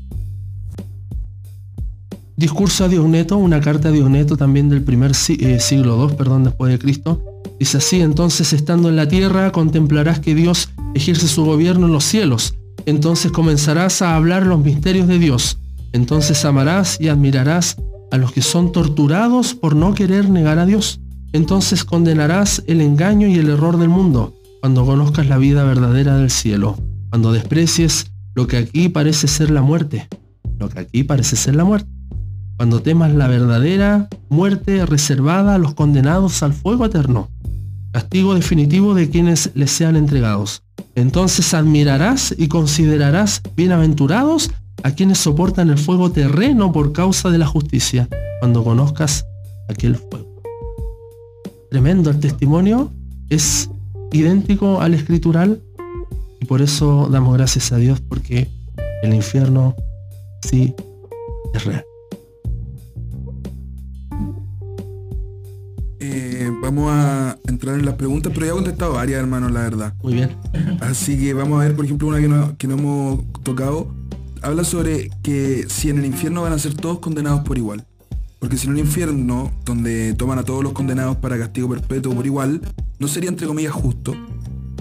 Discurso 2.37 2.85
a 2.85 2.87
Diogneto, 2.87 3.37
una 3.37 3.61
carta 3.61 3.89
a 3.89 3.91
Diogneto 3.91 4.37
también 4.37 4.69
del 4.69 4.81
primer 4.81 5.11
eh, 5.11 5.59
siglo 5.59 6.07
II, 6.07 6.15
perdón, 6.15 6.45
después 6.45 6.71
de 6.71 6.79
Cristo. 6.79 7.21
Dice 7.59 7.77
así, 7.77 8.01
entonces 8.01 8.53
estando 8.53 8.89
en 8.89 8.95
la 8.95 9.07
tierra 9.07 9.51
contemplarás 9.51 10.19
que 10.19 10.33
Dios 10.33 10.69
ejerce 10.95 11.27
su 11.27 11.45
gobierno 11.45 11.85
en 11.85 11.93
los 11.93 12.03
cielos. 12.03 12.55
Entonces 12.87 13.31
comenzarás 13.31 14.01
a 14.01 14.15
hablar 14.15 14.47
los 14.47 14.59
misterios 14.63 15.07
de 15.07 15.19
Dios. 15.19 15.59
Entonces 15.93 16.43
amarás 16.45 16.99
y 16.99 17.09
admirarás 17.09 17.77
a 18.11 18.17
los 18.17 18.31
que 18.31 18.41
son 18.41 18.71
torturados 18.71 19.55
por 19.55 19.75
no 19.75 19.93
querer 19.93 20.29
negar 20.29 20.59
a 20.59 20.65
Dios. 20.65 20.99
Entonces 21.33 21.83
condenarás 21.83 22.63
el 22.67 22.81
engaño 22.81 23.27
y 23.27 23.35
el 23.35 23.49
error 23.49 23.77
del 23.77 23.89
mundo, 23.89 24.33
cuando 24.59 24.85
conozcas 24.85 25.27
la 25.27 25.37
vida 25.37 25.63
verdadera 25.63 26.17
del 26.17 26.29
cielo, 26.29 26.77
cuando 27.09 27.31
desprecies 27.31 28.11
lo 28.35 28.47
que 28.47 28.57
aquí 28.57 28.89
parece 28.89 29.27
ser 29.27 29.49
la 29.49 29.61
muerte, 29.61 30.07
lo 30.59 30.69
que 30.69 30.79
aquí 30.81 31.03
parece 31.03 31.35
ser 31.35 31.55
la 31.55 31.63
muerte 31.63 31.89
cuando 32.61 32.83
temas 32.83 33.11
la 33.11 33.27
verdadera 33.27 34.07
muerte 34.29 34.85
reservada 34.85 35.55
a 35.55 35.57
los 35.57 35.73
condenados 35.73 36.43
al 36.43 36.53
fuego 36.53 36.85
eterno, 36.85 37.27
castigo 37.91 38.35
definitivo 38.35 38.93
de 38.93 39.09
quienes 39.09 39.49
les 39.55 39.71
sean 39.71 39.95
entregados. 39.95 40.61
Entonces 40.93 41.55
admirarás 41.55 42.35
y 42.37 42.49
considerarás 42.49 43.41
bienaventurados 43.55 44.51
a 44.83 44.91
quienes 44.91 45.19
soportan 45.19 45.69
el 45.69 45.77
fuego 45.77 46.11
terreno 46.11 46.71
por 46.71 46.93
causa 46.93 47.29
de 47.29 47.37
la 47.37 47.47
justicia, 47.47 48.07
cuando 48.39 48.63
conozcas 48.63 49.25
aquel 49.69 49.95
fuego. 49.95 50.41
Tremendo 51.69 52.09
el 52.09 52.19
testimonio, 52.19 52.91
es 53.29 53.69
idéntico 54.11 54.81
al 54.81 54.93
escritural 54.93 55.61
y 56.39 56.45
por 56.45 56.61
eso 56.61 57.07
damos 57.09 57.33
gracias 57.37 57.71
a 57.71 57.77
Dios 57.77 58.01
porque 58.01 58.49
el 59.03 59.13
infierno 59.13 59.75
sí 60.41 60.75
es 61.53 61.65
real. 61.65 61.85
Eh, 65.99 66.49
vamos 66.61 66.91
a 66.91 67.37
entrar 67.47 67.79
en 67.79 67.85
las 67.85 67.95
preguntas, 67.95 68.31
pero 68.33 68.47
ya 68.47 68.51
he 68.51 68.55
contestado 68.55 68.93
varias, 68.93 69.19
hermanos, 69.19 69.51
la 69.51 69.61
verdad. 69.61 69.93
Muy 70.03 70.15
bien. 70.15 70.35
Así 70.81 71.17
que 71.17 71.33
vamos 71.33 71.61
a 71.61 71.65
ver, 71.65 71.75
por 71.75 71.85
ejemplo, 71.85 72.07
una 72.07 72.19
que 72.19 72.27
no, 72.27 72.57
que 72.57 72.67
no 72.67 72.73
hemos 72.73 73.31
tocado. 73.43 74.00
Habla 74.41 74.63
sobre 74.63 75.09
que 75.21 75.65
si 75.69 75.89
en 75.89 75.99
el 75.99 76.05
infierno 76.05 76.41
van 76.41 76.53
a 76.53 76.59
ser 76.59 76.73
todos 76.73 76.99
condenados 76.99 77.41
por 77.41 77.57
igual. 77.57 77.85
Porque 78.39 78.57
si 78.57 78.65
en 78.65 78.73
un 78.73 78.79
infierno, 78.79 79.51
donde 79.65 80.15
toman 80.15 80.39
a 80.39 80.43
todos 80.43 80.63
los 80.63 80.73
condenados 80.73 81.17
para 81.17 81.37
castigo 81.37 81.69
perpetuo 81.69 82.15
por 82.15 82.25
igual, 82.25 82.59
no 82.97 83.07
sería 83.07 83.29
entre 83.29 83.45
comillas 83.45 83.73
justo. 83.73 84.15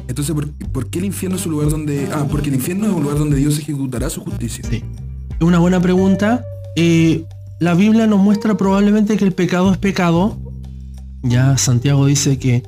Entonces, 0.08 0.34
¿por, 0.72 0.88
qué 0.88 0.98
el 0.98 1.04
infierno 1.04 1.36
es 1.36 1.44
un 1.44 1.52
lugar 1.52 1.68
donde... 1.68 2.08
Ah, 2.10 2.26
porque 2.30 2.48
el 2.48 2.54
infierno 2.54 2.86
es 2.86 2.92
un 2.92 3.02
lugar 3.02 3.18
donde 3.18 3.36
Dios 3.36 3.58
ejecutará 3.58 4.08
su 4.08 4.22
justicia. 4.22 4.64
Sí. 4.68 4.82
Una 5.40 5.58
buena 5.58 5.80
pregunta. 5.80 6.42
Eh, 6.74 7.24
la 7.60 7.74
Biblia 7.74 8.06
nos 8.06 8.18
muestra 8.18 8.56
probablemente 8.56 9.18
que 9.18 9.24
el 9.26 9.32
pecado 9.32 9.70
es 9.70 9.78
pecado. 9.78 10.38
Ya 11.22 11.58
Santiago 11.58 12.06
dice 12.06 12.38
que 12.38 12.62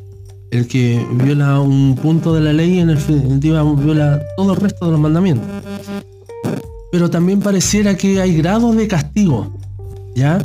el 0.51 0.69
que 0.69 1.05
viola 1.15 1.59
un 1.61 1.97
punto 1.97 2.35
de 2.35 2.43
la 2.43 2.53
ley 2.53 2.79
en 2.79 2.89
definitiva 2.89 3.63
viola 3.63 4.21
todo 4.37 4.53
el 4.53 4.61
resto 4.61 4.85
de 4.85 4.93
los 4.93 5.01
mandamientos. 5.01 5.49
Pero 6.93 7.11
también 7.11 7.41
pareciera 7.41 7.97
que 7.97 8.21
hay 8.21 8.37
grados 8.37 8.77
de 8.77 8.87
castigo. 8.87 9.53
¿Ya? 10.15 10.41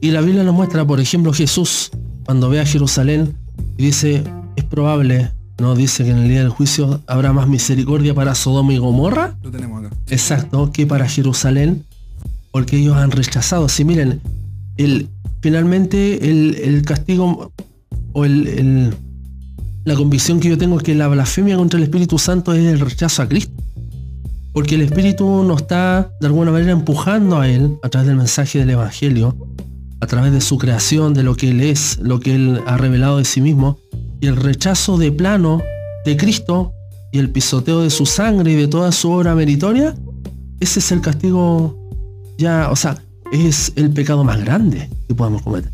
Y 0.00 0.10
la 0.12 0.20
Biblia 0.20 0.44
nos 0.44 0.54
muestra, 0.54 0.86
por 0.86 1.00
ejemplo, 1.00 1.32
Jesús, 1.32 1.90
cuando 2.24 2.48
ve 2.50 2.60
a 2.60 2.66
Jerusalén, 2.66 3.34
y 3.76 3.86
dice, 3.86 4.22
es 4.54 4.64
probable, 4.64 5.32
¿no? 5.58 5.74
Dice 5.74 6.04
que 6.04 6.10
en 6.10 6.18
el 6.18 6.28
día 6.28 6.40
del 6.40 6.50
juicio 6.50 7.00
habrá 7.06 7.32
más 7.32 7.48
misericordia 7.48 8.14
para 8.14 8.34
Sodoma 8.36 8.72
y 8.74 8.78
Gomorra. 8.78 9.36
Lo 9.42 9.50
tenemos 9.50 9.84
acá. 9.84 9.96
Exacto, 10.08 10.70
que 10.72 10.86
para 10.86 11.08
Jerusalén, 11.08 11.84
porque 12.52 12.76
ellos 12.76 12.96
han 12.96 13.10
rechazado. 13.10 13.68
Si 13.68 13.84
miren, 13.84 14.20
el, 14.76 15.08
finalmente 15.40 16.28
el, 16.30 16.54
el 16.62 16.82
castigo 16.82 17.50
o 18.12 18.24
el, 18.24 18.46
el- 18.46 18.94
la 19.84 19.94
convicción 19.96 20.38
que 20.38 20.50
yo 20.50 20.58
tengo 20.58 20.76
es 20.76 20.82
que 20.82 20.94
la 20.94 21.08
blasfemia 21.08 21.56
contra 21.56 21.78
el 21.78 21.84
Espíritu 21.84 22.18
Santo 22.18 22.52
es 22.52 22.66
el 22.66 22.78
rechazo 22.78 23.22
a 23.22 23.28
Cristo. 23.28 23.54
Porque 24.52 24.74
el 24.74 24.82
Espíritu 24.82 25.44
nos 25.44 25.62
está 25.62 26.10
de 26.20 26.26
alguna 26.26 26.50
manera 26.50 26.72
empujando 26.72 27.38
a 27.38 27.48
Él 27.48 27.76
a 27.82 27.88
través 27.88 28.08
del 28.08 28.16
mensaje 28.16 28.58
del 28.58 28.70
Evangelio, 28.70 29.36
a 30.00 30.06
través 30.06 30.32
de 30.32 30.40
su 30.40 30.58
creación, 30.58 31.14
de 31.14 31.22
lo 31.22 31.34
que 31.36 31.50
Él 31.50 31.60
es, 31.60 31.98
lo 32.00 32.18
que 32.20 32.34
Él 32.34 32.60
ha 32.66 32.76
revelado 32.76 33.18
de 33.18 33.24
sí 33.24 33.40
mismo, 33.40 33.78
y 34.20 34.26
el 34.26 34.36
rechazo 34.36 34.96
de 34.98 35.12
plano 35.12 35.62
de 36.04 36.16
Cristo 36.16 36.72
y 37.12 37.18
el 37.18 37.30
pisoteo 37.30 37.82
de 37.82 37.90
su 37.90 38.04
sangre 38.06 38.52
y 38.52 38.54
de 38.56 38.68
toda 38.68 38.90
su 38.92 39.10
obra 39.10 39.34
meritoria, 39.34 39.94
ese 40.60 40.80
es 40.80 40.90
el 40.92 41.00
castigo 41.00 41.78
ya, 42.36 42.68
o 42.70 42.76
sea, 42.76 42.96
es 43.32 43.72
el 43.76 43.90
pecado 43.90 44.24
más 44.24 44.40
grande 44.44 44.88
que 45.06 45.14
podamos 45.14 45.42
cometer. 45.42 45.70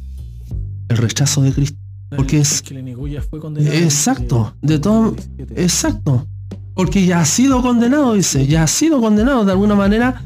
El 0.88 0.96
rechazo 0.98 1.40
de 1.42 1.52
Cristo. 1.52 1.78
Porque 2.16 2.38
es- 2.40 2.60
que 2.62 2.74
le 2.74 2.82
negó 2.82 3.08
ya 3.08 3.22
fue 3.22 3.40
condenado. 3.40 3.74
Exacto, 3.76 4.54
de 4.62 4.78
todo, 4.78 5.12
17. 5.12 5.62
exacto. 5.62 6.26
Porque 6.74 7.06
ya 7.06 7.20
ha 7.20 7.24
sido 7.24 7.62
condenado, 7.62 8.14
dice, 8.14 8.46
ya 8.46 8.64
ha 8.64 8.66
sido 8.66 9.00
condenado 9.00 9.44
de 9.44 9.52
alguna 9.52 9.74
manera. 9.74 10.22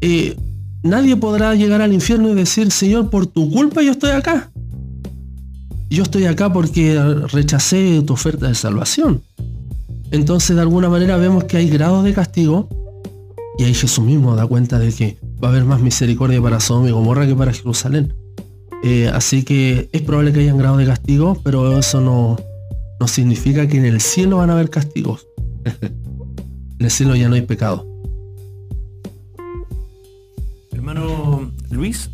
eh, 0.00 0.36
nadie 0.82 1.16
podrá 1.16 1.54
llegar 1.54 1.80
al 1.80 1.92
infierno 1.92 2.30
y 2.30 2.34
decir, 2.34 2.70
Señor, 2.70 3.10
por 3.10 3.26
tu 3.26 3.50
culpa 3.50 3.82
yo 3.82 3.92
estoy 3.92 4.10
acá. 4.10 4.50
Yo 5.88 6.02
estoy 6.02 6.26
acá 6.26 6.52
porque 6.52 7.00
rechacé 7.32 8.02
tu 8.02 8.12
oferta 8.12 8.48
de 8.48 8.54
salvación. 8.54 9.22
Entonces, 10.10 10.54
de 10.56 10.62
alguna 10.62 10.88
manera 10.88 11.16
vemos 11.16 11.44
que 11.44 11.56
hay 11.56 11.68
grados 11.68 12.04
de 12.04 12.12
castigo 12.12 12.68
y 13.58 13.64
ahí 13.64 13.74
Jesús 13.74 14.04
mismo 14.04 14.34
da 14.34 14.46
cuenta 14.46 14.78
de 14.78 14.92
que 14.92 15.16
va 15.42 15.48
a 15.48 15.50
haber 15.50 15.64
más 15.64 15.80
misericordia 15.80 16.42
para 16.42 16.60
Sodoma 16.60 16.88
y 16.88 16.92
Gomorra 16.92 17.26
que 17.26 17.34
para 17.34 17.52
Jerusalén. 17.52 18.12
Eh, 18.82 19.08
así 19.12 19.44
que 19.44 19.88
es 19.92 20.02
probable 20.02 20.32
que 20.32 20.40
hayan 20.40 20.58
grados 20.58 20.78
de 20.78 20.86
castigo, 20.86 21.40
pero 21.42 21.78
eso 21.78 22.00
no, 22.00 22.36
no 23.00 23.08
significa 23.08 23.66
que 23.66 23.78
en 23.78 23.86
el 23.86 24.00
cielo 24.00 24.38
van 24.38 24.50
a 24.50 24.54
haber 24.54 24.70
castigos. 24.70 25.26
En 25.64 26.78
el 26.78 26.90
cielo 26.90 27.16
ya 27.16 27.28
no 27.28 27.34
hay 27.34 27.42
pecado. 27.42 27.86
Hermano 30.72 31.52
Luis, 31.70 32.10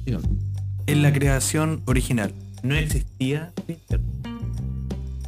en 0.87 1.03
la 1.03 1.13
creación 1.13 1.83
original, 1.87 2.33
¿no 2.63 2.75
existía 2.75 3.53
el 3.67 3.75
infierno? 3.75 4.07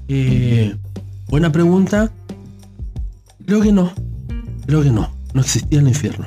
Eh, 0.09 0.77
buena 1.29 1.51
pregunta. 1.51 2.13
Creo 3.47 3.61
que 3.61 3.73
no. 3.73 3.93
Creo 4.67 4.83
que 4.83 4.91
no. 4.91 5.11
No 5.35 5.41
existía 5.41 5.81
el 5.81 5.89
infierno. 5.89 6.27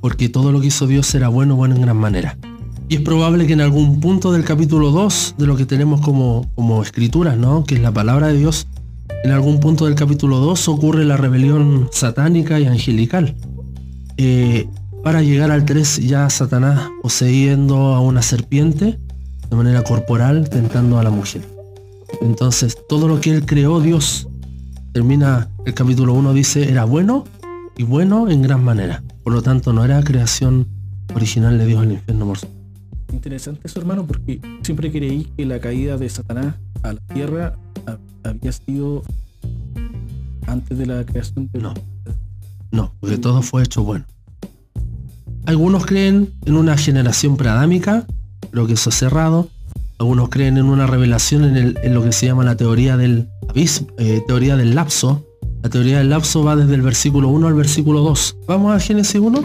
Porque 0.00 0.28
todo 0.28 0.52
lo 0.52 0.60
que 0.60 0.66
hizo 0.68 0.86
Dios 0.86 1.14
era 1.14 1.28
bueno, 1.28 1.56
bueno 1.56 1.74
en 1.74 1.82
gran 1.82 1.96
manera. 1.96 2.36
Y 2.88 2.96
es 2.96 3.00
probable 3.00 3.46
que 3.46 3.54
en 3.54 3.62
algún 3.62 4.00
punto 4.00 4.32
del 4.32 4.44
capítulo 4.44 4.90
2 4.90 5.36
de 5.38 5.46
lo 5.46 5.56
que 5.56 5.64
tenemos 5.64 6.00
como, 6.02 6.50
como 6.54 6.82
escrituras, 6.82 7.38
¿no? 7.38 7.64
Que 7.64 7.76
es 7.76 7.80
la 7.80 7.92
palabra 7.92 8.28
de 8.28 8.36
Dios, 8.36 8.68
en 9.24 9.30
algún 9.30 9.60
punto 9.60 9.86
del 9.86 9.94
capítulo 9.94 10.38
2 10.38 10.68
ocurre 10.68 11.04
la 11.04 11.16
rebelión 11.16 11.88
satánica 11.92 12.58
y 12.58 12.66
angelical. 12.66 13.36
Eh, 14.16 14.68
para 15.02 15.22
llegar 15.22 15.50
al 15.50 15.64
3 15.64 15.98
ya 16.06 16.28
Satanás 16.30 16.88
poseyendo 17.02 17.94
a 17.94 18.00
una 18.00 18.22
serpiente 18.22 18.98
de 19.50 19.56
manera 19.56 19.82
corporal, 19.82 20.48
tentando 20.48 20.98
a 20.98 21.02
la 21.02 21.10
mujer. 21.10 21.42
Entonces, 22.20 22.76
todo 22.88 23.08
lo 23.08 23.20
que 23.20 23.30
él 23.30 23.46
creó, 23.46 23.80
Dios, 23.80 24.28
termina 24.92 25.50
el 25.66 25.74
capítulo 25.74 26.14
1, 26.14 26.32
dice, 26.32 26.70
era 26.70 26.84
bueno 26.84 27.24
y 27.76 27.82
bueno 27.82 28.30
en 28.30 28.42
gran 28.42 28.64
manera. 28.64 29.02
Por 29.22 29.32
lo 29.32 29.42
tanto, 29.42 29.72
no 29.72 29.84
era 29.84 30.02
creación 30.02 30.68
original 31.14 31.58
de 31.58 31.66
Dios 31.66 31.82
el 31.82 31.92
infierno 31.92 32.26
por 32.26 32.38
Interesante 33.12 33.60
eso, 33.64 33.78
hermano, 33.78 34.06
porque 34.06 34.40
siempre 34.62 34.90
creí 34.90 35.24
que 35.36 35.44
la 35.44 35.60
caída 35.60 35.96
de 35.98 36.08
Satanás 36.08 36.56
a 36.82 36.94
la 36.94 37.00
tierra 37.12 37.54
había 38.24 38.52
sido 38.52 39.02
antes 40.46 40.78
de 40.78 40.86
la 40.86 41.04
creación 41.04 41.48
de 41.52 41.60
No. 41.60 41.74
No, 42.70 42.92
porque 43.00 43.18
todo 43.18 43.42
fue 43.42 43.62
hecho 43.62 43.82
bueno. 43.84 44.04
Algunos 45.44 45.84
creen 45.86 46.32
en 46.46 46.56
una 46.56 46.76
generación 46.76 47.36
preadámica, 47.36 48.06
creo 48.50 48.66
que 48.66 48.74
eso 48.74 48.90
es 48.90 48.96
cerrado. 48.96 49.48
Algunos 49.98 50.30
creen 50.30 50.56
en 50.56 50.64
una 50.66 50.86
revelación 50.86 51.44
en, 51.44 51.56
el- 51.56 51.78
en 51.82 51.94
lo 51.94 52.02
que 52.02 52.12
se 52.12 52.26
llama 52.26 52.44
la 52.44 52.56
teoría 52.56 52.96
del 52.96 53.28
abismo, 53.48 53.88
eh, 53.98 54.22
teoría 54.26 54.56
del 54.56 54.74
lapso. 54.74 55.24
La 55.62 55.68
teoría 55.68 55.98
del 55.98 56.10
lapso 56.10 56.42
va 56.44 56.56
desde 56.56 56.74
el 56.74 56.82
versículo 56.82 57.28
1 57.28 57.46
al 57.46 57.54
versículo 57.54 58.00
2. 58.00 58.36
Vamos 58.48 58.74
a 58.74 58.80
Génesis 58.80 59.20
1. 59.20 59.40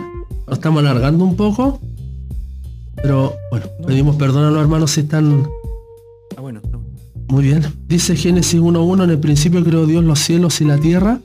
Lo 0.47 0.53
estamos 0.53 0.79
alargando 0.79 1.23
un 1.25 1.35
poco. 1.35 1.79
Pero 2.95 3.33
bueno, 3.51 3.67
pedimos 3.85 4.15
perdón 4.15 4.45
a 4.45 4.51
los 4.51 4.61
hermanos 4.61 4.91
si 4.91 5.01
están 5.01 5.47
muy 7.27 7.43
bien. 7.43 7.63
Dice 7.87 8.15
Génesis 8.15 8.59
1.1, 8.59 9.03
en 9.03 9.09
el 9.09 9.19
principio 9.19 9.63
creó 9.63 9.85
Dios 9.85 10.03
los 10.03 10.19
cielos 10.19 10.61
y 10.61 10.65
la 10.65 10.77
tierra. 10.77 11.19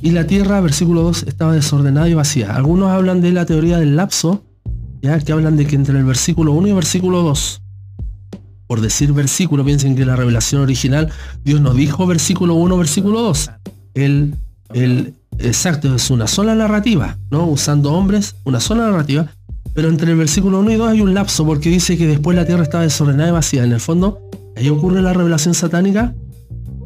Y 0.00 0.10
la 0.10 0.26
tierra, 0.26 0.60
versículo 0.60 1.02
2, 1.02 1.24
estaba 1.24 1.52
desordenada 1.52 2.08
y 2.08 2.14
vacía. 2.14 2.54
Algunos 2.54 2.90
hablan 2.90 3.20
de 3.20 3.32
la 3.32 3.46
teoría 3.46 3.78
del 3.78 3.96
lapso, 3.96 4.42
ya 5.00 5.18
que 5.20 5.32
hablan 5.32 5.56
de 5.56 5.66
que 5.66 5.76
entre 5.76 5.98
el 5.98 6.04
versículo 6.04 6.52
1 6.52 6.66
y 6.66 6.70
el 6.70 6.76
versículo 6.76 7.22
2, 7.22 7.62
por 8.66 8.80
decir 8.80 9.12
versículo, 9.12 9.64
piensen 9.64 9.94
que 9.94 10.04
la 10.04 10.16
revelación 10.16 10.62
original, 10.62 11.10
Dios 11.44 11.60
nos 11.60 11.76
dijo 11.76 12.06
versículo 12.06 12.54
1, 12.54 12.78
versículo 12.78 13.20
2. 13.20 13.50
El, 13.94 14.34
el, 14.72 15.14
exacto, 15.38 15.94
es 15.94 16.10
una 16.10 16.26
sola 16.26 16.54
narrativa, 16.54 17.18
¿no? 17.30 17.46
Usando 17.46 17.92
hombres, 17.92 18.36
una 18.44 18.60
sola 18.60 18.84
narrativa. 18.84 19.30
Pero 19.74 19.88
entre 19.88 20.10
el 20.12 20.16
versículo 20.16 20.60
1 20.60 20.70
y 20.70 20.76
2 20.76 20.88
hay 20.88 21.00
un 21.00 21.14
lapso 21.14 21.46
porque 21.46 21.68
dice 21.68 21.96
que 21.96 22.06
después 22.06 22.36
la 22.36 22.44
tierra 22.44 22.62
estaba 22.62 22.82
desordenada 22.82 23.28
y 23.28 23.32
vacía. 23.32 23.64
En 23.64 23.72
el 23.72 23.80
fondo, 23.80 24.20
ahí 24.62 24.70
ocurre 24.70 25.02
la 25.02 25.12
revelación 25.12 25.54
satánica 25.54 26.14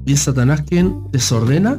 y 0.05 0.13
es 0.13 0.21
Satanás 0.21 0.63
quien 0.63 1.01
desordena. 1.13 1.79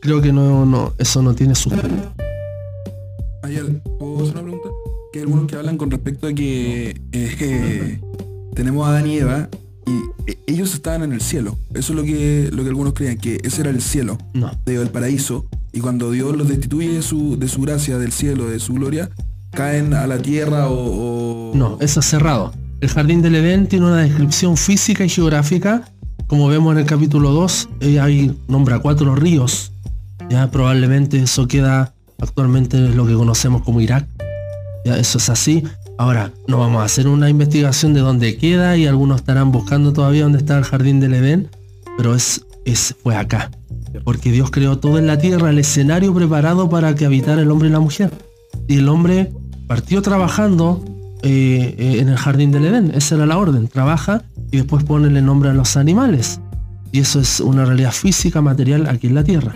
Creo 0.00 0.20
que 0.20 0.32
no, 0.32 0.66
no, 0.66 0.92
eso 0.98 1.22
no 1.22 1.34
tiene 1.34 1.54
sustento. 1.54 2.12
Al- 3.42 3.82
¿Puedo 3.98 4.22
hacer 4.24 4.32
una 4.34 4.42
pregunta? 4.42 4.68
Que 5.12 5.18
hay 5.18 5.22
algunos 5.24 5.46
que 5.46 5.56
hablan 5.56 5.76
con 5.76 5.90
respecto 5.90 6.26
a 6.26 6.32
que 6.32 7.00
eh, 7.12 8.00
tenemos 8.54 8.86
a 8.86 8.90
Adán 8.90 9.06
y 9.06 9.18
Eva 9.18 9.48
y 9.86 10.30
eh, 10.30 10.38
ellos 10.46 10.74
estaban 10.74 11.02
en 11.02 11.12
el 11.12 11.20
cielo. 11.20 11.56
Eso 11.74 11.92
es 11.92 11.96
lo 11.98 12.02
que, 12.04 12.50
lo 12.52 12.62
que 12.62 12.68
algunos 12.70 12.94
creían, 12.94 13.18
que 13.18 13.38
ese 13.44 13.60
era 13.60 13.70
el 13.70 13.80
cielo, 13.82 14.18
No, 14.34 14.50
del 14.64 14.88
paraíso. 14.90 15.46
Y 15.72 15.80
cuando 15.80 16.10
Dios 16.10 16.36
los 16.36 16.48
destituye 16.48 16.88
de 16.94 17.02
su, 17.02 17.38
de 17.38 17.48
su 17.48 17.60
gracia, 17.62 17.98
del 17.98 18.12
cielo, 18.12 18.46
de 18.48 18.58
su 18.58 18.74
gloria, 18.74 19.10
caen 19.52 19.94
a 19.94 20.06
la 20.06 20.18
tierra 20.20 20.68
o... 20.68 21.50
o- 21.52 21.54
no, 21.56 21.78
eso 21.80 22.00
es 22.00 22.06
cerrado. 22.06 22.52
El 22.82 22.90
jardín 22.90 23.22
del 23.22 23.36
Edén 23.36 23.66
tiene 23.66 23.86
una 23.86 24.02
descripción 24.02 24.58
física 24.58 25.04
y 25.04 25.08
geográfica 25.08 25.84
como 26.32 26.48
vemos 26.48 26.72
en 26.72 26.78
el 26.78 26.86
capítulo 26.86 27.30
2, 27.32 27.68
hay 28.00 28.34
nombra 28.48 28.78
cuatro 28.78 29.14
ríos. 29.14 29.70
Ya 30.30 30.50
probablemente 30.50 31.18
eso 31.18 31.46
queda 31.46 31.92
actualmente 32.22 32.78
en 32.78 32.96
lo 32.96 33.06
que 33.06 33.12
conocemos 33.12 33.60
como 33.60 33.82
Irak. 33.82 34.06
Ya 34.86 34.96
eso 34.96 35.18
es 35.18 35.28
así. 35.28 35.62
Ahora, 35.98 36.32
no 36.48 36.56
vamos 36.56 36.80
a 36.80 36.86
hacer 36.86 37.06
una 37.06 37.28
investigación 37.28 37.92
de 37.92 38.00
dónde 38.00 38.38
queda 38.38 38.78
y 38.78 38.86
algunos 38.86 39.20
estarán 39.20 39.52
buscando 39.52 39.92
todavía 39.92 40.22
dónde 40.22 40.38
está 40.38 40.56
el 40.56 40.64
jardín 40.64 41.00
del 41.00 41.12
Edén, 41.12 41.50
pero 41.98 42.14
es, 42.14 42.46
es 42.64 42.96
fue 43.02 43.14
acá. 43.14 43.50
Porque 44.02 44.32
Dios 44.32 44.50
creó 44.50 44.78
todo 44.78 44.98
en 44.98 45.06
la 45.06 45.18
tierra, 45.18 45.50
el 45.50 45.58
escenario 45.58 46.14
preparado 46.14 46.70
para 46.70 46.94
que 46.94 47.04
habitara 47.04 47.42
el 47.42 47.50
hombre 47.50 47.68
y 47.68 47.72
la 47.72 47.80
mujer. 47.80 48.10
Y 48.68 48.78
el 48.78 48.88
hombre 48.88 49.30
partió 49.66 50.00
trabajando 50.00 50.82
eh, 51.22 51.74
eh, 51.78 52.00
en 52.00 52.08
el 52.08 52.16
jardín 52.16 52.50
del 52.50 52.64
Edén. 52.64 52.92
Esa 52.94 53.14
era 53.14 53.26
la 53.26 53.38
orden. 53.38 53.68
Trabaja 53.68 54.22
y 54.50 54.58
después 54.58 54.84
pone 54.84 55.06
el 55.06 55.24
nombre 55.24 55.50
a 55.50 55.54
los 55.54 55.76
animales. 55.76 56.40
Y 56.90 57.00
eso 57.00 57.20
es 57.20 57.40
una 57.40 57.64
realidad 57.64 57.92
física, 57.92 58.42
material 58.42 58.86
aquí 58.86 59.06
en 59.06 59.14
la 59.14 59.24
tierra. 59.24 59.54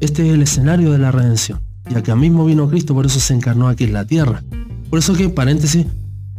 Este 0.00 0.26
es 0.26 0.34
el 0.34 0.42
escenario 0.42 0.90
de 0.90 0.98
la 0.98 1.12
redención. 1.12 1.60
Y 1.90 1.94
acá 1.94 2.16
mismo 2.16 2.44
vino 2.44 2.68
Cristo, 2.68 2.94
por 2.94 3.06
eso 3.06 3.20
se 3.20 3.34
encarnó 3.34 3.68
aquí 3.68 3.84
en 3.84 3.92
la 3.92 4.04
tierra. 4.04 4.42
Por 4.90 4.98
eso 4.98 5.14
que, 5.14 5.28
paréntesis, 5.28 5.86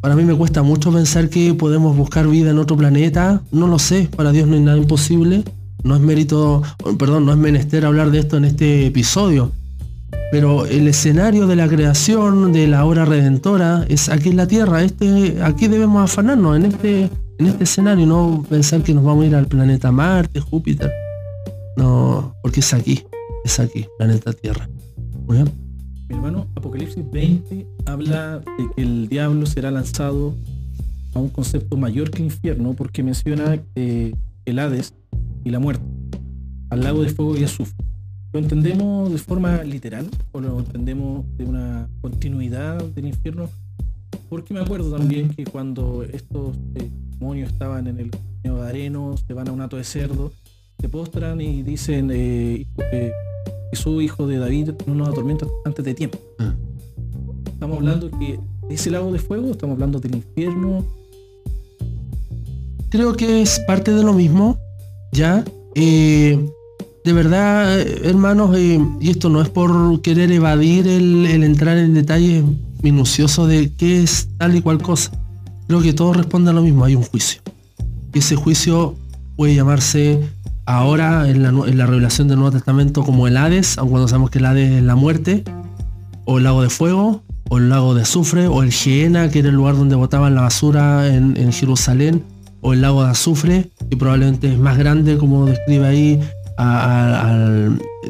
para 0.01 0.15
mí 0.15 0.23
me 0.23 0.35
cuesta 0.35 0.63
mucho 0.63 0.91
pensar 0.91 1.29
que 1.29 1.53
podemos 1.53 1.95
buscar 1.95 2.27
vida 2.27 2.51
en 2.51 2.57
otro 2.57 2.77
planeta. 2.77 3.41
No 3.51 3.67
lo 3.67 3.79
sé, 3.79 4.09
para 4.15 4.31
Dios 4.31 4.47
no 4.47 4.55
hay 4.55 4.61
nada 4.61 4.77
imposible. 4.77 5.43
No 5.83 5.95
es 5.95 6.01
mérito, 6.01 6.63
perdón, 6.97 7.25
no 7.25 7.31
es 7.31 7.37
menester 7.37 7.85
hablar 7.85 8.11
de 8.11 8.19
esto 8.19 8.37
en 8.37 8.45
este 8.45 8.87
episodio. 8.87 9.51
Pero 10.31 10.65
el 10.67 10.87
escenario 10.87 11.47
de 11.47 11.55
la 11.55 11.67
creación, 11.67 12.53
de 12.53 12.67
la 12.67 12.85
obra 12.85 13.05
redentora, 13.05 13.85
es 13.89 14.09
aquí 14.09 14.29
en 14.29 14.37
la 14.37 14.47
Tierra. 14.47 14.83
Este, 14.83 15.41
aquí 15.41 15.67
debemos 15.67 16.03
afanarnos 16.03 16.55
en 16.55 16.65
este, 16.65 17.09
en 17.39 17.45
este 17.47 17.63
escenario, 17.63 18.05
no 18.05 18.45
pensar 18.47 18.83
que 18.83 18.93
nos 18.93 19.03
vamos 19.03 19.23
a 19.23 19.27
ir 19.27 19.35
al 19.35 19.47
planeta 19.47 19.91
Marte, 19.91 20.39
Júpiter. 20.39 20.91
No, 21.77 22.35
porque 22.43 22.59
es 22.59 22.73
aquí, 22.73 23.03
es 23.43 23.59
aquí, 23.59 23.87
planeta 23.97 24.31
Tierra. 24.33 24.69
Muy 25.25 25.37
bien. 25.37 25.51
Mi 26.09 26.15
hermano, 26.15 26.47
Apocalipsis 26.55 27.03
20 27.11 27.67
habla 27.85 28.39
de 28.39 28.69
que 28.75 28.81
el 28.81 29.07
diablo 29.09 29.45
será 29.45 29.71
lanzado 29.71 30.35
a 31.13 31.19
un 31.19 31.29
concepto 31.29 31.75
mayor 31.75 32.11
que 32.11 32.19
el 32.19 32.25
infierno, 32.25 32.73
porque 32.73 33.01
menciona 33.01 33.59
eh, 33.75 34.13
el 34.45 34.59
Hades 34.59 34.93
y 35.43 35.49
la 35.49 35.59
muerte, 35.59 35.83
al 36.69 36.81
lago 36.81 37.01
de 37.01 37.09
fuego 37.09 37.35
y 37.35 37.43
azufre. 37.43 37.85
¿Lo 38.31 38.39
entendemos 38.39 39.11
de 39.11 39.17
forma 39.17 39.63
literal 39.63 40.07
o 40.31 40.39
lo 40.39 40.59
entendemos 40.59 41.25
de 41.37 41.45
una 41.45 41.89
continuidad 42.01 42.77
del 42.83 43.07
infierno? 43.07 43.49
Porque 44.29 44.53
me 44.53 44.59
acuerdo 44.59 44.95
también 44.95 45.29
que 45.29 45.45
cuando 45.45 46.03
estos 46.03 46.55
eh, 46.75 46.89
demonios 47.17 47.51
estaban 47.51 47.87
en 47.87 47.99
el 47.99 48.11
de 48.43 48.61
areno, 48.61 49.15
se 49.17 49.33
van 49.33 49.47
a 49.47 49.51
un 49.51 49.61
hato 49.61 49.77
de 49.77 49.83
cerdo, 49.83 50.31
se 50.79 50.89
postran 50.89 51.41
y 51.41 51.63
dicen 51.63 52.09
eh, 52.11 52.65
eh, 52.91 53.11
Jesús, 53.71 54.03
hijo 54.03 54.27
de 54.27 54.37
David, 54.37 54.71
no 54.85 54.95
nos 54.95 55.09
atormenta 55.09 55.45
antes 55.65 55.83
de 55.83 55.93
tiempo. 55.93 56.19
Ah. 56.37 56.53
Estamos 57.47 57.77
hablando 57.77 58.09
que 58.11 58.39
ese 58.69 58.91
lago 58.91 59.11
de 59.11 59.19
fuego, 59.19 59.51
estamos 59.51 59.73
hablando 59.73 59.99
del 59.99 60.15
infierno. 60.15 60.85
Creo 62.89 63.13
que 63.13 63.41
es 63.41 63.59
parte 63.67 63.91
de 63.91 64.03
lo 64.03 64.13
mismo, 64.13 64.57
ya. 65.11 65.43
Eh, 65.75 66.49
de 67.09 67.13
verdad, 67.13 67.79
hermanos, 68.05 68.55
eh, 68.55 68.79
y 68.99 69.09
esto 69.09 69.29
no 69.29 69.41
es 69.41 69.49
por 69.49 69.99
querer 70.03 70.31
evadir 70.31 70.87
el, 70.87 71.25
entrar 71.43 71.75
en 71.79 71.95
detalles 71.95 72.43
minuciosos 72.83 73.47
de 73.47 73.73
qué 73.73 74.03
es 74.03 74.27
tal 74.37 74.55
y 74.55 74.61
cual 74.61 74.79
cosa. 74.79 75.09
Creo 75.67 75.81
que 75.81 75.93
todo 75.93 76.13
responde 76.13 76.51
a 76.51 76.53
lo 76.53 76.61
mismo, 76.61 76.85
hay 76.85 76.93
un 76.93 77.01
juicio. 77.01 77.41
Y 78.13 78.19
ese 78.19 78.35
juicio 78.35 78.93
puede 79.35 79.55
llamarse 79.55 80.19
ahora 80.67 81.27
en 81.27 81.41
la, 81.41 81.85
revelación 81.87 82.27
del 82.27 82.37
Nuevo 82.37 82.51
Testamento 82.51 83.01
como 83.01 83.25
el 83.25 83.37
Hades, 83.37 83.79
aun 83.79 83.89
cuando 83.89 84.07
sabemos 84.07 84.29
que 84.29 84.37
el 84.37 84.45
Hades 84.45 84.71
es 84.71 84.83
la 84.83 84.93
muerte, 84.93 85.43
o 86.25 86.37
el 86.37 86.43
lago 86.43 86.61
de 86.61 86.69
fuego, 86.69 87.23
o 87.49 87.57
el 87.57 87.69
lago 87.69 87.95
de 87.95 88.03
azufre, 88.03 88.45
o 88.45 88.61
el 88.61 88.71
Geena, 88.71 89.31
que 89.31 89.39
era 89.39 89.49
el 89.49 89.55
lugar 89.55 89.75
donde 89.75 89.95
botaban 89.95 90.35
la 90.35 90.41
basura 90.41 91.07
en, 91.07 91.35
en 91.37 91.51
Jerusalén, 91.53 92.23
o 92.61 92.73
el 92.73 92.81
lago 92.81 93.03
de 93.03 93.09
azufre, 93.09 93.71
que 93.89 93.97
probablemente 93.97 94.53
es 94.53 94.59
más 94.59 94.77
grande, 94.77 95.17
como 95.17 95.47
describe 95.47 95.87
ahí 95.87 96.19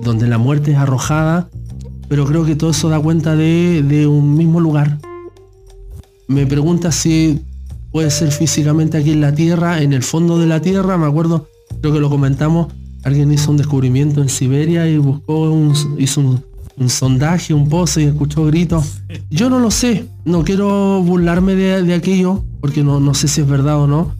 donde 0.02 0.28
la 0.28 0.38
muerte 0.38 0.72
es 0.72 0.78
arrojada, 0.78 1.50
pero 2.08 2.26
creo 2.26 2.46
que 2.46 2.56
todo 2.56 2.72
eso 2.72 2.90
da 2.90 3.00
cuenta 3.00 3.36
de, 3.36 4.08
un 4.08 4.36
mismo 4.36 4.60
lugar. 4.60 4.98
Me 6.28 6.46
pregunta 6.46 6.92
si 6.92 7.42
puede 7.92 8.10
ser 8.12 8.32
físicamente 8.32 8.98
aquí 8.98 9.12
en 9.12 9.22
la 9.22 9.34
Tierra, 9.34 9.82
en 9.82 9.94
el 9.94 10.04
fondo 10.04 10.40
de 10.40 10.48
la 10.48 10.62
Tierra, 10.62 10.98
me 10.98 11.06
acuerdo, 11.06 11.48
creo 11.82 11.94
que 11.94 12.00
lo 12.00 12.10
comentamos, 12.10 12.74
alguien 13.04 13.32
hizo 13.32 13.52
un 13.52 13.58
descubrimiento 13.58 14.22
en 14.22 14.30
Siberia 14.30 14.88
y 14.88 14.98
buscó 14.98 15.52
un, 15.52 15.74
hizo 15.98 16.22
un, 16.22 16.90
sondaje, 16.90 17.54
un 17.54 17.68
pozo 17.68 18.00
y 18.00 18.06
escuchó 18.06 18.46
gritos. 18.46 19.02
Yo 19.30 19.50
no 19.50 19.60
lo 19.60 19.70
sé, 19.70 20.06
no 20.26 20.44
quiero 20.44 21.04
burlarme 21.04 21.56
de, 21.56 21.94
aquello, 21.94 22.44
porque 22.62 22.84
no, 22.84 23.00
no 23.00 23.14
sé 23.14 23.28
si 23.28 23.42
es 23.42 23.48
verdad 23.48 23.80
o 23.80 23.88
no, 23.88 24.19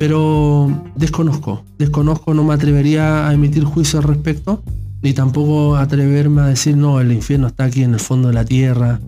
pero 0.00 0.66
desconozco, 0.96 1.62
desconozco, 1.76 2.32
no 2.32 2.42
me 2.42 2.54
atrevería 2.54 3.28
a 3.28 3.34
emitir 3.34 3.64
juicio 3.64 3.98
al 3.98 4.06
respecto, 4.06 4.62
ni 5.02 5.12
tampoco 5.12 5.76
atreverme 5.76 6.40
a 6.40 6.46
decir, 6.46 6.74
no, 6.74 7.02
el 7.02 7.12
infierno 7.12 7.48
está 7.48 7.64
aquí 7.64 7.82
en 7.82 7.92
el 7.92 8.00
fondo 8.00 8.28
de 8.28 8.34
la 8.34 8.46
tierra. 8.46 8.98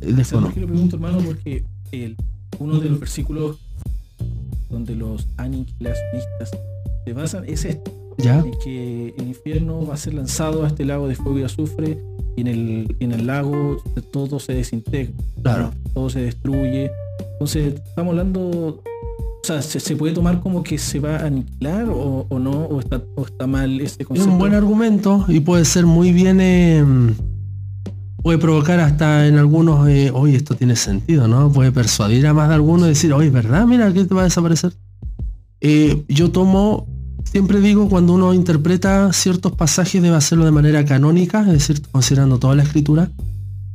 Desconozco. 0.00 0.60
lo 0.60 0.66
pregunto, 0.66 0.96
hermano, 0.96 1.20
porque 1.24 1.64
uno 2.58 2.80
de 2.80 2.90
los 2.90 3.00
versículos 3.00 3.60
donde 4.68 4.94
los 4.94 5.26
aniquilacionistas 5.38 6.50
se 7.06 7.12
basan 7.14 7.44
es 7.46 7.64
este. 7.64 7.90
¿Ya? 8.18 8.44
que 8.62 9.14
el 9.16 9.28
infierno 9.28 9.86
va 9.86 9.94
a 9.94 9.96
ser 9.96 10.12
lanzado 10.12 10.64
a 10.64 10.68
este 10.68 10.84
lago 10.84 11.08
de 11.08 11.14
fuego 11.14 11.38
y 11.38 11.44
azufre 11.44 11.98
y 12.36 12.42
en 12.42 12.46
el, 12.46 12.96
en 13.00 13.12
el 13.12 13.26
lago 13.26 13.78
todo 14.12 14.38
se 14.38 14.52
desintegra. 14.52 15.14
Claro. 15.42 15.72
Todo 15.94 16.10
se 16.10 16.20
destruye. 16.20 16.90
Entonces, 17.32 17.80
estamos 17.86 18.10
hablando 18.10 18.82
o 19.42 19.46
sea, 19.46 19.60
¿se, 19.60 19.96
puede 19.96 20.14
tomar 20.14 20.40
como 20.40 20.62
que 20.62 20.78
se 20.78 21.00
va 21.00 21.16
a 21.16 21.26
aniquilar 21.26 21.86
o, 21.88 22.26
no? 22.38 22.50
¿O 22.50 22.78
está, 22.78 23.02
está, 23.26 23.48
mal 23.48 23.80
ese 23.80 24.04
concepto? 24.04 24.28
Es 24.28 24.32
un 24.32 24.38
buen 24.38 24.54
argumento 24.54 25.24
y 25.26 25.40
puede 25.40 25.64
ser 25.64 25.84
muy 25.84 26.12
bien... 26.12 26.40
Em, 26.40 27.14
puede 28.22 28.38
provocar 28.38 28.78
hasta 28.78 29.26
en 29.26 29.38
algunos, 29.38 29.88
eh, 29.88 30.12
oye, 30.14 30.36
esto 30.36 30.54
tiene 30.54 30.76
sentido, 30.76 31.26
¿no? 31.26 31.50
Puede 31.50 31.72
persuadir 31.72 32.24
a 32.28 32.34
más 32.34 32.50
de 32.50 32.54
algunos 32.54 32.86
y 32.86 32.90
decir, 32.90 33.12
oye, 33.12 33.30
¿verdad? 33.30 33.66
Mira, 33.66 33.92
que 33.92 34.04
te 34.04 34.14
va 34.14 34.20
a 34.20 34.24
desaparecer. 34.24 34.74
Eh, 35.60 36.04
yo 36.08 36.30
tomo, 36.30 36.86
siempre 37.24 37.60
digo, 37.60 37.88
cuando 37.88 38.12
uno 38.12 38.34
interpreta 38.34 39.12
ciertos 39.12 39.50
pasajes 39.56 40.00
debe 40.00 40.14
hacerlo 40.14 40.44
de 40.44 40.52
manera 40.52 40.84
canónica, 40.84 41.40
es 41.40 41.52
decir, 41.52 41.82
considerando 41.90 42.38
toda 42.38 42.54
la 42.54 42.62
escritura. 42.62 43.10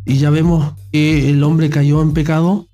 Y 0.05 0.15
ya 0.15 0.29
vemos 0.29 0.75
que 0.93 1.29
el 1.29 1.43
hombre 1.43 1.69
cayó 1.69 2.01
en 2.01 2.13
pecado 2.13 2.67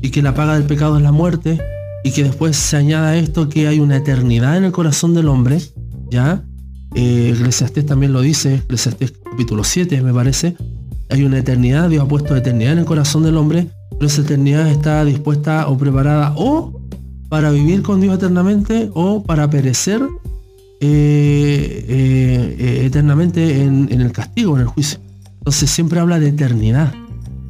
y 0.00 0.08
que 0.08 0.22
la 0.22 0.34
paga 0.34 0.54
del 0.54 0.64
pecado 0.64 0.96
es 0.96 1.02
la 1.02 1.12
muerte 1.12 1.60
y 2.04 2.12
que 2.12 2.24
después 2.24 2.56
se 2.56 2.76
añada 2.76 3.16
esto 3.16 3.48
que 3.48 3.66
hay 3.68 3.80
una 3.80 3.96
eternidad 3.96 4.56
en 4.56 4.64
el 4.64 4.72
corazón 4.72 5.14
del 5.14 5.28
hombre, 5.28 5.60
¿ya? 6.10 6.44
Eh, 6.94 7.34
Eclesiastés 7.36 7.86
también 7.86 8.12
lo 8.12 8.20
dice, 8.20 8.56
Eclesiastés 8.56 9.12
capítulo 9.30 9.64
7 9.64 10.00
me 10.02 10.12
parece, 10.14 10.56
hay 11.10 11.24
una 11.24 11.38
eternidad, 11.38 11.88
Dios 11.88 12.04
ha 12.04 12.08
puesto 12.08 12.36
eternidad 12.36 12.72
en 12.72 12.78
el 12.80 12.84
corazón 12.84 13.24
del 13.24 13.36
hombre, 13.36 13.68
pero 13.90 14.06
esa 14.06 14.22
eternidad 14.22 14.68
está 14.68 15.04
dispuesta 15.04 15.68
o 15.68 15.76
preparada 15.76 16.32
o 16.36 16.80
para 17.28 17.50
vivir 17.50 17.82
con 17.82 18.00
Dios 18.00 18.14
eternamente 18.14 18.90
o 18.94 19.22
para 19.22 19.50
perecer 19.50 20.00
eh, 20.80 21.84
eh, 21.88 22.82
eternamente 22.86 23.62
en, 23.62 23.88
en, 23.90 24.00
el 24.00 24.12
castigo, 24.12 24.54
en 24.54 24.62
el 24.62 24.68
juicio. 24.68 25.00
Entonces 25.38 25.70
siempre 25.70 26.00
habla 26.00 26.18
de 26.20 26.28
eternidad, 26.28 26.94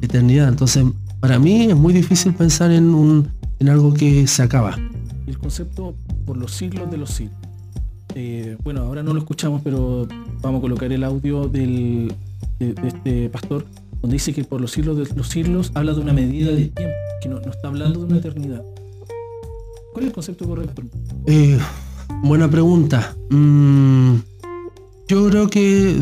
eternidad. 0.01 0.49
Entonces 0.49 0.83
para 1.19 1.37
mí 1.39 1.65
es 1.65 1.75
muy 1.75 1.93
difícil 1.93 2.33
pensar 2.33 2.71
en 2.71 2.93
un, 2.93 3.29
en 3.59 3.69
algo 3.69 3.93
que 3.93 4.25
se 4.27 4.43
acaba. 4.43 4.77
El 5.27 5.37
concepto 5.37 5.95
por 6.25 6.37
los 6.37 6.51
siglos 6.51 6.89
de 6.89 6.97
los 6.97 7.11
siglos. 7.11 7.37
Eh, 8.15 8.57
bueno, 8.63 8.81
ahora 8.81 9.03
no 9.03 9.13
lo 9.13 9.19
escuchamos, 9.19 9.61
pero 9.63 10.07
vamos 10.41 10.59
a 10.59 10.61
colocar 10.61 10.91
el 10.91 11.03
audio 11.03 11.47
del, 11.47 12.13
de, 12.57 12.75
este 12.87 13.29
pastor, 13.29 13.65
donde 14.01 14.15
dice 14.15 14.33
que 14.33 14.43
por 14.43 14.59
los 14.61 14.71
siglos 14.71 14.97
de 14.97 15.15
los 15.15 15.27
siglos 15.27 15.71
habla 15.75 15.93
de 15.93 16.01
una 16.01 16.13
medida 16.13 16.51
de 16.51 16.65
tiempo, 16.67 16.95
que 17.21 17.29
no, 17.29 17.39
está 17.39 17.67
hablando 17.67 17.99
de 17.99 18.05
una 18.05 18.17
eternidad. 18.17 18.63
¿Cuál 19.93 20.05
es 20.05 20.07
el 20.07 20.13
concepto 20.13 20.47
correcto? 20.47 20.81
Eh, 21.27 21.59
buena 22.23 22.49
pregunta. 22.49 23.15
Mm, 23.29 24.15
yo 25.07 25.29
creo 25.29 25.49
que 25.49 25.95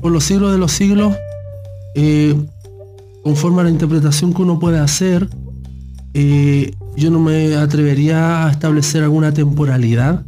por 0.00 0.12
los 0.12 0.24
siglos 0.24 0.52
de 0.52 0.58
los 0.58 0.72
siglos, 0.72 1.14
eh, 1.94 2.34
conforme 3.22 3.62
a 3.62 3.64
la 3.64 3.70
interpretación 3.70 4.34
que 4.34 4.42
uno 4.42 4.58
puede 4.58 4.78
hacer, 4.78 5.28
yo 6.96 7.10
no 7.10 7.18
me 7.20 7.54
atrevería 7.56 8.46
a 8.46 8.50
establecer 8.50 9.02
alguna 9.02 9.32
temporalidad. 9.32 10.24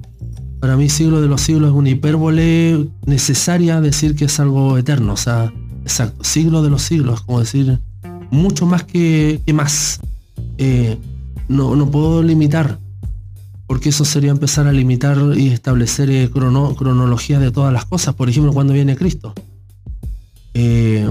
Para 0.61 0.77
mí 0.77 0.89
siglo 0.89 1.21
de 1.21 1.29
los 1.29 1.41
siglos 1.43 1.71
es 1.71 1.77
una 1.77 1.91
hipérbole 1.91 2.89
necesaria 3.07 3.81
decir 3.81 4.17
que 4.17 4.25
es 4.25 4.41
algo 4.41 4.77
eterno. 4.79 5.13
O 5.13 5.17
sea, 5.17 5.53
exacto, 5.83 6.25
siglo 6.25 6.63
de 6.63 6.71
los 6.71 6.83
siglos, 6.83 7.21
como 7.23 7.41
decir 7.41 7.79
mucho 8.31 8.67
más 8.67 8.83
que, 8.85 9.41
más. 9.55 10.01
Eh, 10.59 10.97
no, 11.49 11.77
no 11.77 11.91
puedo 11.91 12.23
limitar. 12.23 12.79
porque 13.67 13.89
eso 13.89 14.05
sería 14.05 14.31
empezar 14.31 14.67
a 14.67 14.73
limitar 14.73 15.19
y 15.37 15.49
establecer 15.49 16.09
eh, 16.11 16.31
crono- 16.31 16.75
cronologías 16.77 17.41
de 17.41 17.51
todas 17.51 17.73
las 17.73 17.85
cosas. 17.85 18.15
Por 18.15 18.29
ejemplo, 18.29 18.53
cuando 18.53 18.73
viene 18.73 18.97
Cristo. 18.97 19.35
Eh, 20.55 21.07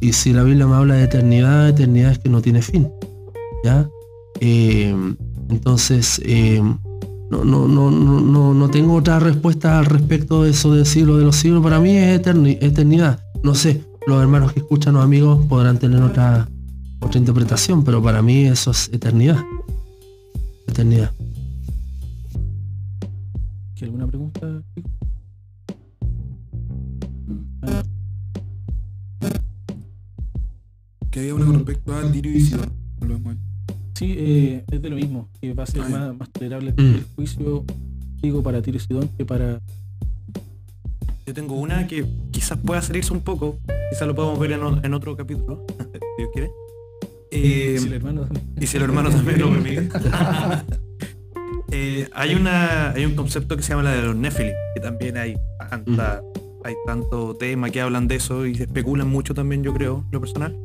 y 0.00 0.12
si 0.12 0.32
la 0.32 0.44
Biblia 0.44 0.66
me 0.66 0.76
habla 0.76 0.94
de 0.94 1.04
eternidad, 1.04 1.68
eternidad 1.68 2.12
es 2.12 2.18
que 2.20 2.28
no 2.28 2.40
tiene 2.40 2.62
fin. 2.62 2.88
¿Ya? 3.64 3.88
Eh, 4.40 4.94
entonces, 5.50 6.20
eh, 6.24 6.62
no, 7.30 7.44
no, 7.44 7.68
no, 7.68 7.90
no, 7.90 8.20
no, 8.20 8.54
no 8.54 8.70
tengo 8.70 8.94
otra 8.94 9.18
respuesta 9.20 9.78
al 9.78 9.86
respecto 9.86 10.42
de 10.44 10.50
eso 10.50 10.72
del 10.74 10.86
siglo 10.86 11.16
de 11.18 11.24
los 11.24 11.36
siglos. 11.36 11.62
Para 11.62 11.80
mí 11.80 11.90
es 11.96 12.20
eterni- 12.20 12.58
eternidad. 12.60 13.22
No 13.42 13.54
sé, 13.54 13.84
los 14.06 14.20
hermanos 14.22 14.52
que 14.52 14.60
escuchan 14.60 14.94
los 14.94 15.04
amigos 15.04 15.44
podrán 15.46 15.78
tener 15.78 16.02
otra, 16.02 16.48
otra 17.00 17.18
interpretación, 17.18 17.84
pero 17.84 18.02
para 18.02 18.22
mí 18.22 18.44
eso 18.44 18.70
es 18.70 18.88
eternidad. 18.92 19.44
Eternidad. 20.66 21.12
¿Qué, 23.74 23.84
¿Alguna 23.84 24.06
pregunta? 24.06 24.62
Que 31.10 31.20
había 31.20 31.34
una 31.34 31.46
con 31.46 31.54
respecto 31.54 31.94
a 31.94 32.10
Tiro 32.12 32.30
y 32.30 32.40
Sidón. 32.40 32.72
No 33.00 33.06
lo 33.06 33.16
hemos 33.16 33.34
hecho. 33.34 33.47
Sí, 33.98 34.14
eh, 34.16 34.64
es 34.70 34.80
de 34.82 34.90
lo 34.90 34.96
mismo, 34.96 35.28
que 35.40 35.52
va 35.54 35.64
a 35.64 35.66
ser 35.66 35.82
más, 35.88 36.14
más 36.16 36.30
tolerable 36.30 36.72
Mm. 36.76 36.80
el 36.80 37.04
juicio, 37.16 37.64
digo, 38.22 38.42
para 38.42 38.62
Tiro 38.62 38.76
y 38.76 38.80
Sidón 38.80 39.08
que 39.16 39.24
para... 39.24 39.60
Yo 41.26 41.34
tengo 41.34 41.54
una 41.56 41.86
que 41.86 42.06
quizás 42.30 42.58
pueda 42.58 42.80
salirse 42.80 43.12
un 43.12 43.20
poco, 43.20 43.58
quizás 43.90 44.06
lo 44.08 44.14
podemos 44.14 44.38
ver 44.38 44.52
en, 44.52 44.62
o- 44.62 44.80
en 44.82 44.94
otro 44.94 45.16
capítulo, 45.16 45.64
si 45.78 45.98
Dios 46.18 46.30
quiere. 46.32 46.50
Eh, 47.30 47.76
si 47.78 47.86
el 47.88 47.92
hermano 47.94 48.22
también. 48.22 48.46
y 48.58 48.66
si 48.66 48.76
el 48.78 48.82
hermano 48.84 49.10
también 49.10 49.38
lo 49.40 49.50
permite. 49.50 49.88
Eh, 51.70 52.08
hay 52.14 52.34
una 52.34 52.92
hay 52.92 53.04
un 53.04 53.14
concepto 53.14 53.54
que 53.54 53.62
se 53.62 53.70
llama 53.70 53.82
la 53.82 53.92
de 53.92 54.00
los 54.02 54.16
Nephilim, 54.16 54.54
que 54.74 54.80
también 54.80 55.18
hay 55.18 55.36
tanta, 55.68 56.22
hay 56.64 56.74
tanto 56.86 57.34
tema 57.36 57.68
que 57.68 57.82
hablan 57.82 58.08
de 58.08 58.16
eso 58.16 58.46
y 58.46 58.54
se 58.54 58.62
especulan 58.64 59.06
mucho 59.08 59.34
también, 59.34 59.62
yo 59.62 59.74
creo, 59.74 60.06
lo 60.10 60.18
personal. 60.18 60.56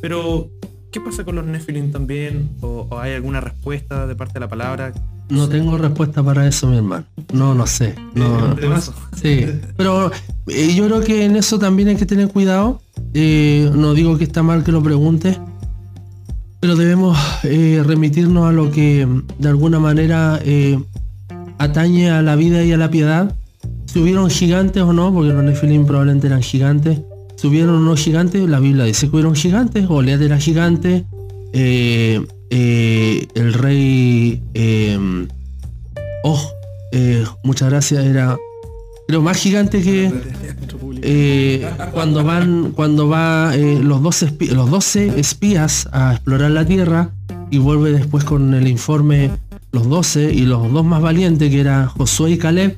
Pero, 0.00 0.50
¿qué 0.92 1.00
pasa 1.00 1.24
con 1.24 1.34
los 1.34 1.44
Nephilim 1.44 1.90
también? 1.90 2.50
¿O, 2.60 2.86
o 2.88 2.98
hay 2.98 3.14
alguna 3.14 3.40
respuesta 3.40 4.06
de 4.06 4.14
parte 4.14 4.34
de 4.34 4.40
la 4.40 4.48
palabra? 4.48 4.92
No 5.30 5.48
tengo 5.48 5.78
respuesta 5.78 6.22
para 6.22 6.46
eso, 6.46 6.66
mi 6.68 6.76
hermano. 6.76 7.06
No, 7.32 7.54
no 7.54 7.66
sé. 7.66 7.94
No, 8.14 8.54
paso. 8.68 8.94
sí. 9.20 9.46
Pero 9.76 10.12
eh, 10.46 10.74
yo 10.74 10.86
creo 10.86 11.00
que 11.00 11.24
en 11.24 11.36
eso 11.36 11.58
también 11.58 11.88
hay 11.88 11.96
que 11.96 12.04
tener 12.04 12.28
cuidado. 12.28 12.82
Eh, 13.14 13.70
no 13.74 13.94
digo 13.94 14.18
que 14.18 14.24
está 14.24 14.42
mal 14.42 14.62
que 14.62 14.72
lo 14.72 14.82
pregunte, 14.82 15.38
pero 16.60 16.76
debemos 16.76 17.18
eh, 17.44 17.82
remitirnos 17.84 18.46
a 18.46 18.52
lo 18.52 18.70
que 18.70 19.08
de 19.38 19.48
alguna 19.48 19.80
manera 19.80 20.38
eh, 20.44 20.78
atañe 21.58 22.10
a 22.10 22.20
la 22.20 22.36
vida 22.36 22.62
y 22.62 22.72
a 22.72 22.76
la 22.76 22.90
piedad. 22.90 23.34
Si 23.86 24.00
hubieron 24.00 24.28
gigantes 24.28 24.82
o 24.82 24.92
no, 24.92 25.12
porque 25.12 25.32
los 25.32 25.42
Nefilim 25.42 25.86
probablemente 25.86 26.26
eran 26.26 26.42
gigantes. 26.42 27.00
O 27.44 27.50
no 27.50 27.96
gigantes, 27.96 28.48
la 28.48 28.60
Biblia 28.60 28.84
dice 28.84 29.06
que 29.08 29.16
hubieron 29.16 29.34
gigantes. 29.34 29.86
Goliat 29.86 30.20
era 30.20 30.38
gigante. 30.38 31.04
eh, 31.52 32.24
eh, 32.50 33.26
el 33.34 33.52
rey 33.54 34.42
eh, 34.54 35.26
oh, 36.24 36.50
eh, 36.92 37.24
muchas 37.44 37.70
gracias, 37.70 38.04
era 38.04 38.36
creo 39.08 39.22
más 39.22 39.36
gigante 39.38 39.82
que 39.82 40.10
cuando 41.92 42.22
van 42.24 42.72
cuando 42.72 43.08
va 43.08 43.52
los 43.56 44.02
12 44.02 44.26
espi- 44.28 44.50
los 44.50 44.70
12 44.70 45.18
espías 45.18 45.88
a 45.92 46.12
explorar 46.12 46.50
la 46.52 46.64
tierra 46.64 47.10
y 47.50 47.58
vuelve 47.58 47.90
después 47.92 48.24
con 48.24 48.54
el 48.54 48.68
informe 48.68 49.30
los 49.72 49.88
12 49.88 50.32
y 50.32 50.42
los 50.42 50.70
dos 50.72 50.84
más 50.84 51.00
valientes 51.02 51.50
que 51.50 51.60
eran 51.60 51.86
Josué 51.88 52.32
y 52.32 52.38
Caleb 52.38 52.76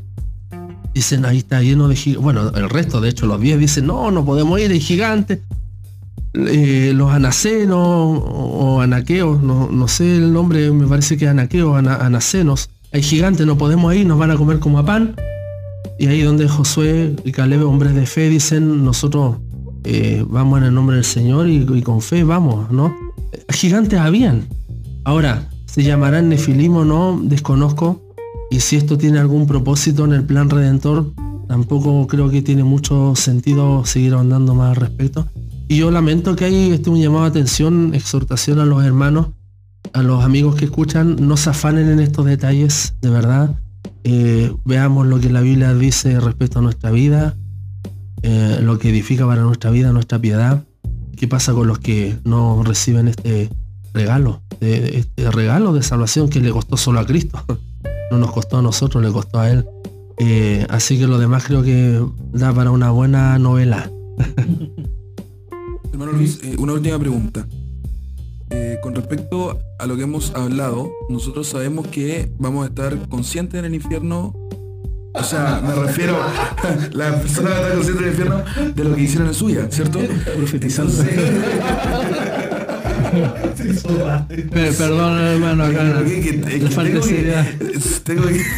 dicen 0.94 1.24
ahí 1.26 1.38
está 1.38 1.60
lleno 1.60 1.88
de 1.88 1.96
gigantes 1.96 2.22
bueno 2.22 2.48
el 2.54 2.70
resto 2.70 3.00
de 3.00 3.08
hecho 3.10 3.26
los 3.26 3.40
10 3.40 3.58
dicen 3.58 3.86
no 3.86 4.10
no 4.10 4.24
podemos 4.24 4.58
ir 4.60 4.70
hay 4.70 4.80
gigantes 4.80 5.40
eh, 6.34 6.92
los 6.94 7.12
anacenos 7.12 7.78
o, 7.78 8.80
anaqueos, 8.80 9.40
no, 9.40 9.68
no 9.70 9.86
sé 9.86 10.16
el 10.16 10.32
nombre, 10.32 10.70
me 10.72 10.86
parece 10.88 11.16
que 11.16 11.28
anaqueos, 11.28 11.76
ana- 11.76 11.94
anacenos. 12.04 12.70
Hay 12.92 13.02
gigantes, 13.04 13.46
no 13.46 13.56
podemos 13.56 13.94
ir, 13.94 14.04
nos 14.04 14.18
van 14.18 14.32
a 14.32 14.36
comer 14.36 14.58
como 14.58 14.80
a 14.80 14.84
pan. 14.84 15.14
Y 15.96 16.08
ahí 16.08 16.22
donde 16.22 16.48
Josué 16.48 17.14
y 17.24 17.30
Caleb, 17.30 17.62
hombres 17.64 17.94
de 17.94 18.04
fe, 18.06 18.28
dicen, 18.30 18.84
nosotros 18.84 19.36
eh, 19.84 20.24
vamos 20.28 20.58
en 20.58 20.64
el 20.64 20.74
nombre 20.74 20.96
del 20.96 21.04
Señor 21.04 21.48
y, 21.48 21.58
y 21.72 21.82
con 21.82 22.00
fe 22.00 22.24
vamos, 22.24 22.68
¿no? 22.72 22.92
Gigantes 23.50 24.00
habían. 24.00 24.48
Ahora, 25.04 25.48
¿se 25.66 25.84
llamarán 25.84 26.30
Nefilim 26.30 26.74
o 26.76 26.84
no? 26.84 27.20
Desconozco. 27.22 28.02
Y 28.50 28.60
si 28.60 28.76
esto 28.76 28.98
tiene 28.98 29.18
algún 29.18 29.46
propósito 29.46 30.04
en 30.04 30.12
el 30.12 30.24
plan 30.24 30.50
redentor, 30.50 31.12
tampoco 31.48 32.06
creo 32.06 32.30
que 32.30 32.42
tiene 32.42 32.64
mucho 32.64 33.14
sentido 33.16 33.84
seguir 33.84 34.14
ahondando 34.14 34.54
más 34.54 34.70
al 34.70 34.76
respecto. 34.76 35.26
Y 35.68 35.78
yo 35.78 35.90
lamento 35.90 36.36
que 36.36 36.44
hay 36.44 36.72
este 36.72 36.90
un 36.90 37.00
llamado 37.00 37.24
de 37.24 37.30
atención, 37.30 37.94
exhortación 37.94 38.60
a 38.60 38.64
los 38.64 38.84
hermanos, 38.84 39.28
a 39.92 40.02
los 40.02 40.24
amigos 40.24 40.56
que 40.56 40.66
escuchan, 40.66 41.16
no 41.20 41.36
se 41.36 41.50
afanen 41.50 41.88
en 41.88 42.00
estos 42.00 42.26
detalles, 42.26 42.94
de 43.00 43.10
verdad. 43.10 43.58
Eh, 44.04 44.54
veamos 44.64 45.06
lo 45.06 45.18
que 45.20 45.30
la 45.30 45.40
Biblia 45.40 45.72
dice 45.74 46.20
respecto 46.20 46.58
a 46.58 46.62
nuestra 46.62 46.90
vida, 46.90 47.36
eh, 48.22 48.58
lo 48.62 48.78
que 48.78 48.90
edifica 48.90 49.26
para 49.26 49.42
nuestra 49.42 49.70
vida, 49.70 49.92
nuestra 49.92 50.18
piedad. 50.18 50.64
¿Qué 51.16 51.28
pasa 51.28 51.54
con 51.54 51.66
los 51.66 51.78
que 51.78 52.18
no 52.24 52.62
reciben 52.62 53.08
este 53.08 53.48
regalo, 53.94 54.42
este 54.60 55.30
regalo 55.30 55.72
de 55.72 55.82
salvación 55.82 56.28
que 56.28 56.40
le 56.40 56.50
costó 56.50 56.76
solo 56.76 57.00
a 57.00 57.06
Cristo? 57.06 57.42
No 58.10 58.18
nos 58.18 58.32
costó 58.32 58.58
a 58.58 58.62
nosotros, 58.62 59.02
le 59.02 59.10
costó 59.10 59.40
a 59.40 59.50
Él. 59.50 59.66
Eh, 60.18 60.66
así 60.68 60.98
que 60.98 61.06
lo 61.06 61.18
demás 61.18 61.44
creo 61.44 61.62
que 61.62 62.04
da 62.32 62.52
para 62.52 62.70
una 62.70 62.90
buena 62.90 63.38
novela. 63.38 63.90
Hermano 65.92 66.12
Luis, 66.12 66.40
eh, 66.42 66.56
una 66.58 66.74
última 66.74 66.98
pregunta. 66.98 67.46
Eh, 68.50 68.78
con 68.82 68.94
respecto 68.94 69.58
a 69.78 69.86
lo 69.86 69.96
que 69.96 70.02
hemos 70.02 70.32
hablado, 70.34 70.90
nosotros 71.08 71.48
sabemos 71.48 71.88
que 71.88 72.30
vamos 72.38 72.64
a 72.64 72.68
estar 72.68 73.08
conscientes 73.08 73.58
en 73.58 73.64
el 73.64 73.74
infierno. 73.74 74.32
O 75.14 75.22
sea, 75.22 75.62
me 75.64 75.74
refiero 75.74 76.16
la 76.92 77.20
persona 77.20 77.50
va 77.50 77.56
a 77.56 77.60
estar 77.60 77.74
consciente 77.74 78.02
del 78.02 78.10
infierno 78.10 78.44
de 78.74 78.84
lo 78.84 78.94
que 78.94 79.02
hicieron 79.02 79.28
en 79.28 79.34
suya, 79.34 79.66
¿cierto? 79.70 80.00
Profetizando. 80.36 80.92
Per- 84.28 84.74
Perdón, 84.76 85.18
hermano, 85.20 85.64
acá 85.64 86.02
tengo, 88.04 88.22
que, 88.26 88.50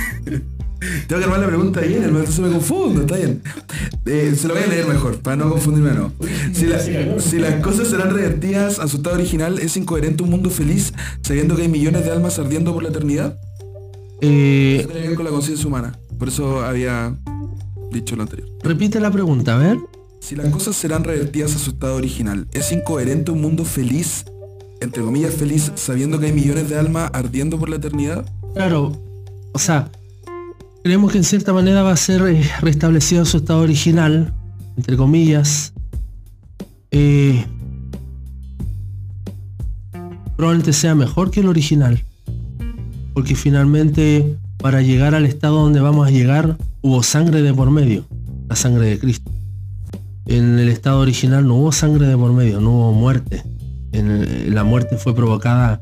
tengo 1.09 1.19
que 1.21 1.25
armar 1.25 1.41
la 1.41 1.47
pregunta 1.47 1.81
bien, 1.81 2.03
hermano, 2.05 2.27
se 2.27 2.43
me 2.43 2.51
confundo, 2.51 3.01
está 3.03 3.17
bien. 3.17 3.43
Eh, 4.05 4.35
se 4.37 4.47
lo 4.49 4.55
voy 4.55 4.63
a 4.63 4.67
leer 4.67 4.87
mejor, 4.87 5.19
para 5.21 5.37
no 5.37 5.51
confundirme 5.51 5.93
no. 5.93 6.13
Si, 6.53 6.67
la- 6.67 6.81
si 7.21 7.39
las 7.39 7.55
cosas 7.63 7.89
serán 7.89 8.13
revertidas 8.15 8.79
a 8.79 8.89
su 8.89 8.99
estado 8.99 9.17
original, 9.17 9.59
¿es 9.59 9.77
incoherente 9.77 10.23
un 10.23 10.31
mundo 10.31 10.51
feliz 10.51 10.93
sabiendo 11.23 11.57
que 11.57 11.63
hay 11.63 11.69
millones 11.69 12.05
de 12.05 12.11
almas 12.13 12.39
ardiendo 12.39 12.73
por 12.73 12.83
la 12.83 12.91
eternidad? 12.91 13.37
Eh, 14.21 14.79
Eso 14.81 14.89
tiene 14.89 15.03
que 15.03 15.09
ver 15.09 15.17
con 15.17 15.25
la 15.25 15.31
conciencia 15.31 15.67
humana. 15.67 15.99
Por 16.19 16.29
eso 16.29 16.63
había 16.65 17.15
dicho 17.93 18.17
lo 18.17 18.23
anterior. 18.23 18.49
repite 18.63 19.01
la 19.01 19.11
pregunta, 19.11 19.55
a 19.55 19.59
ver. 19.59 19.79
Si 20.21 20.35
las 20.35 20.49
cosas 20.49 20.75
serán 20.75 21.05
revertidas 21.05 21.55
a 21.55 21.59
su 21.59 21.71
estado 21.71 21.95
original, 21.97 22.49
¿es 22.53 22.73
incoherente 22.73 23.31
un 23.31 23.41
mundo 23.41 23.65
feliz, 23.65 24.25
entre 24.81 25.03
comillas 25.03 25.35
feliz, 25.35 25.73
sabiendo 25.75 26.19
que 26.19 26.27
hay 26.27 26.33
millones 26.33 26.69
de 26.69 26.79
almas 26.79 27.11
ardiendo 27.13 27.59
por 27.59 27.69
la 27.69 27.77
eternidad? 27.77 28.25
Claro, 28.55 28.93
o 29.53 29.59
sea, 29.59 29.91
creemos 30.83 31.13
que 31.13 31.19
en 31.19 31.25
cierta 31.25 31.53
manera 31.53 31.83
va 31.83 31.93
a 31.93 31.97
ser 31.97 32.23
eh, 32.23 32.49
restablecido 32.61 33.25
su 33.25 33.39
estado 33.39 33.61
original, 33.61 34.33
entre 34.77 34.97
comillas. 34.97 35.73
Eh, 36.91 37.45
probablemente 40.37 40.73
sea 40.73 40.95
mejor 40.95 41.31
que 41.31 41.41
el 41.41 41.49
original. 41.49 42.03
Porque 43.15 43.35
finalmente, 43.35 44.37
para 44.59 44.83
llegar 44.83 45.15
al 45.15 45.25
estado 45.25 45.61
donde 45.63 45.81
vamos 45.81 46.07
a 46.07 46.11
llegar, 46.11 46.59
hubo 46.83 47.03
sangre 47.03 47.43
de 47.43 47.55
por 47.55 47.71
medio, 47.71 48.05
la 48.49 48.57
sangre 48.57 48.87
de 48.87 48.99
Cristo. 48.99 49.31
En 50.27 50.59
el 50.59 50.69
estado 50.69 51.01
original 51.01 51.47
no 51.47 51.55
hubo 51.57 51.73
sangre 51.73 52.07
de 52.07 52.17
por 52.17 52.33
medio, 52.33 52.61
no 52.61 52.71
hubo 52.71 52.93
muerte. 52.93 53.43
La 54.03 54.65
muerte 54.65 54.97
fue 54.97 55.15
provocada 55.15 55.81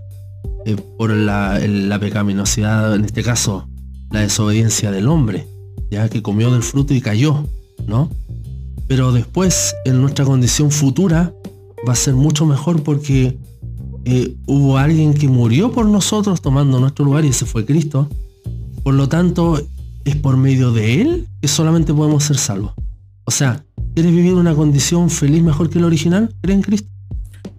eh, 0.66 0.76
por 0.98 1.10
la 1.10 1.98
pecaminosidad, 2.00 2.94
en 2.94 3.04
este 3.04 3.22
caso, 3.22 3.68
la 4.14 4.20
desobediencia 4.20 4.90
del 4.92 5.08
hombre, 5.08 5.48
ya 5.90 6.08
que 6.08 6.22
comió 6.22 6.50
del 6.50 6.62
fruto 6.62 6.94
y 6.94 7.00
cayó, 7.00 7.46
¿no? 7.86 8.08
Pero 8.86 9.12
después, 9.12 9.74
en 9.84 10.00
nuestra 10.00 10.24
condición 10.24 10.70
futura, 10.70 11.34
va 11.86 11.92
a 11.92 11.96
ser 11.96 12.14
mucho 12.14 12.46
mejor 12.46 12.82
porque 12.82 13.36
eh, 14.04 14.36
hubo 14.46 14.78
alguien 14.78 15.14
que 15.14 15.28
murió 15.28 15.72
por 15.72 15.86
nosotros 15.86 16.40
tomando 16.40 16.78
nuestro 16.78 17.04
lugar 17.04 17.24
y 17.24 17.28
ese 17.28 17.44
fue 17.44 17.66
Cristo. 17.66 18.08
Por 18.84 18.94
lo 18.94 19.08
tanto, 19.08 19.60
es 20.04 20.16
por 20.16 20.36
medio 20.36 20.70
de 20.72 21.00
Él 21.00 21.28
que 21.40 21.48
solamente 21.48 21.92
podemos 21.92 22.22
ser 22.22 22.36
salvos. 22.36 22.72
O 23.24 23.30
sea, 23.30 23.64
¿quieres 23.94 24.12
vivir 24.12 24.34
una 24.34 24.54
condición 24.54 25.10
feliz 25.10 25.42
mejor 25.42 25.70
que 25.70 25.80
la 25.80 25.86
original? 25.86 26.32
Cree 26.40 26.54
en 26.54 26.62
Cristo 26.62 26.93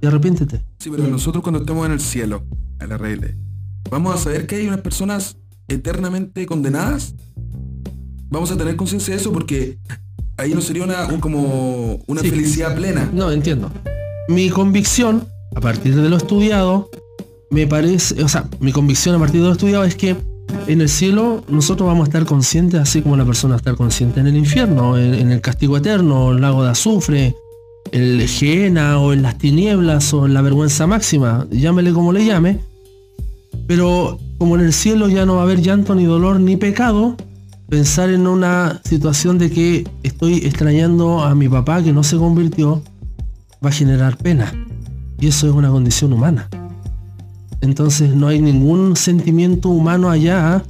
y 0.05 0.07
arrepiéntete. 0.07 0.63
Sí, 0.79 0.89
pero 0.89 1.07
nosotros 1.07 1.43
cuando 1.43 1.59
estemos 1.59 1.85
en 1.85 1.91
el 1.93 1.99
cielo, 1.99 2.43
a 2.79 2.87
la 2.87 2.97
regla, 2.97 3.27
vamos 3.89 4.15
a 4.15 4.17
saber 4.17 4.45
que 4.47 4.55
hay 4.57 4.67
unas 4.67 4.81
personas 4.81 5.37
eternamente 5.67 6.45
condenadas? 6.45 7.15
Vamos 8.29 8.51
a 8.51 8.57
tener 8.57 8.75
conciencia 8.75 9.13
de 9.13 9.19
eso 9.21 9.31
porque 9.31 9.77
ahí 10.37 10.53
no 10.53 10.61
sería 10.61 10.83
una, 10.83 11.07
un- 11.07 11.19
como 11.19 11.99
una 12.07 12.21
Sí. 12.21 12.29
felicidad 12.29 12.75
plena. 12.75 13.09
No, 13.13 13.31
entiendo. 13.31 13.71
Mi 14.27 14.49
convicción, 14.49 15.27
a 15.55 15.61
partir 15.61 15.95
de 15.95 16.09
lo 16.09 16.17
estudiado, 16.17 16.89
me 17.51 17.67
parece, 17.67 18.21
o 18.23 18.27
sea, 18.27 18.49
mi 18.59 18.71
convicción 18.71 19.15
a 19.15 19.19
partir 19.19 19.41
de 19.41 19.47
lo 19.47 19.53
estudiado 19.53 19.83
es 19.85 19.95
que 19.95 20.15
en 20.67 20.81
el 20.81 20.89
cielo 20.89 21.43
nosotros 21.47 21.87
vamos 21.87 22.01
a 22.05 22.09
estar 22.09 22.25
conscientes, 22.25 22.79
así 22.79 23.01
como 23.01 23.15
la 23.17 23.25
persona 23.25 23.55
estar 23.55 23.75
consciente 23.75 24.19
en 24.19 24.27
el 24.27 24.35
infierno, 24.35 24.97
en, 24.97 25.13
en 25.13 25.31
el 25.31 25.41
castigo 25.41 25.77
eterno, 25.77 26.31
el 26.31 26.41
lago 26.41 26.63
de 26.63 26.69
azufre, 26.71 27.35
el 27.91 28.27
Gehenna 28.27 28.99
o 28.99 29.13
en 29.13 29.21
las 29.21 29.37
tinieblas 29.37 30.13
o 30.13 30.25
en 30.25 30.33
la 30.33 30.41
vergüenza 30.41 30.87
máxima, 30.87 31.47
llámele 31.51 31.93
como 31.93 32.11
le 32.11 32.25
llame. 32.25 32.59
Pero 33.67 34.19
como 34.37 34.55
en 34.55 34.61
el 34.65 34.73
cielo 34.73 35.07
ya 35.07 35.25
no 35.25 35.35
va 35.35 35.41
a 35.41 35.43
haber 35.43 35.61
llanto, 35.61 35.95
ni 35.95 36.05
dolor, 36.05 36.39
ni 36.39 36.57
pecado, 36.57 37.15
pensar 37.69 38.09
en 38.09 38.27
una 38.27 38.81
situación 38.83 39.37
de 39.37 39.49
que 39.49 39.87
estoy 40.03 40.37
extrañando 40.37 41.23
a 41.23 41.33
mi 41.35 41.49
papá 41.49 41.81
que 41.81 41.93
no 41.93 42.03
se 42.03 42.17
convirtió, 42.17 42.83
va 43.63 43.69
a 43.69 43.73
generar 43.73 44.17
pena. 44.17 44.53
Y 45.19 45.27
eso 45.27 45.47
es 45.47 45.53
una 45.53 45.69
condición 45.69 46.13
humana. 46.13 46.49
Entonces 47.61 48.13
no 48.13 48.27
hay 48.27 48.41
ningún 48.41 48.95
sentimiento 48.95 49.69
humano 49.69 50.09
allá 50.09 50.63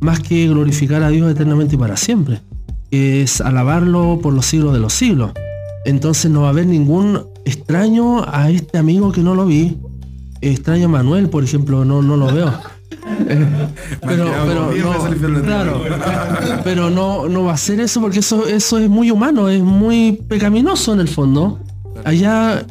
más 0.00 0.20
que 0.20 0.48
glorificar 0.48 1.02
a 1.02 1.10
Dios 1.10 1.30
eternamente 1.30 1.74
y 1.74 1.78
para 1.78 1.96
siempre. 1.96 2.40
Es 2.90 3.40
alabarlo 3.40 4.20
por 4.22 4.32
los 4.32 4.46
siglos 4.46 4.72
de 4.72 4.78
los 4.78 4.92
siglos. 4.92 5.32
Entonces 5.88 6.30
no 6.30 6.42
va 6.42 6.48
a 6.48 6.50
haber 6.50 6.66
ningún 6.66 7.28
extraño 7.46 8.22
a 8.30 8.50
este 8.50 8.76
amigo 8.76 9.10
que 9.10 9.22
no 9.22 9.34
lo 9.34 9.46
vi. 9.46 9.78
Extraño 10.42 10.84
a 10.84 10.88
Manuel, 10.88 11.30
por 11.30 11.42
ejemplo, 11.42 11.82
no, 11.86 12.02
no 12.02 12.14
lo 12.14 12.26
veo. 12.26 12.52
Eh, 13.26 13.46
pero, 14.06 14.26
no, 14.26 15.42
claro, 15.42 15.82
pero 16.62 16.90
no, 16.90 17.26
no 17.26 17.44
va 17.44 17.54
a 17.54 17.56
ser 17.56 17.80
eso 17.80 18.02
porque 18.02 18.18
eso, 18.18 18.46
eso 18.46 18.78
es 18.78 18.90
muy 18.90 19.10
humano, 19.10 19.48
es 19.48 19.62
muy 19.62 20.12
pecaminoso 20.28 20.92
en 20.92 21.00
el 21.00 21.08
fondo. 21.08 21.58
Allá, 22.04 22.66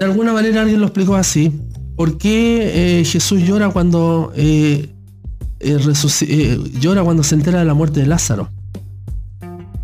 de 0.00 0.04
alguna 0.04 0.32
manera 0.32 0.62
alguien 0.62 0.80
lo 0.80 0.86
explicó 0.86 1.14
así. 1.14 1.52
¿Por 1.96 2.18
qué 2.18 2.98
eh, 2.98 3.04
Jesús 3.04 3.42
llora 3.42 3.70
cuando 3.70 4.32
eh, 4.34 4.88
eh, 5.60 6.58
llora 6.80 7.04
cuando 7.04 7.22
se 7.22 7.36
entera 7.36 7.60
de 7.60 7.66
la 7.66 7.74
muerte 7.74 8.00
de 8.00 8.06
Lázaro? 8.06 8.48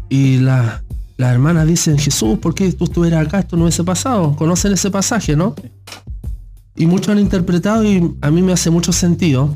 Y 0.09 0.39
la, 0.39 0.83
las 1.21 1.33
hermanas 1.33 1.67
dicen, 1.67 1.99
Jesús, 1.99 2.39
¿por 2.39 2.55
qué 2.55 2.73
tú 2.73 2.85
estuvieras 2.85 3.27
acá? 3.27 3.41
Esto 3.41 3.55
no 3.55 3.65
hubiese 3.65 3.85
pasado. 3.85 4.35
Conocen 4.37 4.73
ese 4.73 4.91
pasaje, 4.91 5.37
¿no? 5.37 5.55
Y 6.75 6.87
muchos 6.87 7.11
han 7.11 7.19
interpretado 7.19 7.85
y 7.85 8.17
a 8.23 8.31
mí 8.31 8.41
me 8.41 8.55
hace 8.55 8.71
mucho 8.71 8.91
sentido. 8.91 9.55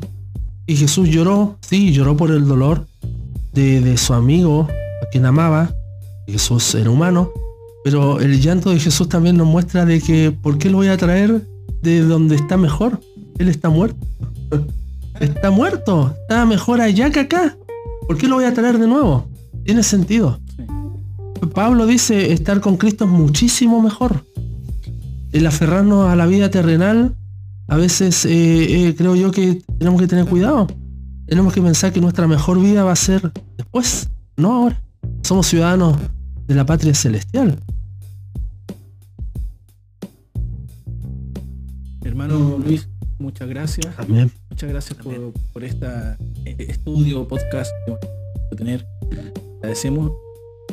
Y 0.67 0.75
Jesús 0.75 1.09
lloró, 1.09 1.57
sí, 1.67 1.91
lloró 1.91 2.15
por 2.15 2.29
el 2.29 2.47
dolor 2.47 2.85
de, 3.53 3.81
de 3.81 3.97
su 3.97 4.13
amigo, 4.13 4.67
a 5.01 5.09
quien 5.09 5.25
amaba. 5.25 5.73
Jesús 6.27 6.75
era 6.75 6.91
humano. 6.91 7.31
Pero 7.83 8.19
el 8.19 8.39
llanto 8.39 8.69
de 8.69 8.79
Jesús 8.79 9.09
también 9.09 9.35
nos 9.35 9.47
muestra 9.47 9.85
de 9.85 9.99
que, 10.01 10.31
¿por 10.31 10.59
qué 10.59 10.69
lo 10.69 10.77
voy 10.77 10.89
a 10.89 10.97
traer 10.97 11.47
de 11.81 12.01
donde 12.01 12.35
está 12.35 12.57
mejor? 12.57 13.01
Él 13.39 13.47
está 13.47 13.69
muerto. 13.69 14.05
Está 15.19 15.49
muerto. 15.49 16.13
Está 16.23 16.45
mejor 16.45 16.81
allá 16.81 17.09
que 17.09 17.21
acá. 17.21 17.57
¿Por 18.05 18.17
qué 18.17 18.27
lo 18.27 18.35
voy 18.35 18.43
a 18.43 18.53
traer 18.53 18.77
de 18.77 18.85
nuevo? 18.85 19.25
Tiene 19.63 19.81
sentido. 19.81 20.41
Pablo 21.53 21.85
dice, 21.85 22.33
estar 22.33 22.61
con 22.61 22.77
Cristo 22.77 23.05
es 23.05 23.11
muchísimo 23.11 23.81
mejor. 23.81 24.25
El 25.31 25.47
aferrarnos 25.47 26.09
a 26.09 26.15
la 26.15 26.25
vida 26.25 26.49
terrenal, 26.49 27.15
a 27.67 27.77
veces 27.77 28.25
eh, 28.25 28.87
eh, 28.87 28.95
creo 28.95 29.15
yo 29.15 29.31
que 29.31 29.61
tenemos 29.77 29.99
que 29.99 30.07
tener 30.07 30.25
cuidado. 30.25 30.67
Tenemos 31.27 31.53
que 31.53 31.61
pensar 31.61 31.91
que 31.91 32.01
nuestra 32.01 32.27
mejor 32.27 32.59
vida 32.59 32.83
va 32.83 32.91
a 32.91 32.95
ser 32.95 33.31
después, 33.57 34.09
no 34.37 34.53
ahora. 34.53 34.81
Somos 35.23 35.47
ciudadanos 35.47 35.97
de 36.47 36.55
la 36.55 36.65
patria 36.65 36.93
celestial. 36.93 37.57
Hermano 42.03 42.59
Luis, 42.63 42.87
muchas 43.17 43.49
gracias. 43.49 43.87
Amén. 43.97 44.31
Muchas 44.49 44.69
gracias 44.69 44.97
por, 44.99 45.33
por 45.51 45.63
este 45.63 45.87
estudio, 46.59 47.27
podcast 47.27 47.71
que 47.85 47.91
vamos 47.91 48.07
a 48.51 48.55
tener. 48.55 48.85
Agradecemos, 49.57 50.11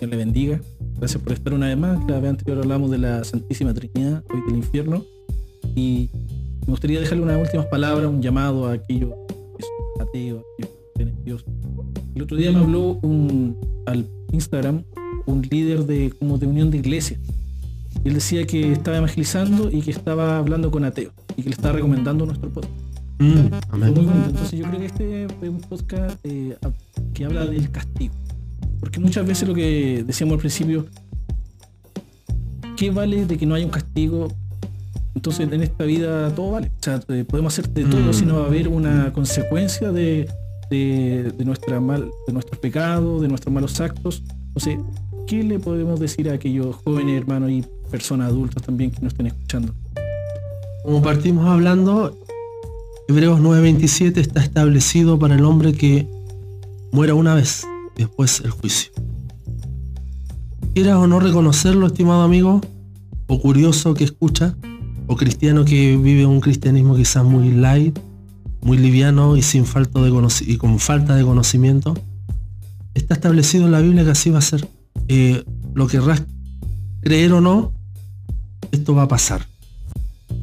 Dios 0.02 0.10
le 0.10 0.16
bendiga. 0.16 0.60
Gracias 0.98 1.22
por 1.22 1.32
estar 1.32 1.54
una 1.54 1.68
vez 1.68 1.78
más. 1.78 2.04
La 2.08 2.18
vez 2.18 2.30
anterior 2.30 2.58
hablamos 2.58 2.90
de 2.90 2.98
la 2.98 3.22
Santísima 3.22 3.72
Trinidad, 3.72 4.24
hoy 4.34 4.40
del 4.48 4.56
infierno. 4.56 5.04
Y 5.76 6.10
me 6.66 6.72
gustaría 6.72 6.98
dejarle 6.98 7.22
unas 7.22 7.40
últimas 7.40 7.66
palabras, 7.66 8.10
un 8.10 8.20
llamado 8.20 8.66
a 8.66 8.72
aquellos 8.72 9.10
que 9.56 9.62
son 9.62 10.08
ateos, 10.08 10.42
aquellos 10.58 10.74
que 10.96 11.22
Dios. 11.24 11.44
El 12.16 12.22
otro 12.22 12.36
día 12.36 12.50
me 12.50 12.58
habló 12.58 12.98
un, 13.02 13.56
al 13.86 14.08
Instagram 14.32 14.82
un 15.26 15.42
líder 15.48 15.86
de 15.86 16.10
como 16.18 16.36
de 16.36 16.48
unión 16.48 16.72
de 16.72 16.78
iglesias. 16.78 17.20
Y 18.02 18.08
él 18.08 18.14
decía 18.14 18.44
que 18.44 18.72
estaba 18.72 18.96
evangelizando 18.96 19.70
y 19.70 19.82
que 19.82 19.92
estaba 19.92 20.36
hablando 20.38 20.72
con 20.72 20.84
ateos 20.84 21.12
y 21.36 21.44
que 21.44 21.50
le 21.50 21.54
estaba 21.54 21.74
recomendando 21.74 22.26
nuestro 22.26 22.52
podcast. 22.52 22.74
Mm. 23.20 23.54
Entonces 24.26 24.58
yo 24.58 24.66
creo 24.66 24.80
que 24.80 24.86
este 24.86 25.24
es 25.26 25.48
un 25.48 25.60
podcast 25.60 26.18
eh, 26.24 26.56
que 27.14 27.24
habla 27.24 27.46
del 27.46 27.70
castigo. 27.70 28.14
Porque 28.82 28.98
muchas 28.98 29.24
veces 29.24 29.48
lo 29.48 29.54
que 29.54 30.02
decíamos 30.04 30.34
al 30.34 30.40
principio, 30.40 30.86
¿qué 32.76 32.90
vale 32.90 33.26
de 33.26 33.38
que 33.38 33.46
no 33.46 33.54
haya 33.54 33.64
un 33.64 33.70
castigo? 33.70 34.26
Entonces 35.14 35.48
en 35.52 35.62
esta 35.62 35.84
vida 35.84 36.34
todo 36.34 36.50
vale. 36.50 36.72
O 36.80 36.82
sea, 36.82 37.00
eh, 37.10 37.24
podemos 37.24 37.52
hacer 37.56 37.70
de 37.72 37.84
todo 37.84 38.00
Mm. 38.10 38.12
si 38.12 38.26
no 38.26 38.38
va 38.40 38.42
a 38.44 38.46
haber 38.46 38.66
una 38.66 39.12
consecuencia 39.12 39.92
de, 39.92 40.28
de, 40.68 41.32
de 41.38 41.44
nuestra 41.44 41.80
mal, 41.80 42.10
de 42.26 42.32
nuestros 42.32 42.58
pecados, 42.58 43.22
de 43.22 43.28
nuestros 43.28 43.54
malos 43.54 43.80
actos. 43.80 44.24
Entonces, 44.48 44.78
¿qué 45.28 45.44
le 45.44 45.60
podemos 45.60 46.00
decir 46.00 46.28
a 46.28 46.32
aquellos 46.32 46.74
jóvenes 46.84 47.16
hermanos 47.20 47.52
y 47.52 47.64
personas 47.88 48.30
adultas 48.30 48.64
también 48.64 48.90
que 48.90 49.00
nos 49.00 49.12
estén 49.12 49.28
escuchando? 49.28 49.72
Como 50.82 51.00
partimos 51.02 51.46
hablando, 51.46 52.18
Hebreos 53.06 53.38
9:27 53.40 54.20
está 54.20 54.42
establecido 54.42 55.20
para 55.20 55.36
el 55.36 55.44
hombre 55.44 55.72
que 55.72 56.08
muera 56.90 57.14
una 57.14 57.34
vez, 57.36 57.64
después 57.96 58.40
el 58.44 58.50
juicio. 58.50 58.92
Quieras 60.74 60.96
o 60.96 61.06
no 61.06 61.20
reconocerlo, 61.20 61.86
estimado 61.86 62.22
amigo, 62.22 62.60
o 63.26 63.40
curioso 63.40 63.94
que 63.94 64.04
escucha, 64.04 64.56
o 65.06 65.16
cristiano 65.16 65.64
que 65.64 65.96
vive 65.96 66.26
un 66.26 66.40
cristianismo 66.40 66.96
quizás 66.96 67.24
muy 67.24 67.50
light, 67.50 67.98
muy 68.62 68.78
liviano 68.78 69.36
y 69.36 69.42
sin 69.42 69.66
falta 69.66 70.00
de 70.00 70.10
y 70.46 70.56
con 70.56 70.78
falta 70.78 71.14
de 71.14 71.24
conocimiento, 71.24 71.94
está 72.94 73.14
establecido 73.14 73.66
en 73.66 73.72
la 73.72 73.80
Biblia 73.80 74.04
que 74.04 74.10
así 74.10 74.30
va 74.30 74.38
a 74.38 74.42
ser. 74.42 74.66
Eh, 75.08 75.44
lo 75.74 75.86
querrás 75.86 76.22
creer 77.00 77.32
o 77.32 77.40
no, 77.40 77.72
esto 78.70 78.94
va 78.94 79.02
a 79.02 79.08
pasar. 79.08 79.46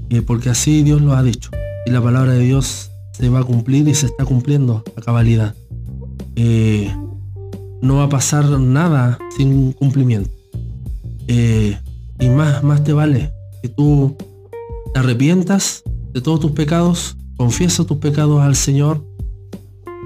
Eh, 0.10 0.22
porque 0.22 0.50
así 0.50 0.84
Dios 0.84 1.02
lo 1.02 1.14
ha 1.14 1.24
dicho. 1.24 1.50
Y 1.86 1.92
la 1.92 2.02
palabra 2.02 2.34
de 2.34 2.42
Dios 2.42 2.92
se 3.14 3.30
va 3.30 3.40
a 3.40 3.44
cumplir 3.44 3.88
y 3.88 3.96
se 3.96 4.08
está 4.08 4.26
cumpliendo 4.26 4.84
a 4.96 5.02
cabalidad. 5.02 5.56
Eh, 6.36 6.94
no 7.82 7.98
va 7.98 8.04
a 8.06 8.10
pasar 8.10 8.50
nada 8.60 9.18
sin 9.36 9.74
cumplimiento. 9.74 10.30
Eh, 11.28 11.78
y 12.20 12.30
más, 12.30 12.64
más 12.64 12.84
te 12.84 12.94
vale 12.94 13.32
que 13.62 13.70
tú 13.70 14.16
te 14.94 15.00
arrepientas 15.00 15.84
de 16.14 16.22
todos 16.22 16.40
tus 16.40 16.52
pecados, 16.52 17.18
confiesa 17.38 17.86
tus 17.86 17.98
pecados 17.98 18.42
al 18.42 18.56
Señor, 18.56 19.06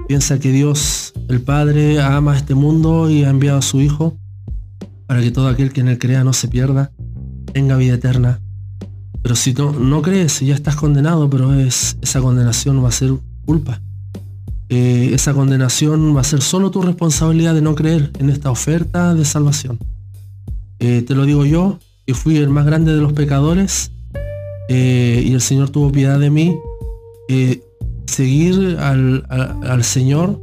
piensa 0.06 0.38
que 0.38 0.52
Dios, 0.52 1.12
el 1.28 1.40
Padre, 1.40 2.00
ama 2.00 2.36
este 2.36 2.54
mundo 2.54 3.10
y 3.10 3.24
ha 3.24 3.30
enviado 3.30 3.58
a 3.58 3.62
su 3.62 3.80
Hijo 3.80 4.16
para 5.06 5.20
que 5.20 5.30
todo 5.30 5.48
aquel 5.48 5.72
que 5.72 5.80
en 5.80 5.88
él 5.88 5.98
crea 5.98 6.24
no 6.24 6.32
se 6.32 6.48
pierda, 6.48 6.92
tenga 7.52 7.76
vida 7.76 7.94
eterna. 7.94 8.40
Pero 9.22 9.36
si 9.36 9.54
no, 9.54 9.72
no 9.72 10.02
crees, 10.02 10.40
ya 10.40 10.54
estás 10.54 10.76
condenado, 10.76 11.30
pero 11.30 11.54
es, 11.54 11.96
esa 12.02 12.20
condenación 12.20 12.82
va 12.84 12.88
a 12.88 12.92
ser 12.92 13.12
culpa. 13.46 13.80
Eh, 14.70 15.10
esa 15.12 15.34
condenación 15.34 16.16
va 16.16 16.22
a 16.22 16.24
ser 16.24 16.40
solo 16.40 16.70
tu 16.70 16.80
responsabilidad 16.82 17.54
de 17.54 17.60
no 17.62 17.74
creer 17.74 18.10
en 18.18 18.30
esta 18.30 18.50
oferta 18.50 19.14
de 19.14 19.24
salvación. 19.24 19.78
Eh, 20.78 21.02
te 21.06 21.14
lo 21.14 21.26
digo 21.26 21.44
yo, 21.44 21.78
que 22.06 22.14
fui 22.14 22.36
el 22.38 22.48
más 22.48 22.64
grande 22.66 22.94
de 22.94 23.00
los 23.00 23.12
pecadores 23.12 23.92
eh, 24.68 25.22
y 25.26 25.32
el 25.32 25.40
Señor 25.40 25.70
tuvo 25.70 25.92
piedad 25.92 26.18
de 26.18 26.30
mí. 26.30 26.56
Seguir 28.06 28.76
al, 28.80 29.24
al- 29.28 29.82
Señor, 29.84 30.40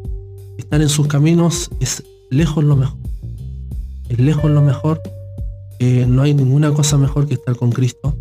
estar 0.57 0.81
en 0.81 0.89
sus 0.89 1.07
caminos, 1.07 1.69
es 1.79 2.03
lejos 2.29 2.63
lo 2.63 2.75
mejor. 2.75 2.97
Es 4.09 4.19
lejos 4.19 4.51
lo 4.51 4.61
mejor. 4.61 5.01
No 6.07 6.21
hay 6.23 6.33
ninguna 6.33 6.71
cosa 6.73 6.97
mejor 6.97 7.27
que 7.27 7.33
estar 7.35 7.55
con 7.55 7.71
Cristo 7.71 8.15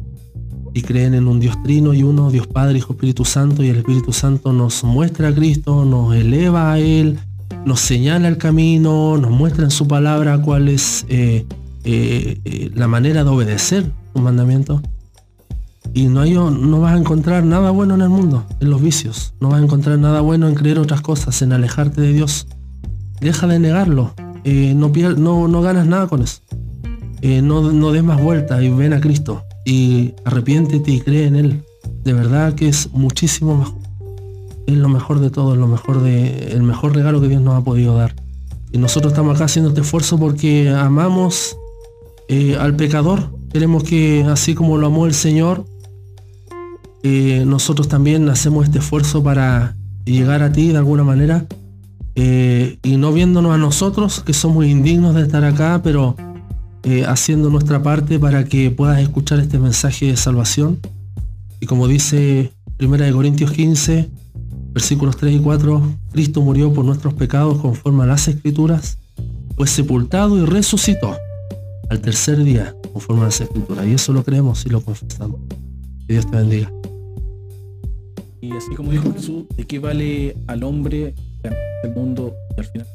y 0.73 0.83
creen 0.83 1.15
en 1.15 1.27
un 1.27 1.41
Dios 1.41 1.61
trino 1.63 1.95
y 1.95 2.03
uno, 2.03 2.31
Dios 2.31 2.47
Padre, 2.47 2.79
Hijo, 2.79 2.93
Espíritu 2.93 3.25
Santo, 3.25 3.63
y 3.63 3.69
el 3.69 3.77
Espíritu 3.79 4.13
Santo 4.13 4.53
nos 4.53 4.85
muestra 4.85 5.29
a 5.29 5.35
Cristo, 5.35 5.85
nos 5.85 6.15
eleva 6.15 6.73
a 6.73 6.79
Él, 6.79 7.19
nos 7.65 7.81
señala 7.81 8.29
el 8.29 8.39
camino, 8.39 9.19
nos 9.19 9.31
muestra 9.31 9.65
en 9.65 9.71
su 9.71 9.87
palabra 9.87 10.41
cuál 10.41 10.69
es 10.69 11.05
eh, 11.09 11.47
eh, 11.85 12.41
eh, 12.45 12.71
la 12.75 12.89
manera 12.89 13.25
de 13.25 13.31
obedecer 13.31 13.91
sus 14.13 14.23
mandamientos. 14.23 14.81
Y 15.93 16.07
no, 16.07 16.21
hay, 16.21 16.35
no 16.35 16.81
vas 16.81 16.95
a 16.95 16.99
encontrar 16.99 17.43
nada 17.45 17.71
bueno 17.71 17.97
en 17.97 18.03
el 18.03 18.09
mundo, 18.09 18.47
en 18.61 18.71
los 18.71 18.81
vicios. 18.81 19.35
No 19.41 19.49
vas 19.49 19.61
a 19.61 19.65
encontrar 19.65 19.99
nada 19.99 20.21
bueno 20.21 20.47
en 20.47 20.55
creer 20.55 20.79
otras 20.79 21.01
cosas, 21.01 21.43
en 21.43 21.53
alejarte 21.53 22.01
de 22.01 22.13
Dios. 22.13 22.47
Deja 23.21 23.49
de 23.49 23.59
negarlo. 23.59 24.15
No, 24.45 24.89
no, 24.89 25.49
no, 25.49 25.63
ganas 25.63 25.87
nada 25.87 26.07
con 26.07 26.23
eso. 26.23 26.43
No, 27.23 27.73
no 27.73 27.91
des 27.91 28.05
más 28.05 28.23
vueltas 28.23 28.63
y 28.63 28.69
ven 28.71 28.93
a 28.93 29.01
Cristo. 29.01 29.43
Y 29.65 30.15
arrepiéntete 30.25 30.91
y 30.91 31.01
cree 31.01 31.27
en 31.27 31.37
Él. 31.37 31.65
De 32.05 32.13
verdad 32.13 32.55
que 32.55 32.69
es 32.69 32.91
muchísimo 32.93 33.57
mejor. 33.57 33.79
Es 34.67 34.77
lo 34.77 34.89
mejor 34.89 35.21
de 35.21 35.31
todo, 35.31 35.57
lo 35.57 35.67
mejor 35.67 36.03
de, 36.03 36.53
el 36.53 36.63
mejor 36.63 36.95
regalo 36.95 37.21
que 37.21 37.29
Dios 37.29 37.43
nos 37.43 37.55
ha 37.55 37.65
podido 37.65 37.97
dar. 37.97 38.15
Y 38.73 38.79
nosotros 38.79 39.13
estamos 39.13 39.35
acá 39.35 39.47
haciendo 39.47 39.71
este 39.71 39.81
esfuerzo 39.81 40.19
porque 40.19 40.69
amamos 40.71 41.57
eh, 42.29 42.57
al 42.59 42.77
pecador. 42.77 43.31
Queremos 43.53 43.83
que 43.83 44.25
así 44.29 44.55
como 44.55 44.79
lo 44.79 44.87
amó 44.87 45.07
el 45.07 45.15
Señor, 45.15 45.65
eh, 47.03 47.45
nosotros 47.47 47.89
también 47.89 48.29
hacemos 48.29 48.67
este 48.67 48.79
esfuerzo 48.79 49.23
para 49.23 49.77
llegar 50.05 50.43
a 50.43 50.53
ti 50.53 50.69
de 50.69 50.79
alguna 50.79 51.03
manera 51.03 51.47
eh, 52.15 52.79
y 52.83 52.97
no 52.97 53.13
viéndonos 53.13 53.55
a 53.55 53.59
nosotros 53.59 54.21
que 54.21 54.33
somos 54.33 54.67
indignos 54.67 55.15
de 55.15 55.23
estar 55.23 55.45
acá, 55.45 55.81
pero 55.83 56.17
haciendo 57.07 57.51
nuestra 57.51 57.83
parte 57.83 58.19
para 58.19 58.45
que 58.45 58.71
puedas 58.71 59.01
escuchar 59.01 59.39
este 59.41 59.59
mensaje 59.59 60.07
de 60.07 60.17
salvación. 60.17 60.79
Y 61.61 61.67
como 61.67 61.89
dice 61.89 62.53
1 62.81 63.13
Corintios 63.13 63.53
15, 63.53 64.09
versículos 64.73 65.17
3 65.17 65.37
y 65.37 65.39
4, 65.41 65.83
Cristo 66.13 66.41
murió 66.41 66.73
por 66.73 66.85
nuestros 66.85 67.15
pecados 67.15 67.59
conforme 67.59 68.05
a 68.05 68.07
las 68.07 68.29
escrituras, 68.29 68.99
fue 69.57 69.67
sepultado 69.67 70.39
y 70.39 70.47
resucitó 70.47 71.17
al 71.91 72.01
tercer 72.01 72.43
día 72.43 72.75
conforme 72.93 73.23
a 73.23 73.25
las 73.27 73.41
escrituras. 73.41 73.87
Y 73.87 73.93
eso 73.93 74.13
lo 74.13 74.25
creemos 74.25 74.65
y 74.65 74.71
lo 74.71 74.81
confesamos. 74.81 75.41
Que 76.07 76.15
Dios 76.15 76.31
te 76.31 76.37
bendiga. 76.37 76.73
Y 78.41 78.53
así 78.53 78.75
como 78.75 78.91
dijo 78.91 79.13
Jesús, 79.13 79.45
¿de 79.55 79.67
qué 79.67 79.79
vale 79.79 80.37
al 80.47 80.63
hombre 80.63 81.15
el 81.83 81.95
mundo 81.95 82.35
y 82.57 82.61
al 82.61 82.67
final 82.67 82.87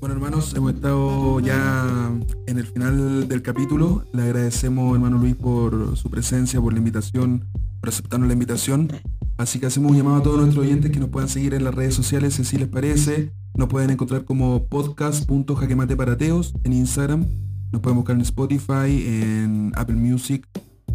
Bueno 0.00 0.14
hermanos, 0.14 0.54
hemos 0.54 0.74
estado 0.74 1.40
ya 1.40 2.10
en 2.46 2.58
el 2.58 2.66
final 2.66 3.26
del 3.28 3.42
capítulo. 3.42 4.04
Le 4.12 4.22
agradecemos 4.22 4.94
hermano 4.94 5.18
Luis 5.18 5.34
por 5.34 5.96
su 5.96 6.08
presencia, 6.08 6.60
por 6.60 6.72
la 6.72 6.78
invitación 6.78 7.44
por 7.80 7.88
aceptarnos 7.88 8.28
la 8.28 8.34
invitación. 8.34 8.88
Así 9.36 9.60
que 9.60 9.66
hacemos 9.66 9.90
un 9.90 9.96
llamado 9.96 10.16
a 10.16 10.22
todos 10.22 10.40
nuestros 10.40 10.64
oyentes 10.64 10.90
que 10.90 11.00
nos 11.00 11.10
puedan 11.10 11.28
seguir 11.28 11.54
en 11.54 11.64
las 11.64 11.74
redes 11.74 11.94
sociales 11.94 12.34
si 12.34 12.56
les 12.56 12.68
parece. 12.68 13.32
Nos 13.54 13.68
pueden 13.68 13.90
encontrar 13.90 14.24
como 14.24 14.66
podcast.jaquemateparateos 14.66 16.54
en 16.64 16.72
Instagram. 16.72 17.26
Nos 17.72 17.80
pueden 17.82 17.96
buscar 17.96 18.16
en 18.16 18.22
Spotify, 18.22 19.04
en 19.06 19.72
Apple 19.76 19.96
Music. 19.96 20.46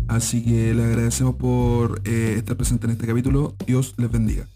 Así 0.08 0.44
que 0.44 0.74
les 0.74 0.86
agradecemos 0.86 1.36
por 1.36 2.02
eh, 2.06 2.36
estar 2.38 2.58
presente 2.58 2.86
en 2.86 2.92
este 2.92 3.08
capítulo. 3.08 3.56
Dios 3.66 3.96
les 3.98 4.12
bendiga. 4.12 4.48